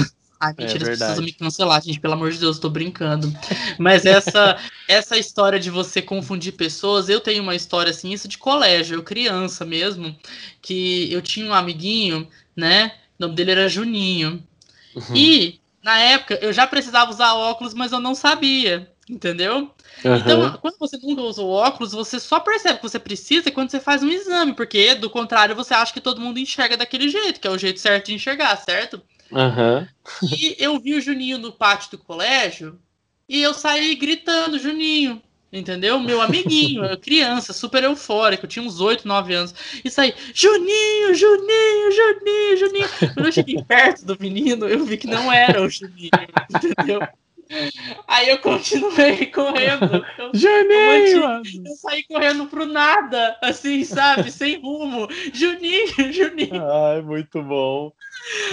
Ai, 0.42 0.52
mentira, 0.58 0.88
é 0.88 0.92
as 0.92 0.98
pessoas 0.98 1.20
me 1.20 1.32
cancelar, 1.32 1.80
gente, 1.80 2.00
pelo 2.00 2.14
amor 2.14 2.32
de 2.32 2.38
Deus, 2.40 2.58
tô 2.58 2.68
brincando. 2.68 3.32
Mas 3.78 4.04
essa 4.04 4.58
essa 4.88 5.16
história 5.16 5.60
de 5.60 5.70
você 5.70 6.02
confundir 6.02 6.54
pessoas, 6.54 7.08
eu 7.08 7.20
tenho 7.20 7.44
uma 7.44 7.54
história 7.54 7.90
assim, 7.90 8.12
isso 8.12 8.26
de 8.26 8.36
colégio, 8.36 8.96
eu 8.96 9.04
criança 9.04 9.64
mesmo, 9.64 10.16
que 10.60 11.12
eu 11.12 11.22
tinha 11.22 11.46
um 11.46 11.54
amiguinho, 11.54 12.26
né? 12.56 12.92
O 13.20 13.22
nome 13.22 13.36
dele 13.36 13.52
era 13.52 13.68
Juninho. 13.68 14.42
Uhum. 14.96 15.14
E 15.16 15.60
na 15.80 15.96
época 16.00 16.34
eu 16.42 16.52
já 16.52 16.66
precisava 16.66 17.12
usar 17.12 17.34
óculos, 17.34 17.72
mas 17.72 17.92
eu 17.92 18.00
não 18.00 18.16
sabia, 18.16 18.90
entendeu? 19.08 19.72
Uhum. 20.04 20.16
Então, 20.16 20.58
quando 20.60 20.78
você 20.78 20.98
nunca 20.98 21.22
usou 21.22 21.50
óculos, 21.50 21.92
você 21.92 22.18
só 22.18 22.40
percebe 22.40 22.78
que 22.78 22.82
você 22.82 22.98
precisa 22.98 23.50
quando 23.50 23.70
você 23.70 23.78
faz 23.78 24.02
um 24.02 24.08
exame, 24.08 24.52
porque 24.54 24.94
do 24.94 25.08
contrário 25.08 25.54
você 25.54 25.74
acha 25.74 25.92
que 25.92 26.00
todo 26.00 26.20
mundo 26.20 26.38
enxerga 26.38 26.76
daquele 26.76 27.08
jeito, 27.08 27.40
que 27.40 27.46
é 27.46 27.50
o 27.50 27.58
jeito 27.58 27.78
certo 27.78 28.06
de 28.06 28.14
enxergar, 28.14 28.56
certo? 28.56 29.00
Uhum. 29.30 29.86
E 30.22 30.56
eu 30.58 30.78
vi 30.78 30.94
o 30.94 31.00
Juninho 31.00 31.38
no 31.38 31.52
pátio 31.52 31.92
do 31.92 31.98
colégio 31.98 32.78
e 33.28 33.40
eu 33.40 33.54
saí 33.54 33.94
gritando, 33.94 34.58
Juninho, 34.58 35.22
entendeu? 35.52 35.98
Meu 36.00 36.20
amiguinho, 36.20 36.82
criança, 36.98 37.52
super 37.52 37.84
eufórico, 37.84 38.44
eu 38.44 38.48
tinha 38.48 38.64
uns 38.64 38.80
8, 38.80 39.06
9 39.06 39.34
anos. 39.34 39.54
E 39.84 39.90
saí, 39.90 40.14
Juninho, 40.34 41.14
Juninho, 41.14 41.92
Juninho, 41.92 42.56
Juninho. 42.58 42.88
Quando 43.14 43.26
eu 43.26 43.32
cheguei 43.32 43.62
perto 43.64 44.04
do 44.04 44.18
menino, 44.18 44.68
eu 44.68 44.84
vi 44.84 44.96
que 44.96 45.06
não 45.06 45.32
era 45.32 45.62
o 45.62 45.68
Juninho, 45.70 46.10
entendeu? 46.50 47.00
Aí 48.06 48.28
eu 48.28 48.38
continuei 48.38 49.26
correndo. 49.32 50.04
Eu, 50.18 50.30
Juninho! 50.34 51.42
Eu 51.66 51.76
saí 51.76 52.02
correndo 52.04 52.46
pro 52.46 52.66
nada, 52.66 53.36
assim, 53.42 53.84
sabe? 53.84 54.30
Sem 54.32 54.60
rumo. 54.60 55.08
Juninho, 55.32 56.12
Juninho. 56.12 56.62
Ai, 56.70 57.02
muito 57.02 57.42
bom. 57.42 57.92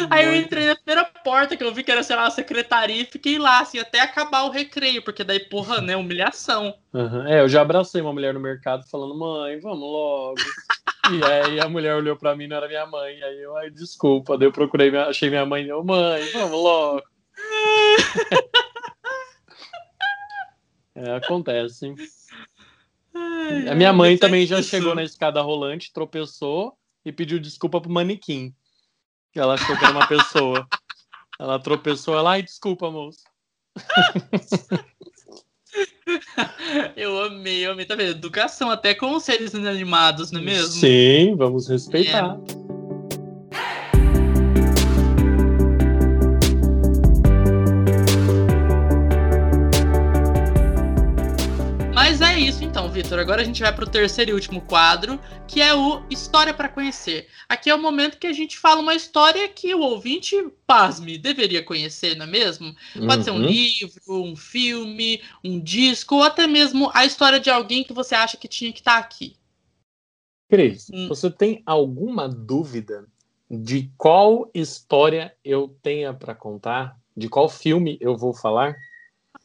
Aí 0.10 0.26
eu 0.26 0.36
entrei 0.36 0.68
na 0.68 0.76
primeira 0.76 1.06
porta 1.24 1.56
que 1.56 1.64
eu 1.64 1.74
vi 1.74 1.84
que 1.84 1.92
era, 1.92 2.04
sei 2.04 2.16
lá, 2.16 2.28
a 2.28 2.32
secretaria 2.32 3.02
e 3.02 3.06
fiquei 3.06 3.38
lá, 3.38 3.60
assim, 3.60 3.80
até 3.80 4.00
acabar 4.00 4.44
o 4.44 4.50
recreio, 4.50 5.04
porque 5.04 5.24
daí, 5.24 5.40
porra, 5.40 5.82
né, 5.82 5.96
humilhação. 5.96 6.74
Uhum. 6.94 7.28
É, 7.28 7.42
eu 7.42 7.50
já 7.50 7.62
abracei 7.62 8.02
uma 8.02 8.14
mulher 8.14 8.34
no 8.34 8.40
mercado 8.40 8.88
falando, 8.90 9.18
mãe, 9.18 9.60
vamos 9.60 9.80
logo. 9.80 10.36
e 11.12 11.24
aí 11.24 11.60
a 11.60 11.70
mulher 11.70 11.96
olhou 11.96 12.16
pra 12.16 12.36
mim, 12.36 12.48
não 12.48 12.58
era 12.58 12.68
minha 12.68 12.86
mãe. 12.86 13.22
Aí 13.22 13.42
eu, 13.42 13.56
ai, 13.58 13.70
desculpa. 13.70 14.38
Daí 14.38 14.48
eu 14.48 14.52
procurei, 14.52 14.96
achei 14.98 15.30
minha 15.30 15.46
mãe, 15.46 15.68
eu, 15.68 15.84
mãe, 15.84 16.24
vamos 16.34 16.52
logo. 16.52 17.04
É, 21.00 21.16
acontece. 21.16 21.96
Ai, 23.16 23.70
a 23.70 23.76
minha 23.76 23.94
mãe 23.94 24.18
também 24.18 24.46
já 24.46 24.60
isso. 24.60 24.70
chegou 24.70 24.94
na 24.94 25.04
escada 25.04 25.42
rolante, 25.42 25.94
tropeçou 25.94 26.78
e 27.06 27.12
pediu 27.12 27.40
desculpa 27.40 27.80
pro 27.80 27.90
manequim. 27.90 28.54
Que 29.32 29.40
ela 29.40 29.54
achou 29.54 29.78
que 29.78 29.84
era 29.84 29.94
uma 29.94 30.08
pessoa. 30.08 30.68
Ela 31.40 31.58
tropeçou, 31.58 32.18
ela, 32.18 32.32
ai, 32.32 32.44
desculpa, 32.44 32.92
moço. 32.92 33.24
Eu 36.96 37.22
amei, 37.24 37.66
eu 37.66 37.72
amei. 37.72 37.86
Tá 37.86 37.96
vendo? 37.96 38.10
Educação 38.12 38.72
até 38.72 38.96
com 38.96 39.16
os 39.16 39.24
seres 39.24 39.54
inanimados, 39.54 40.32
não 40.32 40.42
é 40.42 40.44
mesmo? 40.44 40.72
Sim, 40.72 41.36
vamos 41.36 41.68
respeitar. 41.68 42.36
É. 42.36 42.59
Então, 52.80 52.90
Vitor, 52.90 53.20
agora 53.20 53.42
a 53.42 53.44
gente 53.44 53.62
vai 53.62 53.76
para 53.76 53.84
o 53.84 53.90
terceiro 53.90 54.32
e 54.32 54.34
último 54.34 54.62
quadro, 54.62 55.20
que 55.46 55.62
é 55.62 55.76
o 55.76 56.02
História 56.10 56.54
para 56.54 56.70
Conhecer. 56.70 57.28
Aqui 57.50 57.70
é 57.70 57.76
o 57.76 57.82
momento 57.82 58.18
que 58.18 58.26
a 58.26 58.32
gente 58.32 58.58
fala 58.58 58.80
uma 58.80 58.96
história 58.96 59.50
que 59.50 59.76
o 59.76 59.82
ouvinte, 59.82 60.34
pasme, 60.66 61.18
deveria 61.18 61.62
conhecer, 61.62 62.16
não 62.16 62.26
é 62.26 62.30
mesmo? 62.30 62.74
Pode 62.94 63.18
uhum. 63.18 63.24
ser 63.24 63.32
um 63.32 63.36
uhum. 63.36 63.48
livro, 63.48 64.24
um 64.24 64.34
filme, 64.34 65.22
um 65.44 65.60
disco, 65.60 66.16
ou 66.16 66.24
até 66.24 66.48
mesmo 66.48 66.90
a 66.94 67.04
história 67.04 67.38
de 67.38 67.50
alguém 67.50 67.84
que 67.84 67.92
você 67.92 68.16
acha 68.16 68.38
que 68.38 68.48
tinha 68.48 68.72
que 68.72 68.80
estar 68.80 68.94
tá 68.94 69.00
aqui. 69.00 69.36
Cris, 70.50 70.88
hum. 70.90 71.10
você 71.10 71.30
tem 71.30 71.62
alguma 71.66 72.30
dúvida 72.30 73.06
de 73.52 73.92
qual 73.98 74.50
história 74.54 75.36
eu 75.44 75.76
tenha 75.84 76.14
para 76.14 76.34
contar? 76.34 76.98
De 77.16 77.28
qual 77.28 77.50
filme 77.50 77.98
eu 78.00 78.16
vou 78.16 78.34
falar? 78.34 78.78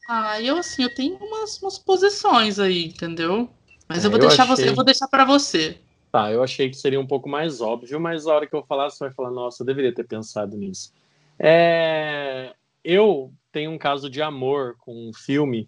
Ah, 0.07 0.39
eu 0.41 0.57
assim, 0.57 0.83
eu 0.83 0.93
tenho 0.93 1.15
umas, 1.15 1.61
umas 1.61 1.79
posições 1.79 2.59
aí, 2.59 2.85
entendeu? 2.85 3.49
Mas 3.87 4.03
é, 4.03 4.07
eu 4.07 4.11
vou 4.11 4.19
eu 4.19 4.27
deixar 4.27 4.43
achei... 4.43 4.55
você, 4.55 4.69
eu 4.69 4.75
vou 4.75 4.85
deixar 4.85 5.07
para 5.07 5.25
você. 5.25 5.79
Tá, 6.11 6.31
eu 6.31 6.41
achei 6.41 6.69
que 6.69 6.77
seria 6.77 6.99
um 6.99 7.07
pouco 7.07 7.27
mais 7.27 7.59
óbvio, 7.59 7.99
mas 7.99 8.25
a 8.25 8.33
hora 8.33 8.47
que 8.47 8.55
eu 8.55 8.63
falar, 8.63 8.89
você 8.89 9.03
vai 9.03 9.13
falar, 9.13 9.31
nossa, 9.31 9.63
eu 9.63 9.65
deveria 9.65 9.93
ter 9.93 10.05
pensado 10.05 10.55
nisso. 10.55 10.93
É... 11.37 12.53
Eu 12.83 13.33
tenho 13.51 13.71
um 13.71 13.77
caso 13.77 14.09
de 14.09 14.21
amor 14.21 14.77
com 14.79 15.09
um 15.09 15.13
filme, 15.13 15.67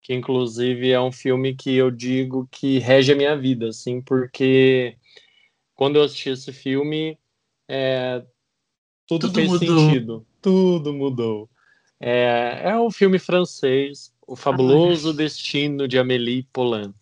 que 0.00 0.14
inclusive 0.14 0.90
é 0.90 1.00
um 1.00 1.12
filme 1.12 1.54
que 1.54 1.74
eu 1.74 1.90
digo 1.90 2.48
que 2.50 2.78
rege 2.78 3.12
a 3.12 3.16
minha 3.16 3.36
vida, 3.36 3.68
assim, 3.68 4.00
porque 4.00 4.96
quando 5.74 5.96
eu 5.96 6.04
assisti 6.04 6.30
esse 6.30 6.52
filme, 6.52 7.18
é... 7.68 8.24
tudo, 9.06 9.26
tudo 9.26 9.34
fez 9.34 9.50
mudou. 9.50 9.78
sentido. 9.78 10.26
Tudo 10.40 10.92
mudou. 10.94 11.50
É, 12.04 12.62
é 12.64 12.76
um 12.76 12.90
filme 12.90 13.16
francês, 13.16 14.12
O 14.26 14.34
Fabuloso 14.34 15.10
ah, 15.10 15.12
Destino 15.12 15.86
de 15.86 15.96
Amélie 15.96 16.48
Poulain. 16.52 16.92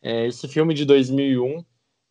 É, 0.00 0.28
esse 0.28 0.46
filme 0.46 0.72
de 0.74 0.84
2001, 0.84 1.64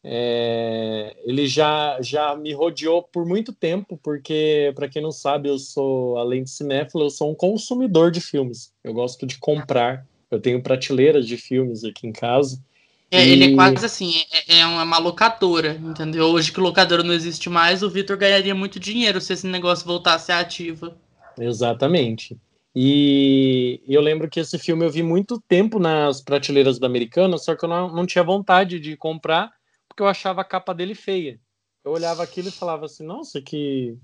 é, 0.04 1.16
ele 1.24 1.48
já, 1.48 2.02
já 2.02 2.36
me 2.36 2.52
rodeou 2.52 3.02
por 3.02 3.26
muito 3.26 3.54
tempo, 3.54 3.98
porque, 4.04 4.74
para 4.76 4.90
quem 4.90 5.02
não 5.02 5.12
sabe, 5.12 5.48
eu 5.48 5.58
sou, 5.58 6.18
além 6.18 6.44
de 6.44 6.50
cinéfilo, 6.50 7.06
eu 7.06 7.10
sou 7.10 7.32
um 7.32 7.36
consumidor 7.36 8.12
de 8.12 8.20
filmes. 8.20 8.74
Eu 8.84 8.94
gosto 8.94 9.26
de 9.26 9.38
comprar. 9.38 10.06
Eu 10.30 10.40
tenho 10.40 10.62
prateleiras 10.62 11.26
de 11.26 11.38
filmes 11.38 11.86
aqui 11.86 12.08
em 12.08 12.12
casa. 12.12 12.62
É, 13.10 13.26
e... 13.26 13.32
Ele 13.32 13.54
é 13.54 13.56
quase 13.56 13.86
assim, 13.86 14.16
é, 14.50 14.60
é, 14.60 14.66
uma 14.66 14.98
locadora, 14.98 15.80
entendeu? 15.82 16.26
Hoje 16.26 16.52
que 16.52 16.60
locadora 16.60 17.04
não 17.04 17.14
existe 17.14 17.50
mais, 17.50 17.82
o 17.82 17.90
Vitor 17.90 18.18
ganharia 18.18 18.56
muito 18.56 18.80
dinheiro 18.82 19.22
se 19.22 19.32
esse 19.32 19.48
negócio 19.48 19.86
voltasse 19.86 20.30
ativa. 20.34 20.94
Exatamente. 21.42 22.40
E 22.74 23.82
eu 23.88 24.00
lembro 24.00 24.30
que 24.30 24.40
esse 24.40 24.58
filme 24.58 24.86
eu 24.86 24.90
vi 24.90 25.04
muito 25.04 25.42
tempo 25.42 25.80
nas 25.80 26.22
prateleiras 26.22 26.80
da 26.80 26.88
Americana, 26.88 27.38
só 27.38 27.56
que 27.56 27.66
eu 27.66 27.70
não, 27.70 27.94
não 27.94 28.06
tinha 28.06 28.24
vontade 28.24 28.80
de 28.80 28.96
comprar, 28.96 29.52
porque 29.90 30.02
eu 30.02 30.08
achava 30.08 30.42
a 30.42 30.46
capa 30.46 30.74
dele 30.74 30.96
feia. 30.96 31.40
Eu 31.84 31.92
olhava 31.92 32.24
aquilo 32.24 32.48
e 32.48 32.52
falava 32.52 32.86
assim, 32.86 33.04
nossa, 33.04 33.42
que, 33.42 33.98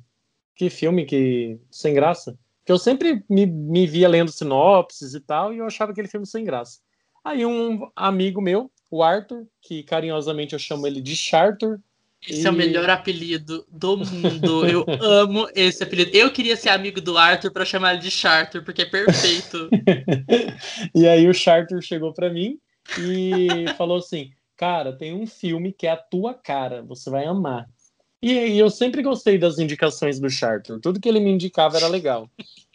que 0.55 0.69
filme, 0.69 1.05
que 1.05 1.59
sem 1.72 1.93
graça. 1.93 2.38
Que 2.65 2.72
eu 2.72 2.77
sempre 2.77 3.23
me, 3.30 3.45
me 3.45 3.88
via 3.88 4.09
lendo 4.09 4.31
sinopses 4.31 5.14
e 5.14 5.22
tal, 5.22 5.53
e 5.53 5.59
eu 5.59 5.65
achava 5.65 5.91
aquele 5.91 6.07
filme 6.09 6.26
sem 6.26 6.43
graça. 6.43 6.80
Aí 7.23 7.45
um 7.45 7.89
amigo 7.95 8.41
meu, 8.41 8.69
o 8.89 9.03
Arthur, 9.03 9.47
que 9.61 9.84
carinhosamente 9.84 10.53
eu 10.53 10.59
chamo 10.59 10.88
ele 10.88 10.99
de 10.99 11.15
Charter, 11.15 11.80
esse 12.27 12.43
e... 12.43 12.47
é 12.47 12.49
o 12.49 12.53
melhor 12.53 12.89
apelido 12.89 13.65
do 13.69 13.97
mundo. 13.97 14.65
Eu 14.65 14.85
amo 15.01 15.47
esse 15.55 15.83
apelido. 15.83 16.11
Eu 16.15 16.31
queria 16.31 16.55
ser 16.55 16.69
amigo 16.69 16.99
do 16.99 17.17
Arthur 17.17 17.51
para 17.51 17.65
chamar 17.65 17.93
ele 17.93 18.01
de 18.01 18.11
Charter, 18.11 18.63
porque 18.63 18.83
é 18.83 18.85
perfeito. 18.85 19.69
e 20.93 21.07
aí 21.07 21.27
o 21.27 21.33
Charter 21.33 21.81
chegou 21.81 22.13
para 22.13 22.29
mim 22.29 22.59
e 22.99 23.67
falou 23.77 23.97
assim: 23.97 24.31
Cara, 24.57 24.91
tem 24.91 25.13
um 25.13 25.27
filme 25.27 25.71
que 25.71 25.87
é 25.87 25.91
a 25.91 25.97
tua 25.97 26.33
cara, 26.33 26.81
você 26.81 27.09
vai 27.09 27.25
amar. 27.25 27.65
E, 28.21 28.31
e 28.31 28.59
eu 28.59 28.69
sempre 28.69 29.01
gostei 29.01 29.37
das 29.37 29.59
indicações 29.59 30.19
do 30.19 30.29
Charter. 30.29 30.79
Tudo 30.79 30.99
que 30.99 31.07
ele 31.07 31.19
me 31.19 31.31
indicava 31.31 31.77
era 31.77 31.87
legal. 31.87 32.29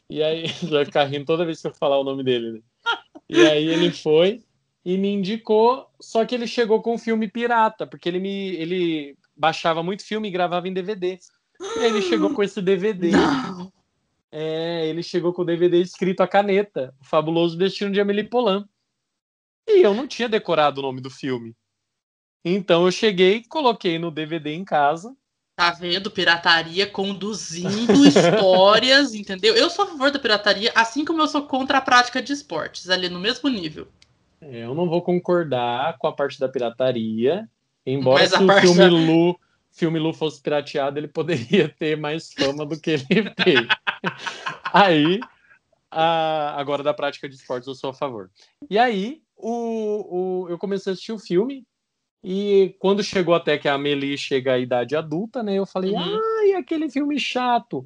E 0.08 0.22
aí, 0.22 0.44
vai 0.70 0.84
ficar 0.84 1.04
rindo 1.04 1.24
toda 1.24 1.44
vez 1.44 1.60
que 1.60 1.66
eu 1.66 1.74
falar 1.74 1.98
o 1.98 2.04
nome 2.04 2.22
dele. 2.22 2.52
Né? 2.52 2.60
E 3.28 3.40
aí 3.46 3.66
ele 3.66 3.90
foi 3.90 4.42
e 4.84 4.96
me 4.98 5.08
indicou, 5.08 5.86
só 6.00 6.24
que 6.24 6.34
ele 6.34 6.46
chegou 6.46 6.82
com 6.82 6.94
um 6.94 6.98
filme 6.98 7.28
pirata, 7.28 7.86
porque 7.86 8.08
ele 8.08 8.18
me 8.18 8.54
ele 8.56 9.16
baixava 9.36 9.82
muito 9.82 10.04
filme 10.04 10.28
e 10.28 10.32
gravava 10.32 10.68
em 10.68 10.72
DVD. 10.72 11.18
E 11.76 11.78
aí 11.80 11.86
ele 11.86 12.02
chegou 12.02 12.34
com 12.34 12.42
esse 12.42 12.60
DVD. 12.60 13.10
Não. 13.10 13.72
É, 14.30 14.86
ele 14.88 15.02
chegou 15.02 15.32
com 15.32 15.42
o 15.42 15.44
DVD 15.44 15.80
escrito 15.80 16.22
a 16.22 16.28
caneta, 16.28 16.94
O 17.00 17.04
Fabuloso 17.04 17.56
Destino 17.56 17.92
de 17.92 18.00
Amélie 18.00 18.24
Poulain. 18.24 18.64
E 19.68 19.82
eu 19.82 19.94
não 19.94 20.08
tinha 20.08 20.28
decorado 20.28 20.80
o 20.80 20.82
nome 20.82 21.00
do 21.00 21.10
filme. 21.10 21.54
Então 22.44 22.86
eu 22.86 22.90
cheguei, 22.90 23.44
coloquei 23.44 23.98
no 23.98 24.10
DVD 24.10 24.52
em 24.52 24.64
casa. 24.64 25.14
Tá 25.54 25.70
vendo? 25.70 26.10
Pirataria 26.10 26.86
conduzindo 26.86 27.92
histórias, 28.04 29.14
entendeu? 29.14 29.54
Eu 29.54 29.68
sou 29.68 29.84
a 29.84 29.88
favor 29.88 30.10
da 30.10 30.18
pirataria, 30.18 30.72
assim 30.74 31.04
como 31.04 31.20
eu 31.20 31.28
sou 31.28 31.46
contra 31.46 31.78
a 31.78 31.82
prática 31.82 32.22
de 32.22 32.32
esportes, 32.32 32.88
ali 32.88 33.08
no 33.08 33.20
mesmo 33.20 33.48
nível. 33.48 33.86
É, 34.40 34.64
eu 34.64 34.74
não 34.74 34.88
vou 34.88 35.02
concordar 35.02 35.98
com 35.98 36.06
a 36.06 36.12
parte 36.12 36.40
da 36.40 36.48
pirataria, 36.48 37.48
embora 37.86 38.26
se 38.26 38.42
o 38.42 38.52
filme 38.60 38.78
da- 38.80 38.88
Lu, 38.88 39.38
filme 39.70 39.98
Lu 39.98 40.12
fosse 40.12 40.40
pirateado, 40.42 40.98
ele 40.98 41.08
poderia 41.08 41.68
ter 41.78 41.96
mais 41.96 42.32
fama 42.32 42.64
do 42.66 42.78
que 42.80 42.90
ele 42.90 43.30
tem. 43.36 43.68
aí, 44.72 45.20
a- 45.90 46.54
agora 46.58 46.82
da 46.82 46.94
prática 46.94 47.28
de 47.28 47.34
esportes, 47.34 47.66
eu 47.68 47.74
sou 47.74 47.90
a 47.90 47.94
favor. 47.94 48.30
E 48.68 48.78
aí, 48.78 49.22
o, 49.36 50.44
o- 50.44 50.48
eu 50.48 50.58
comecei 50.58 50.90
a 50.90 50.94
assistir 50.94 51.12
o 51.12 51.18
filme, 51.18 51.66
e 52.24 52.76
quando 52.78 53.02
chegou 53.02 53.34
até 53.34 53.58
que 53.58 53.68
a 53.68 53.74
Amelie 53.74 54.16
chega 54.16 54.52
à 54.54 54.58
idade 54.58 54.94
adulta, 54.94 55.42
né, 55.42 55.54
eu 55.58 55.66
falei, 55.66 55.92
Uhum. 55.92 56.20
ai, 56.40 56.52
aquele 56.52 56.88
filme 56.88 57.18
chato. 57.18 57.84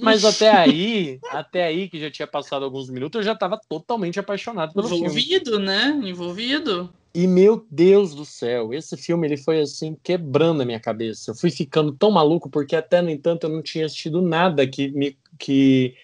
Mas 0.00 0.24
até 0.24 0.50
aí, 0.50 1.18
até 1.30 1.64
aí, 1.64 1.88
que 1.88 1.98
já 1.98 2.10
tinha 2.10 2.26
passado 2.26 2.64
alguns 2.64 2.88
minutos, 2.88 3.18
eu 3.18 3.24
já 3.24 3.32
estava 3.32 3.58
totalmente 3.68 4.18
apaixonado 4.18 4.72
pelo 4.72 4.88
filme. 4.88 5.04
Envolvido, 5.04 5.58
né? 5.58 6.00
Envolvido. 6.04 6.92
E 7.14 7.26
meu 7.26 7.66
Deus 7.70 8.14
do 8.14 8.24
céu, 8.24 8.72
esse 8.72 8.96
filme 8.96 9.26
ele 9.26 9.36
foi 9.36 9.60
assim 9.60 9.96
quebrando 10.02 10.62
a 10.62 10.64
minha 10.64 10.78
cabeça. 10.78 11.30
Eu 11.30 11.34
fui 11.34 11.50
ficando 11.50 11.92
tão 11.92 12.10
maluco 12.10 12.48
porque 12.50 12.76
até 12.76 13.00
no 13.00 13.10
entanto 13.10 13.44
eu 13.44 13.50
não 13.50 13.62
tinha 13.62 13.86
assistido 13.86 14.20
nada 14.22 14.66
que 14.66 14.90
me 14.92 15.16
que 15.38 15.94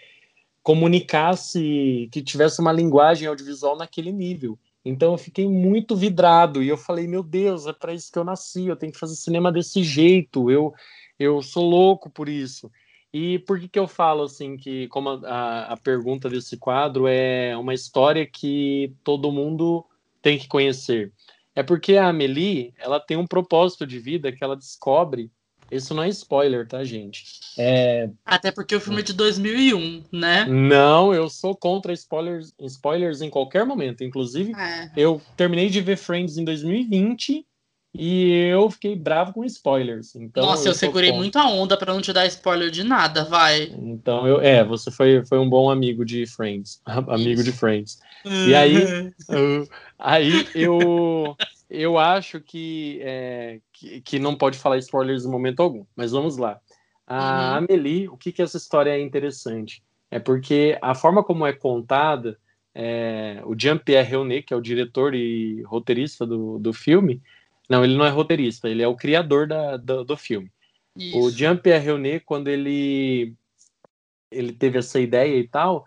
comunicasse, 0.62 2.08
que 2.10 2.22
tivesse 2.22 2.60
uma 2.60 2.72
linguagem 2.72 3.28
audiovisual 3.28 3.76
naquele 3.76 4.10
nível. 4.10 4.58
Então 4.84 5.12
eu 5.12 5.18
fiquei 5.18 5.46
muito 5.46 5.94
vidrado 5.94 6.62
e 6.62 6.68
eu 6.68 6.76
falei, 6.76 7.06
meu 7.06 7.22
Deus, 7.22 7.66
é 7.66 7.72
para 7.72 7.92
isso 7.92 8.10
que 8.10 8.18
eu 8.18 8.24
nasci, 8.24 8.66
eu 8.66 8.76
tenho 8.76 8.92
que 8.92 8.98
fazer 8.98 9.14
cinema 9.14 9.52
desse 9.52 9.82
jeito. 9.82 10.50
Eu 10.50 10.72
eu 11.18 11.40
sou 11.42 11.68
louco 11.68 12.10
por 12.10 12.28
isso. 12.28 12.70
E 13.14 13.38
por 13.38 13.60
que 13.60 13.68
que 13.68 13.78
eu 13.78 13.86
falo 13.86 14.24
assim 14.24 14.56
que 14.56 14.88
como 14.88 15.08
a, 15.08 15.72
a, 15.72 15.76
pergunta 15.76 16.28
desse 16.28 16.56
quadro 16.56 17.06
é 17.06 17.56
uma 17.56 17.72
história 17.72 18.26
que 18.26 18.92
todo 19.04 19.30
mundo 19.30 19.86
tem 20.20 20.36
que 20.36 20.48
conhecer. 20.48 21.12
É 21.54 21.62
porque 21.62 21.96
a 21.96 22.08
Amelie, 22.08 22.74
ela 22.76 22.98
tem 22.98 23.16
um 23.16 23.26
propósito 23.26 23.86
de 23.86 24.00
vida 24.00 24.32
que 24.32 24.42
ela 24.42 24.56
descobre. 24.56 25.30
Isso 25.70 25.94
não 25.94 26.02
é 26.02 26.08
spoiler, 26.08 26.66
tá, 26.66 26.82
gente? 26.82 27.24
É, 27.56 28.10
Até 28.24 28.50
porque 28.50 28.74
o 28.74 28.80
filme 28.80 28.98
é 28.98 29.04
de 29.04 29.12
2001, 29.12 30.02
né? 30.10 30.44
não, 30.46 31.14
eu 31.14 31.30
sou 31.30 31.54
contra 31.54 31.92
spoilers, 31.92 32.52
spoilers 32.62 33.22
em 33.22 33.30
qualquer 33.30 33.64
momento. 33.64 34.02
Inclusive, 34.02 34.52
É. 34.56 34.90
eu 34.96 35.22
terminei 35.36 35.70
de 35.70 35.80
ver 35.80 35.96
Friends 35.96 36.36
em 36.36 36.44
2020 36.44 37.46
e 37.94 38.32
eu 38.50 38.68
fiquei 38.70 38.96
bravo 38.96 39.32
com 39.32 39.44
spoilers. 39.44 40.14
Então, 40.16 40.44
Nossa, 40.46 40.68
eu, 40.68 40.72
sou 40.74 40.80
segurei 40.80 41.10
contra. 41.10 41.22
muito 41.22 41.38
a 41.38 41.48
onda 41.48 41.76
pra 41.76 41.92
não 41.92 42.00
te 42.02 42.12
dar 42.12 42.26
spoiler 42.26 42.70
de 42.70 42.82
nada, 42.82 43.24
vai. 43.24 43.72
Então, 43.78 44.26
eu, 44.26 44.40
é, 44.40 44.64
você 44.64 44.90
foi, 44.90 45.24
foi 45.24 45.38
um 45.38 45.48
bom 45.48 45.70
amigo 45.70 46.04
de 46.04 46.26
Friends. 46.26 46.82
Amigo 47.08 47.42
de 47.44 47.52
Friends. 47.52 47.98
E 48.46 48.54
aí- 48.54 48.84
Uh, 49.30 49.66
aí 49.98 50.46
eu 50.54 51.34
eu 51.70 51.96
acho 51.98 52.40
que, 52.40 52.98
é, 53.02 53.58
que 53.72 54.00
que 54.02 54.18
não 54.18 54.34
pode 54.36 54.58
falar 54.58 54.76
spoilers 54.78 55.24
em 55.24 55.30
momento 55.30 55.60
algum, 55.62 55.86
mas 55.96 56.12
vamos 56.12 56.36
lá. 56.36 56.60
A 57.06 57.58
Uhum. 57.60 57.66
Amélie, 57.70 58.08
o 58.08 58.16
que 58.18 58.32
que 58.32 58.42
essa 58.42 58.56
história 58.58 58.90
é 58.90 59.00
interessante? 59.00 59.82
É 60.10 60.18
porque 60.18 60.76
a 60.82 60.94
forma 60.94 61.24
como 61.24 61.46
é 61.46 61.52
contada, 61.54 62.36
é, 62.74 63.40
o 63.46 63.54
Jean-Pierre 63.58 64.10
Jeunet, 64.10 64.42
que 64.42 64.52
é 64.52 64.56
o 64.56 64.60
diretor 64.60 65.14
e 65.14 65.62
roteirista 65.62 66.26
do, 66.26 66.58
do 66.58 66.72
filme, 66.74 67.22
não, 67.68 67.84
ele 67.84 67.96
não 67.96 68.04
é 68.04 68.10
roteirista, 68.10 68.68
ele 68.68 68.82
é 68.82 68.88
o 68.88 68.96
criador 68.96 69.46
da, 69.46 69.76
do, 69.76 70.04
do 70.04 70.16
filme. 70.16 70.50
O 70.96 71.28
Isso. 71.28 71.30
Jean-Pierre 71.32 71.84
Jeunet, 71.84 72.24
quando 72.24 72.48
ele, 72.48 73.34
ele 74.30 74.52
teve 74.52 74.78
essa 74.78 75.00
ideia 75.00 75.36
e 75.36 75.48
tal, 75.48 75.86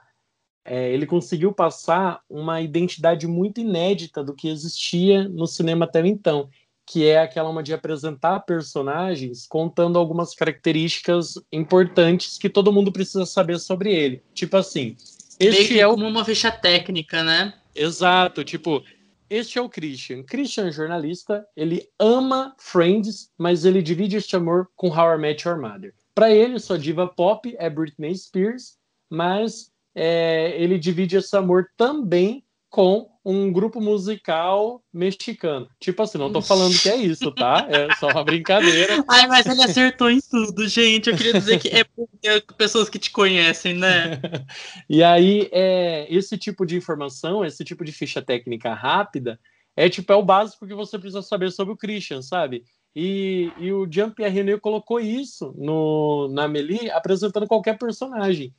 é, 0.66 0.92
ele 0.92 1.06
conseguiu 1.06 1.54
passar 1.54 2.22
uma 2.30 2.60
identidade 2.60 3.26
muito 3.26 3.62
inédita 3.62 4.22
do 4.24 4.36
que 4.36 4.50
existia 4.50 5.28
no 5.30 5.48
cinema 5.48 5.86
até 5.86 6.06
então, 6.06 6.50
que 6.86 7.06
é 7.06 7.20
aquela 7.20 7.50
uma 7.50 7.64
de 7.64 7.74
apresentar 7.74 8.42
personagens 8.42 9.46
contando 9.48 9.98
algumas 9.98 10.34
características 10.34 11.36
importantes 11.52 12.38
que 12.38 12.50
todo 12.50 12.72
mundo 12.74 12.92
precisa 12.92 13.26
saber 13.26 13.60
sobre 13.60 13.94
ele. 13.94 14.22
Tipo 14.34 14.58
assim, 14.58 14.98
Meio 15.40 15.52
este 15.52 15.68
que 15.68 15.80
é 15.80 15.88
o 15.88 15.92
como 15.92 16.08
uma 16.08 16.26
ficha 16.26 16.52
técnica, 16.52 17.24
né? 17.24 17.54
Exato, 17.74 18.44
tipo, 18.44 18.84
este 19.30 19.60
é 19.60 19.62
o 19.62 19.70
Christian. 19.70 20.24
Christian, 20.24 20.72
jornalista, 20.72 21.46
ele 21.56 21.90
ama 22.00 22.56
Friends, 22.58 23.32
mas 23.38 23.66
ele 23.66 23.82
divide 23.82 24.18
este 24.18 24.36
amor 24.36 24.70
com 24.76 24.90
How 24.90 25.16
I 25.16 25.18
Met 25.18 25.48
Your 25.48 25.60
Mother. 25.60 25.94
Para 26.16 26.32
ele, 26.32 26.60
sua 26.60 26.80
diva 26.80 27.08
pop 27.08 27.56
é 27.60 27.70
Britney 27.70 28.16
Spears, 28.16 28.78
mas 29.10 29.72
é, 29.94 30.56
ele 30.62 30.80
divide 30.80 31.18
esse 31.18 31.36
amor 31.36 31.68
também 31.76 32.44
com 32.70 33.10
um 33.24 33.52
grupo 33.52 33.82
musical 33.82 34.82
mexicano. 34.94 35.70
Tipo 35.80 36.04
assim, 36.04 36.18
não 36.18 36.32
tô 36.32 36.42
falando 36.42 36.78
que 36.78 36.90
é 36.90 36.96
isso, 36.96 37.32
tá? 37.32 37.68
É 37.70 37.94
só 37.96 38.10
uma 38.10 38.24
brincadeira. 38.24 39.04
Ai, 39.08 39.28
mas 39.28 39.46
ele 39.46 39.64
acertou 39.64 40.10
em 40.10 40.20
tudo, 40.22 40.68
gente. 40.68 41.10
Eu 41.10 41.18
queria 41.18 41.34
dizer 41.34 41.60
que 41.60 41.70
é 41.70 41.84
porque 41.84 42.42
pessoas 42.58 42.90
que 42.90 43.00
te 43.00 43.12
conhecem, 43.12 43.74
né? 43.74 44.22
E 44.90 45.04
aí, 45.04 45.50
é, 45.52 46.08
esse 46.10 46.38
tipo 46.38 46.66
de 46.66 46.78
informação, 46.78 47.44
esse 47.44 47.64
tipo 47.64 47.84
de 47.84 47.92
ficha 47.92 48.22
técnica 48.22 48.74
rápida, 48.74 49.40
é 49.76 49.90
tipo 49.90 50.12
é 50.12 50.16
o 50.16 50.24
básico 50.24 50.66
que 50.66 50.74
você 50.74 50.98
precisa 50.98 51.22
saber 51.22 51.52
sobre 51.52 51.74
o 51.74 51.78
Christian, 51.78 52.22
sabe? 52.22 52.64
E, 52.96 53.52
e 53.60 53.72
o 53.72 53.86
Jean-Pierre 53.90 54.34
René 54.34 54.58
colocou 54.58 55.00
isso 55.00 55.54
no, 55.58 56.30
na 56.30 56.46
Amélie, 56.46 56.90
apresentando 56.90 57.46
qualquer 57.46 57.78
personagem. 57.78 58.56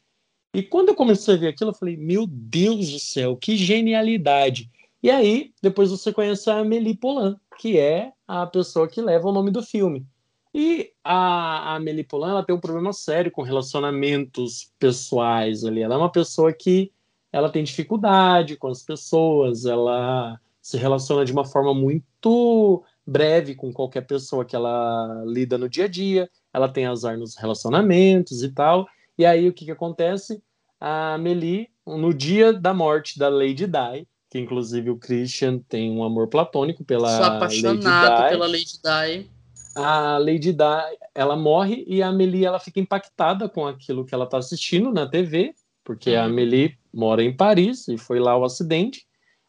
E 0.55 0.63
quando 0.63 0.89
eu 0.89 0.95
comecei 0.95 1.35
a 1.35 1.37
ver 1.37 1.49
aquilo, 1.49 1.71
eu 1.71 1.75
falei, 1.75 1.97
meu 1.97 2.27
Deus 2.27 2.91
do 2.91 2.99
céu, 2.99 3.37
que 3.37 3.57
genialidade! 3.57 4.71
E 5.03 5.11
aí, 5.11 5.53
depois 5.63 5.91
você 5.91 6.13
conhece 6.13 6.51
a 6.51 6.59
Amélie 6.59 6.97
Poulain, 6.97 7.37
que 7.59 7.79
é 7.79 8.13
a 8.27 8.47
pessoa 8.47 8.89
que 8.89 9.01
leva 9.01 9.29
o 9.29 9.33
nome 9.33 9.51
do 9.51 9.63
filme. 9.63 10.05
E 10.53 10.91
a, 11.05 11.77
Amélie 11.77 12.03
Poulain, 12.03 12.31
ela 12.31 12.45
tem 12.45 12.55
um 12.55 12.61
problema 12.61 12.93
sério 12.93 13.31
com 13.31 13.43
relacionamentos 13.43 14.73
pessoais 14.79 15.65
ali. 15.65 15.83
Ela 15.83 15.95
é 15.95 15.99
uma 15.99 16.11
pessoa 16.11 16.53
que 16.53 16.91
ela 17.31 17.51
tem 17.51 17.63
dificuldade 17.63 18.57
com 18.57 18.69
as 18.69 18.83
pessoas, 18.83 19.67
ela 19.67 20.41
se 20.61 20.77
relaciona 20.77 21.25
de 21.25 21.33
uma 21.33 21.45
forma 21.45 21.75
muito 21.75 22.83
breve 23.07 23.55
com 23.55 23.73
qualquer 23.73 24.07
pessoa 24.07 24.45
que 24.45 24.57
ela 24.57 25.23
lida 25.27 25.57
no 25.57 25.69
dia 25.69 25.85
a 25.85 25.89
dia, 25.89 26.29
ela 26.53 26.69
tem 26.69 26.87
azar 26.87 27.19
nos 27.19 27.37
relacionamentos 27.37 28.43
e 28.43 28.51
tal. 28.51 28.87
E 29.19 29.27
aí 29.27 29.49
o 29.49 29.53
que, 29.53 29.65
que 29.65 29.71
acontece? 29.71 30.41
A 30.81 31.15
Amélie, 31.15 31.69
no 31.85 32.15
dia 32.15 32.53
da 32.53 32.73
morte 32.73 33.19
da 33.19 33.29
Lady 33.29 33.67
Di, 33.67 34.07
que 34.31 34.39
inclusive 34.39 34.91
o 34.91 34.97
Christian 34.97 35.59
tem 35.69 35.91
um 35.91 36.05
amor 36.05 36.29
platônico 36.29 36.85
pela 36.85 37.17
Sou 37.17 37.25
apaixonado 37.27 37.85
Lady 37.85 38.23
Di, 38.23 38.29
pela 38.31 38.47
Lady 38.47 38.81
Di. 38.83 39.31
a 39.75 40.19
Lady 40.19 40.53
Di, 40.53 40.99
ela 41.15 41.37
morre 41.37 41.85
e 41.87 42.03
a 42.03 42.09
Amélie 42.09 42.45
ela 42.45 42.61
fica 42.61 42.79
impactada 42.79 43.49
com 43.49 43.67
aquilo 43.67 44.05
que 44.05 44.15
ela 44.15 44.25
está 44.25 44.39
assistindo 44.39 44.93
na 44.93 45.07
TV, 45.09 45.53
porque 45.83 46.11
a 46.15 46.21
Uhum. 46.23 46.27
Amélie 46.27 46.79
mora 46.93 47.23
em 47.23 47.35
Paris 47.35 47.89
e 47.89 47.99
foi 47.99 48.21
lá 48.21 48.37
o 48.37 48.45
acidente. 48.45 49.05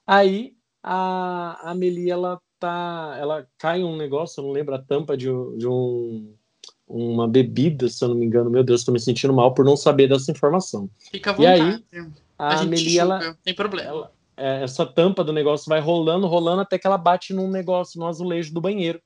Aí 0.08 0.54
a 0.82 1.60
a 1.62 1.72
Amélie 1.72 2.10
ela 2.10 2.40
tá, 2.60 3.16
ela 3.20 3.48
cai 3.58 3.84
um 3.84 3.96
negócio, 3.96 4.40
eu 4.42 4.46
não 4.46 4.52
lembro 4.52 4.74
a 4.76 4.80
tampa 4.82 5.16
de, 5.16 5.28
de 5.58 5.68
um 5.68 6.34
uma 6.90 7.28
bebida, 7.28 7.88
se 7.88 8.04
eu 8.04 8.10
não 8.10 8.16
me 8.16 8.26
engano. 8.26 8.50
Meu 8.50 8.64
Deus, 8.64 8.82
estou 8.82 8.92
me 8.92 9.00
sentindo 9.00 9.32
mal 9.32 9.54
por 9.54 9.64
não 9.64 9.78
saber 9.78 10.10
dessa 10.10 10.32
informação. 10.32 10.90
Fica 11.12 11.32
à 11.32 11.40
E 11.40 11.46
aí, 11.46 11.62
vontade. 11.62 12.14
A, 12.38 12.54
a 12.54 12.56
julga, 12.66 13.00
ela, 13.00 13.38
tem 13.44 13.54
problema. 13.54 13.88
ela- 13.90 14.12
é, 14.36 14.64
essa 14.64 14.86
tampa 14.86 15.24
do 15.24 15.34
negócio 15.34 15.68
vai 15.70 15.80
rolando, 15.82 16.26
rolando 16.26 16.62
até 16.62 16.80
que 16.80 16.88
ela 16.88 16.98
bate 16.98 17.34
num 17.34 17.50
negócio, 17.52 18.00
num 18.00 18.08
azulejo 18.08 18.54
do 18.54 18.62
banheiro. 18.62 19.00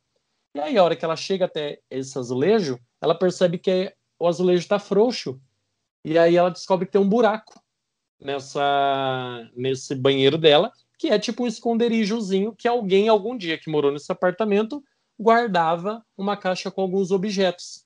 E 0.56 0.60
aí, 0.60 0.78
a 0.78 0.84
hora 0.84 0.96
que 0.96 1.04
ela 1.04 1.16
chega 1.16 1.46
até 1.46 1.80
esse 1.90 2.18
azulejo, 2.18 2.80
ela 3.02 3.16
percebe 3.16 3.58
que 3.58 3.92
o 4.20 4.28
azulejo 4.28 4.60
está 4.62 4.78
frouxo. 4.78 5.42
E 6.06 6.18
aí 6.18 6.36
ela 6.36 6.52
descobre 6.52 6.86
que 6.86 6.92
tem 6.92 7.02
um 7.02 7.10
buraco 7.10 7.60
nessa 8.22 9.50
nesse 9.56 9.96
banheiro 9.96 10.38
dela, 10.38 10.72
que 10.98 11.08
é 11.08 11.20
tipo 11.20 11.44
um 11.44 11.48
esconderijozinho 11.48 12.54
que 12.56 12.68
alguém 12.68 13.10
algum 13.10 13.36
dia 13.38 13.58
que 13.58 13.70
morou 13.70 13.92
nesse 13.92 14.12
apartamento 14.12 14.84
guardava 15.20 16.04
uma 16.18 16.36
caixa 16.36 16.72
com 16.72 16.82
alguns 16.82 17.12
objetos. 17.12 17.86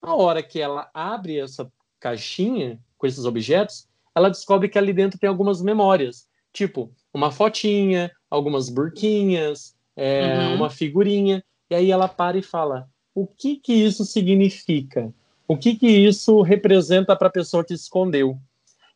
A 0.00 0.14
hora 0.14 0.42
que 0.42 0.60
ela 0.60 0.90
abre 0.94 1.38
essa 1.38 1.70
caixinha 1.98 2.80
com 2.96 3.06
esses 3.06 3.24
objetos, 3.24 3.88
ela 4.14 4.28
descobre 4.28 4.68
que 4.68 4.78
ali 4.78 4.92
dentro 4.92 5.18
tem 5.18 5.28
algumas 5.28 5.60
memórias, 5.62 6.28
tipo 6.52 6.92
uma 7.12 7.30
fotinha 7.30 8.12
algumas 8.30 8.68
burquinhas, 8.68 9.74
é, 9.96 10.38
uhum. 10.38 10.54
uma 10.56 10.70
figurinha, 10.70 11.42
e 11.70 11.74
aí 11.74 11.90
ela 11.90 12.08
para 12.08 12.38
e 12.38 12.42
fala: 12.42 12.88
o 13.14 13.26
que 13.26 13.56
que 13.56 13.72
isso 13.72 14.04
significa? 14.04 15.12
O 15.46 15.56
que 15.56 15.74
que 15.74 15.88
isso 15.88 16.42
representa 16.42 17.16
para 17.16 17.28
a 17.28 17.32
pessoa 17.32 17.64
que 17.64 17.74
escondeu? 17.74 18.38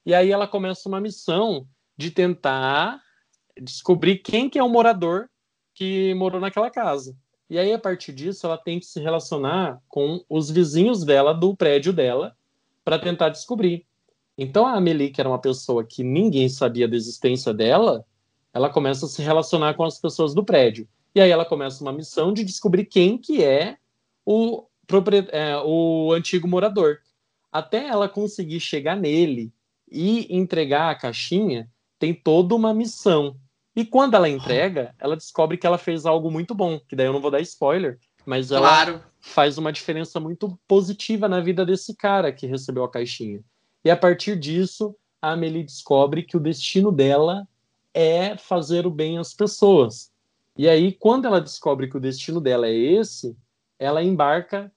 E 0.04 0.14
aí 0.14 0.30
ela 0.30 0.46
começa 0.46 0.88
uma 0.88 1.00
missão 1.00 1.66
de 1.96 2.10
tentar 2.10 3.00
descobrir 3.60 4.18
quem 4.18 4.50
que 4.50 4.58
é 4.58 4.62
o 4.62 4.68
morador 4.68 5.28
que 5.74 6.12
morou 6.14 6.40
naquela 6.40 6.70
casa. 6.70 7.16
E 7.52 7.58
aí, 7.58 7.70
a 7.70 7.78
partir 7.78 8.14
disso, 8.14 8.46
ela 8.46 8.56
tem 8.56 8.80
que 8.80 8.86
se 8.86 8.98
relacionar 8.98 9.78
com 9.86 10.24
os 10.26 10.50
vizinhos 10.50 11.04
dela, 11.04 11.34
do 11.34 11.54
prédio 11.54 11.92
dela, 11.92 12.34
para 12.82 12.98
tentar 12.98 13.28
descobrir. 13.28 13.84
Então, 14.38 14.66
a 14.66 14.72
Amelie, 14.72 15.10
que 15.10 15.20
era 15.20 15.28
uma 15.28 15.38
pessoa 15.38 15.84
que 15.84 16.02
ninguém 16.02 16.48
sabia 16.48 16.88
da 16.88 16.96
existência 16.96 17.52
dela, 17.52 18.06
ela 18.54 18.70
começa 18.70 19.04
a 19.04 19.08
se 19.10 19.20
relacionar 19.20 19.74
com 19.74 19.84
as 19.84 20.00
pessoas 20.00 20.32
do 20.32 20.42
prédio. 20.42 20.88
E 21.14 21.20
aí 21.20 21.30
ela 21.30 21.44
começa 21.44 21.84
uma 21.84 21.92
missão 21.92 22.32
de 22.32 22.42
descobrir 22.42 22.86
quem 22.86 23.18
que 23.18 23.44
é 23.44 23.76
o, 24.24 24.66
é, 25.30 25.58
o 25.62 26.10
antigo 26.10 26.48
morador. 26.48 27.00
Até 27.52 27.86
ela 27.86 28.08
conseguir 28.08 28.60
chegar 28.60 28.96
nele 28.96 29.52
e 29.90 30.26
entregar 30.34 30.88
a 30.88 30.94
caixinha, 30.94 31.70
tem 31.98 32.14
toda 32.14 32.54
uma 32.54 32.72
missão. 32.72 33.36
E 33.74 33.84
quando 33.84 34.14
ela 34.14 34.28
entrega, 34.28 34.94
ela 34.98 35.16
descobre 35.16 35.56
que 35.56 35.66
ela 35.66 35.78
fez 35.78 36.04
algo 36.04 36.30
muito 36.30 36.54
bom, 36.54 36.78
que 36.78 36.94
daí 36.94 37.06
eu 37.06 37.12
não 37.12 37.20
vou 37.20 37.30
dar 37.30 37.40
spoiler, 37.40 37.98
mas 38.26 38.52
ela 38.52 38.68
claro. 38.68 39.02
faz 39.20 39.56
uma 39.56 39.72
diferença 39.72 40.20
muito 40.20 40.58
positiva 40.68 41.28
na 41.28 41.40
vida 41.40 41.64
desse 41.64 41.96
cara 41.96 42.32
que 42.32 42.46
recebeu 42.46 42.84
a 42.84 42.90
caixinha. 42.90 43.42
E 43.84 43.90
a 43.90 43.96
partir 43.96 44.38
disso, 44.38 44.94
a 45.20 45.32
Amelie 45.32 45.64
descobre 45.64 46.22
que 46.22 46.36
o 46.36 46.40
destino 46.40 46.92
dela 46.92 47.46
é 47.94 48.36
fazer 48.36 48.86
o 48.86 48.90
bem 48.90 49.18
às 49.18 49.32
pessoas. 49.34 50.10
E 50.56 50.68
aí, 50.68 50.92
quando 50.92 51.26
ela 51.26 51.40
descobre 51.40 51.88
que 51.88 51.96
o 51.96 52.00
destino 52.00 52.40
dela 52.40 52.68
é 52.68 52.74
esse, 52.74 53.36
ela 53.78 54.02
embarca 54.02 54.70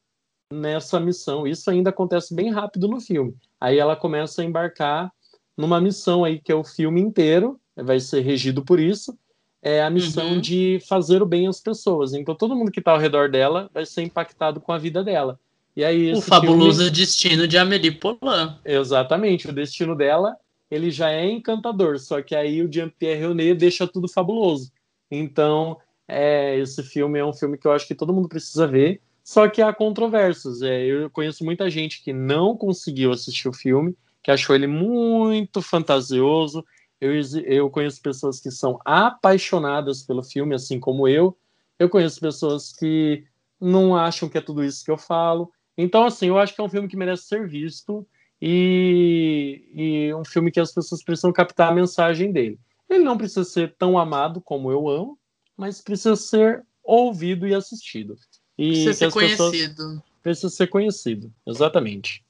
nessa 0.51 0.99
missão. 0.99 1.45
Isso 1.45 1.69
ainda 1.69 1.89
acontece 1.89 2.33
bem 2.33 2.51
rápido 2.51 2.87
no 2.87 3.01
filme. 3.01 3.35
Aí 3.59 3.77
ela 3.77 3.95
começa 3.95 4.41
a 4.41 4.45
embarcar 4.45 5.11
numa 5.57 5.81
missão 5.81 6.23
aí 6.23 6.39
que 6.39 6.51
é 6.51 6.55
o 6.55 6.63
filme 6.63 7.01
inteiro, 7.01 7.59
vai 7.75 7.99
ser 7.99 8.21
regido 8.21 8.63
por 8.63 8.79
isso, 8.79 9.17
é 9.61 9.81
a 9.81 9.89
missão 9.89 10.33
uhum. 10.33 10.41
de 10.41 10.79
fazer 10.87 11.21
o 11.21 11.25
bem 11.25 11.47
às 11.47 11.59
pessoas. 11.59 12.13
Então 12.13 12.35
todo 12.35 12.55
mundo 12.55 12.71
que 12.71 12.79
está 12.79 12.91
ao 12.91 12.99
redor 12.99 13.29
dela 13.29 13.69
vai 13.73 13.85
ser 13.85 14.03
impactado 14.03 14.61
com 14.61 14.71
a 14.71 14.77
vida 14.77 15.03
dela. 15.03 15.39
E 15.75 15.83
aí 15.83 16.13
o 16.13 16.21
fabuloso 16.21 16.83
filme... 16.83 16.91
destino 16.91 17.47
de 17.47 17.57
Amélie 17.57 17.91
Poulain. 17.91 18.55
Exatamente, 18.63 19.49
o 19.49 19.53
destino 19.53 19.95
dela 19.95 20.35
ele 20.69 20.89
já 20.89 21.11
é 21.11 21.29
encantador, 21.29 21.99
só 21.99 22.21
que 22.21 22.35
aí 22.35 22.61
o 22.61 22.71
Jean-Pierre 22.71 23.21
Jeunet 23.21 23.55
deixa 23.55 23.87
tudo 23.87 24.07
fabuloso. 24.07 24.71
Então 25.09 25.77
é, 26.07 26.57
esse 26.59 26.83
filme 26.83 27.19
é 27.19 27.25
um 27.25 27.33
filme 27.33 27.57
que 27.57 27.67
eu 27.67 27.71
acho 27.71 27.87
que 27.87 27.95
todo 27.95 28.13
mundo 28.13 28.29
precisa 28.29 28.67
ver. 28.67 29.01
Só 29.23 29.49
que 29.49 29.61
há 29.61 29.73
controvérsias. 29.73 30.61
É, 30.61 30.85
eu 30.85 31.09
conheço 31.09 31.43
muita 31.43 31.67
gente 31.69 32.03
que 32.03 32.13
não 32.13 32.55
conseguiu 32.55 33.11
assistir 33.11 33.49
o 33.49 33.53
filme, 33.53 33.95
que 34.21 34.29
achou 34.29 34.55
ele 34.55 34.67
muito 34.67 35.61
fantasioso, 35.61 36.63
eu, 37.05 37.43
eu 37.43 37.69
conheço 37.69 38.01
pessoas 38.01 38.39
que 38.39 38.51
são 38.51 38.79
apaixonadas 38.83 40.03
pelo 40.03 40.23
filme, 40.23 40.55
assim 40.55 40.79
como 40.79 41.07
eu. 41.07 41.37
Eu 41.77 41.89
conheço 41.89 42.19
pessoas 42.19 42.71
que 42.71 43.23
não 43.59 43.95
acham 43.95 44.29
que 44.29 44.37
é 44.37 44.41
tudo 44.41 44.63
isso 44.63 44.83
que 44.83 44.91
eu 44.91 44.97
falo. 44.97 45.51
Então, 45.77 46.05
assim, 46.05 46.27
eu 46.27 46.37
acho 46.37 46.53
que 46.55 46.61
é 46.61 46.63
um 46.63 46.69
filme 46.69 46.87
que 46.87 46.97
merece 46.97 47.23
ser 47.23 47.47
visto 47.47 48.07
e, 48.41 49.69
e 49.73 50.13
um 50.13 50.23
filme 50.23 50.51
que 50.51 50.59
as 50.59 50.73
pessoas 50.73 51.03
precisam 51.03 51.33
captar 51.33 51.71
a 51.71 51.75
mensagem 51.75 52.31
dele. 52.31 52.59
Ele 52.89 53.03
não 53.03 53.17
precisa 53.17 53.43
ser 53.43 53.75
tão 53.77 53.97
amado 53.97 54.39
como 54.41 54.71
eu 54.71 54.87
amo, 54.87 55.17
mas 55.57 55.81
precisa 55.81 56.15
ser 56.15 56.65
ouvido 56.83 57.47
e 57.47 57.53
assistido. 57.53 58.17
E 58.57 58.69
precisa 58.69 58.93
ser 58.93 59.11
conhecido. 59.11 60.03
Precisa 60.21 60.49
ser 60.49 60.67
conhecido, 60.67 61.33
exatamente. 61.45 62.24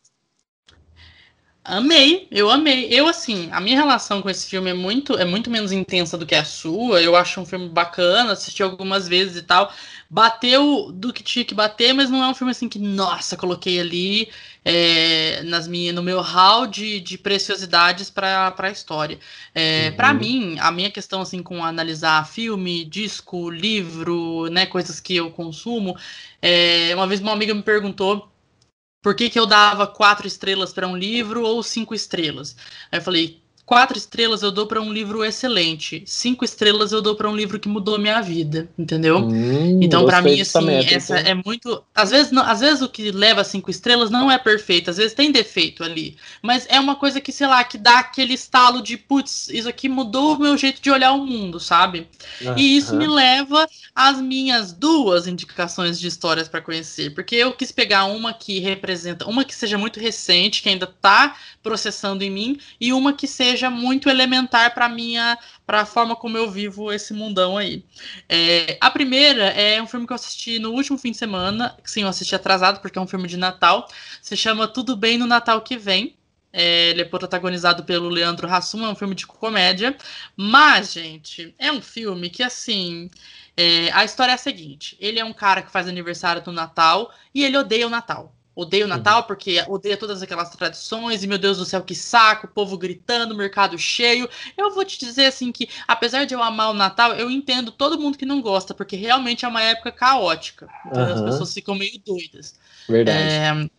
Amei, 1.67 2.27
eu 2.29 2.47
amei. 2.51 2.87
Eu, 2.91 3.07
assim, 3.07 3.49
a 3.51 3.59
minha 3.59 3.75
relação 3.75 4.21
com 4.21 4.29
esse 4.29 4.47
filme 4.47 4.69
é 4.69 4.73
muito, 4.73 5.17
é 5.17 5.25
muito 5.25 5.49
menos 5.49 5.71
intensa 5.71 6.15
do 6.15 6.23
que 6.23 6.35
a 6.35 6.45
sua. 6.45 7.01
Eu 7.01 7.15
acho 7.15 7.41
um 7.41 7.45
filme 7.45 7.67
bacana, 7.67 8.33
assisti 8.33 8.61
algumas 8.61 9.07
vezes 9.07 9.37
e 9.37 9.41
tal. 9.41 9.73
Bateu 10.07 10.91
do 10.91 11.11
que 11.11 11.23
tinha 11.23 11.43
que 11.43 11.55
bater, 11.55 11.91
mas 11.91 12.11
não 12.11 12.23
é 12.23 12.27
um 12.27 12.35
filme 12.35 12.51
assim 12.51 12.69
que, 12.69 12.77
nossa, 12.77 13.35
coloquei 13.35 13.79
ali 13.79 14.29
é, 14.63 15.41
nas 15.43 15.67
minha, 15.67 15.91
no 15.91 16.03
meu 16.03 16.21
hall 16.21 16.67
de, 16.67 16.99
de 16.99 17.17
preciosidades 17.17 18.11
para 18.11 18.53
a 18.55 18.69
história. 18.69 19.17
É, 19.55 19.89
uhum. 19.89 19.95
Para 19.95 20.13
mim, 20.13 20.57
a 20.59 20.71
minha 20.71 20.91
questão 20.91 21.21
assim 21.21 21.41
com 21.41 21.65
analisar 21.65 22.27
filme, 22.27 22.85
disco, 22.85 23.49
livro, 23.49 24.47
né, 24.51 24.67
coisas 24.67 24.99
que 24.99 25.15
eu 25.15 25.31
consumo, 25.31 25.97
é, 26.39 26.91
uma 26.93 27.07
vez 27.07 27.21
uma 27.21 27.33
amiga 27.33 27.55
me 27.55 27.63
perguntou 27.63 28.34
por 29.05 29.13
que, 29.13 29.29
que 29.29 29.39
eu 29.39 29.45
dava 29.45 29.85
quatro 29.85 30.25
estrelas 30.25 30.73
para 30.73 30.87
um 30.87 30.97
livro 30.97 31.43
ou 31.43 31.61
cinco 31.61 31.93
estrelas? 31.93 32.55
Aí 32.91 32.97
eu 32.97 33.03
falei, 33.03 33.39
Quatro 33.65 33.97
estrelas 33.97 34.43
eu 34.43 34.51
dou 34.51 34.67
para 34.67 34.79
um 34.79 34.93
livro 34.93 35.25
excelente. 35.25 36.03
Cinco 36.05 36.45
estrelas 36.45 36.91
eu 36.91 37.01
dou 37.01 37.15
para 37.15 37.27
um 37.27 37.35
livro 37.35 37.59
que 37.59 37.67
mudou 37.67 37.97
minha 37.97 38.21
vida, 38.21 38.69
entendeu? 38.77 39.17
Hum, 39.17 39.79
então, 39.81 40.05
para 40.05 40.21
mim, 40.21 40.39
assim, 40.39 40.69
essa 40.93 41.17
é 41.17 41.33
muito. 41.33 41.83
Às 41.93 42.11
vezes, 42.11 42.31
não, 42.31 42.43
às 42.43 42.59
vezes 42.59 42.83
o 42.83 42.89
que 42.89 43.09
leva 43.09 43.43
cinco 43.43 43.71
estrelas 43.71 44.11
não 44.11 44.29
é 44.29 44.37
perfeito, 44.37 44.91
às 44.91 44.97
vezes 44.97 45.15
tem 45.15 45.31
defeito 45.31 45.83
ali. 45.83 46.15
Mas 46.43 46.67
é 46.69 46.79
uma 46.79 46.95
coisa 46.95 47.19
que, 47.19 47.31
sei 47.31 47.47
lá, 47.47 47.63
que 47.63 47.79
dá 47.79 47.99
aquele 47.99 48.35
estalo 48.35 48.83
de 48.83 48.97
putz, 48.97 49.49
isso 49.49 49.67
aqui 49.67 49.89
mudou 49.89 50.35
o 50.35 50.39
meu 50.39 50.55
jeito 50.55 50.79
de 50.79 50.91
olhar 50.91 51.13
o 51.13 51.25
mundo, 51.25 51.59
sabe? 51.59 52.07
e 52.55 52.77
isso 52.77 52.95
me 52.95 53.07
leva 53.07 53.67
às 53.95 54.21
minhas 54.21 54.73
duas 54.73 55.25
indicações 55.25 55.99
de 55.99 56.07
histórias 56.07 56.47
para 56.47 56.61
conhecer. 56.61 57.15
Porque 57.15 57.35
eu 57.35 57.51
quis 57.53 57.71
pegar 57.71 58.05
uma 58.05 58.31
que 58.31 58.59
representa, 58.59 59.27
uma 59.27 59.43
que 59.43 59.55
seja 59.55 59.75
muito 59.75 59.99
recente, 59.99 60.61
que 60.61 60.69
ainda 60.69 60.85
tá 60.85 61.35
processando 61.63 62.23
em 62.23 62.29
mim, 62.29 62.59
e 62.79 62.93
uma 62.93 63.11
que 63.11 63.27
seja 63.27 63.54
muito 63.69 64.09
elementar 64.09 64.73
para 64.73 64.89
minha 64.89 65.37
para 65.65 65.81
a 65.81 65.85
forma 65.85 66.15
como 66.15 66.37
eu 66.37 66.49
vivo 66.49 66.91
esse 66.91 67.13
mundão 67.13 67.57
aí. 67.57 67.83
É, 68.29 68.77
a 68.79 68.89
primeira 68.91 69.45
é 69.45 69.81
um 69.81 69.87
filme 69.87 70.05
que 70.05 70.13
eu 70.13 70.15
assisti 70.15 70.59
no 70.59 70.71
último 70.71 70.97
fim 70.97 71.11
de 71.11 71.17
semana, 71.17 71.77
sim, 71.83 72.03
eu 72.03 72.07
assisti 72.07 72.35
atrasado 72.35 72.79
porque 72.81 72.97
é 72.97 73.01
um 73.01 73.07
filme 73.07 73.27
de 73.27 73.37
Natal, 73.37 73.87
se 74.21 74.35
chama 74.35 74.67
Tudo 74.67 74.95
Bem 74.95 75.17
no 75.17 75.27
Natal 75.27 75.61
que 75.61 75.77
Vem. 75.77 76.15
É, 76.57 76.91
ele 76.91 77.01
é 77.01 77.05
protagonizado 77.05 77.83
pelo 77.83 78.07
Leandro 78.07 78.47
Hassum, 78.47 78.85
é 78.85 78.89
um 78.89 78.95
filme 78.95 79.13
de 79.13 79.27
comédia. 79.27 79.97
Mas, 80.37 80.93
gente, 80.93 81.53
é 81.59 81.71
um 81.71 81.81
filme 81.81 82.29
que, 82.29 82.41
assim. 82.43 83.09
É, 83.57 83.91
a 83.93 84.03
história 84.05 84.31
é 84.31 84.35
a 84.35 84.37
seguinte: 84.37 84.97
ele 84.99 85.19
é 85.19 85.25
um 85.25 85.33
cara 85.33 85.61
que 85.61 85.71
faz 85.71 85.87
aniversário 85.87 86.43
no 86.45 86.53
Natal 86.53 87.13
e 87.33 87.43
ele 87.43 87.57
odeia 87.57 87.87
o 87.87 87.89
Natal. 87.89 88.34
Odeio 88.55 88.85
o 88.85 88.87
Natal 88.87 89.21
uhum. 89.21 89.27
porque 89.27 89.63
odeia 89.67 89.97
todas 89.97 90.21
aquelas 90.21 90.49
tradições 90.51 91.23
e 91.23 91.27
meu 91.27 91.37
Deus 91.37 91.57
do 91.57 91.65
céu, 91.65 91.83
que 91.83 91.93
saco, 91.93 92.47
o 92.47 92.49
povo 92.49 92.77
gritando, 92.77 93.35
mercado 93.35 93.77
cheio. 93.77 94.29
Eu 94.57 94.73
vou 94.73 94.85
te 94.85 94.97
dizer 94.97 95.25
assim 95.25 95.51
que, 95.51 95.67
apesar 95.87 96.25
de 96.25 96.33
eu 96.33 96.41
amar 96.41 96.71
o 96.71 96.73
Natal, 96.73 97.13
eu 97.13 97.29
entendo 97.29 97.71
todo 97.71 97.99
mundo 97.99 98.17
que 98.17 98.25
não 98.25 98.41
gosta, 98.41 98.73
porque 98.73 98.95
realmente 98.95 99.43
é 99.43 99.47
uma 99.47 99.61
época 99.61 99.91
caótica. 99.91 100.69
Uhum. 100.85 101.01
As 101.01 101.21
pessoas 101.21 101.53
ficam 101.53 101.75
meio 101.75 101.99
doidas. 102.05 102.55
Verdade. 102.87 103.19
É, 103.19 103.69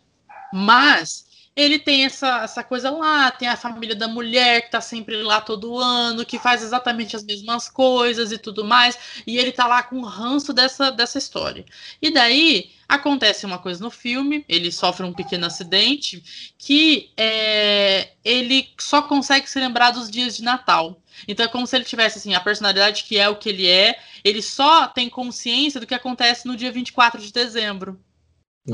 mas 0.53 1.25
ele 1.57 1.79
tem 1.79 2.05
essa, 2.05 2.43
essa 2.43 2.63
coisa 2.63 2.91
lá, 2.91 3.31
tem 3.31 3.47
a 3.47 3.57
família 3.57 3.95
da 3.95 4.07
mulher 4.07 4.61
que 4.61 4.69
tá 4.69 4.79
sempre 4.79 5.23
lá 5.23 5.41
todo 5.41 5.79
ano, 5.79 6.23
que 6.23 6.37
faz 6.37 6.61
exatamente 6.61 7.15
as 7.15 7.23
mesmas 7.23 7.67
coisas 7.67 8.31
e 8.31 8.37
tudo 8.37 8.63
mais, 8.63 8.95
e 9.25 9.39
ele 9.39 9.51
tá 9.51 9.65
lá 9.65 9.81
com 9.81 9.97
o 9.97 10.05
ranço 10.05 10.53
dessa, 10.53 10.91
dessa 10.91 11.17
história. 11.17 11.65
E 11.99 12.11
daí 12.11 12.69
acontece 12.87 13.43
uma 13.43 13.57
coisa 13.57 13.83
no 13.83 13.89
filme, 13.89 14.45
ele 14.47 14.71
sofre 14.71 15.03
um 15.03 15.11
pequeno 15.11 15.47
acidente 15.47 16.53
que 16.59 17.11
é, 17.17 18.11
ele 18.23 18.69
só 18.79 19.01
consegue 19.01 19.49
se 19.49 19.59
lembrar 19.59 19.89
dos 19.89 20.11
dias 20.11 20.37
de 20.37 20.43
Natal. 20.43 21.01
Então 21.27 21.43
é 21.43 21.49
como 21.49 21.65
se 21.65 21.75
ele 21.75 21.85
tivesse 21.85 22.19
assim, 22.19 22.35
a 22.35 22.39
personalidade 22.39 23.03
que 23.03 23.17
é 23.17 23.27
o 23.27 23.35
que 23.35 23.49
ele 23.49 23.67
é, 23.67 23.99
ele 24.23 24.43
só 24.43 24.85
tem 24.87 25.09
consciência 25.09 25.79
do 25.79 25.87
que 25.87 25.95
acontece 25.95 26.45
no 26.45 26.55
dia 26.55 26.71
24 26.71 27.19
de 27.19 27.33
dezembro. 27.33 27.99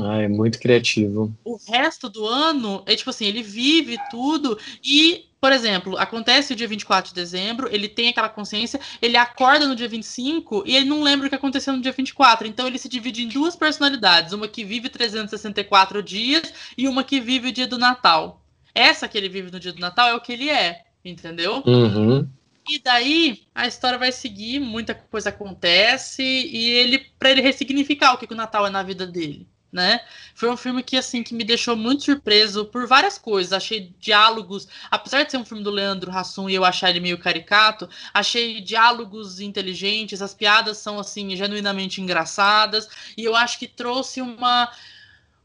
Ah, 0.00 0.22
é 0.22 0.28
muito 0.28 0.58
criativo. 0.58 1.32
O 1.44 1.56
resto 1.68 2.08
do 2.08 2.26
ano, 2.26 2.82
é 2.86 2.96
tipo 2.96 3.10
assim, 3.10 3.26
ele 3.26 3.42
vive 3.42 3.96
tudo 4.10 4.58
e, 4.82 5.26
por 5.40 5.52
exemplo, 5.52 5.96
acontece 5.96 6.52
o 6.52 6.56
dia 6.56 6.66
24 6.66 7.10
de 7.10 7.14
dezembro, 7.14 7.68
ele 7.70 7.88
tem 7.88 8.08
aquela 8.08 8.28
consciência, 8.28 8.80
ele 9.00 9.16
acorda 9.16 9.68
no 9.68 9.76
dia 9.76 9.88
25 9.88 10.64
e 10.66 10.74
ele 10.74 10.86
não 10.86 11.02
lembra 11.02 11.26
o 11.26 11.30
que 11.30 11.36
aconteceu 11.36 11.72
no 11.72 11.82
dia 11.82 11.92
24. 11.92 12.46
Então 12.46 12.66
ele 12.66 12.78
se 12.78 12.88
divide 12.88 13.22
em 13.22 13.28
duas 13.28 13.54
personalidades, 13.54 14.32
uma 14.32 14.48
que 14.48 14.64
vive 14.64 14.88
364 14.88 16.02
dias 16.02 16.52
e 16.76 16.88
uma 16.88 17.04
que 17.04 17.20
vive 17.20 17.48
o 17.48 17.52
dia 17.52 17.66
do 17.66 17.78
Natal. 17.78 18.42
Essa 18.74 19.06
que 19.06 19.16
ele 19.16 19.28
vive 19.28 19.52
no 19.52 19.60
dia 19.60 19.72
do 19.72 19.80
Natal 19.80 20.08
é 20.08 20.14
o 20.14 20.20
que 20.20 20.32
ele 20.32 20.50
é, 20.50 20.82
entendeu? 21.04 21.62
Uhum. 21.64 22.28
E 22.68 22.80
daí 22.82 23.42
a 23.54 23.68
história 23.68 23.98
vai 23.98 24.10
seguir, 24.10 24.58
muita 24.58 24.94
coisa 24.94 25.28
acontece 25.28 26.22
e 26.22 26.70
ele 26.70 26.98
para 27.16 27.30
ele 27.30 27.42
ressignificar 27.42 28.14
o 28.14 28.18
que, 28.18 28.26
que 28.26 28.32
o 28.32 28.36
Natal 28.36 28.66
é 28.66 28.70
na 28.70 28.82
vida 28.82 29.06
dele 29.06 29.46
né? 29.74 30.00
Foi 30.36 30.48
um 30.48 30.56
filme 30.56 30.82
que 30.84 30.96
assim 30.96 31.22
que 31.22 31.34
me 31.34 31.42
deixou 31.42 31.76
muito 31.76 32.04
surpreso 32.04 32.64
por 32.66 32.86
várias 32.86 33.18
coisas. 33.18 33.52
Achei 33.52 33.92
diálogos, 33.98 34.68
apesar 34.88 35.24
de 35.24 35.32
ser 35.32 35.36
um 35.36 35.44
filme 35.44 35.64
do 35.64 35.70
Leandro 35.70 36.12
Hassum 36.12 36.48
e 36.48 36.54
eu 36.54 36.64
achar 36.64 36.90
ele 36.90 37.00
meio 37.00 37.18
caricato, 37.18 37.88
achei 38.14 38.60
diálogos 38.60 39.40
inteligentes, 39.40 40.22
as 40.22 40.32
piadas 40.32 40.78
são 40.78 40.98
assim 40.98 41.34
genuinamente 41.36 42.00
engraçadas 42.00 42.88
e 43.16 43.24
eu 43.24 43.34
acho 43.34 43.58
que 43.58 43.66
trouxe 43.66 44.20
uma 44.20 44.70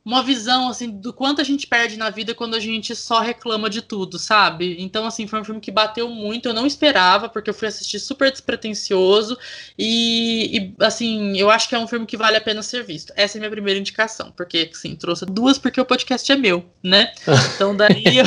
uma 0.10 0.24
visão 0.24 0.70
assim 0.70 0.90
do 0.90 1.14
quanto 1.14 1.40
a 1.40 1.44
gente 1.44 1.68
perde 1.68 1.96
na 1.96 2.10
vida 2.10 2.34
quando 2.34 2.56
a 2.56 2.60
gente 2.60 2.96
só 2.96 3.20
reclama 3.20 3.70
de 3.70 3.80
tudo, 3.80 4.18
sabe? 4.18 4.76
Então 4.80 5.06
assim, 5.06 5.28
foi 5.28 5.40
um 5.40 5.44
filme 5.44 5.62
que 5.62 5.70
bateu 5.70 6.10
muito, 6.10 6.50
eu 6.50 6.54
não 6.54 6.66
esperava, 6.66 7.30
porque 7.30 7.52
eu 7.52 7.54
fui 7.54 7.68
assistir 7.68 8.00
super 8.00 8.32
despretensioso 8.32 9.38
e, 9.78 10.58
e 10.58 10.76
assim, 10.84 11.38
eu 11.38 11.52
acho 11.52 11.70
que 11.70 11.76
é 11.76 11.80
um 11.80 11.88
filme 11.88 12.08
que 12.08 12.18
vale 12.18 12.38
a 12.38 12.42
pena 12.42 12.64
ser 12.64 12.84
visto. 12.84 13.14
Essa 13.16 13.38
é 13.38 13.40
a 13.40 13.42
minha 13.42 13.52
primeira 13.52 13.80
indicação, 13.80 14.32
porque 14.36 14.72
assim, 14.74 14.96
trouxe 14.96 15.28
duas 15.28 15.60
porque 15.60 15.80
o 15.80 15.86
podcast 15.86 16.30
é 16.32 16.36
meu, 16.36 16.66
né? 16.84 17.14
Então 17.56 17.76
daí 17.76 18.04
eu... 18.18 18.26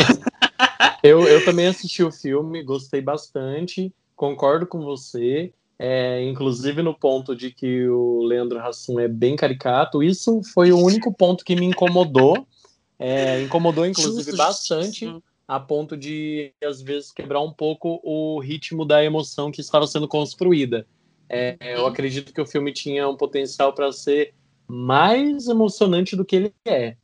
eu, 1.02 1.28
eu 1.28 1.44
também 1.44 1.66
assisti 1.66 2.02
o 2.02 2.12
filme, 2.12 2.62
gostei 2.62 3.00
bastante, 3.00 3.92
concordo 4.14 4.66
com 4.66 4.82
você. 4.82 5.52
É, 5.84 6.22
inclusive 6.22 6.80
no 6.80 6.94
ponto 6.94 7.34
de 7.34 7.50
que 7.50 7.88
o 7.88 8.22
Leandro 8.22 8.60
Hassum 8.60 9.00
é 9.00 9.08
bem 9.08 9.34
caricato. 9.34 10.00
Isso 10.00 10.40
foi 10.54 10.70
o 10.70 10.78
único 10.78 11.12
ponto 11.12 11.44
que 11.44 11.56
me 11.56 11.66
incomodou. 11.66 12.46
É, 12.96 13.42
incomodou, 13.42 13.84
inclusive, 13.84 14.36
bastante, 14.36 15.12
a 15.48 15.58
ponto 15.58 15.96
de, 15.96 16.52
às 16.64 16.80
vezes, 16.80 17.10
quebrar 17.10 17.40
um 17.40 17.52
pouco 17.52 18.00
o 18.04 18.38
ritmo 18.38 18.84
da 18.84 19.04
emoção 19.04 19.50
que 19.50 19.60
estava 19.60 19.84
sendo 19.88 20.06
construída. 20.06 20.86
É, 21.28 21.56
eu 21.60 21.84
acredito 21.84 22.32
que 22.32 22.40
o 22.40 22.46
filme 22.46 22.72
tinha 22.72 23.08
um 23.08 23.16
potencial 23.16 23.72
para 23.72 23.90
ser 23.90 24.34
mais 24.68 25.48
emocionante 25.48 26.14
do 26.14 26.24
que 26.24 26.36
ele 26.36 26.54
é. 26.64 26.94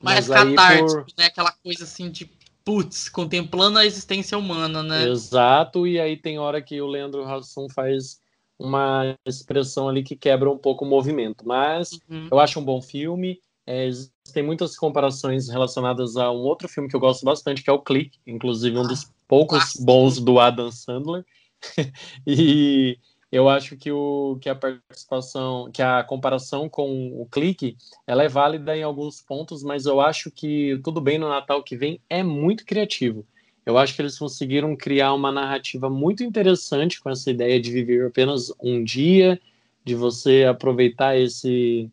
Mais 0.00 0.28
catártico, 0.28 1.06
por... 1.06 1.12
né? 1.18 1.24
Aquela 1.24 1.50
coisa 1.50 1.82
assim 1.82 2.08
de 2.08 2.30
putz, 2.64 3.08
contemplando 3.08 3.80
a 3.80 3.84
existência 3.84 4.38
humana, 4.38 4.80
né? 4.80 5.08
Exato, 5.08 5.88
e 5.88 5.98
aí 5.98 6.16
tem 6.16 6.38
hora 6.38 6.62
que 6.62 6.80
o 6.80 6.86
Leandro 6.86 7.24
Hassum 7.24 7.66
faz 7.68 8.20
uma 8.58 9.16
expressão 9.24 9.88
ali 9.88 10.02
que 10.02 10.16
quebra 10.16 10.50
um 10.50 10.58
pouco 10.58 10.84
o 10.84 10.88
movimento. 10.88 11.46
Mas 11.46 11.92
uhum. 12.10 12.28
eu 12.30 12.38
acho 12.38 12.58
um 12.58 12.64
bom 12.64 12.82
filme. 12.82 13.40
É, 13.66 13.88
tem 14.32 14.42
muitas 14.42 14.76
comparações 14.76 15.48
relacionadas 15.48 16.16
a 16.16 16.30
um 16.30 16.38
outro 16.38 16.68
filme 16.68 16.88
que 16.88 16.96
eu 16.96 17.00
gosto 17.00 17.24
bastante, 17.24 17.62
que 17.62 17.70
é 17.70 17.72
o 17.72 17.82
Click, 17.82 18.18
inclusive 18.26 18.76
um 18.78 18.86
dos 18.86 19.12
poucos 19.28 19.74
bons 19.78 20.18
do 20.18 20.40
Adam 20.40 20.72
Sandler. 20.72 21.24
e 22.26 22.98
eu 23.30 23.48
acho 23.48 23.76
que, 23.76 23.92
o, 23.92 24.38
que 24.40 24.48
a 24.48 24.54
participação, 24.54 25.70
que 25.70 25.82
a 25.82 26.02
comparação 26.02 26.68
com 26.68 27.20
o 27.20 27.26
Clique, 27.26 27.76
ela 28.06 28.22
é 28.22 28.28
válida 28.28 28.74
em 28.74 28.82
alguns 28.82 29.20
pontos, 29.20 29.62
mas 29.62 29.84
eu 29.84 30.00
acho 30.00 30.30
que 30.30 30.80
Tudo 30.82 31.00
Bem 31.00 31.18
no 31.18 31.28
Natal 31.28 31.62
que 31.62 31.76
vem 31.76 32.00
é 32.08 32.22
muito 32.22 32.64
criativo. 32.64 33.26
Eu 33.68 33.76
acho 33.76 33.94
que 33.94 34.00
eles 34.00 34.18
conseguiram 34.18 34.74
criar 34.74 35.12
uma 35.12 35.30
narrativa 35.30 35.90
muito 35.90 36.24
interessante 36.24 36.98
com 37.02 37.10
essa 37.10 37.30
ideia 37.30 37.60
de 37.60 37.70
viver 37.70 38.06
apenas 38.06 38.50
um 38.62 38.82
dia, 38.82 39.38
de 39.84 39.94
você 39.94 40.46
aproveitar 40.46 41.18
esse, 41.18 41.90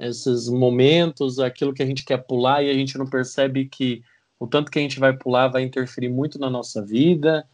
esses 0.00 0.48
momentos, 0.48 1.38
aquilo 1.38 1.74
que 1.74 1.82
a 1.82 1.86
gente 1.86 2.02
quer 2.02 2.16
pular 2.16 2.62
e 2.62 2.70
a 2.70 2.72
gente 2.72 2.96
não 2.96 3.04
percebe 3.04 3.66
que 3.66 4.02
o 4.40 4.46
tanto 4.46 4.70
que 4.70 4.78
a 4.78 4.82
gente 4.82 4.98
vai 4.98 5.14
pular 5.14 5.48
vai 5.48 5.62
interferir 5.64 6.08
muito 6.08 6.38
na 6.38 6.48
nossa 6.48 6.82
vida. 6.82 7.46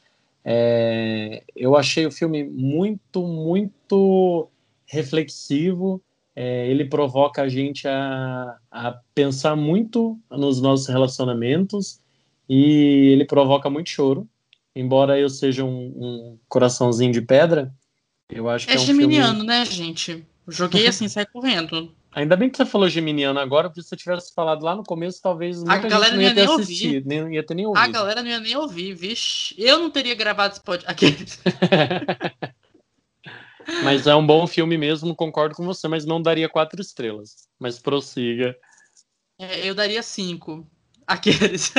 É, 0.44 1.42
eu 1.56 1.74
achei 1.74 2.06
o 2.06 2.12
filme 2.12 2.44
muito, 2.44 3.26
muito 3.26 4.48
reflexivo. 4.86 6.00
É, 6.36 6.68
ele 6.68 6.84
provoca 6.84 7.42
a 7.42 7.48
gente 7.48 7.88
a, 7.88 8.56
a 8.70 9.00
pensar 9.12 9.56
muito 9.56 10.16
nos 10.30 10.60
nossos 10.60 10.86
relacionamentos 10.86 12.03
e 12.48 13.10
ele 13.12 13.24
provoca 13.24 13.70
muito 13.70 13.90
choro. 13.90 14.28
Embora 14.74 15.18
eu 15.18 15.28
seja 15.28 15.64
um, 15.64 15.70
um 15.70 16.38
coraçãozinho 16.48 17.12
de 17.12 17.22
pedra, 17.22 17.72
eu 18.28 18.48
acho 18.48 18.68
é 18.68 18.72
que 18.72 18.78
é 18.78 18.80
um 18.80 18.86
geminiano, 18.86 19.34
filme... 19.34 19.46
né, 19.46 19.64
gente? 19.64 20.26
Joguei 20.48 20.86
assim, 20.86 21.08
sai 21.08 21.26
correndo. 21.26 21.94
Ainda 22.14 22.36
bem 22.36 22.48
que 22.48 22.56
você 22.56 22.64
falou 22.64 22.88
geminiano 22.88 23.40
agora, 23.40 23.68
porque 23.68 23.82
se 23.82 23.88
você 23.88 23.96
tivesse 23.96 24.32
falado 24.32 24.62
lá 24.62 24.76
no 24.76 24.84
começo, 24.84 25.20
talvez 25.20 25.58
muita 25.58 25.74
a 25.74 25.78
galera 25.78 26.14
não 26.14 26.22
ia, 26.22 26.28
ia 26.28 26.34
ter 26.34 26.46
nem 26.46 26.54
assistido, 26.54 26.94
ouvir. 26.94 27.06
nem 27.06 27.34
ia 27.34 27.44
ter 27.44 27.54
nem 27.54 27.66
ouvido. 27.66 27.82
A 27.82 27.88
galera 27.88 28.22
não 28.22 28.30
ia 28.30 28.40
nem 28.40 28.56
ouvir, 28.56 28.94
vixe. 28.94 29.54
Eu 29.58 29.80
não 29.80 29.90
teria 29.90 30.14
gravado 30.14 30.54
esse 30.54 30.62
podcast. 30.62 31.40
mas 33.82 34.06
é 34.06 34.14
um 34.14 34.24
bom 34.24 34.46
filme 34.46 34.78
mesmo, 34.78 35.16
concordo 35.16 35.56
com 35.56 35.64
você, 35.64 35.88
mas 35.88 36.04
não 36.04 36.22
daria 36.22 36.48
quatro 36.48 36.80
estrelas. 36.80 37.48
Mas 37.58 37.80
prossiga. 37.80 38.54
É, 39.36 39.68
eu 39.68 39.74
daria 39.74 40.02
cinco. 40.02 40.64
Aqueles. 41.06 41.72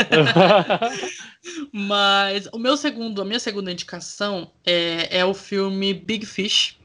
Mas 1.72 2.48
o 2.52 2.60
meu 2.60 2.78
segundo, 2.78 3.22
a 3.22 3.26
minha 3.26 3.40
segunda 3.40 3.72
indicação 3.72 4.52
é, 4.66 5.20
é 5.20 5.26
o 5.26 5.34
filme 5.34 5.94
Big 5.94 6.26
Fish, 6.26 6.78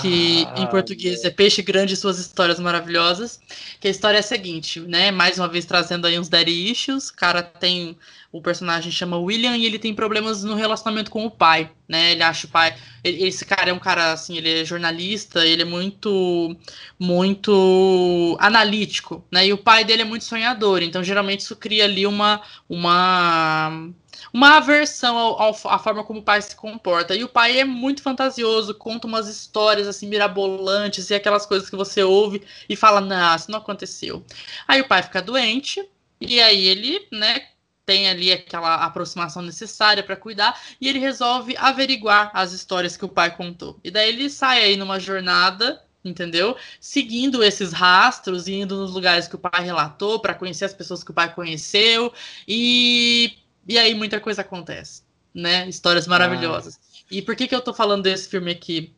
que 0.00 0.46
ah, 0.48 0.60
em 0.60 0.66
português 0.66 1.24
é 1.24 1.30
Peixe 1.30 1.62
Grande 1.62 1.94
e 1.94 1.96
Suas 1.96 2.18
Histórias 2.18 2.58
Maravilhosas. 2.58 3.40
Que 3.80 3.88
a 3.88 3.90
história 3.90 4.18
é 4.18 4.20
a 4.20 4.22
seguinte, 4.22 4.80
né? 4.80 5.10
Mais 5.10 5.38
uma 5.38 5.48
vez 5.48 5.64
trazendo 5.64 6.06
aí 6.06 6.18
uns 6.18 6.28
daddy 6.28 6.70
issues. 6.70 7.08
O 7.08 7.14
cara 7.14 7.42
tem. 7.42 7.96
O 8.36 8.42
personagem 8.42 8.92
chama 8.92 9.18
William 9.18 9.56
e 9.56 9.64
ele 9.64 9.78
tem 9.78 9.94
problemas 9.94 10.44
no 10.44 10.54
relacionamento 10.54 11.10
com 11.10 11.24
o 11.24 11.30
pai, 11.30 11.70
né? 11.88 12.12
Ele 12.12 12.22
acha 12.22 12.46
o 12.46 12.50
pai. 12.50 12.76
Ele, 13.02 13.26
esse 13.26 13.44
cara 13.44 13.70
é 13.70 13.72
um 13.72 13.78
cara, 13.78 14.12
assim, 14.12 14.36
ele 14.36 14.60
é 14.60 14.64
jornalista, 14.64 15.44
ele 15.46 15.62
é 15.62 15.64
muito. 15.64 16.56
Muito 16.98 18.36
analítico, 18.40 19.24
né? 19.32 19.46
E 19.46 19.52
o 19.52 19.58
pai 19.58 19.84
dele 19.84 20.02
é 20.02 20.04
muito 20.04 20.24
sonhador. 20.24 20.82
Então, 20.82 21.02
geralmente, 21.02 21.40
isso 21.40 21.56
cria 21.56 21.84
ali 21.84 22.06
uma. 22.06 22.42
uma 22.68 23.90
uma 24.32 24.56
aversão 24.58 25.16
ao, 25.16 25.40
ao, 25.40 25.56
à 25.64 25.78
forma 25.78 26.04
como 26.04 26.20
o 26.20 26.22
pai 26.22 26.42
se 26.42 26.54
comporta. 26.54 27.14
E 27.14 27.24
o 27.24 27.28
pai 27.28 27.58
é 27.60 27.64
muito 27.64 28.02
fantasioso, 28.02 28.74
conta 28.74 29.06
umas 29.06 29.28
histórias 29.28 29.86
assim 29.88 30.06
mirabolantes 30.08 31.08
e 31.10 31.14
aquelas 31.14 31.46
coisas 31.46 31.70
que 31.70 31.76
você 31.76 32.02
ouve 32.02 32.42
e 32.68 32.76
fala: 32.76 33.00
"Não, 33.00 33.34
isso 33.36 33.50
não 33.50 33.58
aconteceu". 33.58 34.24
Aí 34.68 34.80
o 34.80 34.88
pai 34.88 35.02
fica 35.02 35.22
doente 35.22 35.86
e 36.20 36.40
aí 36.40 36.66
ele, 36.66 37.06
né, 37.12 37.48
tem 37.86 38.08
ali 38.08 38.32
aquela 38.32 38.74
aproximação 38.84 39.40
necessária 39.40 40.02
para 40.02 40.16
cuidar 40.16 40.60
e 40.80 40.88
ele 40.88 40.98
resolve 40.98 41.56
averiguar 41.56 42.30
as 42.34 42.52
histórias 42.52 42.96
que 42.96 43.04
o 43.04 43.08
pai 43.08 43.34
contou. 43.34 43.78
E 43.82 43.90
daí 43.90 44.08
ele 44.08 44.28
sai 44.28 44.64
aí 44.64 44.76
numa 44.76 44.98
jornada 44.98 45.82
entendeu? 46.04 46.56
Seguindo 46.80 47.42
esses 47.42 47.72
rastros 47.72 48.46
indo 48.46 48.76
nos 48.76 48.92
lugares 48.92 49.26
que 49.26 49.34
o 49.34 49.38
pai 49.38 49.64
relatou 49.64 50.20
para 50.20 50.34
conhecer 50.34 50.64
as 50.64 50.72
pessoas 50.72 51.02
que 51.02 51.10
o 51.10 51.14
pai 51.14 51.34
conheceu 51.34 52.12
e 52.46 53.38
e 53.68 53.76
aí 53.76 53.92
muita 53.94 54.20
coisa 54.20 54.42
acontece, 54.42 55.02
né? 55.34 55.68
Histórias 55.68 56.06
maravilhosas. 56.06 56.78
Ah. 56.80 57.04
E 57.10 57.22
por 57.22 57.34
que, 57.34 57.48
que 57.48 57.54
eu 57.54 57.60
tô 57.60 57.74
falando 57.74 58.04
desse 58.04 58.28
filme 58.28 58.52
aqui? 58.52 58.94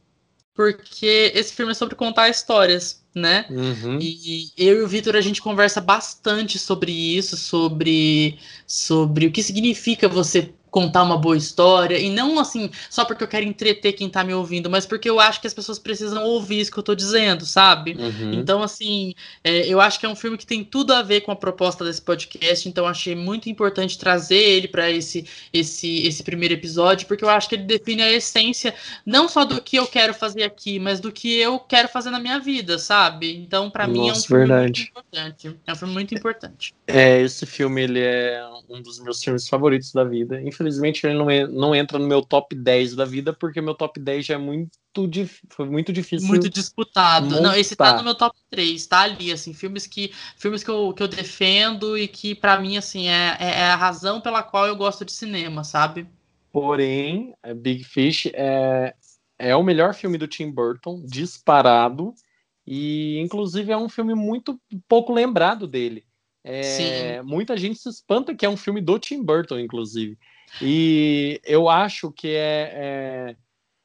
Porque 0.55 1.33
esse 1.35 1.55
filme 1.55 1.73
é 1.73 1.75
sobre 1.75 1.95
contar 1.95 2.29
histórias, 2.29 3.03
né? 3.19 3.47
Uhum. 3.51 3.99
E 4.01 4.51
eu 4.57 4.81
e 4.81 4.83
o 4.83 4.89
Vitor 4.89 5.17
a 5.17 5.21
gente 5.21 5.43
conversa 5.43 5.81
bastante 5.81 6.59
sobre 6.59 6.93
isso, 6.93 7.37
sobre, 7.37 8.39
sobre 8.67 9.27
o 9.27 9.33
que 9.33 9.43
significa 9.43 10.09
você 10.09 10.53
contar 10.71 11.03
uma 11.03 11.17
boa 11.17 11.37
história, 11.37 11.99
e 11.99 12.11
não 12.11 12.39
assim, 12.39 12.71
só 12.91 13.05
porque 13.05 13.23
eu 13.23 13.29
quero 13.29 13.45
entreter 13.45 13.93
quem 13.93 14.09
tá 14.09 14.23
me 14.23 14.35
ouvindo, 14.35 14.69
mas 14.69 14.87
porque 14.87 15.09
eu 15.09 15.21
acho 15.21 15.41
que 15.41 15.47
as 15.47 15.55
pessoas 15.55 15.79
precisam 15.79 16.25
ouvir 16.25 16.61
isso 16.61 16.73
que 16.73 16.79
eu 16.79 16.83
tô 16.83 16.95
dizendo, 16.95 17.45
sabe? 17.45 17.97
Uhum. 17.99 18.35
Então, 18.35 18.63
assim, 18.63 19.15
é, 19.43 19.67
eu 19.67 19.81
acho 19.81 19.99
que 19.99 20.07
é 20.07 20.09
um 20.09 20.17
filme 20.17 20.37
que 20.37 20.47
tem 20.47 20.65
tudo 20.65 20.93
a 20.93 21.03
ver 21.03 21.23
com 21.23 21.33
a 21.33 21.37
proposta 21.37 21.85
desse 21.85 22.03
podcast, 22.03 22.69
então 22.69 22.87
achei 22.87 23.15
muito 23.15 23.49
importante 23.49 23.99
trazer 23.99 24.37
ele 24.37 24.69
para 24.69 24.91
esse, 24.91 25.27
esse, 25.53 26.07
esse 26.07 26.23
primeiro 26.23 26.55
episódio, 26.55 27.07
porque 27.07 27.25
eu 27.25 27.29
acho 27.29 27.49
que 27.49 27.55
ele 27.55 27.65
define 27.65 28.03
a 28.03 28.13
essência 28.13 28.75
não 29.05 29.29
só 29.29 29.45
do 29.45 29.61
que 29.61 29.77
eu 29.77 29.87
quero 29.87 30.15
fazer 30.15 30.43
aqui, 30.43 30.79
mas 30.79 31.01
do 31.01 31.11
que 31.11 31.35
eu 31.37 31.59
quero 31.59 31.89
fazer 31.89 32.11
na 32.11 32.19
minha 32.19 32.39
vida, 32.39 32.79
sabe? 32.79 33.37
Então, 33.37 33.71
para 33.71 33.87
mim 33.87 34.09
é 34.09 34.13
um 34.13 34.17
filme 34.17 34.47
verdade. 34.47 34.65
muito 34.65 34.91
importante. 34.91 35.57
É 35.67 35.73
um 35.73 35.77
filme 35.77 35.95
muito 35.95 36.15
importante. 36.15 36.75
É, 36.87 37.21
esse 37.21 37.47
filme, 37.47 37.83
ele 37.83 38.01
é 38.01 38.43
um 38.69 38.83
dos 38.83 38.99
meus 39.01 39.23
filmes 39.23 39.49
favoritos 39.49 39.93
da 39.93 40.05
vida. 40.05 40.41
Infelizmente, 40.59 41.07
ele 41.07 41.17
não, 41.17 41.31
é, 41.31 41.47
não 41.47 41.73
entra 41.73 42.01
no 42.01 42.07
meu 42.07 42.21
top 42.21 42.53
10 42.53 42.97
da 42.97 43.05
vida, 43.05 43.33
porque 43.33 43.61
meu 43.61 43.77
top 43.77 44.01
10 44.01 44.27
já 44.27 44.35
é 44.35 44.39
muito 44.39 44.77
foi 45.51 45.69
muito 45.69 45.93
difícil. 45.93 46.27
Muito 46.27 46.51
disputado. 46.51 47.27
Montar. 47.27 47.41
Não, 47.41 47.55
esse 47.55 47.77
tá 47.77 47.97
no 47.97 48.03
meu 48.03 48.17
top 48.17 48.37
3, 48.51 48.85
tá 48.85 49.03
ali, 49.03 49.31
assim, 49.31 49.55
filmes 49.55 49.87
que 49.87 50.13
filmes 50.37 50.65
que 50.65 50.71
eu, 50.71 50.93
que 50.93 51.01
eu 51.01 51.07
defendo 51.07 51.97
e 51.97 52.09
que 52.09 52.35
para 52.35 52.59
mim 52.59 52.77
assim 52.77 53.07
é, 53.07 53.37
é, 53.39 53.47
é, 53.61 53.65
a 53.71 53.77
razão 53.77 54.21
pela 54.21 54.43
qual 54.43 54.67
eu 54.67 54.75
gosto 54.75 55.05
de 55.05 55.13
cinema, 55.13 55.63
sabe? 55.63 56.09
Porém, 56.51 57.33
Big 57.59 57.85
Fish 57.85 58.27
é, 58.35 58.93
é 59.39 59.55
o 59.55 59.63
melhor 59.63 59.95
filme 59.95 60.19
do 60.19 60.27
Tim 60.27 60.51
Burton, 60.51 61.05
disparado, 61.07 62.13
e 62.67 63.21
inclusive 63.21 63.71
é 63.71 63.77
um 63.77 63.89
filme 63.89 64.17
muito 64.17 64.61
pouco 64.89 65.13
lembrado 65.13 65.69
dele. 65.69 66.05
É, 66.43 67.21
muita 67.23 67.57
gente 67.57 67.79
se 67.79 67.89
espanta 67.89 68.35
que 68.35 68.47
é 68.47 68.49
um 68.49 68.57
filme 68.57 68.81
do 68.81 68.99
Tim 68.99 69.23
Burton, 69.23 69.59
inclusive. 69.59 70.19
E 70.61 71.41
eu 71.45 71.69
acho 71.69 72.11
que 72.13 72.29
é, 72.29 72.73
é, 72.75 73.37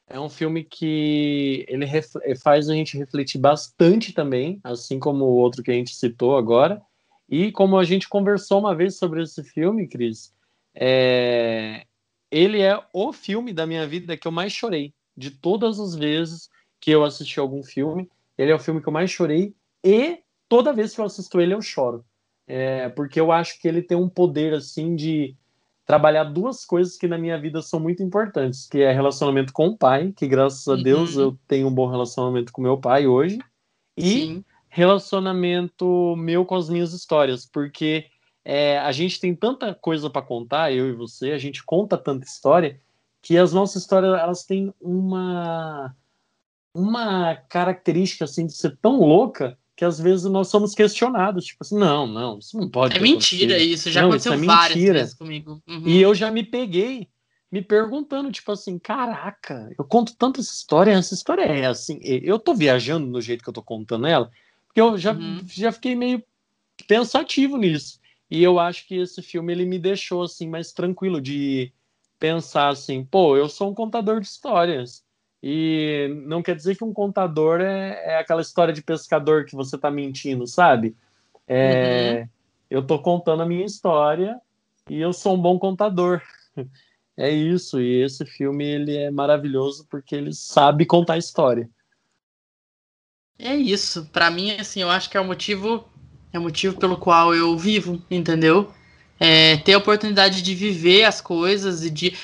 É 0.06 0.20
um 0.20 0.28
filme 0.28 0.62
que 0.64 1.64
ele 1.68 1.86
faz 2.36 2.68
a 2.68 2.74
gente 2.74 2.98
refletir 2.98 3.38
bastante 3.38 4.12
também, 4.12 4.60
assim 4.62 4.98
como 4.98 5.24
o 5.24 5.36
outro 5.36 5.62
que 5.62 5.70
a 5.70 5.74
gente 5.74 5.94
citou 5.94 6.36
agora. 6.36 6.82
E 7.28 7.50
como 7.52 7.78
a 7.78 7.84
gente 7.84 8.08
conversou 8.08 8.60
uma 8.60 8.74
vez 8.74 8.96
sobre 8.98 9.22
esse 9.22 9.42
filme, 9.42 9.88
Cris, 9.88 10.32
é... 10.74 11.86
ele 12.30 12.60
é 12.60 12.78
o 12.92 13.12
filme 13.12 13.52
da 13.52 13.66
minha 13.66 13.86
vida 13.86 14.16
que 14.16 14.28
eu 14.28 14.32
mais 14.32 14.52
chorei. 14.52 14.92
De 15.16 15.30
todas 15.30 15.80
as 15.80 15.94
vezes 15.94 16.50
que 16.80 16.90
eu 16.90 17.02
assisti 17.04 17.40
algum 17.40 17.62
filme, 17.62 18.10
ele 18.36 18.50
é 18.50 18.54
o 18.54 18.58
filme 18.58 18.82
que 18.82 18.88
eu 18.88 18.92
mais 18.92 19.10
chorei 19.10 19.54
e 19.82 20.20
toda 20.48 20.72
vez 20.72 20.94
que 20.94 21.00
eu 21.00 21.04
assisto 21.06 21.40
ele 21.40 21.54
eu 21.54 21.62
choro. 21.62 22.04
É... 22.46 22.88
Porque 22.90 23.18
eu 23.18 23.32
acho 23.32 23.58
que 23.60 23.66
ele 23.66 23.80
tem 23.82 23.96
um 23.96 24.08
poder 24.08 24.52
assim 24.52 24.94
de 24.94 25.34
trabalhar 25.84 26.24
duas 26.24 26.64
coisas 26.64 26.96
que 26.96 27.06
na 27.06 27.18
minha 27.18 27.38
vida 27.38 27.60
são 27.60 27.78
muito 27.78 28.02
importantes, 28.02 28.66
que 28.66 28.78
é 28.78 28.92
relacionamento 28.92 29.52
com 29.52 29.68
o 29.68 29.76
pai, 29.76 30.12
que 30.16 30.26
graças 30.26 30.66
a 30.66 30.76
Deus 30.76 31.16
uhum. 31.16 31.22
eu 31.22 31.38
tenho 31.46 31.68
um 31.68 31.74
bom 31.74 31.86
relacionamento 31.88 32.52
com 32.52 32.62
meu 32.62 32.78
pai 32.78 33.06
hoje, 33.06 33.38
e 33.96 34.02
Sim. 34.02 34.44
relacionamento 34.68 36.14
meu 36.16 36.44
com 36.44 36.54
as 36.54 36.68
minhas 36.68 36.92
histórias, 36.92 37.46
porque 37.46 38.06
é, 38.44 38.78
a 38.78 38.92
gente 38.92 39.20
tem 39.20 39.34
tanta 39.34 39.74
coisa 39.74 40.08
para 40.08 40.22
contar, 40.22 40.72
eu 40.72 40.88
e 40.88 40.92
você, 40.92 41.32
a 41.32 41.38
gente 41.38 41.62
conta 41.64 41.98
tanta 41.98 42.26
história, 42.26 42.80
que 43.20 43.38
as 43.38 43.52
nossas 43.52 43.82
histórias 43.82 44.18
elas 44.18 44.44
têm 44.44 44.72
uma 44.80 45.94
uma 46.74 47.36
característica 47.36 48.24
assim 48.24 48.46
de 48.46 48.52
ser 48.52 48.76
tão 48.82 48.98
louca 48.98 49.56
que 49.76 49.84
às 49.84 49.98
vezes 49.98 50.24
nós 50.26 50.48
somos 50.48 50.74
questionados, 50.74 51.46
tipo 51.46 51.58
assim, 51.62 51.76
não, 51.76 52.06
não, 52.06 52.38
isso 52.38 52.56
não 52.56 52.68
pode. 52.68 52.96
É 52.96 53.00
mentira 53.00 53.58
isso, 53.58 53.90
já 53.90 54.02
não, 54.02 54.08
aconteceu 54.08 54.34
isso 54.34 54.44
é 54.44 54.46
várias 54.46 54.78
vezes 54.78 55.14
comigo. 55.14 55.62
Uhum. 55.66 55.82
E 55.86 56.00
eu 56.00 56.14
já 56.14 56.30
me 56.30 56.44
peguei 56.44 57.08
me 57.50 57.62
perguntando, 57.62 58.32
tipo 58.32 58.50
assim, 58.50 58.78
caraca, 58.78 59.72
eu 59.78 59.84
conto 59.84 60.16
tanta 60.16 60.40
essa 60.40 60.52
história, 60.52 60.90
essa 60.90 61.14
história 61.14 61.42
é 61.42 61.66
assim, 61.66 62.00
eu 62.02 62.36
tô 62.36 62.52
viajando 62.52 63.06
no 63.06 63.20
jeito 63.20 63.44
que 63.44 63.48
eu 63.48 63.54
tô 63.54 63.62
contando 63.62 64.06
ela, 64.08 64.28
porque 64.66 64.80
eu 64.80 64.98
já, 64.98 65.12
uhum. 65.12 65.40
já 65.46 65.70
fiquei 65.70 65.94
meio 65.94 66.22
pensativo 66.88 67.56
nisso. 67.56 68.00
E 68.28 68.42
eu 68.42 68.58
acho 68.58 68.86
que 68.88 68.96
esse 68.96 69.22
filme 69.22 69.52
ele 69.52 69.64
me 69.64 69.78
deixou 69.78 70.22
assim 70.22 70.48
mais 70.48 70.72
tranquilo 70.72 71.20
de 71.20 71.72
pensar 72.18 72.70
assim, 72.70 73.04
pô, 73.04 73.36
eu 73.36 73.48
sou 73.48 73.70
um 73.70 73.74
contador 73.74 74.20
de 74.20 74.26
histórias. 74.26 75.04
E 75.46 76.08
não 76.24 76.42
quer 76.42 76.56
dizer 76.56 76.74
que 76.74 76.82
um 76.82 76.92
contador 76.94 77.60
é, 77.60 78.12
é 78.12 78.18
aquela 78.18 78.40
história 78.40 78.72
de 78.72 78.80
pescador 78.80 79.44
que 79.44 79.54
você 79.54 79.76
está 79.76 79.90
mentindo, 79.90 80.46
sabe? 80.46 80.96
É, 81.46 82.20
uhum. 82.22 82.28
Eu 82.70 82.80
estou 82.80 82.98
contando 83.02 83.42
a 83.42 83.46
minha 83.46 83.66
história 83.66 84.40
e 84.88 84.98
eu 84.98 85.12
sou 85.12 85.34
um 85.34 85.40
bom 85.40 85.58
contador. 85.58 86.22
É 87.16 87.30
isso, 87.30 87.80
e 87.80 88.02
esse 88.02 88.26
filme 88.26 88.64
ele 88.64 88.96
é 88.96 89.08
maravilhoso 89.08 89.86
porque 89.88 90.16
ele 90.16 90.34
sabe 90.34 90.84
contar 90.84 91.12
a 91.14 91.18
história. 91.18 91.70
É 93.38 93.54
isso. 93.54 94.06
Para 94.12 94.32
mim, 94.32 94.50
assim, 94.50 94.82
eu 94.82 94.90
acho 94.90 95.08
que 95.08 95.16
é 95.16 95.20
o 95.20 95.24
motivo 95.24 95.88
é 96.32 96.38
o 96.40 96.42
motivo 96.42 96.76
pelo 96.76 96.96
qual 96.96 97.32
eu 97.32 97.56
vivo, 97.56 98.02
entendeu? 98.10 98.74
É, 99.20 99.58
ter 99.58 99.74
a 99.74 99.78
oportunidade 99.78 100.42
de 100.42 100.56
viver 100.56 101.04
as 101.04 101.20
coisas 101.20 101.84
e 101.84 101.90
de 101.90 102.16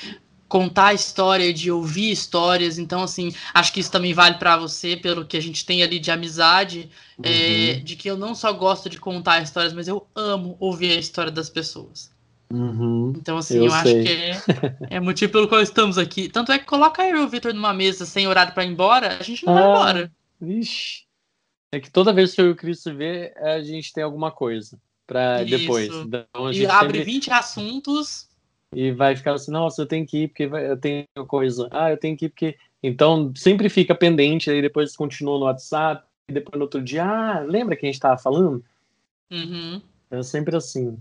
contar 0.51 0.87
a 0.87 0.95
história, 0.95 1.55
de 1.55 1.71
ouvir 1.71 2.11
histórias. 2.11 2.77
Então, 2.77 3.05
assim, 3.05 3.33
acho 3.55 3.73
que 3.73 3.79
isso 3.79 3.91
também 3.91 4.13
vale 4.13 4.35
para 4.35 4.57
você, 4.57 4.97
pelo 4.97 5.25
que 5.25 5.37
a 5.37 5.41
gente 5.41 5.65
tem 5.65 5.83
ali 5.83 6.01
de 6.01 6.11
amizade, 6.11 6.91
é, 7.23 7.29
uhum. 7.29 7.35
é, 7.35 7.75
de 7.77 7.95
que 7.95 8.11
eu 8.11 8.17
não 8.17 8.35
só 8.35 8.53
gosto 8.53 8.91
de 8.91 8.99
contar 8.99 9.41
histórias, 9.41 9.73
mas 9.73 9.87
eu 9.87 10.05
amo 10.15 10.57
ouvir 10.59 10.91
a 10.91 10.97
história 10.97 11.31
das 11.31 11.49
pessoas. 11.49 12.11
Uhum. 12.53 13.13
Então, 13.17 13.39
assim, 13.39 13.59
eu, 13.59 13.67
eu 13.67 13.73
acho 13.73 13.85
que 13.85 14.09
é, 14.09 14.97
é 14.97 15.01
motivo 15.01 15.31
pelo 15.31 15.47
qual 15.47 15.63
estamos 15.63 15.97
aqui. 15.97 16.29
Tanto 16.29 16.51
é 16.51 16.59
que 16.59 16.67
coloca 16.67 17.01
eu 17.05 17.19
e 17.19 17.21
o 17.21 17.29
Victor 17.29 17.55
numa 17.55 17.73
mesa 17.73 18.05
sem 18.05 18.27
horário 18.27 18.53
para 18.53 18.65
ir 18.65 18.73
embora, 18.73 19.19
a 19.19 19.23
gente 19.23 19.47
não 19.47 19.57
ah, 19.57 19.61
vai 19.61 19.71
embora. 19.71 20.13
Vixe. 20.41 21.05
É 21.73 21.79
que 21.79 21.89
toda 21.89 22.13
vez 22.13 22.35
que 22.35 22.41
eu 22.41 22.47
e 22.47 22.51
o 22.51 22.57
Cris 22.57 22.81
se 22.81 22.93
vê, 22.93 23.33
a 23.37 23.63
gente 23.63 23.93
tem 23.93 24.03
alguma 24.03 24.33
coisa 24.33 24.77
para 25.07 25.45
depois. 25.45 25.95
Então, 25.95 26.53
e 26.53 26.67
abre 26.67 26.99
sempre... 26.99 27.05
20 27.05 27.31
assuntos 27.31 28.30
e 28.75 28.93
vai 28.93 29.17
ficar 29.17 29.35
assim, 29.35 29.51
nossa, 29.51 29.83
eu 29.83 29.87
tenho 29.87 30.07
que 30.07 30.25
ir 30.25 30.29
porque 30.29 30.45
eu 30.45 30.77
tenho 30.77 31.07
coisa. 31.27 31.69
Ah, 31.73 31.91
eu 31.91 31.97
tenho 31.97 32.17
que 32.17 32.27
ir 32.27 32.29
porque. 32.29 32.57
Então, 32.83 33.33
sempre 33.37 33.69
fica 33.69 33.95
pendente, 33.95 34.51
aí 34.51 34.63
depois 34.63 34.97
continua 34.97 35.39
no 35.39 35.45
WhatsApp, 35.45 36.03
e 36.29 36.33
depois 36.33 36.57
no 36.57 36.63
outro 36.63 36.81
dia, 36.81 37.05
ah, 37.05 37.41
lembra 37.41 37.77
que 37.77 37.85
a 37.85 37.89
gente 37.89 37.97
estava 37.97 38.17
falando? 38.17 38.65
Uhum. 39.31 39.83
É 40.11 40.23
sempre 40.23 40.57
assim. 40.57 40.97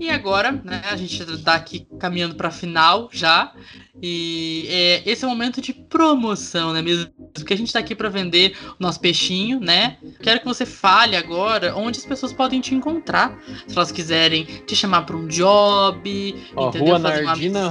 E 0.00 0.10
agora, 0.10 0.52
né, 0.52 0.82
a 0.90 0.96
gente 0.96 1.20
está 1.22 1.54
aqui 1.54 1.86
caminhando 1.98 2.34
para 2.34 2.48
a 2.48 2.52
final 2.52 3.08
já. 3.12 3.52
E 4.00 4.66
é, 4.68 5.02
esse 5.10 5.24
é 5.24 5.26
o 5.26 5.30
momento 5.30 5.60
de 5.60 5.72
promoção, 5.72 6.72
né 6.72 6.80
mesmo? 6.80 7.10
Porque 7.34 7.52
a 7.52 7.56
gente 7.56 7.66
está 7.66 7.80
aqui 7.80 7.94
para 7.94 8.08
vender 8.08 8.56
o 8.78 8.82
nosso 8.82 9.00
peixinho, 9.00 9.58
né? 9.58 9.98
Quero 10.22 10.40
que 10.40 10.46
você 10.46 10.64
fale 10.64 11.16
agora 11.16 11.74
onde 11.76 11.98
as 11.98 12.06
pessoas 12.06 12.32
podem 12.32 12.60
te 12.60 12.74
encontrar. 12.74 13.36
Se 13.66 13.74
elas 13.76 13.90
quiserem 13.90 14.44
te 14.44 14.76
chamar 14.76 15.02
para 15.02 15.16
um 15.16 15.26
job, 15.26 16.44
Ó, 16.54 16.68
entendeu? 16.68 16.96
Rua 16.96 17.00
Fazer 17.00 17.22
Nardina 17.22 17.68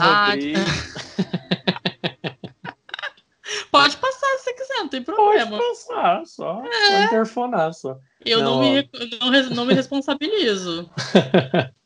Pode 3.72 3.98
passar 3.98 4.28
se 4.38 4.44
você 4.44 4.54
quiser, 4.54 4.78
não 4.80 4.90
tem 4.90 5.02
problema. 5.02 5.58
Pode 5.58 5.64
passar, 5.64 6.26
só, 6.26 6.64
é. 6.66 7.06
interfonar 7.06 7.74
só. 7.74 7.98
Eu 8.26 8.42
não, 8.42 8.62
não 8.62 8.74
me, 8.74 8.90
não, 9.22 9.56
não 9.56 9.66
me 9.66 9.74
responsabilizo. 9.74 10.90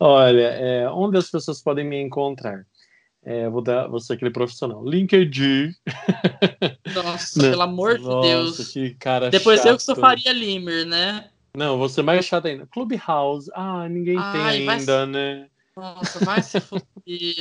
Olha, 0.00 0.46
é, 0.46 0.88
onde 0.88 1.18
as 1.18 1.30
pessoas 1.30 1.62
podem 1.62 1.84
me 1.84 2.00
encontrar? 2.00 2.66
É, 3.22 3.50
vou 3.50 3.60
dar 3.60 3.86
você 3.86 4.14
aquele 4.14 4.30
profissional. 4.30 4.82
LinkedIn. 4.82 5.74
Nossa, 6.94 7.40
pelo 7.50 7.62
amor 7.62 7.98
de 7.98 8.04
Nossa, 8.04 8.26
Deus. 8.26 8.72
Que 8.72 8.94
cara 8.94 9.28
Depois 9.28 9.58
chato. 9.60 9.68
eu 9.68 9.76
que 9.76 9.82
sou 9.82 9.94
Faria 9.94 10.32
Limer, 10.32 10.86
né? 10.86 11.28
Não, 11.54 11.76
você 11.76 12.00
mais 12.00 12.24
chato 12.24 12.46
ainda. 12.46 12.66
Clubhouse. 12.66 13.50
Ah, 13.54 13.86
ninguém 13.88 14.16
Ai, 14.18 14.56
tem 14.56 14.68
ainda, 14.70 15.04
né? 15.04 15.48
Nossa, 15.76 16.24
vai 16.24 16.42
se 16.42 16.58
fuder. 16.60 16.84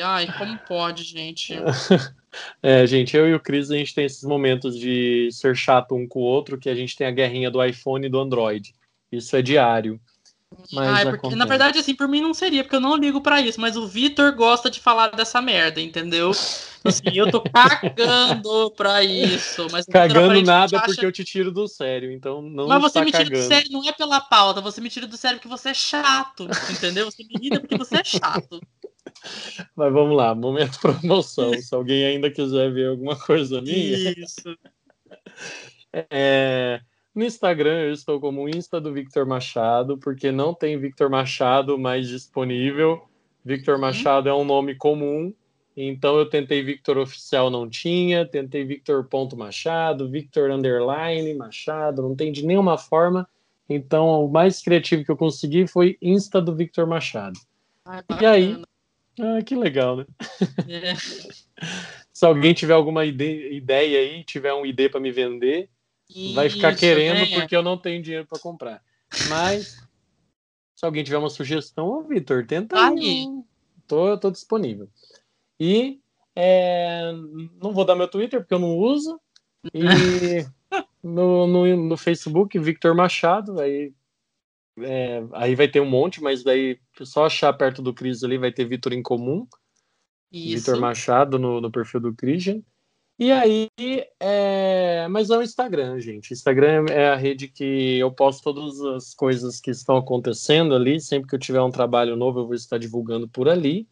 Ai, 0.04 0.28
como 0.38 0.58
pode, 0.68 1.04
gente? 1.04 1.54
É, 2.62 2.86
gente, 2.86 3.18
eu 3.18 3.28
e 3.28 3.34
o 3.34 3.40
Cris, 3.40 3.72
a 3.72 3.76
gente 3.76 3.96
tem 3.96 4.06
esses 4.06 4.24
momentos 4.24 4.78
de 4.78 5.30
ser 5.32 5.56
chato 5.56 5.96
um 5.96 6.08
com 6.08 6.20
o 6.20 6.24
outro, 6.24 6.60
que 6.60 6.70
a 6.70 6.76
gente 6.76 6.96
tem 6.96 7.08
a 7.08 7.12
guerrinha 7.12 7.50
do 7.50 7.64
iPhone 7.64 8.06
e 8.06 8.10
do 8.10 8.20
Android. 8.20 8.72
Isso 9.12 9.36
é 9.36 9.42
diário. 9.42 10.00
Mas 10.74 11.06
ah, 11.06 11.12
porque, 11.12 11.36
na 11.36 11.46
verdade, 11.46 11.78
assim, 11.78 11.94
por 11.94 12.08
mim 12.08 12.22
não 12.22 12.34
seria, 12.34 12.64
porque 12.64 12.76
eu 12.76 12.82
não 12.82 12.96
ligo 12.96 13.22
para 13.22 13.40
isso, 13.40 13.62
mas 13.62 13.78
o 13.78 13.88
Vitor 13.88 14.36
gosta 14.36 14.70
de 14.70 14.80
falar 14.80 15.10
dessa 15.10 15.42
merda, 15.42 15.80
entendeu? 15.80 16.32
Assim, 16.82 17.10
eu 17.14 17.30
tô 17.30 17.42
cagando 17.42 18.72
pra 18.72 19.04
isso. 19.04 19.68
Mas 19.70 19.86
cagando 19.86 20.42
nada 20.42 20.78
acha... 20.78 20.86
porque 20.86 21.06
eu 21.06 21.12
te 21.12 21.26
tiro 21.26 21.52
do 21.52 21.68
sério, 21.68 22.10
então 22.10 22.42
não 22.42 22.70
Mas 22.70 22.82
você 22.82 23.02
me 23.02 23.12
tira 23.12 23.26
cagando. 23.26 23.44
do 23.44 23.48
sério 23.48 23.70
não 23.70 23.86
é 23.86 23.92
pela 23.92 24.22
pauta, 24.22 24.62
você 24.62 24.80
me 24.80 24.90
tira 24.90 25.06
do 25.06 25.18
sério 25.18 25.40
porque 25.40 25.50
você 25.50 25.70
é 25.70 25.74
chato, 25.74 26.48
entendeu? 26.72 27.12
Você 27.12 27.22
me 27.26 27.34
irrita 27.38 27.60
porque 27.60 27.78
você 27.78 27.98
é 27.98 28.04
chato. 28.06 28.62
Mas 29.76 29.92
vamos 29.92 30.16
lá, 30.16 30.34
momento 30.34 30.80
promoção. 30.82 31.54
Se 31.62 31.76
alguém 31.76 32.06
ainda 32.06 32.32
quiser 32.32 32.72
ver 32.72 32.88
alguma 32.88 33.20
coisa 33.20 33.62
minha. 33.62 34.12
Isso. 34.12 34.58
É, 35.92 36.80
no 37.20 37.26
Instagram 37.26 37.82
eu 37.82 37.92
estou 37.92 38.18
como 38.18 38.48
Insta 38.48 38.80
do 38.80 38.94
Victor 38.94 39.26
Machado, 39.26 39.98
porque 39.98 40.32
não 40.32 40.54
tem 40.54 40.80
Victor 40.80 41.10
Machado 41.10 41.78
mais 41.78 42.08
disponível. 42.08 43.02
Victor 43.44 43.76
uhum. 43.76 43.82
Machado 43.82 44.30
é 44.30 44.34
um 44.34 44.46
nome 44.46 44.74
comum, 44.74 45.34
então 45.76 46.18
eu 46.18 46.30
tentei 46.30 46.64
Victor 46.64 46.98
Oficial, 46.98 47.50
não 47.50 47.70
tinha, 47.70 48.26
tentei 48.26 48.64
Victor 48.64 49.04
ponto 49.04 49.36
Machado, 49.36 50.10
Victor 50.10 50.50
Underline 50.50 51.34
Machado, 51.34 52.02
não 52.02 52.16
tem 52.16 52.32
de 52.32 52.46
nenhuma 52.46 52.78
forma. 52.78 53.28
Então 53.68 54.26
o 54.26 54.30
mais 54.30 54.62
criativo 54.62 55.04
que 55.04 55.12
eu 55.12 55.18
consegui 55.18 55.68
foi 55.68 55.98
Insta 56.02 56.42
do 56.42 56.56
Victor 56.56 56.88
Machado. 56.88 57.38
Ai, 57.84 58.02
e 58.22 58.26
aí, 58.26 58.64
ah, 59.20 59.42
que 59.44 59.56
legal, 59.56 59.98
né? 59.98 60.06
É. 60.70 60.94
Se 62.14 62.26
alguém 62.26 62.54
tiver 62.54 62.74
alguma 62.74 63.04
ideia, 63.04 63.54
ideia 63.54 64.00
aí, 64.00 64.24
tiver 64.24 64.54
um 64.54 64.66
ID 64.66 64.90
para 64.90 65.02
me 65.02 65.12
vender, 65.12 65.70
isso, 66.10 66.34
vai 66.34 66.50
ficar 66.50 66.76
querendo 66.76 67.30
né? 67.30 67.40
porque 67.40 67.56
eu 67.56 67.62
não 67.62 67.78
tenho 67.78 68.02
dinheiro 68.02 68.26
para 68.26 68.40
comprar. 68.40 68.82
Mas 69.28 69.78
se 70.76 70.86
alguém 70.86 71.04
tiver 71.04 71.18
uma 71.18 71.30
sugestão, 71.30 71.88
ô 71.88 72.04
Vitor, 72.04 72.46
tenta 72.46 72.76
aí. 72.80 73.26
Tô, 73.88 74.18
tô 74.18 74.32
disponível. 74.32 74.90
E 75.60 76.00
é, 76.36 77.12
não 77.62 77.74
vou 77.74 77.84
dar 77.84 77.96
meu 77.96 78.08
Twitter 78.08 78.40
porque 78.40 78.54
eu 78.54 78.60
não 78.60 78.78
uso. 78.78 79.20
E 79.74 79.80
no, 81.04 81.46
no, 81.48 81.76
no 81.76 81.98
Facebook, 81.98 82.58
Victor 82.58 82.96
Machado, 82.96 83.60
aí, 83.60 83.94
é, 84.80 85.22
aí 85.34 85.54
vai 85.54 85.68
ter 85.68 85.82
um 85.82 85.90
monte, 85.90 86.22
mas 86.22 86.44
daí 86.44 86.80
só 87.02 87.26
achar 87.26 87.52
perto 87.54 87.82
do 87.82 87.94
Cris 87.94 88.24
ali 88.24 88.38
vai 88.38 88.52
ter 88.52 88.66
Vitor 88.66 88.94
em 88.94 89.04
comum. 89.04 89.46
Vitor 90.32 90.80
Machado 90.80 91.38
no, 91.38 91.60
no 91.60 91.72
perfil 91.72 92.00
do 92.00 92.14
Christian. 92.14 92.62
E 93.20 93.34
aí, 93.34 93.68
é... 94.18 95.06
mas 95.10 95.30
é 95.30 95.38
o 95.38 95.42
Instagram, 95.42 96.00
gente. 96.00 96.32
Instagram 96.32 96.86
é 96.90 97.10
a 97.10 97.18
rede 97.18 97.50
que 97.50 98.00
eu 98.00 98.10
posto 98.10 98.42
todas 98.42 98.80
as 98.80 99.14
coisas 99.14 99.60
que 99.60 99.72
estão 99.72 99.98
acontecendo 99.98 100.74
ali. 100.74 101.02
Sempre 101.02 101.28
que 101.28 101.36
eu 101.36 101.40
tiver 101.40 101.62
um 101.62 101.70
trabalho 101.70 102.16
novo, 102.16 102.40
eu 102.40 102.46
vou 102.46 102.56
estar 102.56 102.78
divulgando 102.78 103.28
por 103.28 103.50
ali. 103.50 103.90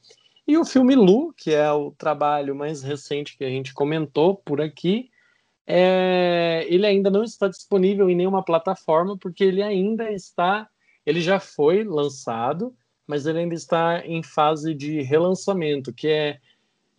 E 0.47 0.57
o 0.57 0.63
filme 0.63 0.95
Lu, 0.95 1.33
que 1.33 1.53
é 1.53 1.69
o 1.69 1.91
trabalho 1.91 2.55
mais 2.55 2.81
recente 2.81 3.37
que 3.37 3.43
a 3.43 3.49
gente 3.49 3.73
comentou 3.73 4.33
por 4.33 4.61
aqui, 4.61 5.09
é... 5.67 6.65
ele 6.69 6.85
ainda 6.85 7.09
não 7.09 7.23
está 7.25 7.49
disponível 7.49 8.09
em 8.09 8.15
nenhuma 8.15 8.41
plataforma, 8.41 9.17
porque 9.17 9.43
ele 9.43 9.61
ainda 9.61 10.09
está. 10.09 10.69
Ele 11.05 11.19
já 11.19 11.37
foi 11.37 11.83
lançado, 11.83 12.73
mas 13.05 13.25
ele 13.25 13.39
ainda 13.39 13.55
está 13.55 14.05
em 14.05 14.23
fase 14.23 14.73
de 14.73 15.01
relançamento, 15.01 15.93
que 15.93 16.07
é 16.07 16.39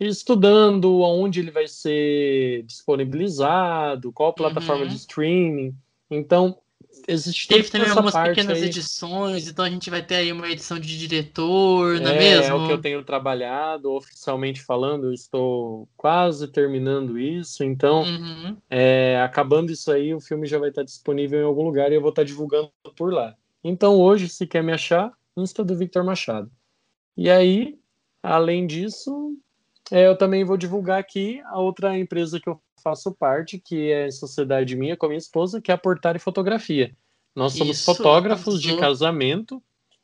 estudando 0.00 1.00
onde 1.00 1.40
ele 1.40 1.50
vai 1.50 1.66
ser 1.66 2.62
disponibilizado, 2.64 4.12
qual 4.12 4.32
plataforma 4.32 4.82
uhum. 4.82 4.88
de 4.88 4.96
streaming. 4.96 5.74
Então, 6.10 6.58
existe 7.06 7.48
Teve 7.48 7.68
também 7.68 7.88
algumas 7.88 8.14
pequenas 8.14 8.58
aí. 8.58 8.64
edições, 8.64 9.48
então 9.48 9.64
a 9.64 9.70
gente 9.70 9.90
vai 9.90 10.02
ter 10.02 10.16
aí 10.16 10.32
uma 10.32 10.48
edição 10.48 10.78
de 10.78 10.98
diretor, 10.98 12.00
não 12.00 12.10
é, 12.10 12.16
é 12.16 12.18
mesmo? 12.18 12.56
É 12.56 12.58
o 12.58 12.66
que 12.66 12.72
eu 12.72 12.80
tenho 12.80 13.04
trabalhado, 13.04 13.92
oficialmente 13.92 14.62
falando, 14.62 15.12
estou 15.12 15.88
quase 15.96 16.48
terminando 16.48 17.18
isso, 17.18 17.64
então, 17.64 18.02
uhum. 18.02 18.56
é, 18.70 19.20
acabando 19.22 19.72
isso 19.72 19.90
aí, 19.90 20.14
o 20.14 20.20
filme 20.20 20.46
já 20.46 20.58
vai 20.58 20.70
estar 20.70 20.82
disponível 20.82 21.40
em 21.40 21.44
algum 21.44 21.64
lugar 21.64 21.90
e 21.90 21.96
eu 21.96 22.00
vou 22.00 22.10
estar 22.10 22.24
divulgando 22.24 22.70
por 22.96 23.12
lá. 23.12 23.34
Então, 23.62 23.96
hoje, 23.96 24.28
se 24.28 24.46
quer 24.46 24.62
me 24.62 24.72
achar, 24.72 25.12
Insta 25.36 25.64
do 25.64 25.76
Victor 25.76 26.04
Machado. 26.04 26.50
E 27.16 27.28
aí, 27.28 27.78
além 28.22 28.66
disso, 28.66 29.36
é, 29.90 30.06
eu 30.06 30.16
também 30.16 30.44
vou 30.44 30.56
divulgar 30.56 30.98
aqui 30.98 31.40
a 31.46 31.58
outra 31.58 31.98
empresa 31.98 32.40
que 32.40 32.48
eu 32.48 32.60
faço 32.82 33.12
parte, 33.12 33.58
que 33.58 33.90
é 33.90 34.10
sociedade 34.10 34.76
minha 34.76 34.96
com 34.96 35.06
a 35.06 35.08
minha 35.08 35.18
esposa, 35.18 35.60
que 35.60 35.70
é 35.70 35.74
a 35.74 35.78
Portare 35.78 36.18
Fotografia. 36.18 36.94
Nós 37.34 37.54
somos 37.54 37.78
isso, 37.78 37.84
fotógrafos 37.84 38.60
de 38.60 38.76
casamento 38.76 39.62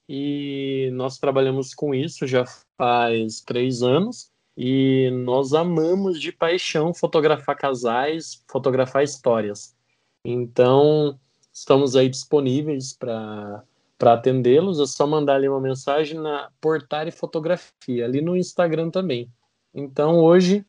e 0.08 0.90
nós 0.92 1.18
trabalhamos 1.18 1.74
com 1.74 1.94
isso 1.94 2.26
já 2.26 2.44
faz 2.76 3.40
três 3.40 3.82
anos 3.82 4.30
e 4.56 5.10
nós 5.24 5.52
amamos 5.52 6.20
de 6.20 6.30
paixão 6.30 6.94
fotografar 6.94 7.56
casais, 7.56 8.42
fotografar 8.48 9.02
histórias. 9.02 9.74
Então, 10.24 11.18
estamos 11.52 11.96
aí 11.96 12.08
disponíveis 12.08 12.92
para 12.92 13.64
para 13.96 14.14
atendê-los, 14.14 14.80
é 14.80 14.86
só 14.86 15.06
mandar 15.06 15.36
ali 15.36 15.48
uma 15.48 15.60
mensagem 15.60 16.18
na 16.18 16.50
Portare 16.60 17.12
Fotografia, 17.12 18.04
ali 18.04 18.20
no 18.20 18.36
Instagram 18.36 18.90
também. 18.90 19.30
Então 19.74 20.18
hoje, 20.20 20.64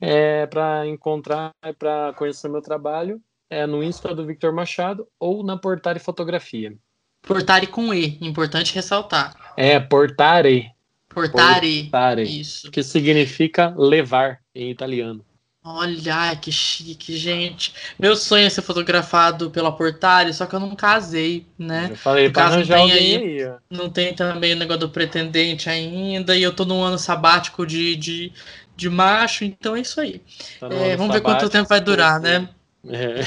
é, 0.00 0.46
para 0.46 0.86
encontrar, 0.86 1.52
para 1.78 2.12
conhecer 2.16 2.48
meu 2.48 2.62
trabalho, 2.62 3.20
é 3.50 3.66
no 3.66 3.82
Insta 3.82 4.14
do 4.14 4.24
Victor 4.24 4.52
Machado 4.52 5.06
ou 5.18 5.42
na 5.42 5.56
Portare 5.56 5.98
Fotografia. 5.98 6.74
Portare 7.22 7.66
com 7.66 7.92
E, 7.92 8.18
importante 8.20 8.74
ressaltar. 8.74 9.34
É, 9.56 9.80
Portare. 9.80 10.70
Portare. 11.08 11.82
Portare. 11.82 12.22
Isso. 12.22 12.70
Que 12.70 12.82
significa 12.82 13.74
levar 13.76 14.40
em 14.54 14.70
italiano. 14.70 15.24
Olha, 15.66 16.36
que 16.36 16.52
chique, 16.52 17.16
gente. 17.16 17.72
Meu 17.98 18.14
sonho 18.14 18.46
é 18.46 18.50
ser 18.50 18.60
fotografado 18.60 19.50
pela 19.50 19.72
Portale, 19.72 20.34
só 20.34 20.44
que 20.44 20.54
eu 20.54 20.60
não 20.60 20.76
casei, 20.76 21.46
né? 21.58 21.88
Eu 21.90 21.96
falei 21.96 22.28
pra 22.28 22.44
arranjar 22.44 22.80
alguém 22.80 23.16
aí, 23.16 23.42
aí 23.42 23.52
Não 23.70 23.88
tem 23.88 24.12
também 24.14 24.52
o 24.52 24.58
negócio 24.58 24.80
do 24.80 24.90
pretendente 24.90 25.70
ainda, 25.70 26.36
e 26.36 26.42
eu 26.42 26.54
tô 26.54 26.66
num 26.66 26.82
ano 26.82 26.98
sabático 26.98 27.66
de, 27.66 27.96
de, 27.96 28.32
de 28.76 28.90
macho, 28.90 29.42
então 29.42 29.74
é 29.74 29.80
isso 29.80 29.98
aí. 30.02 30.20
Tá 30.60 30.68
é, 30.68 30.96
vamos 30.98 31.14
ver 31.14 31.22
quanto 31.22 31.48
tempo 31.48 31.66
vai 31.66 31.80
durar, 31.80 32.20
né? 32.20 32.46
É. 32.86 33.22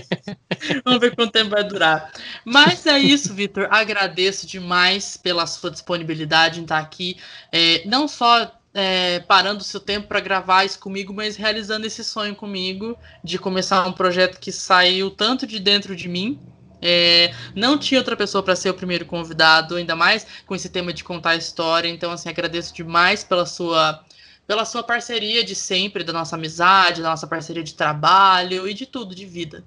Vamos 0.82 0.98
ver 0.98 1.14
quanto 1.14 1.30
tempo 1.30 1.50
vai 1.50 1.62
durar. 1.62 2.10
Mas 2.42 2.86
é 2.86 2.98
isso, 2.98 3.34
Vitor. 3.34 3.68
Agradeço 3.70 4.46
demais 4.46 5.18
pela 5.18 5.46
sua 5.46 5.70
disponibilidade 5.70 6.58
em 6.58 6.62
estar 6.62 6.78
aqui. 6.78 7.18
É, 7.52 7.82
não 7.84 8.08
só 8.08 8.50
é, 8.74 9.20
parando 9.20 9.62
seu 9.62 9.78
tempo 9.78 10.08
para 10.08 10.18
gravar 10.18 10.64
isso 10.64 10.80
comigo, 10.80 11.14
mas 11.14 11.36
realizando 11.36 11.86
esse 11.86 12.02
sonho 12.02 12.34
comigo 12.34 12.98
de 13.22 13.38
começar 13.38 13.86
um 13.86 13.92
projeto 13.92 14.40
que 14.40 14.50
saiu 14.50 15.10
tanto 15.10 15.46
de 15.46 15.60
dentro 15.60 15.94
de 15.94 16.08
mim. 16.08 16.40
É, 16.82 17.32
não 17.54 17.78
tinha 17.78 18.00
outra 18.00 18.16
pessoa 18.16 18.42
para 18.42 18.56
ser 18.56 18.68
o 18.68 18.74
primeiro 18.74 19.06
convidado, 19.06 19.76
ainda 19.76 19.94
mais 19.94 20.26
com 20.44 20.54
esse 20.54 20.68
tema 20.68 20.92
de 20.92 21.04
contar 21.04 21.30
a 21.30 21.36
história. 21.36 21.88
Então, 21.88 22.10
assim, 22.10 22.28
agradeço 22.28 22.74
demais 22.74 23.22
pela 23.22 23.46
sua 23.46 24.04
pela 24.46 24.66
sua 24.66 24.82
parceria 24.82 25.42
de 25.42 25.54
sempre, 25.54 26.04
da 26.04 26.12
nossa 26.12 26.36
amizade, 26.36 27.00
da 27.00 27.08
nossa 27.08 27.26
parceria 27.26 27.62
de 27.62 27.72
trabalho 27.72 28.68
e 28.68 28.74
de 28.74 28.84
tudo, 28.84 29.14
de 29.14 29.24
vida. 29.24 29.64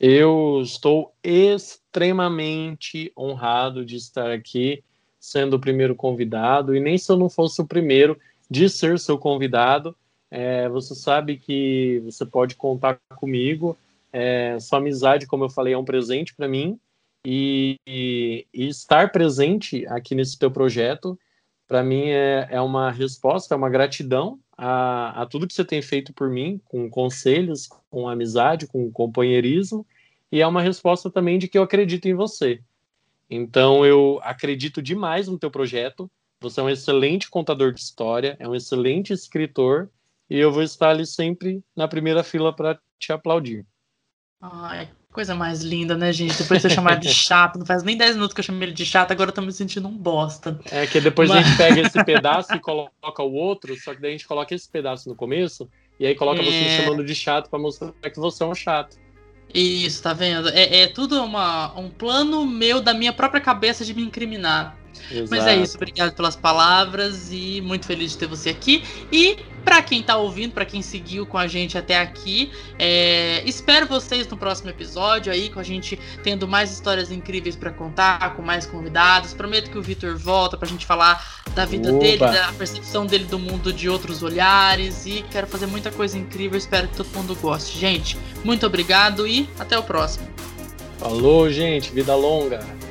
Eu 0.00 0.60
estou 0.60 1.14
extremamente 1.22 3.12
honrado 3.16 3.84
de 3.84 3.94
estar 3.94 4.32
aqui 4.32 4.82
sendo 5.20 5.54
o 5.54 5.60
primeiro 5.60 5.94
convidado, 5.94 6.74
e 6.74 6.80
nem 6.80 6.96
se 6.98 7.10
eu 7.12 7.16
não 7.16 7.28
fosse 7.28 7.60
o 7.60 7.66
primeiro, 7.66 8.18
de 8.50 8.68
ser 8.68 8.98
seu 8.98 9.18
convidado. 9.18 9.96
É, 10.30 10.68
você 10.68 10.94
sabe 10.94 11.36
que 11.36 12.00
você 12.04 12.24
pode 12.24 12.54
contar 12.54 12.98
comigo. 13.16 13.76
É, 14.12 14.58
sua 14.60 14.78
amizade, 14.78 15.26
como 15.26 15.44
eu 15.44 15.50
falei, 15.50 15.74
é 15.74 15.78
um 15.78 15.84
presente 15.84 16.34
para 16.34 16.48
mim. 16.48 16.78
E, 17.24 17.76
e, 17.86 18.46
e, 18.54 18.68
estar 18.68 19.10
presente 19.10 19.86
aqui 19.88 20.14
nesse 20.14 20.38
teu 20.38 20.50
projeto, 20.50 21.18
para 21.66 21.82
mim, 21.82 22.08
é, 22.08 22.48
é 22.50 22.60
uma 22.60 22.90
resposta, 22.90 23.54
é 23.54 23.56
uma 23.56 23.68
gratidão 23.68 24.38
a, 24.56 25.22
a 25.22 25.26
tudo 25.26 25.46
que 25.46 25.54
você 25.54 25.64
tem 25.64 25.82
feito 25.82 26.12
por 26.12 26.28
mim, 26.30 26.60
com 26.64 26.88
conselhos, 26.88 27.68
com 27.90 28.08
amizade, 28.08 28.66
com 28.66 28.90
companheirismo. 28.90 29.86
E 30.30 30.40
é 30.40 30.46
uma 30.46 30.62
resposta 30.62 31.10
também 31.10 31.38
de 31.38 31.48
que 31.48 31.58
eu 31.58 31.62
acredito 31.62 32.06
em 32.06 32.14
você. 32.14 32.60
Então, 33.30 33.84
eu 33.84 34.18
acredito 34.22 34.82
demais 34.82 35.28
no 35.28 35.38
teu 35.38 35.50
projeto. 35.50 36.10
Você 36.40 36.60
é 36.60 36.62
um 36.62 36.70
excelente 36.70 37.28
contador 37.28 37.72
de 37.72 37.80
história, 37.80 38.36
é 38.38 38.48
um 38.48 38.54
excelente 38.54 39.12
escritor 39.12 39.90
e 40.30 40.38
eu 40.38 40.52
vou 40.52 40.62
estar 40.62 40.90
ali 40.90 41.04
sempre 41.04 41.62
na 41.74 41.88
primeira 41.88 42.22
fila 42.22 42.54
para 42.54 42.78
te 42.98 43.12
aplaudir. 43.12 43.66
Ai, 44.40 44.88
coisa 45.12 45.34
mais 45.34 45.62
linda, 45.62 45.96
né, 45.96 46.12
gente? 46.12 46.38
Depois 46.38 46.62
de 46.62 46.68
você 46.68 46.74
chamar 46.74 46.94
de 46.94 47.12
chato, 47.12 47.58
não 47.58 47.66
faz 47.66 47.82
nem 47.82 47.96
10 47.96 48.14
minutos 48.14 48.34
que 48.34 48.38
eu 48.38 48.44
chamei 48.44 48.68
ele 48.68 48.72
de 48.72 48.86
chato, 48.86 49.10
agora 49.10 49.30
eu 49.30 49.34
tô 49.34 49.42
me 49.42 49.52
sentindo 49.52 49.88
um 49.88 49.96
bosta. 49.96 50.60
É 50.70 50.86
que 50.86 51.00
depois 51.00 51.28
Mas... 51.28 51.38
a 51.38 51.42
gente 51.42 51.56
pega 51.56 51.80
esse 51.80 52.04
pedaço 52.04 52.54
e 52.54 52.60
coloca 52.60 53.22
o 53.22 53.32
outro, 53.32 53.74
só 53.76 53.92
que 53.92 54.00
daí 54.00 54.10
a 54.10 54.12
gente 54.12 54.28
coloca 54.28 54.54
esse 54.54 54.68
pedaço 54.68 55.08
no 55.08 55.16
começo 55.16 55.68
e 55.98 56.06
aí 56.06 56.14
coloca 56.14 56.40
é... 56.40 56.44
você 56.44 56.50
me 56.50 56.66
é. 56.66 56.76
chamando 56.82 57.04
de 57.04 57.16
chato 57.16 57.50
para 57.50 57.58
mostrar 57.58 57.90
que 57.90 58.20
você 58.20 58.44
é 58.44 58.46
um 58.46 58.54
chato. 58.54 58.96
Isso, 59.52 60.02
tá 60.02 60.12
vendo? 60.12 60.50
É, 60.50 60.82
é 60.82 60.86
tudo 60.86 61.20
uma, 61.24 61.76
um 61.76 61.90
plano 61.90 62.46
meu 62.46 62.80
da 62.80 62.94
minha 62.94 63.12
própria 63.12 63.40
cabeça 63.40 63.84
de 63.84 63.92
me 63.94 64.02
incriminar. 64.02 64.77
Exato. 65.10 65.30
Mas 65.30 65.46
é 65.46 65.56
isso, 65.56 65.76
obrigado 65.76 66.14
pelas 66.14 66.36
palavras 66.36 67.28
e 67.32 67.60
muito 67.62 67.86
feliz 67.86 68.12
de 68.12 68.18
ter 68.18 68.26
você 68.26 68.50
aqui. 68.50 68.82
E 69.10 69.38
para 69.64 69.82
quem 69.82 70.02
tá 70.02 70.16
ouvindo, 70.16 70.52
para 70.52 70.64
quem 70.64 70.82
seguiu 70.82 71.26
com 71.26 71.36
a 71.36 71.46
gente 71.46 71.76
até 71.76 71.98
aqui, 71.98 72.50
é... 72.78 73.42
espero 73.44 73.86
vocês 73.86 74.26
no 74.26 74.36
próximo 74.36 74.70
episódio 74.70 75.32
aí, 75.32 75.50
com 75.50 75.60
a 75.60 75.62
gente 75.62 75.98
tendo 76.22 76.46
mais 76.48 76.72
histórias 76.72 77.10
incríveis 77.10 77.56
para 77.56 77.70
contar, 77.70 78.34
com 78.34 78.42
mais 78.42 78.66
convidados. 78.66 79.34
Prometo 79.34 79.70
que 79.70 79.78
o 79.78 79.82
Vitor 79.82 80.16
volta 80.16 80.56
pra 80.56 80.68
gente 80.68 80.86
falar 80.86 81.42
da 81.54 81.64
vida 81.64 81.90
Opa. 81.90 81.98
dele, 81.98 82.18
da 82.18 82.52
percepção 82.52 83.06
dele 83.06 83.24
do 83.24 83.38
mundo 83.38 83.72
de 83.72 83.88
outros 83.88 84.22
olhares 84.22 85.06
e 85.06 85.24
quero 85.30 85.46
fazer 85.46 85.66
muita 85.66 85.90
coisa 85.90 86.18
incrível. 86.18 86.56
Espero 86.56 86.88
que 86.88 86.96
todo 86.96 87.08
mundo 87.14 87.34
goste. 87.34 87.78
Gente, 87.78 88.16
muito 88.44 88.66
obrigado 88.66 89.26
e 89.26 89.48
até 89.58 89.78
o 89.78 89.82
próximo. 89.82 90.28
Falou, 90.98 91.50
gente, 91.50 91.92
vida 91.92 92.14
longa. 92.14 92.87